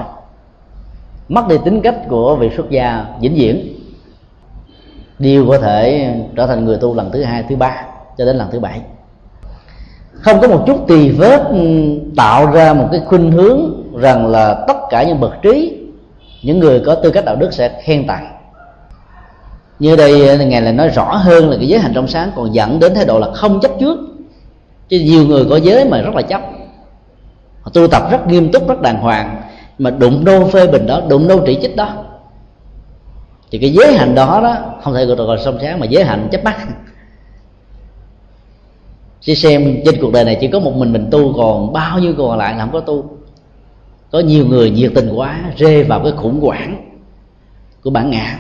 Mất 1.30 1.48
đi 1.48 1.56
tính 1.66 1.82
cách 1.82 1.96
của 2.10 2.36
vị 2.36 2.50
xuất 2.58 2.70
gia 2.70 3.06
vĩnh 3.20 3.36
viễn. 3.36 3.68
Đều 5.20 5.48
có 5.50 5.58
thể 5.58 6.10
trở 6.36 6.48
thành 6.48 6.66
người 6.66 6.78
tu 6.78 6.96
lần 6.96 7.12
thứ 7.12 7.24
hai, 7.24 7.44
thứ 7.50 7.56
ba, 7.56 7.86
cho 8.18 8.26
đến 8.26 8.36
lần 8.36 8.48
thứ 8.52 8.60
bảy. 8.60 8.82
Không 10.14 10.42
có 10.42 10.48
một 10.48 10.64
chút 10.68 10.86
tỳ 10.88 11.10
vết 11.10 11.44
tạo 12.18 12.52
ra 12.52 12.74
một 12.74 12.88
cái 12.92 13.02
khuynh 13.06 13.32
hướng 13.32 13.84
rằng 13.98 14.28
là 14.28 14.66
tất 14.68 14.78
cả 14.90 15.04
những 15.04 15.20
bậc 15.20 15.42
trí 15.42 15.83
những 16.44 16.60
người 16.60 16.80
có 16.86 16.96
tư 16.96 17.12
cách 17.12 17.26
đạo 17.26 17.36
đức 17.36 17.54
sẽ 17.54 17.82
khen 17.84 18.08
tặng. 18.08 18.38
Như 19.80 19.96
đây 19.96 20.38
ngài 20.38 20.62
lại 20.62 20.74
nói 20.74 20.88
rõ 20.88 21.16
hơn 21.16 21.50
là 21.50 21.58
cái 21.58 21.68
giới 21.68 21.80
hành 21.80 21.92
trong 21.96 22.08
sáng 22.08 22.32
còn 22.36 22.56
dẫn 22.56 22.80
đến 22.80 22.96
thái 22.96 23.06
độ 23.06 23.20
là 23.20 23.32
không 23.34 23.60
chấp 23.60 23.72
trước. 23.80 24.00
Chứ 24.90 25.00
nhiều 25.00 25.26
người 25.26 25.46
có 25.50 25.56
giới 25.56 25.86
mà 25.86 26.02
rất 26.02 26.16
là 26.16 26.22
chấp. 26.22 26.42
Họ 27.62 27.72
tu 27.74 27.88
tập 27.88 28.04
rất 28.12 28.28
nghiêm 28.28 28.52
túc, 28.52 28.68
rất 28.68 28.82
đàng 28.82 28.98
hoàng, 28.98 29.42
mà 29.78 29.90
đụng 29.90 30.26
đô 30.26 30.48
phê 30.48 30.68
bình 30.68 30.86
đó, 30.86 31.02
đụng 31.08 31.28
đô 31.28 31.40
chỉ 31.46 31.58
trích 31.62 31.76
đó. 31.76 31.94
Thì 33.52 33.58
cái 33.58 33.70
giới 33.70 33.94
hạnh 33.94 34.16
đó 34.16 34.40
đó, 34.44 34.56
không 34.84 34.94
thể 34.94 35.06
gọi 35.06 35.18
là 35.38 35.44
sông 35.44 35.58
sáng, 35.62 35.80
mà 35.80 35.86
giới 35.86 36.04
hạnh 36.04 36.28
chấp 36.32 36.44
mắt. 36.44 36.58
Chỉ 39.22 39.36
xem 39.36 39.82
trên 39.86 39.96
cuộc 40.02 40.14
đời 40.14 40.26
này 40.26 40.38
chỉ 40.42 40.48
có 40.48 40.60
một 40.60 40.76
mình 40.76 40.94
mình 40.94 41.08
tu, 41.12 41.34
còn 41.38 41.74
bao 41.74 42.00
nhiêu 42.00 42.14
còn 42.18 42.38
lại 42.38 42.54
là 42.54 42.60
không 42.60 42.74
có 42.74 42.80
tu 42.80 43.13
có 44.14 44.20
nhiều 44.20 44.46
người 44.46 44.70
nhiệt 44.70 44.92
tình 44.96 45.10
quá 45.14 45.40
rê 45.58 45.84
vào 45.84 46.04
cái 46.04 46.12
khủng 46.12 46.40
hoảng 46.42 46.92
của 47.84 47.90
bản 47.90 48.10
ngã. 48.10 48.40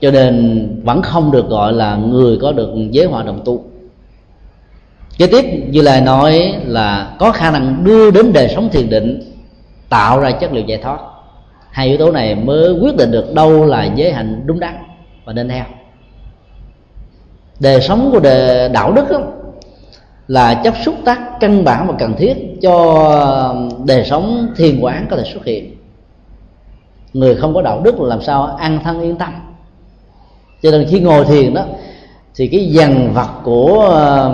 Cho 0.00 0.10
nên 0.10 0.66
vẫn 0.84 1.02
không 1.02 1.30
được 1.30 1.48
gọi 1.48 1.72
là 1.72 1.96
người 1.96 2.38
có 2.42 2.52
được 2.52 2.70
giới 2.90 3.06
hòa 3.06 3.22
đồng 3.22 3.42
tu. 3.44 3.64
Kế 5.18 5.26
tiếp 5.26 5.44
như 5.70 5.82
lời 5.82 6.00
nói 6.00 6.54
là 6.64 7.16
có 7.18 7.32
khả 7.32 7.50
năng 7.50 7.84
đưa 7.84 8.10
đến 8.10 8.32
đời 8.32 8.48
sống 8.48 8.68
thiền 8.72 8.90
định 8.90 9.32
tạo 9.88 10.20
ra 10.20 10.30
chất 10.30 10.52
liệu 10.52 10.64
giải 10.64 10.78
thoát. 10.78 10.98
Hai 11.70 11.88
yếu 11.88 11.98
tố 11.98 12.10
này 12.10 12.34
mới 12.34 12.72
quyết 12.72 12.96
định 12.96 13.10
được 13.10 13.34
đâu 13.34 13.64
là 13.64 13.84
giới 13.84 14.12
hạnh 14.12 14.42
đúng 14.46 14.60
đắn 14.60 14.74
và 15.24 15.32
nên 15.32 15.48
theo. 15.48 15.64
Đời 17.60 17.80
sống 17.80 18.10
của 18.12 18.20
đời 18.20 18.68
đạo 18.68 18.92
đức 18.92 19.10
đó, 19.10 19.20
là 20.30 20.54
chấp 20.54 20.74
xúc 20.84 20.94
tác 21.04 21.40
căn 21.40 21.64
bản 21.64 21.86
và 21.86 21.94
cần 21.98 22.14
thiết 22.18 22.60
cho 22.62 23.54
đời 23.84 24.04
sống 24.04 24.46
thiền 24.56 24.80
quán 24.80 25.06
có 25.10 25.16
thể 25.16 25.24
xuất 25.32 25.44
hiện. 25.44 25.76
Người 27.12 27.34
không 27.34 27.54
có 27.54 27.62
đạo 27.62 27.80
đức 27.84 28.00
là 28.00 28.08
làm 28.08 28.22
sao 28.22 28.46
ăn 28.46 28.78
thân 28.84 29.00
yên 29.00 29.16
tâm. 29.16 29.32
Cho 30.62 30.70
nên 30.70 30.86
khi 30.90 31.00
ngồi 31.00 31.24
thiền 31.24 31.54
đó, 31.54 31.64
thì 32.34 32.48
cái 32.48 32.66
dằn 32.66 33.12
vặt 33.14 33.30
của 33.42 33.80
ờ, 33.90 34.32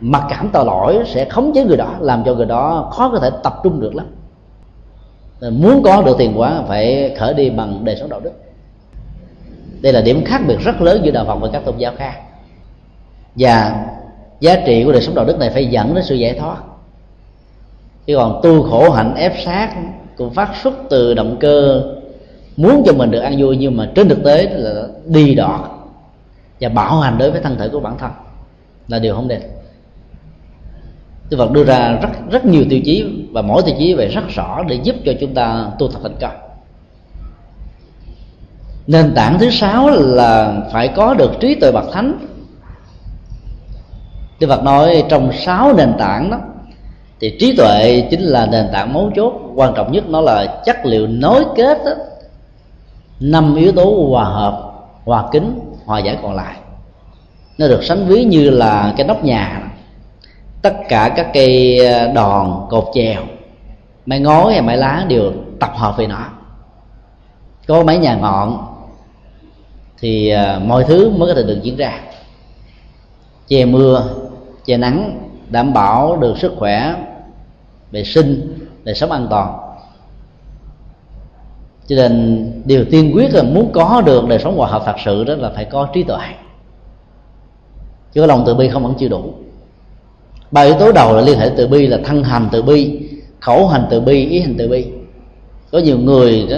mặc 0.00 0.22
cảm 0.30 0.48
tội 0.52 0.64
lỗi 0.64 1.02
sẽ 1.06 1.24
khống 1.24 1.52
chế 1.54 1.64
người 1.64 1.76
đó, 1.76 1.94
làm 2.00 2.22
cho 2.24 2.34
người 2.34 2.46
đó 2.46 2.90
khó 2.92 3.10
có 3.10 3.18
thể 3.18 3.30
tập 3.42 3.60
trung 3.64 3.80
được 3.80 3.94
lắm. 3.94 4.06
Nên 5.40 5.62
muốn 5.62 5.82
có 5.82 6.02
được 6.02 6.16
tiền 6.18 6.40
quán 6.40 6.64
phải 6.68 7.14
khởi 7.18 7.34
đi 7.34 7.50
bằng 7.50 7.84
đời 7.84 7.96
sống 8.00 8.08
đạo 8.08 8.20
đức. 8.20 8.32
Đây 9.80 9.92
là 9.92 10.00
điểm 10.00 10.24
khác 10.24 10.40
biệt 10.46 10.58
rất 10.60 10.80
lớn 10.80 11.00
giữa 11.04 11.10
đạo 11.10 11.24
phật 11.24 11.36
và 11.40 11.48
các 11.52 11.64
tôn 11.64 11.76
giáo 11.76 11.92
khác. 11.96 12.14
Và 13.34 13.84
giá 14.40 14.56
trị 14.66 14.84
của 14.84 14.92
đời 14.92 15.02
sống 15.02 15.14
đạo 15.14 15.24
đức 15.24 15.38
này 15.38 15.50
phải 15.50 15.66
dẫn 15.66 15.94
đến 15.94 16.04
sự 16.04 16.14
giải 16.14 16.34
thoát 16.38 16.56
chứ 18.06 18.16
còn 18.16 18.40
tu 18.42 18.62
khổ 18.62 18.90
hạnh 18.90 19.14
ép 19.14 19.32
sát 19.44 19.76
cũng 20.16 20.34
phát 20.34 20.50
xuất 20.62 20.74
từ 20.90 21.14
động 21.14 21.36
cơ 21.40 21.82
muốn 22.56 22.82
cho 22.86 22.92
mình 22.92 23.10
được 23.10 23.18
ăn 23.18 23.34
vui, 23.38 23.56
nhưng 23.56 23.76
mà 23.76 23.90
trên 23.94 24.08
thực 24.08 24.24
tế 24.24 24.48
là 24.50 24.82
đi 25.06 25.34
đọt 25.34 25.60
và 26.60 26.68
bảo 26.68 27.00
hành 27.00 27.18
đối 27.18 27.30
với 27.30 27.40
thân 27.40 27.56
thể 27.58 27.68
của 27.68 27.80
bản 27.80 27.98
thân 27.98 28.10
là 28.88 28.98
điều 28.98 29.14
không 29.14 29.28
đẹp. 29.28 29.40
Đức 31.30 31.36
Phật 31.36 31.50
đưa 31.50 31.64
ra 31.64 31.98
rất 32.02 32.08
rất 32.30 32.44
nhiều 32.44 32.64
tiêu 32.70 32.80
chí 32.84 33.04
và 33.32 33.42
mỗi 33.42 33.62
tiêu 33.62 33.74
chí 33.78 33.94
về 33.94 34.08
rất 34.08 34.28
rõ 34.28 34.62
để 34.68 34.78
giúp 34.82 34.96
cho 35.04 35.12
chúng 35.20 35.34
ta 35.34 35.70
tu 35.78 35.88
tập 35.88 36.00
thành 36.02 36.16
công 36.20 36.36
nền 38.86 39.14
tảng 39.14 39.38
thứ 39.38 39.50
sáu 39.50 39.88
là 39.90 40.62
phải 40.72 40.88
có 40.88 41.14
được 41.14 41.30
trí 41.40 41.54
tuệ 41.54 41.72
bậc 41.72 41.84
thánh 41.92 42.18
Đức 44.40 44.46
Phật 44.48 44.62
nói 44.62 45.04
trong 45.08 45.32
sáu 45.32 45.72
nền 45.72 45.92
tảng 45.98 46.30
đó 46.30 46.38
thì 47.20 47.36
trí 47.40 47.56
tuệ 47.56 48.06
chính 48.10 48.20
là 48.20 48.46
nền 48.46 48.68
tảng 48.72 48.92
mấu 48.92 49.10
chốt. 49.16 49.32
Quan 49.54 49.74
trọng 49.76 49.92
nhất 49.92 50.04
nó 50.08 50.20
là 50.20 50.62
chất 50.64 50.76
liệu 50.84 51.06
nối 51.06 51.44
kết 51.56 51.78
đó, 51.84 51.92
năm 53.20 53.54
yếu 53.54 53.72
tố 53.72 54.06
hòa 54.10 54.24
hợp 54.24 54.72
hòa 55.04 55.24
kính 55.32 55.60
hòa 55.84 55.98
giải 55.98 56.18
còn 56.22 56.34
lại. 56.34 56.56
Nó 57.58 57.68
được 57.68 57.84
sánh 57.84 58.06
ví 58.06 58.24
như 58.24 58.50
là 58.50 58.94
cái 58.96 59.06
nóc 59.06 59.24
nhà. 59.24 59.70
Tất 60.62 60.74
cả 60.88 61.12
các 61.16 61.30
cây 61.32 61.78
ờ, 61.86 62.12
đòn 62.12 62.66
cột 62.70 62.84
chèo 62.94 63.22
mái 64.06 64.20
ngói 64.20 64.52
hay 64.52 64.62
mái 64.62 64.76
lá 64.76 65.04
đều 65.08 65.32
tập 65.60 65.72
hợp 65.76 65.96
về 65.96 66.06
nó. 66.06 66.24
Có 67.66 67.82
mấy 67.82 67.98
nhà 67.98 68.14
ngọn 68.14 68.66
thì 70.00 70.28
ờ, 70.28 70.60
mọi 70.64 70.84
thứ 70.84 71.10
mới 71.10 71.28
có 71.28 71.34
thể 71.34 71.42
được 71.42 71.58
diễn 71.62 71.76
ra. 71.76 72.00
Che 73.48 73.64
mưa 73.64 74.08
che 74.68 74.76
nắng, 74.76 75.28
đảm 75.50 75.72
bảo 75.72 76.16
được 76.16 76.38
sức 76.38 76.52
khỏe 76.56 76.94
vệ 77.90 78.04
sinh 78.04 78.58
đời 78.84 78.94
sống 78.94 79.12
an 79.12 79.26
toàn. 79.30 79.58
Cho 81.86 81.96
nên 81.96 82.52
điều 82.64 82.84
tiên 82.84 83.12
quyết 83.14 83.34
là 83.34 83.42
muốn 83.42 83.70
có 83.72 84.02
được 84.06 84.28
đời 84.28 84.38
sống 84.38 84.56
hòa 84.56 84.68
hợp 84.68 84.82
thật 84.86 84.96
sự 85.04 85.24
đó 85.24 85.34
là 85.34 85.50
phải 85.54 85.64
có 85.64 85.88
trí 85.92 86.02
tuệ. 86.02 86.18
Chứ 88.12 88.20
có 88.20 88.26
lòng 88.26 88.42
từ 88.46 88.54
bi 88.54 88.68
không 88.68 88.82
vẫn 88.82 88.94
chưa 88.98 89.08
đủ. 89.08 89.32
Ba 90.50 90.60
yếu 90.60 90.74
tố 90.74 90.92
đầu 90.92 91.16
là 91.16 91.22
liên 91.22 91.38
hệ 91.38 91.50
từ 91.56 91.66
bi 91.66 91.86
là 91.86 91.98
thân 92.04 92.24
hành 92.24 92.48
từ 92.52 92.62
bi, 92.62 93.08
khẩu 93.40 93.68
hành 93.68 93.86
từ 93.90 94.00
bi, 94.00 94.26
ý 94.26 94.40
hành 94.40 94.54
từ 94.58 94.68
bi. 94.68 94.86
Có 95.72 95.78
nhiều 95.78 95.98
người 95.98 96.46
đó 96.50 96.56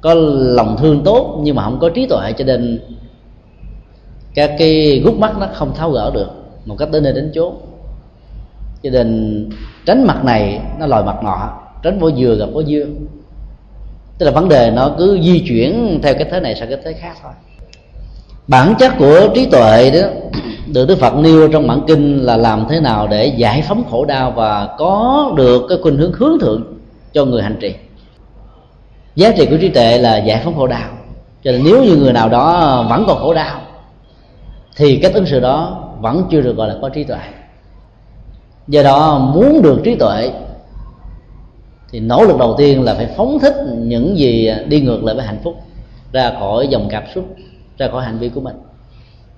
có 0.00 0.14
lòng 0.38 0.76
thương 0.80 1.02
tốt 1.04 1.40
nhưng 1.42 1.56
mà 1.56 1.62
không 1.62 1.78
có 1.80 1.88
trí 1.88 2.06
tuệ 2.06 2.32
cho 2.32 2.44
nên 2.44 2.80
các 4.34 4.54
cái 4.58 5.02
gút 5.04 5.14
mắt 5.14 5.38
nó 5.38 5.46
không 5.54 5.74
tháo 5.74 5.90
gỡ 5.90 6.10
được 6.14 6.39
một 6.64 6.76
cách 6.78 6.88
đến 6.92 7.02
nơi 7.02 7.12
đến 7.12 7.30
chốn. 7.34 7.54
Cho 8.82 8.90
nên 8.90 9.48
tránh 9.86 10.06
mặt 10.06 10.24
này, 10.24 10.60
nó 10.78 10.86
lòi 10.86 11.04
mặt 11.04 11.22
nọ. 11.24 11.58
Tránh 11.82 11.98
vỏ 11.98 12.10
dừa 12.10 12.36
gặp 12.38 12.46
vỏ 12.54 12.62
dưa 12.62 12.84
tức 14.20 14.26
là 14.26 14.32
vấn 14.32 14.48
đề 14.48 14.70
nó 14.70 14.90
cứ 14.98 15.18
di 15.22 15.44
chuyển 15.48 16.00
theo 16.02 16.14
cái 16.14 16.24
thế 16.30 16.40
này 16.40 16.56
sang 16.56 16.68
cái 16.68 16.78
thế 16.84 16.92
khác 16.92 17.16
thôi. 17.22 17.32
Bản 18.46 18.74
chất 18.78 18.92
của 18.98 19.28
trí 19.34 19.46
tuệ 19.46 19.90
đó, 19.90 20.08
được 20.72 20.88
đức 20.88 20.98
phật 20.98 21.14
nêu 21.16 21.48
trong 21.48 21.66
bản 21.66 21.80
kinh 21.86 22.18
là 22.18 22.36
làm 22.36 22.66
thế 22.68 22.80
nào 22.80 23.08
để 23.08 23.26
giải 23.26 23.62
phóng 23.68 23.84
khổ 23.90 24.04
đau 24.04 24.30
và 24.30 24.68
có 24.78 25.32
được 25.36 25.66
cái 25.68 25.78
khuynh 25.82 25.96
hướng 25.96 26.12
hướng 26.12 26.38
thượng 26.40 26.62
cho 27.12 27.24
người 27.24 27.42
hành 27.42 27.56
trì. 27.60 27.74
Giá 29.14 29.32
trị 29.36 29.46
của 29.46 29.56
trí 29.60 29.68
tuệ 29.68 29.98
là 29.98 30.16
giải 30.18 30.40
phóng 30.44 30.56
khổ 30.56 30.66
đau. 30.66 30.88
Cho 31.44 31.52
nên 31.52 31.62
nếu 31.64 31.84
như 31.84 31.96
người 31.96 32.12
nào 32.12 32.28
đó 32.28 32.82
vẫn 32.90 33.04
còn 33.06 33.18
khổ 33.18 33.34
đau, 33.34 33.60
thì 34.76 34.96
cách 34.96 35.14
ứng 35.14 35.26
xử 35.26 35.40
đó 35.40 35.79
vẫn 36.00 36.26
chưa 36.30 36.40
được 36.40 36.56
gọi 36.56 36.68
là 36.68 36.74
có 36.82 36.88
trí 36.88 37.04
tuệ. 37.04 37.20
Do 38.68 38.82
đó, 38.82 39.30
muốn 39.34 39.62
được 39.62 39.80
trí 39.84 39.94
tuệ, 39.94 40.32
thì 41.90 42.00
nỗ 42.00 42.24
lực 42.24 42.38
đầu 42.38 42.54
tiên 42.58 42.82
là 42.82 42.94
phải 42.94 43.06
phóng 43.16 43.38
thích 43.38 43.54
những 43.76 44.18
gì 44.18 44.50
đi 44.66 44.80
ngược 44.80 45.04
lại 45.04 45.14
với 45.14 45.26
hạnh 45.26 45.40
phúc, 45.44 45.54
ra 46.12 46.32
khỏi 46.38 46.68
dòng 46.68 46.88
cảm 46.90 47.02
xúc, 47.14 47.36
ra 47.78 47.88
khỏi 47.88 48.04
hành 48.04 48.18
vi 48.18 48.28
của 48.28 48.40
mình. 48.40 48.56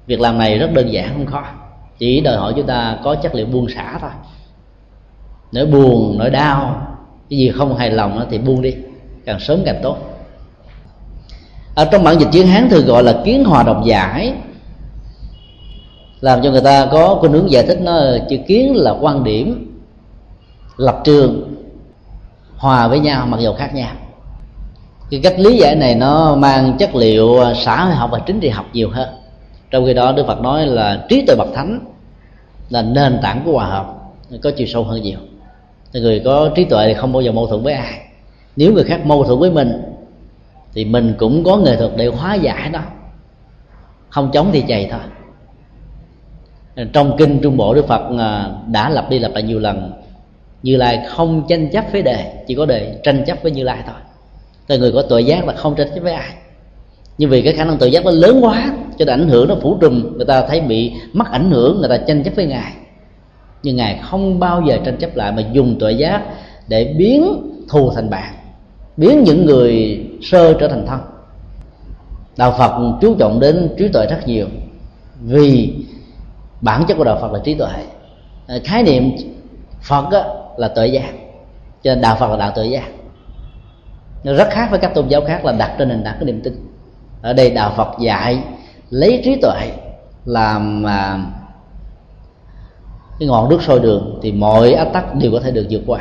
Việc 0.07 0.21
làm 0.21 0.39
này 0.39 0.59
rất 0.59 0.73
đơn 0.73 0.93
giản, 0.93 1.09
không 1.13 1.27
khó. 1.27 1.45
Chỉ 1.99 2.21
đòi 2.21 2.37
hỏi 2.37 2.53
chúng 2.57 2.67
ta 2.67 2.99
có 3.05 3.15
chất 3.15 3.35
liệu 3.35 3.47
buông 3.47 3.69
xả 3.69 3.99
thôi. 4.01 4.11
Nỗi 5.53 5.67
buồn, 5.67 6.19
nỗi 6.19 6.31
đau, 6.31 6.87
cái 7.31 7.39
gì 7.39 7.51
không 7.51 7.77
hài 7.77 7.91
lòng 7.91 8.27
thì 8.31 8.39
buông 8.39 8.63
đi, 8.63 8.75
càng 9.25 9.41
sớm 9.41 9.63
càng 9.65 9.81
tốt. 9.83 9.97
Ở 11.75 11.85
trong 11.85 12.05
bản 12.05 12.19
dịch 12.21 12.29
chữ 12.33 12.45
hán 12.45 12.69
thường 12.71 12.87
gọi 12.87 13.03
là 13.03 13.23
kiến 13.25 13.45
hòa 13.45 13.63
đồng 13.63 13.87
giải 13.87 14.35
làm 16.23 16.43
cho 16.43 16.51
người 16.51 16.61
ta 16.61 16.89
có 16.93 17.17
khuynh 17.21 17.33
hướng 17.33 17.51
giải 17.51 17.63
thích 17.67 17.79
nó 17.81 18.01
chữ 18.29 18.37
kiến 18.47 18.77
là 18.77 18.91
quan 19.01 19.25
điểm, 19.25 19.79
lập 20.77 21.01
trường, 21.05 21.55
hòa 22.57 22.89
với 22.89 23.01
nhau 23.01 23.27
mặc 23.27 23.41
dù 23.41 23.53
khác 23.53 23.75
nhau. 23.75 23.93
Cái 25.11 25.21
cách 25.23 25.39
lý 25.39 25.57
giải 25.57 25.75
này 25.75 25.95
nó 25.95 26.37
mang 26.37 26.77
chất 26.79 26.95
liệu 26.95 27.41
à, 27.41 27.55
xã 27.55 27.85
hội 27.85 27.95
học 27.95 28.11
và 28.13 28.19
chính 28.19 28.41
trị 28.41 28.49
học 28.49 28.67
nhiều 28.73 28.91
hơn. 28.91 29.09
Trong 29.71 29.87
khi 29.87 29.95
đó, 29.95 30.13
đức 30.13 30.27
phật 30.27 30.41
nói 30.41 30.67
là 30.67 31.07
trí 31.09 31.25
tuệ 31.27 31.37
bậc 31.37 31.49
thánh 31.55 31.81
là 32.71 32.83
nền 32.83 33.19
tảng 33.23 33.43
của 33.45 33.53
hòa 33.53 33.67
hợp, 33.67 33.87
có 34.43 34.51
chiều 34.57 34.67
sâu 34.67 34.85
hơn 34.85 35.03
nhiều. 35.03 35.19
Người 35.93 36.23
có 36.25 36.51
trí 36.55 36.65
tuệ 36.65 36.89
thì 36.89 36.95
không 36.95 37.13
bao 37.13 37.23
giờ 37.23 37.33
mâu 37.33 37.47
thuẫn 37.47 37.63
với 37.63 37.75
ai. 37.75 37.99
Nếu 38.57 38.73
người 38.73 38.85
khác 38.85 39.07
mâu 39.07 39.25
thuẫn 39.25 39.39
với 39.39 39.51
mình, 39.51 39.83
thì 40.75 40.85
mình 40.85 41.15
cũng 41.19 41.45
có 41.45 41.57
nghệ 41.57 41.77
thuật 41.77 41.91
để 41.97 42.07
hóa 42.07 42.35
giải 42.35 42.71
đó 42.71 42.81
không 44.09 44.31
chống 44.33 44.51
thì 44.53 44.65
chạy 44.69 44.89
thôi 44.91 45.01
trong 46.93 47.17
kinh, 47.19 47.39
trung 47.43 47.57
bộ 47.57 47.75
đức 47.75 47.87
phật 47.87 48.03
à, 48.19 48.51
đã 48.67 48.89
lặp 48.89 49.11
đi 49.11 49.19
lặp 49.19 49.33
lại 49.35 49.43
nhiều 49.43 49.59
lần. 49.59 49.93
Như 50.63 50.77
lai 50.77 51.05
không 51.09 51.43
tranh 51.49 51.71
chấp 51.71 51.85
với 51.93 52.03
đề, 52.03 52.45
chỉ 52.47 52.55
có 52.55 52.67
đề 52.67 53.01
tranh 53.03 53.25
chấp 53.27 53.39
với 53.43 53.53
như 53.53 53.63
lai 53.63 53.79
thôi. 53.87 53.97
Tại 54.67 54.79
người 54.79 54.93
có 54.93 55.03
tội 55.03 55.25
giác 55.25 55.47
là 55.47 55.55
không 55.55 55.75
tranh 55.75 55.89
chấp 55.95 56.01
với 56.01 56.13
ai. 56.13 56.31
Nhưng 57.19 57.31
vì 57.31 57.43
cái 57.43 57.53
khả 57.53 57.65
năng 57.65 57.79
tự 57.79 57.87
giác 57.87 58.05
nó 58.05 58.11
lớn 58.11 58.45
quá, 58.45 58.73
cho 58.99 59.05
nên 59.05 59.21
ảnh 59.21 59.29
hưởng 59.29 59.49
nó 59.49 59.55
phủ 59.63 59.79
trùm, 59.81 60.17
người 60.17 60.27
ta 60.27 60.47
thấy 60.47 60.61
bị 60.61 60.93
mất 61.13 61.25
ảnh 61.31 61.51
hưởng, 61.51 61.81
người 61.81 61.89
ta 61.89 61.97
tranh 62.07 62.23
chấp 62.23 62.35
với 62.37 62.47
ngài. 62.47 62.73
Nhưng 63.63 63.77
ngài 63.77 64.01
không 64.03 64.39
bao 64.39 64.63
giờ 64.69 64.79
tranh 64.85 64.97
chấp 64.97 65.17
lại, 65.17 65.33
mà 65.33 65.43
dùng 65.53 65.77
tội 65.81 65.95
giác 65.95 66.23
để 66.69 66.95
biến 66.99 67.25
thù 67.69 67.91
thành 67.95 68.11
bạn, 68.11 68.35
biến 68.97 69.23
những 69.25 69.47
người 69.47 70.01
sơ 70.23 70.55
trở 70.55 70.69
thành 70.69 70.87
thân. 70.87 71.01
Đạo 72.37 72.55
phật 72.59 72.99
chú 73.01 73.15
trọng 73.19 73.41
đến 73.41 73.69
trí 73.79 73.89
tuệ 73.89 74.07
rất 74.07 74.29
nhiều, 74.29 74.47
vì 75.25 75.75
bản 76.63 76.85
chất 76.89 76.95
của 76.95 77.05
đạo 77.05 77.19
phật 77.21 77.33
là 77.33 77.39
trí 77.45 77.55
tuệ. 77.55 77.73
Ờ, 78.47 78.61
khái 78.65 78.83
niệm 78.83 79.17
phật 79.83 80.05
là 80.57 80.69
tuệ 80.69 80.87
giác. 80.87 81.13
Cho 81.83 81.95
nên 81.95 82.01
đạo 82.01 82.17
phật 82.21 82.31
là 82.31 82.37
đạo 82.37 82.51
tuệ 82.55 82.67
giác. 82.67 82.89
Nó 84.25 84.33
rất 84.33 84.49
khác 84.51 84.69
với 84.71 84.79
các 84.79 84.95
tôn 84.95 85.09
giáo 85.09 85.21
khác 85.27 85.45
là 85.45 85.53
đặt 85.53 85.75
trên 85.79 85.89
nền 85.89 86.05
tảng 86.05 86.15
cái 86.15 86.25
niềm 86.25 86.41
tin. 86.41 86.69
Ở 87.23 87.33
đây 87.33 87.51
đạo 87.51 87.73
phật 87.77 87.89
dạy 87.99 88.39
lấy 88.91 89.21
trí 89.25 89.37
tuệ 89.43 89.71
làm 90.25 90.87
à, 90.87 91.25
cái 93.19 93.29
ngọn 93.29 93.49
nước 93.49 93.63
sôi 93.63 93.81
đường 93.81 94.19
thì 94.23 94.33
mọi 94.33 94.73
ách 94.73 94.93
tắc 94.93 95.15
đều 95.15 95.33
có 95.33 95.41
thể 95.41 95.51
được 95.51 95.67
vượt 95.71 95.83
qua. 95.87 96.01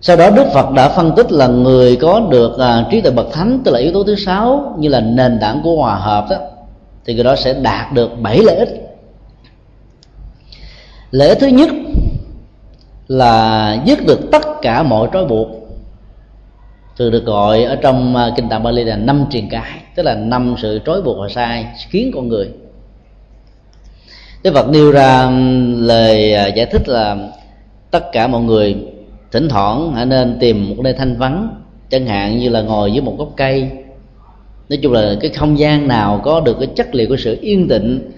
Sau 0.00 0.16
đó 0.16 0.30
đức 0.30 0.46
phật 0.54 0.70
đã 0.70 0.88
phân 0.88 1.12
tích 1.16 1.32
là 1.32 1.46
người 1.46 1.96
có 1.96 2.20
được 2.30 2.58
à, 2.58 2.86
trí 2.90 3.00
tuệ 3.00 3.12
bậc 3.12 3.32
thánh 3.32 3.60
tức 3.64 3.72
là 3.72 3.78
yếu 3.78 3.92
tố 3.92 4.04
thứ 4.04 4.16
sáu 4.16 4.74
như 4.78 4.88
là 4.88 5.00
nền 5.00 5.38
tảng 5.40 5.60
của 5.64 5.76
hòa 5.76 5.94
hợp 5.94 6.26
đó 6.30 6.36
thì 7.04 7.14
người 7.14 7.24
đó 7.24 7.36
sẽ 7.36 7.54
đạt 7.54 7.92
được 7.92 8.10
bảy 8.20 8.38
lợi 8.38 8.56
ích 8.56 8.91
lễ 11.12 11.34
thứ 11.34 11.46
nhất 11.46 11.68
là 13.08 13.76
dứt 13.84 14.06
được 14.06 14.20
tất 14.32 14.42
cả 14.62 14.82
mọi 14.82 15.08
trói 15.12 15.24
buộc, 15.26 15.48
thường 16.96 17.12
được 17.12 17.24
gọi 17.24 17.64
ở 17.64 17.76
trong 17.76 18.16
à, 18.16 18.30
kinh 18.36 18.48
tạng 18.48 18.62
Bali 18.62 18.84
là 18.84 18.96
năm 18.96 19.24
triền 19.30 19.48
cái, 19.48 19.70
tức 19.94 20.02
là 20.02 20.14
năm 20.14 20.54
sự 20.58 20.80
trói 20.86 21.02
buộc 21.02 21.16
và 21.20 21.28
sai 21.28 21.66
khiến 21.88 22.10
con 22.14 22.28
người. 22.28 22.48
Đức 24.42 24.54
Phật 24.54 24.68
nêu 24.70 24.92
ra 24.92 25.30
lời 25.76 26.34
à, 26.34 26.46
giải 26.46 26.66
thích 26.66 26.88
là 26.88 27.16
tất 27.90 28.12
cả 28.12 28.26
mọi 28.26 28.42
người 28.42 28.76
thỉnh 29.32 29.48
thoảng 29.48 29.92
hãy 29.94 30.06
nên 30.06 30.36
tìm 30.40 30.68
một 30.68 30.76
nơi 30.82 30.92
thanh 30.92 31.16
vắng, 31.16 31.62
chẳng 31.90 32.06
hạn 32.06 32.38
như 32.38 32.48
là 32.48 32.62
ngồi 32.62 32.92
dưới 32.92 33.02
một 33.02 33.14
gốc 33.18 33.32
cây. 33.36 33.70
Nói 34.68 34.78
chung 34.82 34.92
là 34.92 35.14
cái 35.20 35.30
không 35.30 35.58
gian 35.58 35.88
nào 35.88 36.20
có 36.24 36.40
được 36.40 36.56
cái 36.58 36.68
chất 36.76 36.94
liệu 36.94 37.08
của 37.08 37.16
sự 37.16 37.38
yên 37.40 37.68
tĩnh 37.68 38.10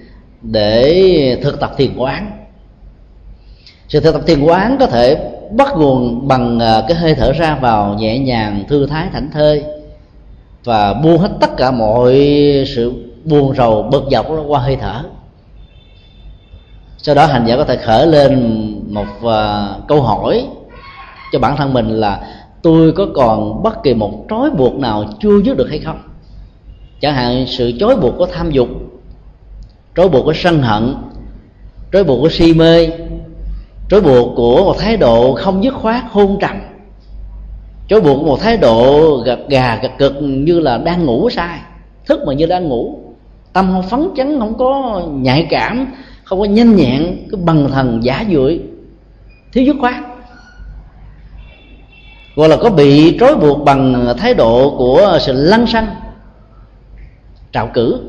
để 0.42 1.38
thực 1.42 1.60
tập 1.60 1.72
thiền 1.76 1.90
quán 1.96 2.43
sự 3.88 4.00
thực 4.00 4.12
tập 4.12 4.22
thiền 4.26 4.42
quán 4.42 4.76
có 4.80 4.86
thể 4.86 5.30
bắt 5.50 5.68
nguồn 5.76 6.28
bằng 6.28 6.58
à, 6.58 6.82
cái 6.88 6.96
hơi 6.96 7.14
thở 7.14 7.32
ra 7.32 7.58
vào 7.60 7.94
nhẹ 7.94 8.18
nhàng 8.18 8.64
thư 8.68 8.86
thái 8.86 9.08
thảnh 9.12 9.30
thơi 9.30 9.64
và 10.64 10.94
buông 10.94 11.18
hết 11.18 11.30
tất 11.40 11.56
cả 11.56 11.70
mọi 11.70 12.14
sự 12.66 12.92
buồn 13.24 13.54
rầu 13.56 13.82
bực 13.82 14.04
dọc 14.10 14.26
qua 14.46 14.60
hơi 14.60 14.76
thở. 14.76 15.02
Sau 16.98 17.14
đó 17.14 17.26
hành 17.26 17.46
giả 17.46 17.56
có 17.56 17.64
thể 17.64 17.76
khởi 17.76 18.06
lên 18.06 18.64
một 18.88 19.06
uh, 19.18 19.88
câu 19.88 20.02
hỏi 20.02 20.46
cho 21.32 21.38
bản 21.38 21.56
thân 21.56 21.72
mình 21.72 21.88
là 21.88 22.20
tôi 22.62 22.92
có 22.92 23.06
còn 23.14 23.62
bất 23.62 23.82
kỳ 23.82 23.94
một 23.94 24.24
trói 24.30 24.50
buộc 24.50 24.74
nào 24.74 25.04
chưa 25.20 25.42
dứt 25.44 25.56
được 25.56 25.66
hay 25.70 25.78
không? 25.78 26.02
Chẳng 27.00 27.14
hạn 27.14 27.44
sự 27.48 27.72
trói 27.80 27.96
buộc 27.96 28.14
của 28.18 28.26
tham 28.26 28.50
dục 28.50 28.68
trói 29.96 30.08
buộc 30.08 30.24
của 30.24 30.32
sân 30.34 30.62
hận 30.62 30.94
trói 31.92 32.04
buộc 32.04 32.20
của 32.20 32.28
si 32.28 32.54
mê 32.54 32.88
trói 33.94 34.00
buộc 34.00 34.36
của 34.36 34.64
một 34.64 34.78
thái 34.78 34.96
độ 34.96 35.34
không 35.34 35.64
dứt 35.64 35.74
khoát, 35.74 36.04
hôn 36.10 36.38
trầm. 36.40 36.60
Trói 37.88 38.00
buộc 38.00 38.26
một 38.26 38.40
thái 38.40 38.56
độ 38.56 39.16
gật 39.24 39.38
gà, 39.48 39.78
gật 39.82 39.90
cực 39.98 40.14
như 40.20 40.60
là 40.60 40.78
đang 40.78 41.04
ngủ 41.04 41.30
sai 41.30 41.58
thức 42.06 42.20
mà 42.26 42.34
như 42.34 42.46
đang 42.46 42.68
ngủ. 42.68 42.98
Tâm 43.52 43.68
không 43.72 43.82
phấn 43.82 44.08
chấn, 44.16 44.38
không 44.38 44.58
có 44.58 45.02
nhạy 45.12 45.46
cảm, 45.50 45.86
không 46.24 46.38
có 46.38 46.44
nhanh 46.44 46.76
nhẹn 46.76 47.02
cái 47.30 47.40
bằng 47.44 47.68
thần 47.70 48.00
giả 48.02 48.24
dưỡi 48.32 48.58
thiếu 49.52 49.64
dứt 49.64 49.76
khoát. 49.80 49.94
Gọi 52.36 52.48
là 52.48 52.56
có 52.56 52.70
bị 52.70 53.16
trói 53.20 53.36
buộc 53.36 53.64
bằng 53.64 54.14
thái 54.18 54.34
độ 54.34 54.74
của 54.78 55.18
sự 55.20 55.32
lăng 55.32 55.66
xăng, 55.66 55.86
trạo 57.52 57.70
cử. 57.74 58.00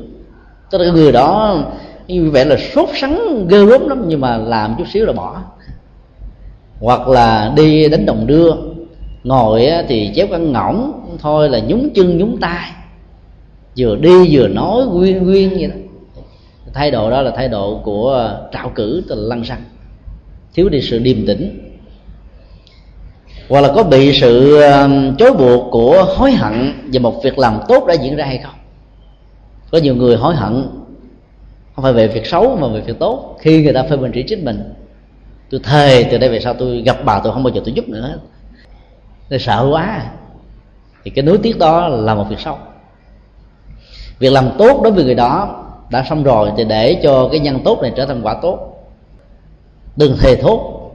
Tức 0.70 0.78
là 0.78 0.92
người 0.92 1.12
đó, 1.12 1.58
như 2.06 2.30
vậy 2.30 2.44
là 2.44 2.56
sốt 2.56 2.88
sắng, 2.94 3.46
ghê 3.48 3.64
gớm 3.64 3.88
lắm, 3.88 4.04
nhưng 4.06 4.20
mà 4.20 4.36
làm 4.36 4.74
chút 4.78 4.84
xíu 4.92 5.06
là 5.06 5.12
bỏ 5.12 5.42
hoặc 6.80 7.08
là 7.08 7.52
đi 7.56 7.88
đánh 7.88 8.06
đồng 8.06 8.26
đưa, 8.26 8.54
ngồi 9.24 9.68
thì 9.88 10.10
chéo 10.14 10.26
căn 10.30 10.52
ngỗng, 10.52 10.92
thôi 11.18 11.48
là 11.48 11.58
nhúng 11.58 11.88
chân, 11.94 12.18
nhúng 12.18 12.38
tay. 12.40 12.70
Vừa 13.78 13.96
đi 13.96 14.36
vừa 14.36 14.48
nói 14.48 14.86
nguyên 14.86 15.24
nguyên 15.24 15.50
vậy 15.50 15.66
đó. 15.66 15.74
Thái 16.72 16.90
độ 16.90 17.10
đó 17.10 17.22
là 17.22 17.30
thái 17.36 17.48
độ 17.48 17.80
của 17.84 18.38
trạo 18.52 18.72
cử 18.74 19.02
tức 19.08 19.14
là 19.14 19.22
lăng 19.28 19.44
xăng. 19.44 19.62
Thiếu 20.54 20.68
đi 20.68 20.80
sự 20.80 20.98
điềm 20.98 21.26
tĩnh. 21.26 21.60
Hoặc 23.48 23.60
là 23.60 23.72
có 23.74 23.82
bị 23.82 24.12
sự 24.12 24.60
um, 24.60 25.16
chối 25.16 25.32
buộc 25.32 25.70
của 25.70 26.04
hối 26.16 26.32
hận 26.32 26.72
về 26.92 26.98
một 26.98 27.22
việc 27.24 27.38
làm 27.38 27.60
tốt 27.68 27.86
đã 27.86 27.94
diễn 27.94 28.16
ra 28.16 28.24
hay 28.24 28.38
không? 28.38 28.54
Có 29.70 29.78
nhiều 29.78 29.94
người 29.94 30.16
hối 30.16 30.34
hận, 30.34 30.68
không 31.74 31.82
phải 31.82 31.92
về 31.92 32.08
việc 32.08 32.26
xấu 32.26 32.56
mà 32.56 32.68
về 32.68 32.80
việc 32.80 32.98
tốt, 32.98 33.36
khi 33.40 33.62
người 33.62 33.72
ta 33.72 33.82
phê 33.82 33.96
bình 33.96 34.12
chỉ 34.14 34.24
trích 34.28 34.44
mình 34.44 34.72
tôi 35.50 35.60
thề, 35.64 36.08
từ 36.10 36.18
đây 36.18 36.30
về 36.30 36.40
sau 36.40 36.54
tôi 36.54 36.82
gặp 36.82 36.96
bà 37.04 37.20
tôi 37.20 37.32
không 37.32 37.42
bao 37.42 37.54
giờ 37.54 37.60
tôi 37.64 37.74
giúp 37.74 37.88
nữa 37.88 38.18
tôi 39.28 39.38
sợ 39.38 39.68
quá. 39.70 40.06
Thì 41.04 41.10
cái 41.10 41.24
nuối 41.24 41.38
tiếc 41.38 41.58
đó 41.58 41.88
là 41.88 42.14
một 42.14 42.26
việc 42.28 42.40
xấu. 42.40 42.58
Việc 44.18 44.32
làm 44.32 44.50
tốt 44.58 44.80
đối 44.82 44.92
với 44.92 45.04
người 45.04 45.14
đó 45.14 45.64
đã 45.90 46.04
xong 46.08 46.22
rồi, 46.22 46.50
thì 46.56 46.64
để 46.64 47.00
cho 47.02 47.28
cái 47.28 47.40
nhân 47.40 47.60
tốt 47.64 47.82
này 47.82 47.92
trở 47.96 48.06
thành 48.06 48.22
quả 48.22 48.36
tốt. 48.42 48.58
Đừng 49.96 50.16
thề 50.20 50.36
thốt, 50.36 50.90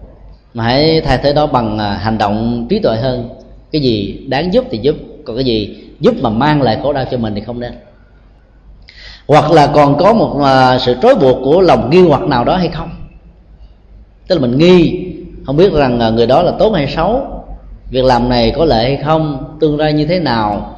mà 0.53 0.63
hãy 0.63 1.01
thay 1.01 1.17
thế 1.17 1.33
đó 1.33 1.47
bằng 1.47 1.77
à, 1.77 1.93
hành 1.93 2.17
động 2.17 2.67
trí 2.69 2.79
tuệ 2.79 2.97
hơn. 2.97 3.29
Cái 3.71 3.81
gì 3.81 4.25
đáng 4.27 4.53
giúp 4.53 4.65
thì 4.71 4.77
giúp, 4.77 4.95
còn 5.25 5.35
cái 5.35 5.45
gì 5.45 5.83
giúp 5.99 6.15
mà 6.21 6.29
mang 6.29 6.61
lại 6.61 6.79
khổ 6.83 6.93
đau 6.93 7.05
cho 7.11 7.17
mình 7.17 7.35
thì 7.35 7.41
không 7.41 7.59
nên. 7.59 7.73
Hoặc 9.27 9.51
là 9.51 9.67
còn 9.67 9.97
có 9.97 10.13
một 10.13 10.41
à, 10.43 10.79
sự 10.79 10.95
trói 11.01 11.15
buộc 11.15 11.37
của 11.43 11.61
lòng 11.61 11.89
nghi 11.89 12.01
hoặc 12.01 12.21
nào 12.21 12.43
đó 12.43 12.57
hay 12.57 12.67
không 12.67 12.89
tức 14.31 14.35
là 14.35 14.47
mình 14.47 14.57
nghi 14.57 15.05
không 15.45 15.57
biết 15.57 15.73
rằng 15.73 15.99
à, 15.99 16.09
người 16.09 16.27
đó 16.27 16.41
là 16.41 16.51
tốt 16.59 16.71
hay 16.71 16.87
xấu. 16.87 17.21
Việc 17.89 18.03
làm 18.05 18.29
này 18.29 18.53
có 18.57 18.65
lợi 18.65 18.83
hay 18.83 18.97
không 19.05 19.55
tương 19.59 19.79
lai 19.79 19.93
như 19.93 20.05
thế 20.05 20.19
nào. 20.19 20.77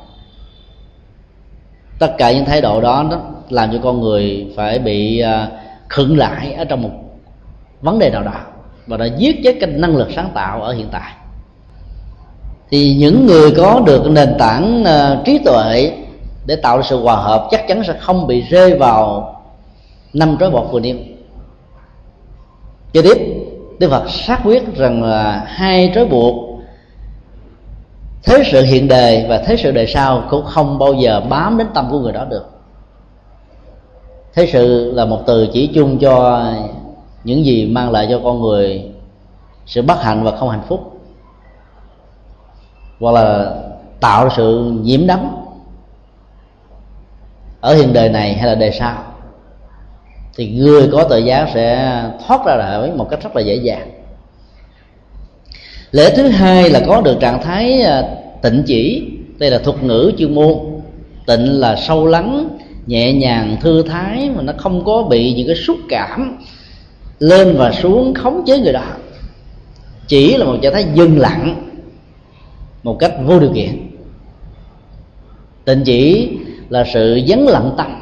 Tất 1.99 2.13
cả 2.17 2.31
những 2.31 2.45
thái 2.45 2.61
độ 2.61 2.81
đó, 2.81 3.05
đó 3.11 3.21
làm 3.49 3.71
cho 3.71 3.79
con 3.83 4.01
người 4.01 4.47
phải 4.55 4.79
bị 4.79 5.19
à, 5.19 5.47
khựng 5.89 6.17
lại 6.17 6.53
ở 6.53 6.65
trong 6.65 6.81
một 6.81 6.89
vấn 7.81 7.99
đề 7.99 8.09
nào 8.09 8.23
đó 8.23 8.39
và 8.87 8.97
đã 8.97 9.05
giết 9.05 9.39
chết 9.43 9.57
cái 9.61 9.69
năng 9.69 9.95
lực 9.95 10.07
sáng 10.15 10.29
tạo 10.33 10.61
ở 10.61 10.73
hiện 10.73 10.87
tại. 10.91 11.11
Thì 12.69 12.95
những 12.95 13.25
người 13.25 13.51
có 13.51 13.81
được 13.85 14.09
nền 14.09 14.35
tảng 14.39 14.83
à, 14.85 15.21
trí 15.25 15.37
tuệ 15.37 15.91
để 16.45 16.55
tạo 16.55 16.83
sự 16.83 17.01
hòa 17.01 17.15
hợp 17.15 17.47
chắc 17.51 17.67
chắn 17.67 17.83
sẽ 17.83 17.93
không 17.99 18.27
bị 18.27 18.41
rơi 18.41 18.77
vào 18.77 19.29
năm 20.13 20.37
trói 20.39 20.51
bọt 20.51 20.71
vừa 20.71 20.79
niêm 20.79 21.12
cho 22.93 23.01
tiếp. 23.01 23.17
Đức 23.79 23.89
phật 23.89 24.09
xác 24.09 24.39
quyết 24.43 24.75
rằng 24.75 25.03
là 25.03 25.43
hai 25.47 25.91
trói 25.95 26.05
buộc, 26.05 26.59
thế 28.23 28.43
sự 28.51 28.61
hiện 28.61 28.87
đời 28.87 29.25
và 29.29 29.37
thế 29.37 29.55
sự 29.57 29.71
đời 29.71 29.87
sau 29.87 30.23
cũng 30.29 30.45
không 30.45 30.79
bao 30.79 30.93
giờ 30.93 31.21
bám 31.29 31.57
đến 31.57 31.67
tâm 31.73 31.87
của 31.91 31.99
người 31.99 32.13
đó 32.13 32.25
được. 32.25 32.49
Thế 34.33 34.49
sự 34.53 34.91
là 34.91 35.05
một 35.05 35.21
từ 35.25 35.47
chỉ 35.53 35.67
chung 35.67 35.99
cho 35.99 36.47
những 37.23 37.45
gì 37.45 37.65
mang 37.65 37.91
lại 37.91 38.07
cho 38.09 38.19
con 38.23 38.41
người 38.41 38.91
sự 39.65 39.81
bất 39.81 40.01
hạnh 40.01 40.23
và 40.23 40.31
không 40.31 40.49
hạnh 40.49 40.65
phúc, 40.67 40.99
hoặc 42.99 43.11
là 43.11 43.55
tạo 43.99 44.29
sự 44.35 44.71
nhiễm 44.81 45.07
đắm 45.07 45.35
ở 47.61 47.75
hiện 47.75 47.93
đời 47.93 48.09
này 48.09 48.33
hay 48.33 48.47
là 48.47 48.55
đời 48.55 48.71
sau 48.71 49.12
thì 50.35 50.49
người 50.49 50.89
có 50.91 51.03
tội 51.03 51.23
giác 51.23 51.49
sẽ 51.53 52.01
thoát 52.27 52.45
ra 52.45 52.55
đời 52.57 52.91
một 52.91 53.07
cách 53.09 53.23
rất 53.23 53.35
là 53.35 53.41
dễ 53.41 53.55
dàng. 53.55 53.89
Lễ 55.91 56.13
thứ 56.15 56.27
hai 56.27 56.69
là 56.69 56.81
có 56.87 57.01
được 57.01 57.17
trạng 57.19 57.41
thái 57.41 57.81
à, 57.81 58.03
tịnh 58.41 58.63
chỉ. 58.65 59.07
Đây 59.37 59.51
là 59.51 59.57
thuật 59.57 59.83
ngữ 59.83 60.11
chuyên 60.17 60.35
môn. 60.35 60.53
Tịnh 61.27 61.59
là 61.59 61.75
sâu 61.75 62.07
lắng, 62.07 62.57
nhẹ 62.87 63.13
nhàng, 63.13 63.57
thư 63.61 63.83
thái 63.83 64.29
mà 64.35 64.41
nó 64.41 64.53
không 64.57 64.85
có 64.85 65.03
bị 65.03 65.33
những 65.33 65.47
cái 65.47 65.55
xúc 65.55 65.77
cảm 65.89 66.37
lên 67.19 67.57
và 67.57 67.71
xuống 67.71 68.13
khống 68.13 68.43
chế 68.45 68.59
người 68.59 68.73
đó. 68.73 68.85
Chỉ 70.07 70.37
là 70.37 70.45
một 70.45 70.57
trạng 70.61 70.73
thái 70.73 70.85
dừng 70.93 71.19
lặng, 71.19 71.71
một 72.83 72.97
cách 72.99 73.13
vô 73.25 73.39
điều 73.39 73.53
kiện. 73.53 73.89
Tịnh 75.65 75.83
chỉ 75.85 76.29
là 76.69 76.85
sự 76.93 77.21
dấn 77.27 77.39
lặng 77.39 77.71
tâm, 77.77 78.01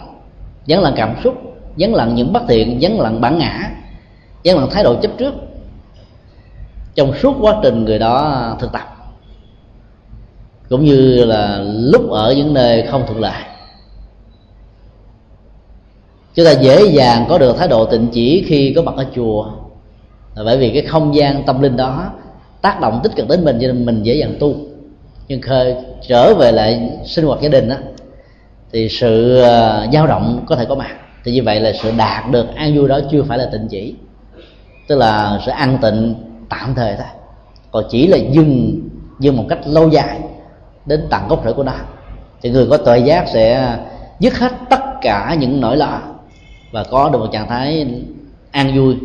dấn 0.68 0.80
lặng 0.80 0.94
cảm 0.95 1.16
xúc 1.24 1.51
dấn 1.77 1.91
lặng 1.91 2.15
những 2.15 2.34
bất 2.34 2.43
thiện 2.48 2.80
dấn 2.81 2.91
lặng 2.91 3.22
bản 3.22 3.38
ngã 3.38 3.72
dấn 4.43 4.56
lặng 4.56 4.69
thái 4.72 4.84
độ 4.84 4.95
chấp 5.02 5.11
trước. 5.18 5.34
Trong 6.95 7.14
suốt 7.22 7.35
quá 7.41 7.56
trình 7.64 7.85
người 7.85 7.99
đó 7.99 8.56
thực 8.60 8.72
tập 8.72 8.98
cũng 10.69 10.85
như 10.85 11.26
là 11.26 11.60
lúc 11.64 12.10
ở 12.10 12.34
những 12.38 12.53
nơi 12.53 12.88
không 12.88 13.03
thuận 13.07 13.19
lợi 13.19 13.41
chúng 16.35 16.45
ta 16.45 16.52
dễ 16.52 16.85
dàng 16.85 17.26
có 17.30 17.38
được 17.38 17.57
thái 17.57 17.68
độ 17.68 17.85
tịnh 17.85 18.07
chỉ 18.11 18.43
khi 18.48 18.73
có 18.76 18.81
mặt 18.81 18.93
ở 18.98 19.06
chùa. 19.15 19.45
Là 20.35 20.43
bởi 20.43 20.57
vì 20.57 20.69
cái 20.69 20.81
không 20.81 21.15
gian 21.15 21.43
tâm 21.43 21.61
linh 21.61 21.77
đó 21.77 22.11
tác 22.61 22.81
động 22.81 22.99
tích 23.03 23.15
cực 23.15 23.27
đến 23.27 23.45
mình 23.45 23.57
cho 23.61 23.68
nên 23.68 23.85
mình 23.85 24.03
dễ 24.03 24.15
dàng 24.15 24.35
tu. 24.39 24.56
Nhưng 25.27 25.41
khơi 25.41 25.76
trở 26.07 26.34
về 26.34 26.52
lại 26.52 26.89
sinh 27.06 27.26
hoạt 27.26 27.41
gia 27.41 27.49
đình 27.49 27.69
đó, 27.69 27.76
thì 28.72 28.89
sự 28.89 29.41
à, 29.41 29.88
dao 29.93 30.07
động 30.07 30.43
có 30.45 30.56
thể 30.56 30.65
có 30.65 30.76
mặt 30.76 30.95
thì 31.23 31.31
như 31.31 31.43
vậy 31.43 31.60
là 31.60 31.72
sự 31.84 31.91
đạt 31.98 32.31
được 32.31 32.56
an 32.56 32.77
vui 32.77 32.88
đó 32.88 32.99
chưa 33.11 33.23
phải 33.23 33.38
là 33.38 33.49
tịnh 33.52 33.68
chỉ. 33.69 33.95
Tức 34.88 34.95
là 34.95 35.39
sự 35.45 35.52
an 35.52 35.77
tịnh 35.81 36.15
tạm 36.49 36.73
thời 36.76 36.95
thôi. 36.95 37.07
Còn 37.72 37.84
chỉ 37.89 38.07
là 38.07 38.18
dừng 38.18 38.81
dừng 39.19 39.38
một 39.38 39.45
cách 39.49 39.60
lâu 39.65 39.89
dài 39.89 40.19
đến 40.85 41.07
tận 41.10 41.27
gốc 41.27 41.41
rễ 41.45 41.53
của 41.53 41.64
nó. 41.64 41.73
Thì 42.41 42.49
người 42.49 42.68
có 42.69 42.77
tuệ 42.77 42.99
giác 42.99 43.26
sẽ 43.34 43.77
dứt 44.19 44.38
hết 44.38 44.52
tất 44.69 44.81
cả 45.02 45.35
những 45.39 45.61
nỗi 45.61 45.77
lo 45.77 45.99
và 46.72 46.84
có 46.84 47.10
được 47.10 47.19
một 47.19 47.30
trạng 47.31 47.48
thái 47.48 47.88
an 48.52 48.77
vui. 48.77 48.95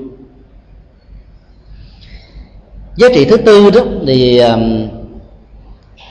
Giá 2.96 3.08
trị 3.14 3.24
thứ 3.24 3.36
tư 3.36 3.70
đó 3.70 3.80
thì 4.06 4.38
um, 4.38 4.88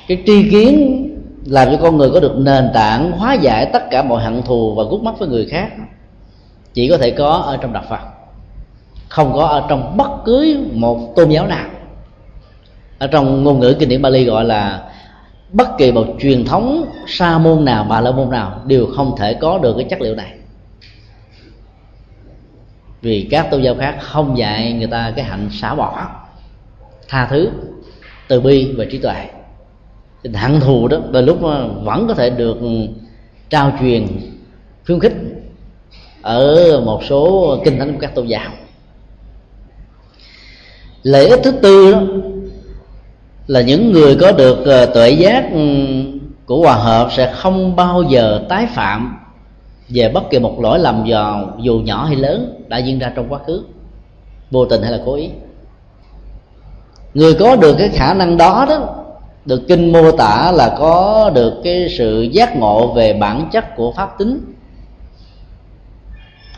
cái 0.07 0.23
tri 0.25 0.49
kiến 0.49 1.01
làm 1.45 1.67
cho 1.71 1.77
con 1.81 1.97
người 1.97 2.09
có 2.09 2.19
được 2.19 2.35
nền 2.37 2.69
tảng 2.73 3.11
hóa 3.11 3.33
giải 3.33 3.69
tất 3.73 3.83
cả 3.91 4.03
mọi 4.03 4.23
hận 4.23 4.41
thù 4.41 4.75
và 4.75 4.83
gút 4.83 5.01
mắt 5.01 5.19
với 5.19 5.27
người 5.27 5.45
khác 5.45 5.69
chỉ 6.75 6.89
có 6.89 6.97
thể 6.97 7.11
có 7.11 7.29
ở 7.29 7.57
trong 7.57 7.73
đạo 7.73 7.83
phật, 7.89 7.99
không 9.09 9.33
có 9.33 9.45
ở 9.45 9.65
trong 9.69 9.97
bất 9.97 10.09
cứ 10.25 10.67
một 10.73 11.13
tôn 11.15 11.29
giáo 11.29 11.47
nào. 11.47 11.69
Ở 12.99 13.07
trong 13.07 13.43
ngôn 13.43 13.59
ngữ 13.59 13.75
kinh 13.79 13.89
điển 13.89 14.01
Bali 14.01 14.25
gọi 14.25 14.45
là 14.45 14.91
bất 15.51 15.67
kỳ 15.77 15.91
một 15.91 16.05
truyền 16.19 16.45
thống 16.45 16.85
sa 17.07 17.37
môn 17.37 17.65
nào, 17.65 17.85
bà 17.89 18.01
la 18.01 18.11
môn 18.11 18.29
nào 18.29 18.61
đều 18.65 18.87
không 18.95 19.15
thể 19.17 19.33
có 19.33 19.57
được 19.57 19.73
cái 19.77 19.87
chất 19.89 20.01
liệu 20.01 20.15
này. 20.15 20.33
Vì 23.01 23.27
các 23.31 23.47
tôn 23.51 23.61
giáo 23.61 23.75
khác 23.75 23.97
không 24.01 24.37
dạy 24.37 24.73
người 24.73 24.87
ta 24.87 25.13
cái 25.15 25.25
hạnh 25.25 25.49
xả 25.51 25.75
bỏ, 25.75 26.09
tha 27.07 27.27
thứ, 27.27 27.49
từ 28.27 28.41
bi 28.41 28.73
và 28.77 28.85
trí 28.91 28.97
tuệ. 28.97 29.29
Hận 30.33 30.59
thù 30.59 30.87
đó, 30.87 30.97
đôi 31.11 31.23
lúc 31.23 31.39
vẫn 31.83 32.05
có 32.07 32.13
thể 32.13 32.29
được 32.29 32.57
trao 33.49 33.77
truyền 33.79 34.07
khuyến 34.85 34.99
khích 34.99 35.13
ở 36.25 36.81
một 36.85 37.03
số 37.09 37.57
kinh 37.65 37.79
thánh 37.79 37.93
của 37.93 37.99
các 38.01 38.15
tôn 38.15 38.27
giáo. 38.27 38.51
Lợi 41.03 41.27
ích 41.27 41.39
thứ 41.43 41.51
tư 41.51 41.91
đó 41.91 42.01
là 43.47 43.61
những 43.61 43.91
người 43.91 44.15
có 44.15 44.31
được 44.31 44.65
ờ, 44.65 44.85
tuệ 44.85 45.09
giác 45.09 45.51
ừ, 45.51 45.59
của 46.45 46.59
hòa 46.59 46.75
hợp 46.75 47.09
sẽ 47.11 47.33
không 47.35 47.75
bao 47.75 48.03
giờ 48.03 48.41
tái 48.49 48.67
phạm 48.73 49.17
về 49.89 50.09
bất 50.09 50.29
kỳ 50.29 50.39
một 50.39 50.59
lỗi 50.61 50.79
lầm 50.79 51.03
vào 51.07 51.57
dù 51.61 51.79
nhỏ 51.79 52.05
hay 52.05 52.15
lớn 52.15 52.63
đã 52.67 52.77
diễn 52.77 52.99
ra 52.99 53.11
trong 53.15 53.25
quá 53.29 53.39
khứ, 53.47 53.63
vô 54.51 54.65
tình 54.65 54.81
hay 54.81 54.91
là 54.91 54.99
cố 55.05 55.15
ý. 55.15 55.29
Người 57.13 57.33
có 57.33 57.55
được 57.55 57.75
cái 57.79 57.89
khả 57.89 58.13
năng 58.13 58.37
đó 58.37 58.65
đó, 58.69 58.95
được 59.45 59.61
kinh 59.67 59.91
mô 59.91 60.11
tả 60.11 60.51
là 60.51 60.75
có 60.79 61.31
được 61.35 61.53
cái 61.63 61.87
sự 61.97 62.21
giác 62.21 62.57
ngộ 62.57 62.93
về 62.93 63.13
bản 63.13 63.49
chất 63.51 63.75
của 63.75 63.91
pháp 63.91 64.17
tính 64.17 64.54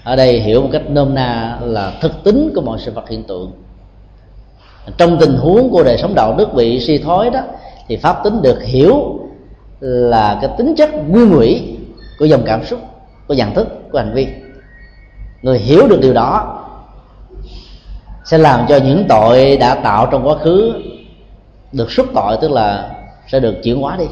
ở 0.08 0.16
đây 0.16 0.40
hiểu 0.40 0.62
một 0.62 0.70
cách 0.72 0.90
nôm 0.90 1.16
na 1.16 1.58
là 1.62 1.94
thực 2.02 2.24
tính 2.24 2.52
của 2.56 2.62
mọi 2.62 2.80
sự 2.80 2.92
vật 2.92 3.10
hiện 3.10 3.24
tượng. 3.24 3.52
Trong 4.98 5.18
tình 5.20 5.38
huống 5.38 5.70
của 5.70 5.84
đời 5.84 5.98
sống 5.98 6.16
đạo 6.16 6.36
đức 6.38 6.54
bị 6.54 6.80
suy 6.80 6.98
thoái 6.98 7.30
đó, 7.30 7.40
thì 7.88 7.98
pháp 7.98 8.24
tính 8.24 8.42
được 8.42 8.64
hiểu 8.64 9.20
là 9.80 10.38
cái 10.42 10.52
tính 10.58 10.76
chất 10.78 10.90
nguyên 11.08 11.32
ủy 11.32 11.78
của 12.20 12.26
dòng 12.26 12.42
cảm 12.46 12.66
xúc, 12.66 12.80
của 13.28 13.34
nhận 13.34 13.54
thức, 13.54 13.68
của 13.92 13.98
hành 13.98 14.14
vi. 14.14 14.28
Người 15.42 15.60
hiểu 15.60 15.88
được 15.88 16.00
điều 16.02 16.14
đó 16.14 16.64
sẽ 18.26 18.38
làm 18.38 18.66
cho 18.70 18.78
những 18.78 19.06
tội 19.10 19.58
đã 19.58 19.76
tạo 19.76 20.08
trong 20.12 20.28
quá 20.28 20.36
khứ 20.38 20.74
được 21.72 21.92
xúc 21.92 22.08
tội, 22.16 22.38
tức 22.42 22.52
là 22.52 22.92
sẽ 23.28 23.40
được 23.40 23.56
chuyển 23.64 23.82
hóa 23.82 23.98
đi. 23.98 24.06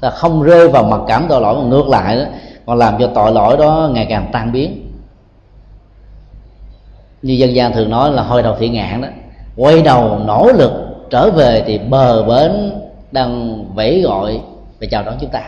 Ta 0.00 0.10
không 0.10 0.42
rơi 0.42 0.68
vào 0.68 0.84
mặc 0.84 1.00
cảm 1.08 1.26
tội 1.28 1.40
lỗi, 1.40 1.54
mà 1.54 1.62
ngược 1.62 1.88
lại 1.88 2.16
đó 2.16 2.24
còn 2.66 2.78
làm 2.78 2.94
cho 2.98 3.10
tội 3.14 3.32
lỗi 3.32 3.56
đó 3.56 3.90
ngày 3.92 4.06
càng 4.08 4.28
tan 4.32 4.52
biến. 4.52 4.88
Như 7.22 7.34
dân 7.34 7.54
gian 7.54 7.72
thường 7.72 7.90
nói 7.90 8.12
là 8.12 8.22
hồi 8.22 8.42
đầu 8.42 8.56
thị 8.58 8.68
ngạn 8.68 9.00
đó. 9.00 9.08
Quay 9.56 9.82
đầu 9.82 10.18
nỗ 10.18 10.52
lực 10.52 10.72
trở 11.10 11.30
về 11.30 11.62
thì 11.66 11.78
bờ 11.78 12.22
bến 12.22 12.72
đang 13.12 13.64
vẫy 13.74 14.00
gọi 14.00 14.40
và 14.80 14.86
chào 14.90 15.02
đón 15.02 15.14
chúng 15.20 15.30
ta. 15.30 15.42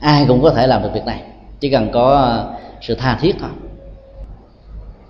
Ai 0.00 0.24
cũng 0.28 0.42
có 0.42 0.50
thể 0.50 0.66
làm 0.66 0.82
được 0.82 0.90
việc 0.94 1.06
này, 1.06 1.20
chỉ 1.60 1.70
cần 1.70 1.88
có 1.92 2.38
sự 2.80 2.94
tha 2.94 3.18
thiết 3.20 3.36
thôi. 3.40 3.50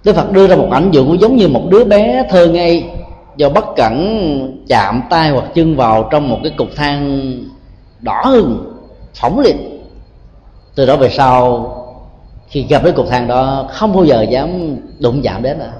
Đức 0.04 0.16
Phật 0.16 0.32
đưa 0.32 0.46
ra 0.46 0.56
một 0.56 0.68
ảnh 0.70 0.90
dụ 0.90 1.04
cũng 1.06 1.20
giống 1.20 1.36
như 1.36 1.48
một 1.48 1.62
đứa 1.70 1.84
bé 1.84 2.26
thơ 2.30 2.48
ngây 2.48 2.84
do 3.36 3.48
bất 3.48 3.64
cẩn 3.76 4.64
chạm 4.68 5.02
tay 5.10 5.30
hoặc 5.30 5.44
chân 5.54 5.76
vào 5.76 6.08
trong 6.10 6.28
một 6.28 6.38
cái 6.42 6.52
cục 6.56 6.68
than 6.76 7.32
đỏ 8.00 8.22
hừng 8.24 8.74
phỏng 9.14 9.38
liệt 9.38 9.73
từ 10.74 10.86
đó 10.86 10.96
về 10.96 11.08
sau, 11.08 11.70
khi 12.48 12.66
gặp 12.68 12.82
cái 12.82 12.92
cục 12.92 13.08
than 13.08 13.28
đó, 13.28 13.68
không 13.70 13.92
bao 13.92 14.04
giờ 14.04 14.22
dám 14.22 14.76
đụng 14.98 15.22
chạm 15.22 15.42
đến 15.42 15.58
nữa. 15.58 15.72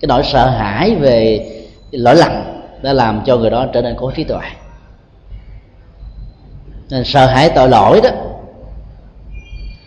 Cái 0.00 0.06
nỗi 0.08 0.22
sợ 0.24 0.50
hãi 0.50 0.94
về 0.94 1.46
lỗi 1.90 2.16
lầm 2.16 2.32
đã 2.82 2.92
làm 2.92 3.22
cho 3.26 3.36
người 3.36 3.50
đó 3.50 3.66
trở 3.72 3.82
nên 3.82 3.96
có 3.98 4.12
trí 4.16 4.24
tuệ. 4.24 4.40
Nên 6.90 7.04
sợ 7.04 7.26
hãi 7.26 7.50
tội 7.54 7.68
lỗi 7.68 8.00
đó 8.02 8.10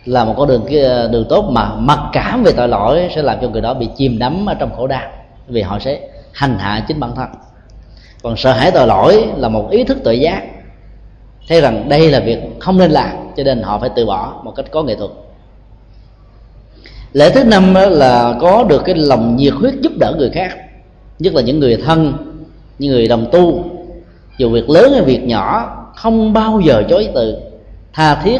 là 0.04 0.24
một 0.24 0.34
con 0.36 0.48
đường 0.48 0.66
đường 1.12 1.26
tốt 1.28 1.42
mà 1.50 1.74
mặc 1.74 1.98
cảm 2.12 2.42
về 2.42 2.52
tội 2.52 2.68
lỗi 2.68 3.08
sẽ 3.14 3.22
làm 3.22 3.38
cho 3.42 3.48
người 3.48 3.60
đó 3.60 3.74
bị 3.74 3.88
chìm 3.96 4.18
đắm 4.18 4.46
ở 4.46 4.54
trong 4.54 4.76
khổ 4.76 4.86
đau, 4.86 5.10
vì 5.48 5.62
họ 5.62 5.78
sẽ 5.78 6.00
hành 6.32 6.58
hạ 6.58 6.84
chính 6.88 7.00
bản 7.00 7.14
thân. 7.16 7.28
Còn 8.22 8.36
sợ 8.36 8.52
hãi 8.52 8.70
tội 8.70 8.86
lỗi 8.86 9.28
là 9.36 9.48
một 9.48 9.70
ý 9.70 9.84
thức 9.84 9.98
tự 10.04 10.12
giác, 10.12 10.42
thấy 11.48 11.60
rằng 11.60 11.88
đây 11.88 12.10
là 12.10 12.20
việc 12.20 12.38
không 12.60 12.78
nên 12.78 12.90
làm 12.90 13.27
cho 13.38 13.44
nên 13.44 13.62
họ 13.62 13.78
phải 13.78 13.90
từ 13.96 14.06
bỏ 14.06 14.40
một 14.44 14.52
cách 14.56 14.66
có 14.70 14.82
nghệ 14.82 14.94
thuật. 14.94 15.10
Lễ 17.12 17.30
thứ 17.30 17.44
năm 17.44 17.74
là 17.74 18.34
có 18.40 18.64
được 18.64 18.82
cái 18.84 18.94
lòng 18.94 19.36
nhiệt 19.36 19.52
huyết 19.52 19.74
giúp 19.80 19.92
đỡ 20.00 20.14
người 20.18 20.30
khác, 20.30 20.56
nhất 21.18 21.34
là 21.34 21.42
những 21.42 21.60
người 21.60 21.76
thân, 21.76 22.12
những 22.78 22.90
người 22.90 23.08
đồng 23.08 23.26
tu. 23.32 23.64
Dù 24.38 24.50
việc 24.50 24.70
lớn 24.70 24.92
hay 24.92 25.02
việc 25.02 25.24
nhỏ, 25.24 25.76
không 25.96 26.32
bao 26.32 26.60
giờ 26.60 26.82
chối 26.88 27.08
từ, 27.14 27.36
tha 27.92 28.14
thiết 28.14 28.38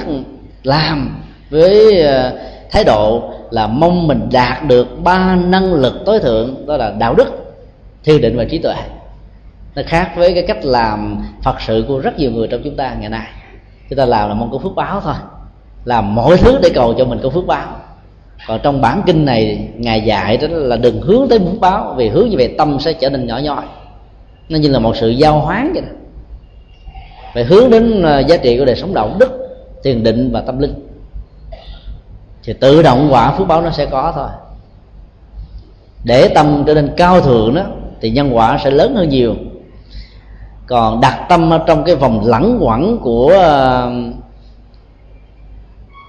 làm 0.62 1.23
với 1.51 2.03
ờ, 2.03 2.39
thái 2.70 2.85
độ 2.85 3.31
là 3.51 3.66
mong 3.66 4.07
mình 4.07 4.29
đạt 4.33 4.65
được 4.66 4.89
ba 5.03 5.37
năng 5.37 5.75
lực 5.75 5.95
tối 6.07 6.20
thượng, 6.20 6.66
đó 6.66 6.77
là 6.77 6.91
đạo 6.91 7.15
đức, 7.15 7.55
thiền 8.05 8.20
định 8.20 8.37
và 8.37 8.45
trí 8.45 8.59
tuệ. 8.59 8.77
Nó 9.75 9.83
khác 9.87 10.12
với 10.16 10.35
cái 10.35 10.45
cách 10.49 10.65
làm 10.65 11.23
phật 11.43 11.61
sự 11.61 11.85
của 11.89 11.99
rất 11.99 12.19
nhiều 12.19 12.31
người 12.31 12.49
trong 12.49 12.61
chúng 12.65 12.77
ta 12.77 12.95
ngày 13.01 13.09
nay 13.09 13.27
chúng 13.90 13.97
ta 13.97 14.05
làm 14.05 14.28
là 14.28 14.35
mong 14.35 14.51
có 14.51 14.59
phước 14.59 14.74
báo 14.74 15.01
thôi. 15.01 15.15
Làm 15.85 16.15
mọi 16.15 16.36
thứ 16.36 16.59
để 16.62 16.70
cầu 16.74 16.94
cho 16.98 17.05
mình 17.05 17.20
có 17.23 17.31
phước 17.31 17.47
báo. 17.47 17.77
Còn 18.47 18.60
trong 18.62 18.81
bản 18.81 19.02
kinh 19.06 19.24
này, 19.24 19.69
ngài 19.77 20.01
dạy 20.01 20.36
đó 20.36 20.48
là 20.51 20.77
đừng 20.77 21.02
hướng 21.02 21.28
tới 21.28 21.39
phước 21.39 21.60
báo, 21.60 21.94
vì 21.97 22.09
hướng 22.09 22.28
như 22.28 22.36
vậy 22.36 22.55
tâm 22.59 22.81
sẽ 22.81 22.93
trở 22.93 23.10
nên 23.10 23.27
nhỏ 23.27 23.39
nhoi. 23.39 23.65
Nó 24.48 24.59
như 24.59 24.69
là 24.69 24.78
một 24.78 24.97
sự 24.97 25.09
giao 25.09 25.40
hoán 25.40 25.73
vậy 25.73 25.82
đó. 25.82 25.89
Phải 27.35 27.44
hướng 27.44 27.70
đến 27.70 28.02
à, 28.02 28.19
giá 28.19 28.36
trị 28.36 28.59
của 28.59 28.65
đời 28.65 28.77
sống 28.77 28.94
đạo 28.94 29.16
đức 29.19 29.31
thiền 29.85 30.02
định 30.02 30.31
và 30.32 30.40
tâm 30.40 30.59
linh. 30.59 30.74
Thì 32.44 32.52
tự 32.52 32.82
động 32.82 33.09
quả 33.10 33.32
phước 33.32 33.48
báo 33.48 33.62
nó 33.62 33.70
sẽ 33.70 33.86
có 33.86 34.12
thôi. 34.15 34.28
Để 36.05 36.28
tâm 36.28 36.65
trở 36.66 36.74
nên 36.74 36.90
cao 36.97 37.20
thượng 37.20 37.55
đó, 37.55 37.62
thì 38.01 38.10
nhân 38.10 38.36
quả 38.36 38.59
sẽ 38.65 38.70
lớn 38.70 38.97
hơn 38.97 39.09
nhiều 39.09 39.35
còn 40.69 41.01
đặt 41.01 41.27
tâm 41.28 41.51
ở 41.53 41.59
trong 41.66 41.85
cái 41.85 41.95
vòng 41.95 42.27
lẳng 42.27 42.59
quẩn 42.61 42.99
của 42.99 43.28
ờ, 43.43 43.93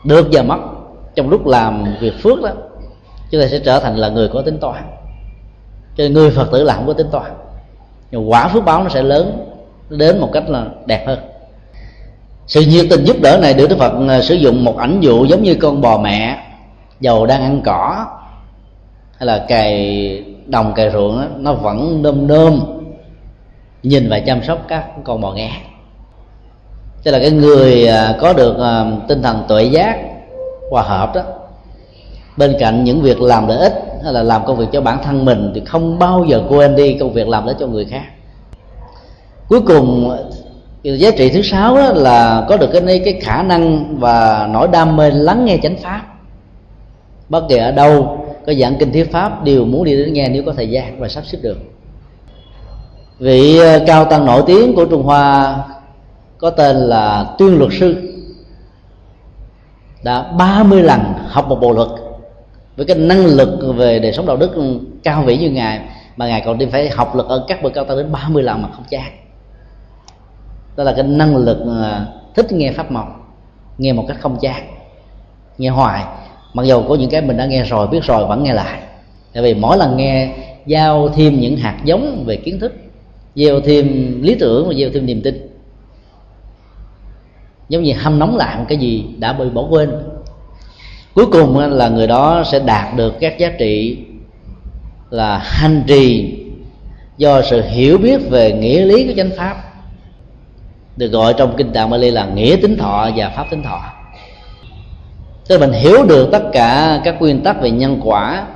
được 0.03 0.27
và 0.31 0.41
mất 0.41 0.57
trong 1.15 1.29
lúc 1.29 1.47
làm 1.47 1.85
việc 1.99 2.13
phước 2.23 2.41
đó 2.41 2.49
chúng 3.31 3.41
ta 3.41 3.47
sẽ 3.47 3.59
trở 3.59 3.79
thành 3.79 3.95
là 3.95 4.09
người 4.09 4.27
có 4.27 4.41
tính 4.41 4.57
toán. 4.57 4.83
Cho 5.97 6.03
nên 6.03 6.13
người 6.13 6.31
phật 6.31 6.51
tử 6.51 6.63
là 6.63 6.73
không 6.75 6.87
có 6.87 6.93
tính 6.93 7.07
toán. 7.11 7.31
Nhưng 8.11 8.31
quả 8.31 8.47
phước 8.47 8.65
báo 8.65 8.83
nó 8.83 8.89
sẽ 8.89 9.01
lớn 9.01 9.45
nó 9.89 9.97
đến 9.97 10.19
một 10.19 10.29
cách 10.33 10.49
là 10.49 10.65
đẹp 10.85 11.07
hơn. 11.07 11.19
Sự 12.47 12.61
nhiệt 12.61 12.85
tình 12.89 13.03
giúp 13.03 13.17
đỡ 13.21 13.39
này 13.41 13.53
được 13.53 13.67
đức 13.67 13.77
phật 13.79 13.93
ờ, 14.07 14.21
sử 14.21 14.35
dụng 14.35 14.65
một 14.65 14.77
ảnh 14.77 14.99
dụ 15.01 15.25
giống 15.25 15.43
như 15.43 15.55
con 15.55 15.81
bò 15.81 15.97
mẹ 15.97 16.45
dầu 16.99 17.25
đang 17.25 17.41
ăn 17.41 17.61
cỏ 17.65 18.05
hay 19.17 19.27
là 19.27 19.45
cày 19.47 20.23
đồng 20.45 20.73
cày 20.73 20.91
ruộng 20.91 21.17
đó, 21.17 21.25
nó 21.37 21.53
vẫn 21.53 22.01
nôm 22.01 22.27
nôm 22.27 22.78
nhìn 23.83 24.09
và 24.09 24.19
chăm 24.19 24.43
sóc 24.43 24.65
các 24.67 24.85
con 25.03 25.21
bò 25.21 25.33
nghe. 25.33 25.51
Tức 27.03 27.11
là 27.11 27.19
cái 27.19 27.31
người 27.31 27.87
à, 27.87 28.15
có 28.21 28.33
được 28.33 28.57
à, 28.59 28.85
tinh 29.07 29.21
thần 29.21 29.43
tuệ 29.47 29.63
giác, 29.63 29.99
hòa 30.71 30.83
hợp 30.83 31.15
đó, 31.15 31.21
bên 32.37 32.55
cạnh 32.59 32.83
những 32.83 33.01
việc 33.01 33.21
làm 33.21 33.47
lợi 33.47 33.57
ích 33.57 33.73
hay 34.03 34.13
là 34.13 34.23
làm 34.23 34.45
công 34.45 34.57
việc 34.57 34.67
cho 34.71 34.81
bản 34.81 35.03
thân 35.03 35.25
mình 35.25 35.51
thì 35.55 35.61
không 35.65 35.99
bao 35.99 36.25
giờ 36.29 36.41
quên 36.49 36.75
đi 36.75 36.93
công 36.93 37.13
việc 37.13 37.27
làm 37.27 37.45
lợi 37.45 37.55
cho 37.59 37.67
người 37.67 37.85
khác. 37.85 38.03
Cuối 39.49 39.61
cùng, 39.61 40.17
giá 40.83 41.11
trị 41.11 41.29
thứ 41.29 41.41
sáu 41.41 41.75
đó 41.75 41.91
là 41.93 42.45
có 42.49 42.57
được 42.57 42.69
cái 42.73 43.01
cái 43.05 43.13
khả 43.21 43.43
năng 43.43 43.95
và 43.99 44.49
nỗi 44.51 44.67
đam 44.67 44.95
mê 44.95 45.11
lắng 45.11 45.45
nghe 45.45 45.57
chánh 45.63 45.77
pháp. 45.77 46.01
Bất 47.29 47.43
kỳ 47.49 47.57
ở 47.57 47.71
đâu, 47.71 48.17
có 48.45 48.53
giảng 48.53 48.75
kinh 48.79 48.91
thuyết 48.91 49.11
pháp, 49.11 49.43
đều 49.43 49.65
muốn 49.65 49.83
đi 49.83 49.95
đến 49.95 50.13
nghe 50.13 50.29
nếu 50.29 50.43
có 50.45 50.53
thời 50.53 50.69
gian 50.69 50.99
và 50.99 51.07
sắp 51.07 51.23
xếp 51.25 51.37
được 51.41 51.57
vị 53.19 53.57
ờ, 53.57 53.83
cao 53.87 54.05
tăng 54.05 54.25
nổi 54.25 54.43
tiếng 54.47 54.75
của 54.75 54.85
trung 54.85 55.03
hoa 55.03 55.55
có 56.37 56.49
tên 56.49 56.75
là 56.75 57.35
tuyên 57.37 57.57
luật 57.57 57.71
sư. 57.79 58.15
Đã 60.03 60.31
30 60.37 60.83
lần 60.83 61.01
học 61.27 61.47
một 61.47 61.59
bộ 61.61 61.73
luật 61.73 61.89
với 62.77 62.85
cái 62.85 62.97
năng 62.97 63.25
lực 63.25 63.75
về 63.75 63.99
đời 63.99 64.13
sống 64.13 64.25
đạo 64.25 64.37
đức 64.37 64.79
cao 65.03 65.23
vĩ 65.23 65.37
như 65.37 65.49
ngài, 65.49 65.81
mà 66.17 66.27
ngài 66.27 66.41
còn 66.45 66.57
đi 66.57 66.65
phải 66.65 66.89
học 66.89 67.15
luật 67.15 67.27
ở 67.27 67.45
các 67.47 67.63
bậc 67.63 67.73
cao 67.73 67.83
tăng 67.85 67.97
đến 67.97 68.11
30 68.11 68.43
lần 68.43 68.61
mà 68.61 68.69
không 68.75 68.85
chán 68.89 69.11
đó 70.79 70.83
là 70.83 70.93
cái 70.93 71.03
năng 71.03 71.37
lực 71.37 71.57
ờ, 71.65 72.05
thích 72.35 72.51
nghe 72.51 72.71
pháp 72.71 72.91
màu 72.91 73.15
nghe 73.77 73.93
một 73.93 74.05
cách 74.07 74.17
không 74.19 74.37
chán 74.41 74.67
nghe 75.57 75.69
hoài. 75.69 76.03
Mặc 76.53 76.63
dù 76.63 76.83
có 76.89 76.95
những 76.95 77.09
cái 77.09 77.21
mình 77.21 77.37
đã 77.37 77.45
nghe 77.45 77.63
rồi, 77.63 77.87
biết 77.87 78.03
rồi, 78.03 78.25
vẫn 78.25 78.43
nghe 78.43 78.53
lại. 78.53 78.81
Tại 79.33 79.43
vì 79.43 79.53
mỗi 79.53 79.77
lần 79.77 79.97
nghe 79.97 80.35
giao 80.65 81.09
thêm 81.09 81.39
những 81.39 81.57
hạt 81.57 81.77
giống 81.83 82.23
về 82.27 82.35
kiến 82.35 82.59
thức 82.59 82.73
gieo 83.35 83.61
thêm 83.61 84.17
lý 84.21 84.35
tưởng 84.35 84.67
và 84.67 84.73
gieo 84.73 84.89
thêm 84.93 85.05
niềm 85.05 85.21
tin. 85.21 85.47
Giống 87.69 87.83
như 87.83 87.93
hâm 87.97 88.19
nóng 88.19 88.37
lại 88.37 88.57
một 88.57 88.65
cái 88.69 88.77
gì 88.77 89.05
đã 89.17 89.33
bị 89.33 89.49
bỏ 89.49 89.67
quên. 89.69 89.89
Cuối 91.13 91.25
cùng 91.25 91.57
là 91.57 91.89
người 91.89 92.07
đó 92.07 92.43
sẽ 92.51 92.59
đạt 92.59 92.95
được 92.95 93.13
các 93.19 93.37
giá 93.37 93.49
trị 93.59 93.97
là 95.09 95.37
hành 95.37 95.83
trì 95.87 96.35
do 97.17 97.41
sự 97.41 97.61
hiểu 97.61 97.97
biết 97.97 98.29
về 98.29 98.51
nghĩa 98.51 98.85
lý 98.85 99.07
của 99.07 99.13
chánh 99.17 99.31
pháp, 99.37 99.63
được 100.97 101.07
gọi 101.07 101.33
trong 101.37 101.53
kinh 101.57 101.71
tạng 101.71 101.89
Bali 101.89 102.11
là 102.11 102.25
nghĩa 102.25 102.55
tính 102.61 102.77
thọ 102.77 103.09
và 103.15 103.29
pháp 103.29 103.45
tính 103.51 103.63
thọ. 103.63 103.81
Tức 105.47 105.57
là 105.57 105.67
mình 105.67 105.81
hiểu 105.81 106.05
được 106.05 106.29
tất 106.31 106.43
cả 106.53 107.01
các 107.03 107.15
nguyên 107.19 107.41
tắc 107.41 107.61
về 107.61 107.71
nhân 107.71 107.99
quả, 108.03 108.47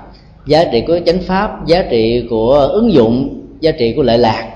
giá 0.45 0.63
trị 0.71 0.83
của 0.87 0.99
chánh 1.05 1.21
pháp, 1.21 1.65
giá 1.65 1.83
trị 1.89 2.27
của 2.29 2.53
ứng 2.53 2.93
dụng, 2.93 3.41
giá 3.59 3.71
trị 3.71 3.93
của 3.95 4.03
lệ 4.03 4.17
lạc 4.17 4.52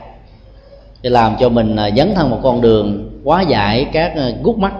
để 1.02 1.10
làm 1.10 1.36
cho 1.40 1.50
mình 1.50 1.76
à, 1.76 1.90
dấn 1.98 2.16
thân 2.16 2.30
một 2.30 2.40
con 2.44 2.62
đường 2.62 3.10
quá 3.24 3.42
giải 3.42 3.88
các 3.94 4.16
à, 4.16 4.30
gút 4.44 4.58
mắt 4.58 4.74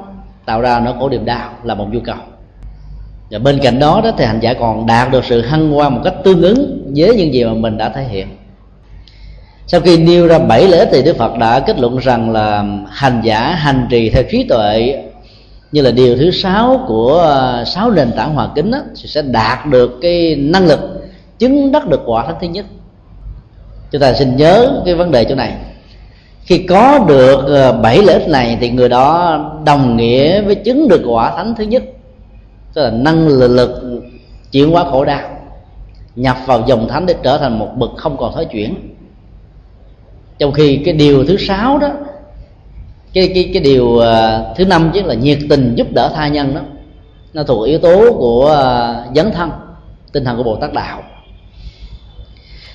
tạo 0.46 0.62
ra 0.62 0.80
nó 0.80 0.94
khổ 1.00 1.10
niềm 1.10 1.26
đau 1.26 1.50
là 1.64 1.76
một 1.76 1.88
nhu 1.92 2.00
cầu. 2.00 2.16
Và 3.32 3.40
bên 3.40 3.60
cạnh 3.64 3.80
đó 3.80 4.02
đó 4.04 4.12
thì 4.18 4.26
hành 4.26 4.40
giả 4.40 4.54
còn 4.54 4.86
đạt 4.86 5.12
được 5.12 5.26
sự 5.26 5.42
hăng 5.42 5.72
hoa 5.72 5.90
một 5.90 6.02
cách 6.04 6.14
tương 6.24 6.42
ứng 6.42 6.92
với 6.96 7.16
những 7.16 7.34
gì 7.34 7.44
mà 7.44 7.54
mình 7.54 7.78
đã 7.78 7.90
thể 7.90 8.04
hiện. 8.04 8.28
Sau 9.68 9.82
khi 9.82 9.98
nêu 9.98 10.28
ra 10.28 10.40
bảy 10.40 10.68
lễ 10.68 10.86
thì 10.92 11.04
đức 11.04 11.18
phật 11.18 11.38
đã 11.38 11.60
kết 11.60 11.80
luận 11.80 11.98
rằng 11.98 12.32
là 12.32 12.66
hành 12.90 13.22
giả 13.24 13.56
hành 13.56 13.88
trì 13.90 14.10
theo 14.10 14.24
trí 14.32 14.44
tuệ 14.44 15.04
như 15.72 15.82
là 15.82 15.92
điều 15.92 16.18
thứ 16.18 16.32
sáu 16.32 16.86
của 16.88 17.22
à, 17.22 17.66
sáu 17.66 17.92
nền 17.92 18.12
tảng 18.12 18.36
hòa 18.36 18.50
kính 18.56 18.72
đó, 18.72 18.80
thì 19.02 19.08
sẽ 19.08 19.22
đạt 19.22 19.66
được 19.66 20.00
cái 20.02 20.36
năng 20.36 20.66
lực 20.66 20.80
chứng 21.40 21.72
đắc 21.72 21.88
được 21.88 22.02
quả 22.06 22.26
thánh 22.26 22.36
thứ 22.42 22.48
nhất. 22.48 22.66
Chúng 23.92 24.02
ta 24.02 24.14
xin 24.14 24.36
nhớ 24.36 24.82
cái 24.86 24.96
vấn 24.96 25.12
đề 25.12 25.24
chỗ 25.24 25.36
này 25.36 25.54
khi 26.48 26.58
có 26.58 27.06
được 27.08 27.46
ờ, 27.46 27.72
bảy 27.72 27.98
lợi 28.04 28.20
ích 28.20 28.30
này 28.30 28.58
thì 28.62 28.70
người 28.70 28.90
đó 28.90 29.38
đồng 29.66 29.98
nghĩa 29.98 30.42
với 30.42 30.56
chứng 30.56 30.88
được 30.88 31.02
quả 31.06 31.32
thánh 31.38 31.56
thứ 31.58 31.64
nhất. 31.64 31.84
Tức 32.74 32.84
là 32.84 32.90
năng 32.90 33.28
lực, 33.28 33.48
lực 33.48 34.04
chuyển 34.52 34.72
hóa 34.72 34.84
khổ 34.92 35.06
đau 35.06 35.30
nhập 36.16 36.38
vào 36.46 36.64
dòng 36.68 36.88
thánh 36.88 37.06
để 37.06 37.16
trở 37.24 37.38
thành 37.38 37.60
một 37.60 37.70
bậc 37.78 37.90
không 37.98 38.18
còn 38.18 38.34
thói 38.34 38.46
chuyển. 38.46 38.76
Trong 40.40 40.52
khi 40.52 40.82
cái 40.86 40.94
điều 40.94 41.26
thứ 41.26 41.38
sáu 41.38 41.78
đó 41.78 41.90
cái 43.14 43.32
cái 43.36 43.50
cái 43.54 43.64
điều 43.64 43.86
uh, 43.86 44.04
thứ 44.58 44.66
năm 44.66 44.92
chứ 44.94 45.02
là 45.02 45.14
nhiệt 45.14 45.38
tình 45.50 45.76
giúp 45.76 45.88
đỡ 45.92 46.12
tha 46.16 46.28
nhân 46.28 46.56
đó 46.56 46.62
nó 47.34 47.44
thuộc 47.44 47.68
yếu 47.68 47.80
tố 47.80 48.14
của 48.14 48.46
uh, 49.10 49.16
dấn 49.16 49.32
thân 49.32 49.52
tinh 50.12 50.26
thần 50.26 50.38
của 50.38 50.44
bồ 50.44 50.56
tát 50.56 50.74
đạo 50.74 51.04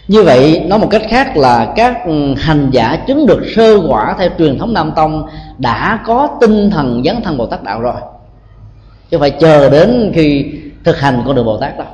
như 0.08 0.22
vậy, 0.22 0.64
nói 0.66 0.78
một 0.78 0.88
cách 0.90 1.02
khác 1.08 1.36
là 1.36 1.72
các 1.76 2.06
ừ, 2.06 2.34
hành 2.34 2.70
giả 2.70 3.04
chứng 3.06 3.26
được 3.26 3.40
sơ 3.56 3.78
quả 3.88 4.14
theo 4.18 4.28
truyền 4.38 4.58
thống 4.58 4.72
nam 4.72 4.92
tông 4.96 5.26
đã 5.58 6.00
có 6.06 6.28
tinh 6.40 6.70
thần 6.70 7.02
dấn 7.04 7.22
thân 7.22 7.38
bồ 7.38 7.46
tát 7.46 7.62
đạo 7.62 7.80
rồi. 7.80 7.94
Chứ 9.10 9.18
phải 9.18 9.30
chờ 9.30 9.70
đến 9.70 10.12
khi 10.14 10.44
thực 10.84 10.98
hành 10.98 11.22
con 11.26 11.36
đường 11.36 11.46
bồ 11.46 11.56
tát 11.56 11.78
đâu. 11.78 11.86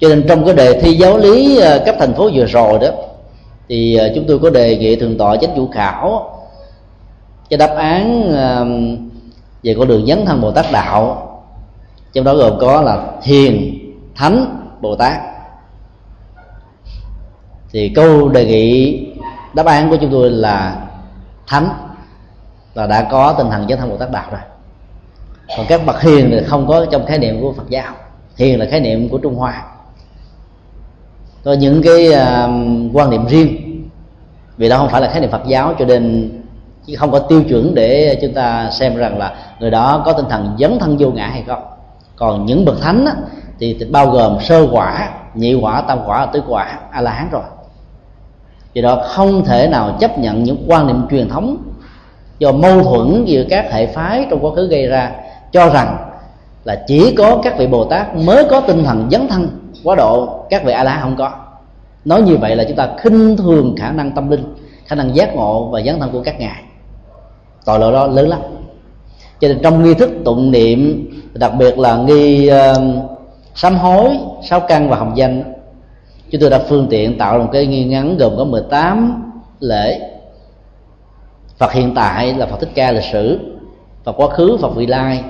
Cho 0.00 0.08
nên 0.08 0.24
trong 0.28 0.44
cái 0.44 0.54
đề 0.54 0.80
thi 0.80 0.94
giáo 0.94 1.18
lý 1.18 1.58
ờ, 1.58 1.82
cấp 1.86 1.94
thành 1.98 2.14
phố 2.14 2.30
vừa 2.34 2.46
rồi 2.46 2.78
đó, 2.78 2.88
thì 3.68 3.96
ờ, 3.96 4.12
chúng 4.14 4.24
tôi 4.28 4.38
có 4.38 4.50
đề 4.50 4.76
nghị 4.76 4.96
thường 4.96 5.18
tọa 5.18 5.36
chánh 5.36 5.50
chủ 5.56 5.68
khảo 5.68 6.32
cái 7.50 7.58
đáp 7.58 7.74
án 7.76 8.32
về 9.62 9.74
con 9.78 9.88
đường 9.88 10.06
dấn 10.06 10.26
thân 10.26 10.40
bồ 10.40 10.50
tát 10.50 10.66
đạo, 10.72 11.22
trong 12.12 12.24
đó 12.24 12.34
gồm 12.34 12.58
có 12.60 12.82
là 12.82 13.06
thiền 13.22 13.78
thánh 14.14 14.58
bồ 14.80 14.96
tát 14.96 15.35
thì 17.76 17.88
câu 17.88 18.28
đề 18.28 18.44
nghị 18.46 19.00
đáp 19.54 19.66
án 19.66 19.90
của 19.90 19.96
chúng 19.96 20.10
tôi 20.10 20.30
là 20.30 20.76
thánh 21.46 21.68
và 22.74 22.86
đã 22.86 23.02
có 23.02 23.34
tinh 23.38 23.50
thần 23.50 23.68
dấn 23.68 23.78
thân 23.78 23.90
bồ 23.90 23.96
tát 23.96 24.10
đạo 24.10 24.24
rồi. 24.30 24.40
Còn 25.56 25.66
các 25.68 25.86
bậc 25.86 26.02
hiền 26.02 26.28
thì 26.30 26.40
không 26.46 26.66
có 26.66 26.86
trong 26.90 27.06
khái 27.06 27.18
niệm 27.18 27.40
của 27.40 27.52
phật 27.52 27.68
giáo. 27.68 27.94
Hiền 28.36 28.58
là 28.58 28.66
khái 28.70 28.80
niệm 28.80 29.08
của 29.08 29.18
trung 29.18 29.34
hoa. 29.34 29.64
Có 31.44 31.52
những 31.52 31.82
cái 31.82 32.08
uh, 32.08 32.96
quan 32.96 33.10
niệm 33.10 33.26
riêng. 33.26 33.82
Vì 34.56 34.68
đó 34.68 34.78
không 34.78 34.88
phải 34.88 35.00
là 35.00 35.08
khái 35.08 35.20
niệm 35.20 35.30
phật 35.30 35.46
giáo 35.46 35.74
cho 35.78 35.84
nên 35.84 36.30
chứ 36.86 36.94
không 36.96 37.10
có 37.10 37.18
tiêu 37.18 37.42
chuẩn 37.48 37.74
để 37.74 38.18
chúng 38.22 38.34
ta 38.34 38.70
xem 38.70 38.96
rằng 38.96 39.18
là 39.18 39.34
người 39.60 39.70
đó 39.70 40.02
có 40.06 40.12
tinh 40.12 40.26
thần 40.28 40.56
dấn 40.58 40.78
thân 40.78 40.96
vô 40.98 41.10
ngã 41.10 41.26
hay 41.26 41.44
không. 41.46 41.62
Còn 42.16 42.46
những 42.46 42.64
bậc 42.64 42.80
thánh 42.80 43.06
á, 43.06 43.14
thì 43.58 43.78
bao 43.90 44.10
gồm 44.10 44.38
sơ 44.40 44.68
quả 44.72 45.10
nhị 45.34 45.54
quả 45.54 45.80
tam 45.80 45.98
quả 46.06 46.26
tứ 46.26 46.42
quả 46.48 46.78
a 46.90 47.00
la 47.00 47.10
hán 47.10 47.28
rồi 47.30 47.42
vì 48.76 48.82
đó 48.82 49.02
không 49.04 49.44
thể 49.44 49.68
nào 49.68 49.96
chấp 50.00 50.18
nhận 50.18 50.42
những 50.42 50.64
quan 50.66 50.86
niệm 50.86 51.02
truyền 51.10 51.28
thống 51.28 51.56
do 52.38 52.52
mâu 52.52 52.82
thuẫn 52.82 53.24
giữa 53.24 53.44
các 53.50 53.72
hệ 53.72 53.86
phái 53.86 54.26
trong 54.30 54.44
quá 54.44 54.50
khứ 54.56 54.68
gây 54.68 54.86
ra 54.86 55.10
cho 55.52 55.68
rằng 55.68 55.96
là 56.64 56.84
chỉ 56.86 57.14
có 57.18 57.40
các 57.42 57.58
vị 57.58 57.66
bồ 57.66 57.84
tát 57.84 58.16
mới 58.16 58.44
có 58.50 58.60
tinh 58.60 58.84
thần 58.84 59.08
dấn 59.10 59.28
thân 59.28 59.48
quá 59.84 59.96
độ 59.96 60.44
các 60.50 60.64
vị 60.64 60.72
a 60.72 60.84
la 60.84 60.98
không 61.02 61.16
có. 61.16 61.30
Nói 62.04 62.22
như 62.22 62.36
vậy 62.36 62.56
là 62.56 62.64
chúng 62.64 62.76
ta 62.76 62.88
khinh 62.98 63.36
thường 63.36 63.74
khả 63.78 63.90
năng 63.90 64.12
tâm 64.12 64.30
linh 64.30 64.54
khả 64.86 64.96
năng 64.96 65.16
giác 65.16 65.34
ngộ 65.34 65.68
và 65.72 65.80
dấn 65.82 66.00
thân 66.00 66.10
của 66.12 66.22
các 66.22 66.40
ngài. 66.40 66.62
Tội 67.64 67.78
lỗi 67.78 67.92
đó 67.92 68.06
lớn 68.06 68.28
lắm. 68.28 68.40
Cho 69.40 69.48
nên 69.48 69.58
trong 69.62 69.82
nghi 69.82 69.94
thức 69.94 70.10
tụng 70.24 70.50
niệm 70.50 71.10
đặc 71.34 71.52
biệt 71.58 71.78
là 71.78 71.96
nghi 71.96 72.50
uh, 72.50 72.76
sám 73.54 73.76
hối 73.76 74.18
sáu 74.42 74.60
căn 74.60 74.90
và 74.90 74.96
hồng 74.96 75.12
danh 75.16 75.55
chúng 76.30 76.40
tôi 76.40 76.50
đã 76.50 76.58
phương 76.58 76.86
tiện 76.90 77.18
tạo 77.18 77.38
một 77.38 77.48
cái 77.52 77.66
nghi 77.66 77.84
ngắn 77.84 78.16
gồm 78.18 78.36
có 78.36 78.44
18 78.44 79.32
lễ. 79.60 80.00
Phật 81.58 81.72
hiện 81.72 81.94
tại 81.94 82.34
là 82.34 82.46
Phật 82.46 82.60
Thích 82.60 82.70
Ca 82.74 82.92
lịch 82.92 83.04
sử, 83.12 83.38
Phật 84.04 84.12
quá 84.12 84.28
khứ, 84.28 84.56
Phật 84.60 84.74
vị 84.76 84.86
lai. 84.86 85.24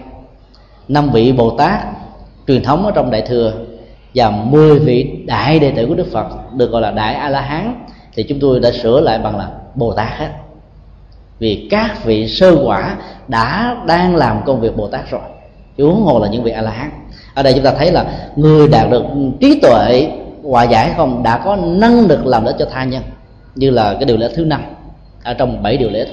Năm 0.89 1.10
vị 1.10 1.32
Bồ 1.32 1.51
Tát 1.51 1.81
truyền 2.47 2.62
thống 2.62 2.86
ở 2.86 2.93
trong 2.94 3.10
Đại 3.10 3.23
thừa 3.23 3.52
và 4.14 4.31
10 4.31 4.78
vị 4.78 5.24
đại 5.27 5.59
đệ 5.59 5.70
tử 5.70 5.86
của 5.86 5.94
Đức 5.94 6.06
Phật 6.12 6.27
được 6.55 6.70
gọi 6.70 6.82
là 6.82 6.90
đại 6.90 7.14
A 7.14 7.28
La 7.28 7.40
Hán 7.40 7.85
thì 8.14 8.23
chúng 8.23 8.40
tôi 8.40 8.60
đã 8.60 8.70
sửa 8.70 9.01
lại 9.01 9.18
bằng 9.18 9.36
là 9.36 9.51
Bồ 9.74 9.93
Tát 9.93 10.09
hết. 10.18 10.28
Vì 11.39 11.68
các 11.70 12.05
vị 12.05 12.28
sơ 12.28 12.56
quả 12.64 12.97
đã 13.28 13.77
đang 13.86 14.16
làm 14.16 14.43
công 14.47 14.60
việc 14.60 14.77
Bồ 14.77 14.89
Tát 14.89 15.10
rồi. 15.10 15.20
Chứ 15.77 15.86
huống 15.86 16.02
hồ 16.02 16.18
là 16.18 16.28
những 16.28 16.43
vị 16.43 16.51
A 16.51 16.62
La 16.62 16.70
Hán 16.70 16.90
ở 17.35 17.43
đây 17.43 17.52
chúng 17.52 17.64
ta 17.64 17.73
thấy 17.78 17.93
là 17.93 18.06
người 18.36 18.68
đạt 18.68 18.90
được 18.90 19.05
trí 19.40 19.60
tuệ 19.60 20.10
hòa 20.51 20.64
giải 20.64 20.94
không 20.97 21.23
đã 21.23 21.39
có 21.39 21.56
năng 21.56 22.01
lực 22.06 22.27
làm 22.27 22.44
lợi 22.44 22.55
cho 22.59 22.66
tha 22.73 22.85
nhân 22.85 23.02
như 23.55 23.70
là 23.70 23.94
cái 23.94 24.05
điều 24.05 24.16
lẽ 24.16 24.28
thứ 24.36 24.44
năm 24.44 24.62
ở 25.24 25.35
trong 25.35 25.62
bảy 25.62 25.77
điều 25.77 25.90
lễ. 25.90 26.06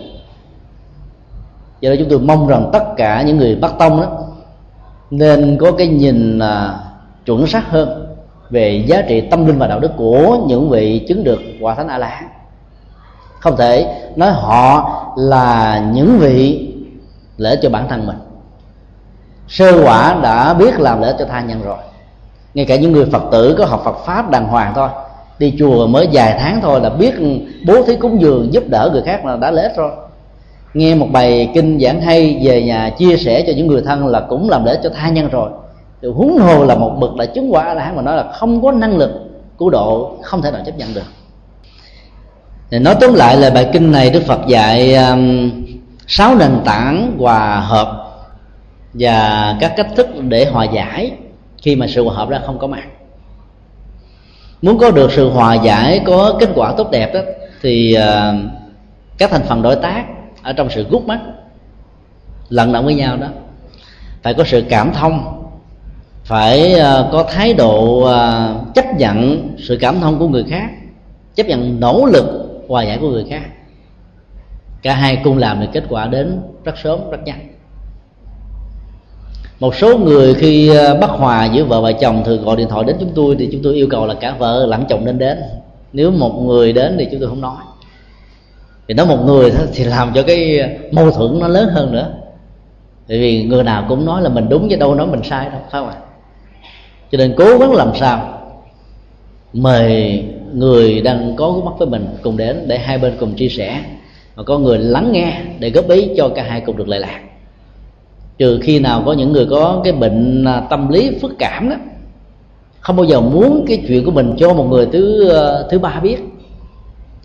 do 1.81 1.89
đó 1.89 1.95
chúng 1.99 2.09
tôi 2.09 2.19
mong 2.19 2.47
rằng 2.47 2.69
tất 2.73 2.83
cả 2.97 3.21
những 3.21 3.37
người 3.37 3.55
bắt 3.55 3.73
tông 3.79 4.01
đó 4.01 4.07
nên 5.11 5.57
có 5.59 5.71
cái 5.71 5.87
nhìn 5.87 6.39
à, 6.39 6.79
chuẩn 7.25 7.47
xác 7.47 7.69
hơn 7.69 8.15
về 8.49 8.83
giá 8.87 9.01
trị 9.01 9.21
tâm 9.21 9.45
linh 9.45 9.59
và 9.59 9.67
đạo 9.67 9.79
đức 9.79 9.91
của 9.97 10.37
những 10.47 10.69
vị 10.69 11.05
chứng 11.07 11.23
được 11.23 11.39
quả 11.61 11.75
thánh 11.75 11.87
a 11.87 11.97
la 11.97 12.07
hán. 12.07 12.29
Không 13.39 13.57
thể 13.57 14.03
nói 14.15 14.31
họ 14.31 14.93
là 15.17 15.79
những 15.93 16.17
vị 16.19 16.69
lễ 17.37 17.59
cho 17.61 17.69
bản 17.69 17.87
thân 17.89 18.05
mình. 18.05 18.17
Sơ 19.47 19.83
quả 19.83 20.19
đã 20.23 20.53
biết 20.53 20.79
làm 20.79 21.01
lễ 21.01 21.15
cho 21.19 21.25
tha 21.25 21.41
nhân 21.41 21.61
rồi 21.63 21.77
ngay 22.53 22.65
cả 22.65 22.75
những 22.75 22.91
người 22.91 23.05
phật 23.05 23.23
tử 23.31 23.55
có 23.57 23.65
học 23.65 23.81
phật 23.85 24.05
pháp 24.05 24.29
đàng 24.29 24.47
hoàng 24.47 24.71
thôi. 24.75 24.89
Đi 25.39 25.53
chùa 25.59 25.87
mới 25.87 26.07
vài 26.11 26.37
tháng 26.39 26.61
thôi 26.61 26.79
là 26.81 26.89
biết 26.89 27.13
bố 27.67 27.83
thí 27.83 27.95
cúng 27.95 28.21
dường 28.21 28.53
giúp 28.53 28.63
đỡ 28.67 28.89
người 28.93 29.01
khác 29.01 29.25
là 29.25 29.35
đã 29.35 29.51
lết 29.51 29.75
rồi. 29.77 29.91
Nghe 30.73 30.95
một 30.95 31.07
bài 31.11 31.51
kinh 31.53 31.79
giảng 31.79 32.01
hay 32.01 32.39
về 32.43 32.63
nhà 32.63 32.89
chia 32.97 33.17
sẻ 33.17 33.43
cho 33.47 33.53
những 33.57 33.67
người 33.67 33.81
thân 33.85 34.07
là 34.07 34.19
cũng 34.19 34.49
làm 34.49 34.65
lễ 34.65 34.79
cho 34.83 34.89
tha 34.95 35.09
nhân 35.09 35.29
rồi. 35.29 35.49
Thì 36.01 36.07
huống 36.07 36.37
hồ 36.37 36.65
là 36.65 36.75
một 36.75 36.95
bậc 36.99 37.15
đã 37.15 37.25
chứng 37.25 37.53
quả 37.53 37.73
là 37.73 37.91
mà 37.95 38.01
nói 38.01 38.17
là 38.17 38.31
không 38.31 38.61
có 38.61 38.71
năng 38.71 38.97
lực 38.97 39.11
cứu 39.57 39.69
độ 39.69 40.11
không 40.21 40.41
thể 40.41 40.51
nào 40.51 40.61
chấp 40.65 40.77
nhận 40.77 40.93
được. 40.93 41.01
Thì 42.71 42.79
nói 42.79 42.95
tóm 42.99 43.13
lại 43.13 43.37
là 43.37 43.49
bài 43.49 43.69
kinh 43.73 43.91
này 43.91 44.09
đức 44.09 44.23
phật 44.27 44.47
dạy 44.47 44.95
um, 44.95 45.51
sáu 46.07 46.35
nền 46.35 46.51
tảng 46.65 47.17
hòa 47.19 47.59
hợp 47.59 48.09
và 48.93 49.55
các 49.59 49.73
cách 49.77 49.87
thức 49.95 50.07
để 50.21 50.45
hòa 50.45 50.65
giải 50.65 51.11
khi 51.63 51.75
mà 51.75 51.87
sự 51.87 52.03
hòa 52.03 52.15
hợp 52.15 52.29
ra 52.29 52.41
không 52.45 52.59
có 52.59 52.67
mặt. 52.67 52.83
Muốn 54.61 54.77
có 54.77 54.91
được 54.91 55.11
sự 55.11 55.29
hòa 55.29 55.53
giải, 55.53 56.01
có 56.05 56.37
kết 56.39 56.49
quả 56.55 56.73
tốt 56.77 56.91
đẹp 56.91 57.13
đó 57.13 57.19
thì 57.61 57.93
ờ, 57.93 58.35
các 59.17 59.31
thành 59.31 59.43
phần 59.43 59.61
đối 59.61 59.75
tác 59.75 60.05
ở 60.41 60.53
trong 60.53 60.69
sự 60.69 60.85
gút 60.89 61.03
mắt, 61.03 61.19
lận 62.49 62.71
động 62.73 62.85
với 62.85 62.95
nhau 62.95 63.17
đó, 63.17 63.27
phải 64.23 64.33
có 64.33 64.43
sự 64.43 64.63
cảm 64.69 64.93
thông, 64.93 65.43
phải 66.23 66.73
ờ, 66.73 67.09
có 67.11 67.25
thái 67.29 67.53
độ 67.53 68.03
ờ, 68.03 68.55
chấp 68.75 68.85
nhận 68.97 69.47
sự 69.57 69.77
cảm 69.81 69.99
thông 69.99 70.19
của 70.19 70.27
người 70.27 70.43
khác, 70.49 70.69
chấp 71.35 71.47
nhận 71.47 71.79
nỗ 71.79 72.05
lực 72.05 72.25
hòa 72.67 72.83
giải 72.83 72.97
của 73.01 73.09
người 73.09 73.25
khác. 73.29 73.43
Cả 74.81 74.95
hai 74.95 75.21
cùng 75.23 75.37
làm 75.37 75.59
được 75.59 75.67
kết 75.73 75.83
quả 75.89 76.07
đến 76.07 76.41
rất 76.63 76.77
sớm, 76.83 76.99
rất 77.11 77.23
nhanh 77.25 77.52
một 79.59 79.75
số 79.75 79.97
người 79.97 80.33
khi 80.33 80.69
bất 80.69 80.97
bắt 81.01 81.09
hòa 81.09 81.45
giữa 81.45 81.63
vợ 81.63 81.81
và 81.81 81.91
chồng 81.91 82.23
thường 82.25 82.45
gọi 82.45 82.55
điện 82.55 82.67
thoại 82.69 82.83
đến 82.87 82.95
chúng 82.99 83.11
tôi 83.15 83.35
thì 83.39 83.49
chúng 83.51 83.61
tôi 83.63 83.73
yêu 83.73 83.87
cầu 83.89 84.05
là 84.05 84.13
cả 84.13 84.35
vợ 84.39 84.65
lẫn 84.65 84.85
chồng 84.89 85.05
nên 85.05 85.17
đến. 85.17 85.37
Nếu 85.93 86.11
một 86.11 86.43
người 86.45 86.73
đến 86.73 86.95
thì 86.99 87.07
chúng 87.11 87.19
tôi 87.19 87.29
không 87.29 87.41
nói. 87.41 87.57
Thì 88.87 88.93
nói 88.93 89.05
một 89.05 89.25
người 89.25 89.51
thì 89.73 89.83
làm 89.83 90.11
cho 90.15 90.23
cái 90.23 90.59
ờ, 90.59 90.67
mâu 90.91 91.11
thuẫn 91.11 91.39
nó 91.39 91.47
lớn 91.47 91.69
hơn 91.73 91.91
nữa. 91.91 92.13
Bởi 93.09 93.19
vì 93.19 93.43
người 93.43 93.63
nào 93.63 93.85
cũng 93.89 94.05
nói 94.05 94.21
là 94.21 94.29
mình 94.29 94.49
đúng 94.49 94.69
chứ 94.69 94.75
đâu 94.75 94.95
nói 94.95 95.07
mình 95.07 95.23
sai 95.23 95.49
đâu, 95.49 95.59
phải 95.71 95.81
không 95.81 95.89
ạ? 95.89 95.95
Cho 97.11 97.17
nên 97.17 97.33
cố 97.37 97.57
gắng 97.57 97.71
làm 97.73 97.91
sao 97.95 98.39
mời 99.53 100.23
người 100.53 101.01
đang 101.01 101.35
có 101.35 101.61
mắt 101.65 101.71
với 101.77 101.87
mình 101.87 102.07
cùng 102.21 102.37
đến 102.37 102.63
để 102.67 102.77
hai 102.77 102.97
bên 102.97 103.13
cùng 103.19 103.33
chia 103.33 103.49
sẻ 103.49 103.81
và 104.35 104.43
có 104.43 104.57
người 104.57 104.77
lắng 104.77 105.11
nghe 105.11 105.41
để 105.59 105.69
góp 105.69 105.89
ý 105.89 106.09
cho 106.17 106.29
cả 106.35 106.43
hai 106.43 106.61
cùng 106.61 106.77
được 106.77 106.87
lợi 106.87 106.99
lạc 106.99 107.19
trừ 108.37 108.59
khi 108.63 108.79
nào 108.79 109.03
có 109.05 109.13
những 109.13 109.31
người 109.31 109.45
có 109.49 109.81
cái 109.83 109.93
bệnh 109.93 110.45
à, 110.45 110.61
tâm 110.69 110.89
lý 110.89 111.17
phức 111.21 111.35
cảm 111.39 111.69
đó, 111.69 111.75
không 112.79 112.95
bao 112.95 113.05
giờ 113.05 113.21
muốn 113.21 113.65
cái 113.67 113.83
chuyện 113.87 114.05
của 114.05 114.11
mình 114.11 114.35
cho 114.37 114.53
một 114.53 114.63
người 114.63 114.87
thứ 114.93 115.27
ờ, 115.27 115.67
thứ 115.71 115.79
ba 115.79 115.99
biết, 115.99 116.17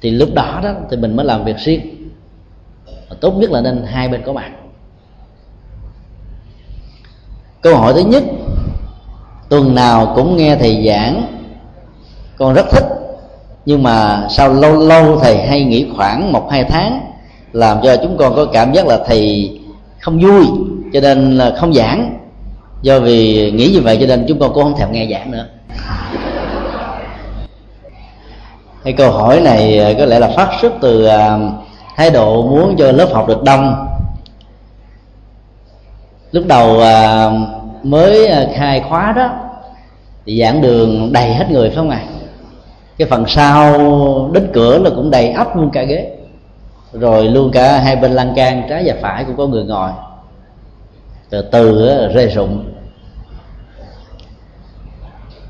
thì 0.01 0.11
lúc 0.11 0.29
đó 0.35 0.61
đó 0.63 0.71
thì 0.91 0.97
mình 0.97 1.17
mới 1.17 1.27
làm 1.27 1.45
việc 1.45 1.57
riêng. 1.59 1.81
Và 2.87 3.17
tốt 3.21 3.35
nhất 3.37 3.51
là 3.51 3.61
nên 3.61 3.85
hai 3.87 4.09
bên 4.09 4.23
có 4.27 4.33
mặt. 4.33 4.51
Câu 7.61 7.77
hỏi 7.77 7.95
thứ 7.95 8.01
nhất, 8.01 8.23
tuần 9.49 9.75
nào 9.75 10.13
cũng 10.15 10.37
nghe 10.37 10.57
thầy 10.57 10.87
giảng, 10.87 11.23
con 12.37 12.55
rất 12.55 12.67
thích, 12.71 12.85
nhưng 13.67 13.83
mà 13.83 14.27
sau 14.31 14.55
lâu 14.55 14.77
lâu 14.77 15.19
thầy 15.19 15.47
hay 15.47 15.65
nghỉ 15.65 15.87
khoảng 15.97 16.33
một 16.33 16.49
hai 16.51 16.65
tháng, 16.65 17.01
làm 17.53 17.79
cho 17.83 17.97
chúng 17.97 18.17
con 18.17 18.37
có 18.37 18.45
cảm 18.53 18.73
giác 18.73 18.87
là 18.87 18.99
thầy 19.07 19.51
không 20.01 20.19
vui, 20.19 20.47
cho 20.93 21.01
nên 21.01 21.39
là 21.39 21.55
không 21.59 21.75
giảng. 21.75 22.19
Do 22.83 23.01
vì 23.01 23.51
nghĩ 23.51 23.71
như 23.75 23.81
vậy 23.81 23.97
cho 24.01 24.07
nên 24.07 24.25
chúng 24.29 24.39
con 24.39 24.53
cũng 24.55 24.65
không 24.65 24.77
thèm 24.77 24.93
nghe 24.93 25.09
giảng 25.11 25.31
nữa. 25.31 25.47
Cái 28.85 28.93
câu 28.93 29.13
hỏi 29.13 29.41
này 29.41 29.79
à, 29.79 29.93
có 29.99 30.05
lẽ 30.05 30.19
là 30.19 30.29
phát 30.37 30.49
xuất 30.61 30.73
từ 30.81 31.05
à, 31.05 31.39
thái 31.97 32.11
độ 32.11 32.43
muốn 32.43 32.77
cho 32.79 32.93
lớp 32.93 33.09
học 33.13 33.29
được 33.29 33.43
đông. 33.43 33.87
Lúc 36.33 36.47
đầu 36.47 36.81
à, 36.81 37.31
mới 37.83 38.31
khai 38.55 38.83
khóa 38.89 39.13
đó, 39.13 39.31
thì 40.27 40.41
giảng 40.41 40.61
đường 40.61 41.13
đầy 41.13 41.35
hết 41.35 41.51
người 41.51 41.69
phải 41.69 41.77
không 41.77 41.91
ạ? 41.91 42.03
À? 42.07 42.19
cái 42.99 43.09
phần 43.09 43.25
sau, 43.29 44.31
đến 44.33 44.51
cửa 44.53 44.79
là 44.79 44.91
cũng 44.91 45.11
đầy 45.11 45.29
ắp 45.29 45.57
luôn 45.57 45.71
cả 45.71 45.83
ghế 45.83 46.18
rồi 46.93 47.25
luôn 47.25 47.51
cả 47.53 47.79
hai 47.79 47.97
bên 47.97 48.13
lan 48.13 48.33
can, 48.37 48.63
trái 48.69 48.85
và 48.87 48.95
phải 49.01 49.25
cũng 49.25 49.37
có 49.37 49.47
người 49.47 49.65
ngồi. 49.65 49.91
Từ 51.31 51.43
từ 51.43 51.89
rơi 52.15 52.29
rụng. 52.29 52.65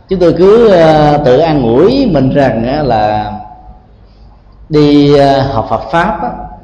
Chúng 0.09 0.19
tôi 0.19 0.33
cứ 0.39 0.69
ờ, 0.69 1.19
tự 1.25 1.39
an 1.39 1.63
ủi 1.63 2.07
mình 2.07 2.31
rằng 2.31 2.87
là 2.87 3.33
đi 4.69 5.17
ờ, 5.17 5.41
học 5.41 5.67
Phật 5.71 5.91
pháp 5.91 6.21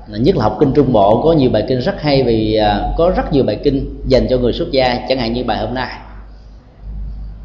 nhất 0.09 0.37
là 0.37 0.45
học 0.45 0.57
kinh 0.61 0.73
Trung 0.73 0.93
Bộ, 0.93 1.23
có 1.23 1.33
nhiều 1.33 1.51
bài 1.51 1.65
kinh 1.69 1.81
rất 1.81 2.03
hay 2.03 2.23
vì 2.23 2.55
ờ, 2.55 2.95
có 2.97 3.13
rất 3.17 3.33
nhiều 3.33 3.45
bài 3.45 3.59
kinh 3.65 4.03
dành 4.07 4.27
cho 4.31 4.39
người 4.39 4.53
xuất 4.53 4.71
gia, 4.71 4.99
chẳng 5.09 5.19
hạn 5.19 5.33
như 5.33 5.45
bài 5.45 5.59
hôm 5.59 5.75
nay. 5.75 5.89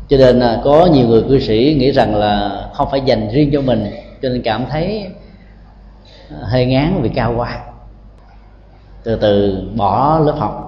Cho 0.09 0.17
nên 0.17 0.41
có 0.63 0.85
nhiều 0.93 1.07
người 1.07 1.23
cư 1.29 1.39
sĩ 1.39 1.75
nghĩ 1.79 1.91
rằng 1.91 2.15
là 2.15 2.61
không 2.73 2.87
phải 2.91 3.01
dành 3.05 3.29
riêng 3.31 3.49
cho 3.53 3.61
mình, 3.61 3.91
cho 4.21 4.29
nên 4.29 4.41
cảm 4.41 4.65
thấy 4.71 5.07
hơi 6.41 6.65
ngán 6.65 7.01
vì 7.01 7.09
cao 7.09 7.33
quá. 7.37 7.59
Từ 9.03 9.15
từ 9.15 9.63
bỏ 9.75 10.19
lớp 10.19 10.35
học. 10.37 10.65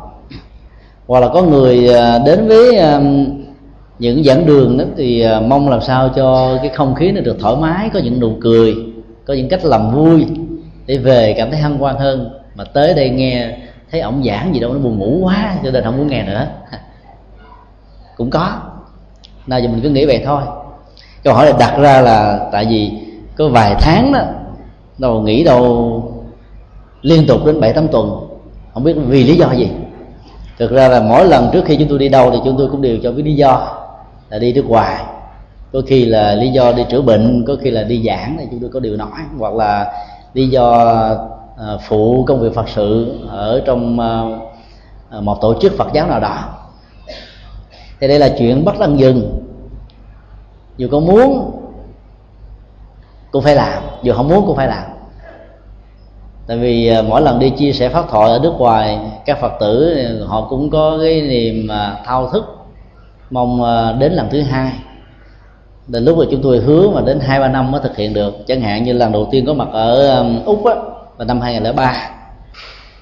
Hoặc 1.08 1.20
là 1.20 1.28
có 1.28 1.42
người 1.42 1.94
à, 1.94 2.20
đến 2.26 2.48
với 2.48 2.78
à, 2.78 3.00
những 4.00 4.26
dẫn 4.26 4.46
đường 4.46 4.78
đó 4.78 4.86
thì 4.98 5.22
à, 5.22 5.40
mong 5.40 5.70
làm 5.70 5.82
sao 5.82 6.10
cho 6.10 6.58
cái 6.62 6.70
không 6.70 6.96
khí 6.96 7.12
nó 7.12 7.22
được 7.22 7.38
thoải 7.40 7.56
mái, 7.56 7.90
có 7.94 8.00
những 8.00 8.20
nụ 8.20 8.34
cười, 8.42 8.76
có 9.26 9.34
những 9.34 9.50
cách 9.50 9.66
làm 9.66 9.92
vui 9.92 10.26
để 10.86 10.98
về 10.98 11.34
cảm 11.38 11.52
thấy 11.52 11.60
hân 11.60 11.78
hoan 11.78 11.96
hơn. 11.96 12.30
Mà 12.56 12.64
tới 12.64 12.94
đây 12.94 13.10
nghe 13.10 13.58
thấy 13.92 14.02
ổng 14.02 14.24
giảng 14.24 14.54
gì 14.54 14.60
đâu, 14.60 14.74
nó 14.74 14.80
buồn 14.80 15.00
ngủ 15.00 15.20
quá, 15.24 15.56
cho 15.64 15.72
nên 15.72 15.84
không 15.84 15.98
muốn 15.98 16.08
nghe 16.08 16.24
nữa. 16.24 16.48
Cũng 18.18 18.30
có. 18.30 18.62
Nào 19.48 19.60
giờ 19.60 19.68
mình 19.68 19.82
cứ 19.82 19.90
nghĩ 19.90 20.06
vậy 20.06 20.22
thôi. 20.26 20.42
Câu 21.24 21.34
hỏi 21.34 21.46
là 21.46 21.54
đặt 21.60 21.78
ra 21.78 22.02
là 22.02 22.50
tại 22.52 22.66
vì 22.70 22.92
có 23.36 23.50
vài 23.50 23.76
tháng 23.80 24.12
đó 24.12 24.22
đầu 25.02 25.22
nghĩ 25.22 25.44
đầu 25.44 26.04
liên 27.02 27.28
tục 27.28 27.46
đến 27.46 27.60
bảy 27.60 27.74
tám 27.74 27.88
tuần, 27.88 28.28
không 28.74 28.84
biết 28.84 28.94
vì 29.08 29.24
lý 29.24 29.36
do 29.36 29.52
gì. 29.52 29.70
Thực 30.58 30.72
ra 30.72 30.88
là 30.88 31.00
mỗi 31.00 31.26
lần 31.26 31.50
trước 31.54 31.66
khi 31.66 31.76
chúng 31.76 31.88
tôi 31.88 32.00
đi 32.00 32.10
đâu 32.10 32.32
thì 32.32 32.38
chúng 32.46 32.58
tôi 32.58 32.68
cũng 32.72 32.82
đều 32.82 32.98
cho 33.04 33.12
biết 33.12 33.24
lý 33.24 33.36
do 33.36 33.68
là 34.30 34.40
đi 34.40 34.54
nước 34.54 34.66
ngoài. 34.66 35.04
Có 35.74 35.82
khi 35.88 36.06
là 36.06 36.36
lý 36.36 36.50
do 36.50 36.72
đi 36.72 36.84
chữa 36.90 37.02
bệnh, 37.02 37.46
có 37.48 37.56
khi 37.62 37.72
là 37.72 37.84
đi 37.84 38.04
giảng 38.08 38.38
thì 38.40 38.46
chúng 38.52 38.60
tôi 38.60 38.70
có 38.74 38.80
điều 38.80 38.98
nói, 38.98 39.20
hoặc 39.40 39.54
là 39.54 39.94
lý 40.34 40.48
do 40.48 40.72
ờ, 41.58 41.80
phụ 41.88 42.24
công 42.28 42.40
việc 42.40 42.54
phật 42.56 42.70
sự 42.70 43.20
ở 43.30 43.62
trong 43.66 44.00
ờ, 44.00 44.40
ờ, 45.10 45.22
một 45.22 45.42
tổ 45.42 45.54
chức 45.62 45.78
phật 45.78 45.88
giáo 45.94 46.08
nào 46.08 46.20
đó. 46.20 46.38
Thì 48.00 48.08
đây 48.08 48.20
là 48.20 48.30
chuyện 48.40 48.66
bất 48.66 48.80
đăng 48.80 49.00
dừng 49.00 49.44
dù 50.78 50.88
có 50.92 51.00
muốn, 51.00 51.52
cũng 53.32 53.44
phải 53.44 53.56
làm, 53.56 53.84
dù 54.04 54.14
không 54.14 54.28
muốn 54.28 54.46
cũng 54.48 54.56
phải 54.56 54.68
làm 54.68 54.91
tại 56.48 56.58
vì 56.58 56.88
à, 56.88 57.02
mỗi 57.02 57.22
lần 57.22 57.40
đi 57.40 57.50
chia 57.50 57.74
sẻ 57.74 57.90
pháp 57.90 58.06
thoại 58.10 58.32
ở 58.32 58.40
nước 58.44 58.54
ngoài, 58.58 59.00
các 59.26 59.42
phật 59.42 59.52
tử 59.60 59.94
à, 59.94 60.26
họ 60.28 60.48
cũng 60.50 60.70
có 60.70 60.98
cái 61.02 61.22
niềm 61.22 61.68
à, 61.68 61.96
thao 62.06 62.30
thức, 62.30 62.44
mong 63.30 63.62
đến 64.00 64.14
lần 64.14 64.28
thứ 64.32 64.42
hai. 64.42 64.72
Đến 65.88 66.06
lúc 66.06 66.18
mà 66.18 66.26
chúng 66.32 66.42
tôi 66.42 66.58
hứa 66.60 66.90
mà 66.90 67.02
đến 67.02 67.20
hai 67.20 67.40
ba 67.40 67.48
năm 67.48 67.72
mới 67.72 67.82
thực 67.84 67.98
hiện 67.98 68.14
được. 68.14 68.48
Chẳng 68.48 68.62
hạn 68.62 68.84
như 68.84 68.94
lần 68.94 69.12
đầu 69.12 69.28
tiên 69.32 69.46
có 69.46 69.54
mặt 69.54 69.68
ở 69.72 70.24
úc 70.46 70.66
á, 70.66 70.76
vào 71.18 71.28
năm 71.28 71.42
2003 71.42 72.12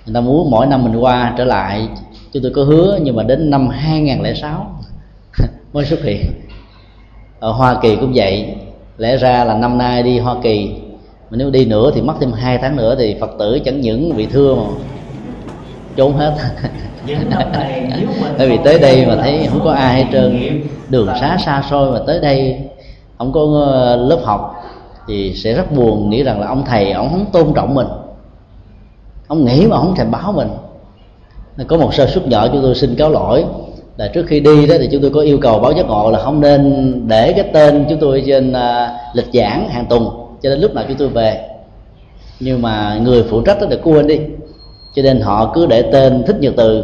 người 0.05 0.13
ta 0.13 0.21
muốn 0.21 0.51
mỗi 0.51 0.65
năm 0.65 0.83
mình 0.83 0.95
qua 0.95 1.33
trở 1.37 1.45
lại. 1.45 1.87
Chúng 2.33 2.43
tôi 2.43 2.51
có 2.55 2.63
hứa 2.63 2.99
nhưng 3.01 3.15
mà 3.15 3.23
đến 3.23 3.49
năm 3.49 3.67
2006 3.67 4.67
mới 5.73 5.85
xuất 5.85 6.03
hiện. 6.03 6.25
Ở 7.39 7.51
Hoa 7.51 7.79
Kỳ 7.81 7.95
cũng 7.95 8.11
vậy. 8.15 8.55
Lẽ 8.97 9.17
ra 9.17 9.43
là 9.43 9.53
năm 9.53 9.77
nay 9.77 10.03
đi 10.03 10.19
Hoa 10.19 10.35
Kỳ 10.43 10.75
mà 11.29 11.37
nếu 11.37 11.49
đi 11.49 11.65
nữa 11.65 11.91
thì 11.95 12.01
mất 12.01 12.13
thêm 12.19 12.31
hai 12.31 12.57
tháng 12.57 12.75
nữa 12.75 12.95
thì 12.99 13.15
Phật 13.19 13.29
tử 13.39 13.59
chẳng 13.65 13.81
những 13.81 14.17
bị 14.17 14.25
thưa 14.25 14.55
mà 14.55 14.63
trốn 15.95 16.13
hết. 16.17 16.35
Tại 18.37 18.47
vì 18.49 18.57
tới 18.63 18.79
đây 18.79 19.05
mà 19.05 19.15
thấy 19.15 19.47
không 19.49 19.61
có 19.63 19.71
ai 19.71 20.03
hết 20.03 20.09
trơn. 20.11 20.61
đường 20.89 21.07
xá 21.21 21.37
xa 21.45 21.63
xôi 21.69 21.91
mà 21.91 21.99
tới 22.07 22.19
đây 22.19 22.57
không 23.17 23.31
có 23.31 23.41
ờ, 23.41 23.95
lớp 23.95 24.19
học 24.23 24.63
thì 25.07 25.33
sẽ 25.35 25.53
rất 25.53 25.71
buồn 25.71 26.09
nghĩ 26.09 26.23
rằng 26.23 26.39
là 26.39 26.47
ông 26.47 26.63
thầy 26.65 26.91
ông 26.91 27.09
không 27.09 27.25
tôn 27.31 27.53
trọng 27.55 27.75
mình. 27.75 27.87
Ông 29.27 29.45
nghĩ 29.45 29.65
mà 29.67 29.77
không 29.77 29.95
thèm 29.95 30.11
báo 30.11 30.31
mình. 30.31 30.49
Có 31.67 31.77
một 31.77 31.93
sơ 31.93 32.07
suất 32.07 32.27
nhỏ 32.27 32.47
chúng 32.47 32.61
tôi 32.61 32.75
xin 32.75 32.95
cáo 32.95 33.09
lỗi. 33.09 33.45
Là 33.97 34.07
trước 34.07 34.25
khi 34.27 34.39
đi 34.39 34.67
đó 34.67 34.75
thì 34.79 34.89
chúng 34.91 35.01
tôi 35.01 35.11
có 35.11 35.21
yêu 35.21 35.37
cầu 35.41 35.59
báo 35.59 35.71
giác 35.71 35.85
ngộ 35.85 36.11
là 36.11 36.19
không 36.19 36.41
nên 36.41 36.93
để 37.07 37.33
cái 37.33 37.49
tên 37.53 37.85
chúng 37.89 37.99
tôi 37.99 38.23
trên 38.27 38.51
uh, 38.51 39.15
lịch 39.15 39.27
giảng 39.33 39.69
hàng 39.69 39.85
tuần 39.89 40.18
cho 40.41 40.49
đến 40.49 40.59
lúc 40.59 40.73
nào 40.73 40.83
chúng 40.87 40.97
tôi 40.97 41.09
về. 41.09 41.49
Nhưng 42.39 42.61
mà 42.61 42.99
người 43.01 43.23
phụ 43.29 43.41
trách 43.41 43.61
đó 43.61 43.67
được 43.67 43.79
quên 43.83 44.07
đi. 44.07 44.19
Cho 44.95 45.01
nên 45.01 45.21
họ 45.21 45.51
cứ 45.55 45.65
để 45.65 45.81
tên 45.81 46.23
thích 46.27 46.35
nhật 46.39 46.53
từ 46.57 46.83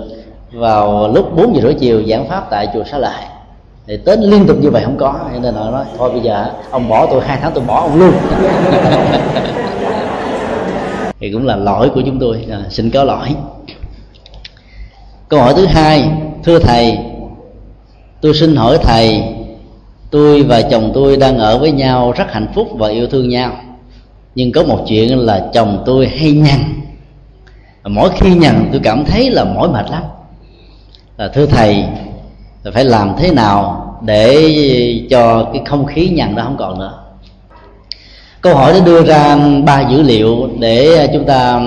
vào 0.52 1.08
lúc 1.08 1.36
4 1.38 1.56
giờ 1.56 1.62
rưỡi 1.62 1.74
chiều 1.74 2.04
giảng 2.08 2.30
pháp 2.30 2.48
tại 2.50 2.68
chùa 2.74 2.84
xá 2.84 2.98
lợi 2.98 3.24
thì 3.88 3.98
tết 3.98 4.20
liên 4.20 4.48
tục 4.48 4.58
như 4.62 4.70
vậy 4.70 4.84
không 4.86 4.98
có 4.98 5.20
cho 5.34 5.40
nên 5.40 5.54
họ 5.54 5.72
nói 5.72 5.86
thôi 5.98 6.12
bây 6.12 6.22
giờ 6.22 6.46
ông 6.72 6.90
bỏ 6.90 7.06
tôi 7.06 7.22
hai 7.26 7.38
tháng 7.42 7.52
tôi 7.56 7.64
bỏ 7.68 7.82
ông 7.82 8.00
luôn. 8.00 8.14
Thì 11.20 11.32
cũng 11.32 11.46
là 11.46 11.56
lỗi 11.56 11.90
của 11.90 12.02
chúng 12.06 12.20
tôi 12.20 12.46
à, 12.52 12.62
xin 12.70 12.92
có 12.92 13.04
lỗi. 13.04 13.28
Câu 15.30 15.40
hỏi 15.40 15.54
thứ 15.58 15.66
hai 15.66 16.10
thưa 16.44 16.60
thầy 16.60 16.98
tôi 18.22 18.34
xin 18.34 18.56
hỏi 18.56 18.78
thầy 18.82 19.24
tôi 20.16 20.44
và 20.44 20.62
chồng 20.62 20.92
tôi 20.94 21.18
đang 21.18 21.38
ở 21.38 21.58
với 21.58 21.72
nhau 21.72 22.12
rất 22.12 22.32
hạnh 22.32 22.48
phúc 22.54 22.68
và 22.74 22.88
yêu 22.88 23.08
thương 23.08 23.30
nhau. 23.30 23.52
Nhưng 24.36 24.52
có 24.52 24.64
một 24.64 24.86
chuyện 24.88 25.20
là 25.20 25.50
chồng 25.54 25.84
tôi 25.86 26.08
hay 26.08 26.32
nhằn. 26.32 26.60
Mỗi 27.84 28.10
khi 28.20 28.36
nhằn 28.36 28.70
tôi 28.72 28.82
cảm 28.84 29.06
thấy 29.06 29.30
là 29.30 29.44
mỏi 29.44 29.70
mệt 29.70 29.86
lắm. 29.92 30.04
Là 31.18 31.28
thưa 31.28 31.46
thầy 31.46 31.84
là 32.64 32.72
phải 32.72 32.86
làm 32.86 33.16
thế 33.18 33.32
nào 33.32 33.86
để 34.02 34.52
cho 35.10 35.50
cái 35.54 35.62
không 35.66 35.86
khí 35.86 36.10
nhằn 36.10 36.36
đó 36.36 36.44
không 36.44 36.58
còn 36.58 36.80
nữa? 36.80 37.00
Câu 38.42 38.56
hỏi 38.56 38.74
đã 38.74 38.80
đưa 38.86 39.04
ra 39.04 39.38
ba 39.66 39.82
dữ 39.82 40.02
liệu 40.02 40.50
để 40.60 41.08
chúng 41.14 41.26
ta 41.26 41.62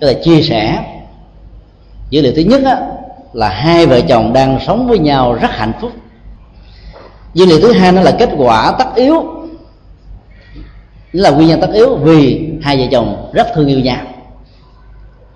có 0.00 0.06
thể 0.06 0.14
chia 0.14 0.42
sẻ. 0.42 0.78
Dữ 2.10 2.22
liệu 2.22 2.32
thứ 2.36 2.42
nhất 2.42 2.60
á, 2.64 2.80
là 3.32 3.48
hai 3.48 3.86
vợ 3.86 4.00
chồng 4.00 4.32
đang 4.32 4.58
sống 4.66 4.88
với 4.88 4.98
nhau 4.98 5.32
rất 5.32 5.50
hạnh 5.50 5.72
phúc 5.80 5.92
dữ 7.36 7.46
liệu 7.46 7.60
thứ 7.60 7.72
hai 7.72 7.92
nó 7.92 8.02
là 8.02 8.16
kết 8.18 8.30
quả 8.36 8.74
tất 8.78 8.94
yếu. 8.94 9.24
Là 11.12 11.30
nguyên 11.30 11.48
nhân 11.48 11.60
tất 11.60 11.70
yếu 11.72 11.96
vì 11.96 12.48
hai 12.62 12.76
vợ 12.76 12.84
chồng 12.90 13.30
rất 13.32 13.46
thương 13.54 13.66
yêu 13.66 13.80
nhau. 13.80 14.00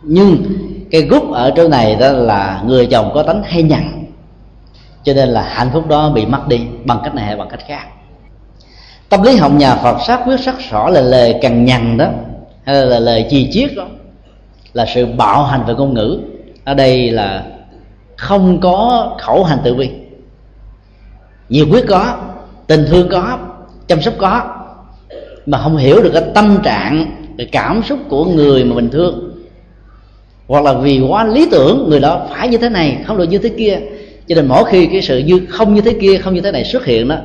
Nhưng 0.03 0.43
cái 0.91 1.03
gút 1.03 1.23
ở 1.33 1.53
chỗ 1.57 1.69
này 1.69 1.95
đó 1.95 2.13
là 2.13 2.63
người 2.67 2.87
chồng 2.87 3.11
có 3.15 3.23
tánh 3.23 3.43
hay 3.43 3.63
nhằn. 3.63 4.05
Cho 5.05 5.15
nên 5.15 5.29
là 5.29 5.43
hạnh 5.43 5.71
phúc 5.73 5.89
đó 5.89 6.11
bị 6.11 6.27
mất 6.27 6.49
đi 6.49 6.61
bằng 6.85 7.01
cách 7.05 7.15
này 7.15 7.25
hay 7.25 7.37
bằng 7.37 7.49
cách 7.49 7.61
khác. 7.69 7.87
Tâm 9.09 9.23
lý 9.23 9.37
học 9.37 9.53
nhà 9.53 9.75
phật 9.75 9.97
xác 10.07 10.21
quyết 10.27 10.41
sắc 10.41 10.71
rõ 10.71 10.89
là 10.89 11.01
lời 11.01 11.39
cằn 11.43 11.65
nhằn 11.65 11.97
đó, 11.97 12.09
hay 12.65 12.87
là 12.87 12.99
lời 12.99 13.27
chi 13.31 13.49
chiết 13.53 13.71
đó, 13.77 13.87
là 14.73 14.87
sự 14.95 15.07
bạo 15.07 15.45
hành 15.45 15.65
về 15.67 15.75
ngôn 15.75 15.95
ngữ. 15.95 16.21
Ở 16.65 16.75
đây 16.75 17.11
là 17.11 17.45
không 18.17 18.61
có 18.61 19.11
khẩu 19.19 19.45
hành 19.45 19.59
tự 19.65 19.75
vi 19.75 20.00
nhiệt 21.51 21.67
quyết 21.71 21.85
có, 21.89 22.17
tình 22.67 22.85
thương 22.89 23.09
có, 23.09 23.39
chăm 23.89 24.03
sóc 24.03 24.15
có, 24.19 24.43
mà 25.47 25.59
không 25.59 25.77
hiểu 25.77 26.03
được 26.03 26.11
cái 26.15 26.23
tâm 26.35 26.59
trạng, 26.63 27.13
cái 27.39 27.47
cảm 27.53 27.83
xúc 27.89 27.99
của 28.09 28.25
người 28.25 28.65
mà 28.65 28.75
mình 28.75 28.91
thương. 28.91 29.35
Hoặc 30.49 30.65
là 30.65 30.73
vì 30.73 31.01
quá 31.01 31.25
lý 31.25 31.49
tưởng, 31.51 31.87
người 31.89 32.01
đó 32.01 32.27
phải 32.31 32.49
như 32.49 32.59
thế 32.59 32.69
này, 32.69 32.99
không 33.07 33.19
được 33.19 33.25
như 33.25 33.39
thế 33.39 33.49
kia. 33.49 33.81
Cho 34.29 34.35
nên 34.35 34.47
mỗi 34.47 34.65
khi 34.65 34.87
cái 34.87 35.03
sự 35.03 35.19
như, 35.19 35.41
không 35.49 35.75
như 35.75 35.81
thế 35.81 35.97
kia, 36.01 36.19
không 36.19 36.35
như 36.35 36.41
thế 36.41 36.53
này 36.53 36.65
xuất 36.65 36.85
hiện 36.85 37.09
đó, 37.09 37.17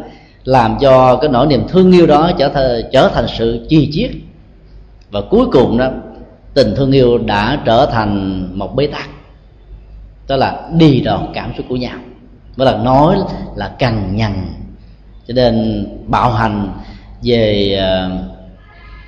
làm 0.44 0.78
cho 0.82 1.16
cái 1.16 1.30
nỗi 1.32 1.48
niềm 1.48 1.62
thương 1.68 1.92
yêu 1.92 2.08
đó 2.08 2.32
trở 2.38 2.50
thành 2.50 2.82
trở 2.92 3.10
thành 3.14 3.26
sự 3.38 3.66
chi 3.70 3.90
chiết. 3.92 4.12
Và 5.12 5.22
cuối 5.30 5.46
cùng 5.52 5.78
đó, 5.78 5.90
tình 6.54 6.74
thương 6.76 6.92
yêu 6.92 7.18
đã 7.18 7.62
trở 7.66 7.86
thành 7.92 8.48
một 8.60 8.76
bế 8.76 8.88
tắc. 8.88 9.10
Đó 10.28 10.36
là 10.36 10.70
đi 10.78 11.00
đòn 11.00 11.28
cảm 11.34 11.52
xúc 11.58 11.66
của 11.70 11.76
nhau 11.76 11.98
mới 12.58 12.66
là 12.66 12.78
nói 12.78 13.18
là 13.56 13.68
cằn 13.68 14.16
nhằn. 14.16 14.48
Cho 15.28 15.34
nên 15.34 15.86
bạo 16.08 16.32
hành 16.32 16.72
về 17.24 17.76
ờ, 17.80 18.10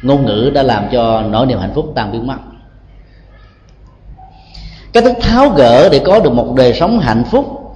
ngôn 0.01 0.25
ngữ 0.25 0.51
đã 0.53 0.63
làm 0.63 0.85
cho 0.91 1.21
nỗi 1.21 1.45
niềm 1.45 1.59
hạnh 1.59 1.71
phúc 1.75 1.91
tan 1.95 2.11
biến 2.11 2.27
mất. 2.27 2.37
Cái 4.93 5.03
thức 5.03 5.13
tháo 5.21 5.49
gỡ 5.49 5.89
để 5.89 5.99
có 5.99 6.19
được 6.19 6.33
một 6.33 6.53
đời 6.55 6.73
sống 6.73 6.99
hạnh 6.99 7.23
phúc 7.31 7.73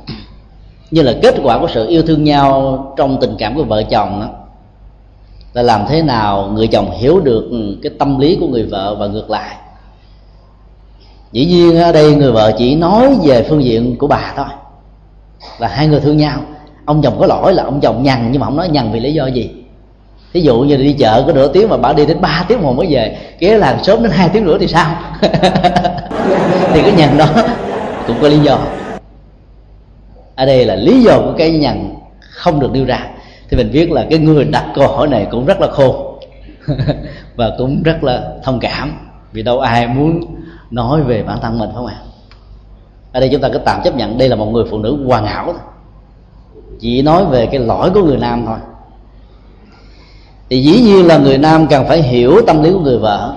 như 0.92 1.02
là 1.02 1.14
kết 1.22 1.36
quả 1.44 1.60
của 1.60 1.68
sự 1.74 1.88
yêu 1.88 2.04
thương 2.08 2.24
nhau 2.24 2.94
trong 2.98 3.18
tình 3.22 3.36
cảm 3.38 3.56
của 3.56 3.64
vợ 3.64 3.84
chồng 3.84 4.22
đó, 4.22 4.28
là 5.54 5.62
làm 5.62 5.86
thế 5.90 6.02
nào 6.02 6.50
người 6.54 6.68
chồng 6.68 6.92
hiểu 6.92 7.20
được 7.20 7.50
cái 7.84 7.92
tâm 8.00 8.20
lý 8.20 8.38
của 8.40 8.48
người 8.48 8.64
vợ 8.64 8.96
và 8.96 9.08
ngược 9.08 9.30
lại. 9.30 9.56
Dĩ 11.32 11.46
nhiên 11.46 11.78
ở 11.78 11.92
đây 11.92 12.16
người 12.16 12.32
vợ 12.32 12.54
chỉ 12.58 12.76
nói 12.76 13.16
về 13.24 13.46
phương 13.50 13.64
diện 13.64 13.96
của 13.98 14.08
bà 14.08 14.34
thôi 14.36 14.46
và 15.58 15.68
hai 15.68 15.88
người 15.88 16.00
thương 16.00 16.18
nhau. 16.18 16.40
Ông 16.86 17.02
chồng 17.02 17.18
có 17.20 17.26
lỗi 17.26 17.54
là 17.54 17.64
ông 17.64 17.82
chồng 17.82 18.04
nhằn, 18.04 18.30
nhưng 18.32 18.40
mà 18.40 18.46
không 18.46 18.58
nói 18.58 18.70
nhằn 18.70 18.92
vì 18.92 19.00
lý 19.00 19.14
do 19.14 19.28
gì? 19.28 19.52
Ví 20.34 20.42
dụ 20.42 20.60
như 20.60 20.78
đi 20.78 20.94
chợ 20.94 21.24
có 21.28 21.34
nửa 21.34 21.48
tiếng 21.48 21.70
mà 21.70 21.78
bảo 21.78 21.94
đi 21.94 22.06
đến 22.06 22.22
3 22.22 22.46
tiếng 22.48 22.62
một 22.62 22.74
mới 22.74 22.88
về 22.90 23.18
ghé 23.40 23.58
làng 23.58 23.84
sớm 23.84 24.04
đến 24.04 24.12
hai 24.12 24.30
tiếng 24.30 24.46
nữa 24.46 24.58
thì 24.60 24.68
sao? 24.68 24.96
Thì 26.74 26.82
cái 26.82 26.92
nhằn 26.98 27.18
đó 27.18 27.26
cũng 28.08 28.16
có 28.22 28.28
lý 28.28 28.40
do. 28.40 28.60
Ở 30.36 30.46
đây 30.46 30.66
là 30.66 30.76
lý 30.76 31.02
do 31.02 31.20
của 31.20 31.34
cái 31.38 31.52
nhằn 31.52 31.96
không 32.20 32.60
được 32.60 32.72
đưa 32.72 32.86
ra. 32.86 33.08
Thì 33.50 33.58
mình 33.58 33.72
biết 33.72 33.92
là 33.92 34.06
cái 34.10 34.20
người 34.20 34.46
đặt 34.46 34.66
câu 34.76 34.88
hỏi 34.88 35.08
này 35.08 35.28
cũng 35.32 35.46
rất 35.46 35.62
là 35.62 35.68
khôn 35.68 36.20
và 37.36 37.52
cũng 37.58 37.84
rất 37.84 38.04
là 38.04 38.22
thông 38.44 38.60
cảm 38.60 38.94
vì 39.32 39.44
đâu 39.44 39.60
ai 39.60 39.88
muốn 39.88 40.22
nói 40.72 41.04
về 41.04 41.24
bản 41.24 41.40
thân 41.42 41.60
mình 41.60 41.70
phải 41.70 41.76
không 41.76 41.86
ạ? 41.86 41.96
Ở 43.12 43.20
đây 43.20 43.30
chúng 43.32 43.42
ta 43.42 43.50
cứ 43.54 43.58
tạm 43.58 43.82
chấp 43.84 43.96
nhận 43.96 44.18
đây 44.18 44.30
là 44.30 44.36
một 44.36 44.46
người 44.46 44.64
phụ 44.70 44.78
nữ 44.78 45.06
hoàn 45.06 45.26
hảo 45.26 45.46
thôi. 45.46 45.62
Chỉ 46.80 47.02
nói 47.02 47.26
về 47.26 47.46
cái 47.46 47.60
lỗi 47.60 47.92
của 47.94 48.04
người 48.04 48.18
nam 48.18 48.44
thôi. 48.46 48.58
Thì 50.50 50.62
dĩ 50.64 50.82
nhiên 50.82 51.08
là 51.08 51.18
người 51.18 51.38
nam 51.38 51.68
cần 51.68 51.86
phải 51.88 52.02
hiểu 52.02 52.42
tâm 52.48 52.64
lý 52.64 52.72
của 52.72 52.80
người 52.80 52.98
vợ. 52.98 53.36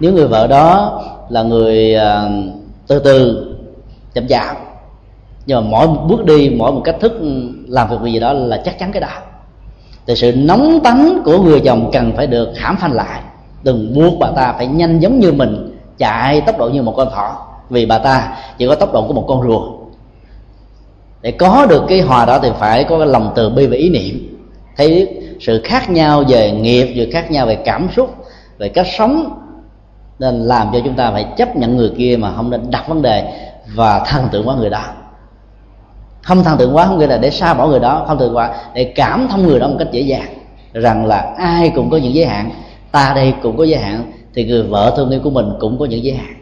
Nếu 0.00 0.12
người 0.12 0.28
vợ 0.28 0.46
đó 0.46 1.02
là 1.28 1.42
người 1.42 1.96
uh, 1.96 2.32
từ 2.86 2.98
từ 2.98 3.46
chậm 4.14 4.28
chạp 4.28 4.56
nhưng 5.46 5.60
mà 5.64 5.70
mỗi 5.70 5.86
một 5.86 6.06
bước 6.08 6.24
đi 6.24 6.50
mỗi 6.56 6.72
một 6.72 6.82
cách 6.84 6.96
thức 7.00 7.12
làm 7.68 7.88
việc 7.88 8.12
gì 8.12 8.20
đó 8.20 8.32
là 8.32 8.62
chắc 8.64 8.78
chắn 8.78 8.92
cái 8.92 9.00
đó. 9.00 9.08
Thì 10.06 10.14
sự 10.16 10.32
nóng 10.36 10.80
tánh 10.84 11.22
của 11.24 11.42
người 11.42 11.60
chồng 11.60 11.90
cần 11.92 12.12
phải 12.16 12.26
được 12.26 12.52
hãm 12.56 12.76
phanh 12.76 12.92
lại. 12.92 13.20
Đừng 13.62 13.94
buộc 13.94 14.18
bà 14.18 14.30
ta 14.36 14.52
phải 14.52 14.66
nhanh 14.66 15.00
giống 15.00 15.20
như 15.20 15.32
mình 15.32 15.78
chạy 15.98 16.40
tốc 16.40 16.58
độ 16.58 16.68
như 16.68 16.82
một 16.82 16.94
con 16.96 17.10
thỏ 17.10 17.46
vì 17.70 17.86
bà 17.86 17.98
ta 17.98 18.36
chỉ 18.58 18.66
có 18.66 18.74
tốc 18.74 18.92
độ 18.92 19.06
của 19.06 19.12
một 19.12 19.24
con 19.28 19.42
rùa. 19.42 19.70
Để 21.22 21.30
có 21.30 21.66
được 21.66 21.82
cái 21.88 22.00
hòa 22.00 22.24
đó 22.24 22.38
thì 22.42 22.48
phải 22.58 22.84
có 22.84 22.98
cái 22.98 23.06
lòng 23.06 23.32
từ 23.34 23.50
bi 23.50 23.66
và 23.66 23.76
ý 23.76 23.90
niệm. 23.90 24.36
Thấy 24.76 25.08
sự 25.40 25.60
khác 25.64 25.90
nhau 25.90 26.24
về 26.28 26.50
nghiệp 26.50 26.92
về 26.96 27.10
khác 27.12 27.30
nhau 27.30 27.46
về 27.46 27.54
cảm 27.64 27.88
xúc, 27.96 28.14
về 28.58 28.68
cách 28.68 28.86
sống, 28.98 29.36
nên 30.18 30.40
làm 30.40 30.68
cho 30.72 30.80
chúng 30.84 30.94
ta 30.94 31.10
phải 31.10 31.26
chấp 31.36 31.56
nhận 31.56 31.76
người 31.76 31.92
kia 31.98 32.16
mà 32.20 32.32
không 32.36 32.50
nên 32.50 32.70
đặt 32.70 32.88
vấn 32.88 33.02
đề 33.02 33.32
và 33.74 34.04
thần 34.06 34.28
tượng 34.32 34.48
quá 34.48 34.54
người 34.54 34.70
đó. 34.70 34.84
Không 36.22 36.44
thần 36.44 36.58
tượng 36.58 36.76
quá 36.76 36.86
không 36.86 36.98
nghĩa 36.98 37.06
là 37.06 37.18
để 37.18 37.30
xa 37.30 37.54
bỏ 37.54 37.66
người 37.66 37.80
đó, 37.80 38.04
không 38.08 38.18
thần 38.18 38.36
quá 38.36 38.54
để 38.74 38.84
cảm 38.84 39.28
thông 39.30 39.42
người 39.46 39.60
đó 39.60 39.68
một 39.68 39.76
cách 39.78 39.88
dễ 39.92 40.00
dàng. 40.00 40.34
Rằng 40.72 41.06
là 41.06 41.34
ai 41.36 41.72
cũng 41.74 41.90
có 41.90 41.96
những 41.96 42.14
giới 42.14 42.26
hạn, 42.26 42.50
ta 42.92 43.12
đây 43.14 43.34
cũng 43.42 43.56
có 43.56 43.64
giới 43.64 43.80
hạn, 43.80 44.12
thì 44.34 44.44
người 44.44 44.62
vợ 44.62 44.94
thương 44.96 45.10
yêu 45.10 45.20
của 45.24 45.30
mình 45.30 45.46
cũng 45.60 45.78
có 45.78 45.84
những 45.84 46.04
giới 46.04 46.14
hạn 46.14 46.39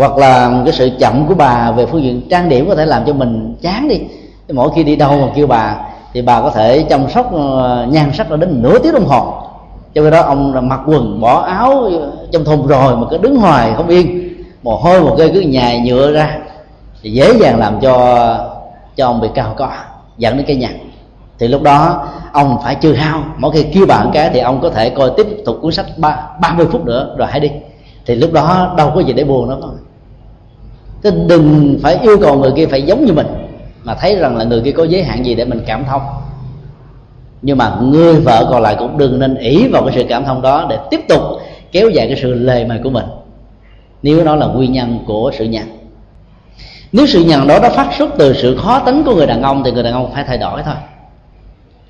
hoặc 0.00 0.18
là 0.18 0.62
cái 0.64 0.72
sự 0.72 0.90
chậm 0.98 1.26
của 1.26 1.34
bà 1.34 1.70
về 1.70 1.86
phương 1.86 2.02
diện 2.02 2.22
trang 2.30 2.48
điểm 2.48 2.68
có 2.68 2.74
thể 2.74 2.86
làm 2.86 3.04
cho 3.06 3.12
mình 3.12 3.54
chán 3.62 3.88
đi. 3.88 4.00
Mỗi 4.52 4.70
khi 4.74 4.84
đi 4.84 4.96
đâu 4.96 5.20
mà 5.20 5.26
kêu 5.34 5.46
bà, 5.46 5.76
thì 6.12 6.22
bà 6.22 6.40
có 6.40 6.50
thể 6.50 6.82
chăm 6.82 7.10
sóc 7.10 7.32
ờ, 7.32 7.86
nhan 7.90 8.10
sắc 8.12 8.30
là 8.30 8.36
đến 8.36 8.62
nửa 8.62 8.78
tiếng 8.78 8.92
đồng 8.92 9.06
hồ. 9.06 9.42
Cho 9.94 10.02
cái 10.02 10.10
đó, 10.10 10.20
ông 10.20 10.68
mặc 10.68 10.80
quần, 10.86 11.20
bỏ 11.20 11.40
áo 11.40 11.90
trong 12.32 12.44
thùng 12.44 12.66
rồi 12.66 12.96
mà 12.96 13.06
cứ 13.10 13.18
đứng 13.18 13.36
hoài, 13.36 13.72
không 13.76 13.88
yên. 13.88 14.34
Mồ 14.62 14.76
hôi 14.76 15.00
một 15.00 15.14
cây 15.18 15.30
cứ 15.34 15.40
nhài 15.40 15.80
nhựa 15.80 16.12
ra. 16.12 16.38
Thì 17.02 17.10
dễ 17.10 17.32
dàng 17.40 17.58
làm 17.58 17.80
cho 17.80 18.36
cho 18.96 19.06
ông 19.06 19.20
bị 19.20 19.28
cao 19.34 19.54
có, 19.56 19.68
dẫn 20.18 20.36
đến 20.36 20.46
cái 20.46 20.56
nhặt. 20.56 20.72
thì 21.38 21.48
lúc 21.48 21.62
đó, 21.62 22.08
ông 22.32 22.58
phải 22.64 22.74
trừ 22.74 22.92
hao. 22.92 23.22
Mỗi 23.36 23.52
khi 23.52 23.62
kêu 23.62 23.86
bạn 23.86 24.10
cái 24.12 24.30
thì 24.32 24.40
ông 24.40 24.60
có 24.60 24.70
thể 24.70 24.90
coi 24.90 25.10
tiếp 25.16 25.26
tục 25.44 25.58
cuốn 25.62 25.72
sách 25.72 25.86
ba 25.96 26.26
ba 26.40 26.52
mươi 26.52 26.66
phút 26.72 26.84
nữa 26.84 27.14
rồi 27.18 27.28
hãy 27.30 27.40
đi. 27.40 27.50
Thì 28.06 28.14
lúc 28.14 28.32
đó 28.32 28.74
đâu 28.76 28.92
có 28.94 29.00
gì 29.00 29.12
để 29.12 29.24
buồn 29.24 29.48
nữa 29.48 29.58
Thế 31.02 31.10
đừng 31.26 31.78
phải 31.82 31.98
yêu 32.02 32.18
cầu 32.20 32.38
người 32.38 32.52
kia 32.56 32.66
phải 32.66 32.82
giống 32.82 33.04
như 33.04 33.12
mình 33.12 33.26
mà 33.84 33.94
thấy 33.94 34.16
rằng 34.16 34.36
là 34.36 34.44
người 34.44 34.60
kia 34.64 34.72
có 34.72 34.84
giới 34.84 35.02
hạn 35.02 35.26
gì 35.26 35.34
để 35.34 35.44
mình 35.44 35.60
cảm 35.66 35.84
thông. 35.84 36.02
Nhưng 37.42 37.58
mà 37.58 37.78
người 37.82 38.14
vợ 38.14 38.48
còn 38.50 38.62
lại 38.62 38.76
cũng 38.78 38.98
đừng 38.98 39.18
nên 39.18 39.34
ỷ 39.34 39.68
vào 39.68 39.82
cái 39.82 39.92
sự 39.94 40.04
cảm 40.08 40.24
thông 40.24 40.42
đó 40.42 40.66
để 40.70 40.78
tiếp 40.90 41.00
tục 41.08 41.22
kéo 41.72 41.90
dài 41.90 42.06
cái 42.06 42.18
sự 42.22 42.34
lề 42.34 42.64
mề 42.64 42.78
của 42.84 42.90
mình. 42.90 43.04
Nếu 44.02 44.24
nó 44.24 44.36
là 44.36 44.46
nguyên 44.46 44.72
nhân 44.72 44.98
của 45.06 45.30
sự 45.38 45.44
nhằn 45.44 45.80
nếu 46.92 47.06
sự 47.06 47.24
nhằn 47.24 47.46
đó 47.46 47.58
nó 47.62 47.68
phát 47.68 47.90
xuất 47.98 48.10
từ 48.18 48.34
sự 48.34 48.56
khó 48.56 48.78
tính 48.78 49.02
của 49.06 49.14
người 49.14 49.26
đàn 49.26 49.42
ông 49.42 49.62
thì 49.64 49.72
người 49.72 49.82
đàn 49.82 49.92
ông 49.92 50.12
phải 50.12 50.24
thay 50.24 50.38
đổi 50.38 50.62
thôi. 50.62 50.74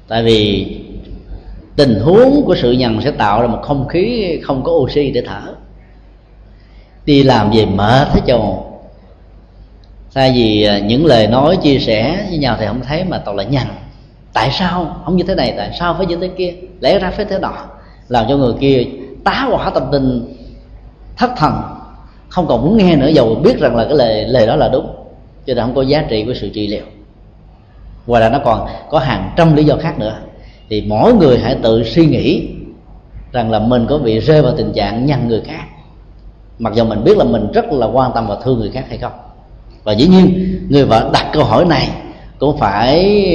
Tại 0.09 0.23
vì 0.23 0.67
tình 1.77 2.01
huống 2.01 2.43
của 2.47 2.57
sự 2.63 2.73
nhằn 2.73 3.01
sẽ 3.05 3.11
tạo 3.11 3.41
ra 3.41 3.47
một 3.47 3.59
không 3.63 3.89
khí 3.89 4.39
không 4.43 4.63
có 4.65 4.73
oxy 4.73 5.11
để 5.11 5.23
thở. 5.27 5.55
Đi 7.05 7.23
làm 7.23 7.51
về 7.51 7.67
mệt, 7.67 8.09
thấy 8.13 8.23
chồng 8.27 8.70
thay 10.15 10.33
vì 10.33 10.63
à, 10.63 10.79
những 10.79 11.07
lời 11.07 11.27
nói 11.27 11.57
chia 11.63 11.79
sẻ 11.79 12.27
với 12.29 12.39
nhau 12.39 12.57
thì 12.61 12.67
không 12.67 12.81
thấy 12.81 13.05
mà 13.05 13.19
toàn 13.19 13.37
là 13.37 13.43
nhằn. 13.43 13.67
Tại 14.33 14.51
sao? 14.53 14.97
Không 15.05 15.17
như 15.17 15.25
thế 15.25 15.35
này 15.35 15.55
tại 15.57 15.71
sao 15.79 15.95
phải 15.95 16.07
như 16.07 16.17
thế 16.17 16.29
kia? 16.29 16.55
Lẽ 16.81 16.99
ra 16.99 17.11
phải 17.11 17.25
thế 17.25 17.39
đó, 17.39 17.67
làm 18.09 18.27
cho 18.29 18.37
người 18.37 18.55
kia 18.61 18.85
tá 19.25 19.47
hỏa 19.51 19.71
tâm 19.71 19.83
tình 19.93 20.35
thất 21.17 21.31
thần 21.37 21.53
không 22.29 22.47
còn 22.47 22.63
muốn 22.63 22.77
nghe 22.77 22.97
nữa 22.97 23.09
dầu 23.09 23.35
biết 23.35 23.59
rằng 23.59 23.77
là 23.77 23.85
cái 23.85 23.95
lời 23.95 24.25
lời 24.25 24.47
đó 24.47 24.57
là 24.57 24.69
đúng 24.69 24.87
cho 25.47 25.55
nên 25.55 25.65
không 25.65 25.75
có 25.75 25.83
giá 25.83 26.05
trị 26.09 26.25
của 26.25 26.35
sự 26.35 26.51
trị 26.55 26.67
liệu. 26.67 26.85
Ngoài 28.07 28.23
ra 28.23 28.29
nó 28.29 28.39
còn 28.45 28.69
có 28.91 28.99
hàng 28.99 29.33
trăm 29.37 29.57
lý 29.57 29.65
do 29.65 29.77
khác 29.77 29.99
nữa. 29.99 30.19
Thì 30.69 30.85
mỗi 30.89 31.15
người 31.15 31.39
hãy 31.39 31.57
tự 31.63 31.85
suy 31.85 32.07
nghĩ 32.07 32.49
rằng 33.33 33.51
là 33.51 33.59
mình 33.59 33.87
có 33.89 33.99
bị 33.99 34.21
rơi 34.21 34.43
vào 34.43 34.53
tình 34.57 34.73
trạng 34.73 35.07
nhằn 35.07 35.29
người 35.29 35.41
khác 35.41 35.65
mặc 36.61 36.73
dù 36.75 36.85
mình 36.85 37.05
biết 37.05 37.17
là 37.17 37.25
mình 37.25 37.53
rất 37.53 37.73
là 37.73 37.87
quan 37.87 38.11
tâm 38.15 38.27
và 38.27 38.37
thương 38.43 38.59
người 38.59 38.71
khác 38.71 38.85
hay 38.89 38.99
không 38.99 39.13
và 39.85 39.93
dĩ 39.93 40.07
nhiên, 40.07 40.59
người 40.69 40.85
vợ 40.85 41.11
đặt 41.13 41.31
câu 41.33 41.45
hỏi 41.45 41.65
này 41.65 41.89
cũng 42.39 42.59
phải 42.59 43.27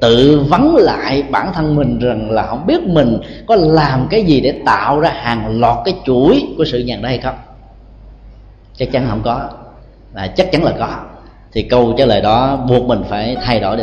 tự 0.00 0.40
vấn 0.48 0.76
lại 0.76 1.22
bản 1.30 1.52
thân 1.54 1.74
mình 1.74 1.98
rằng 1.98 2.30
là 2.30 2.46
không 2.46 2.66
biết 2.66 2.80
mình 2.82 3.18
có 3.46 3.56
làm 3.56 4.06
cái 4.10 4.22
gì 4.22 4.40
để 4.40 4.54
tạo 4.64 5.00
ra 5.00 5.10
hàng 5.16 5.60
loạt 5.60 5.78
cái 5.84 5.94
chuỗi 6.04 6.46
của 6.56 6.64
sự 6.64 6.78
nhàn 6.78 7.02
đây 7.02 7.10
hay 7.10 7.18
không? 7.18 7.34
Chắc 8.76 8.92
chắn 8.92 9.06
không 9.08 9.22
có. 9.24 9.48
Và 10.12 10.26
chắc 10.26 10.52
chắn 10.52 10.64
là 10.64 10.72
có. 10.78 10.88
Thì 11.52 11.62
câu 11.62 11.94
trả 11.98 12.06
lời 12.06 12.20
đó 12.20 12.56
buộc 12.68 12.86
mình 12.86 13.02
phải 13.08 13.36
thay 13.42 13.60
đổi 13.60 13.76
để 13.76 13.78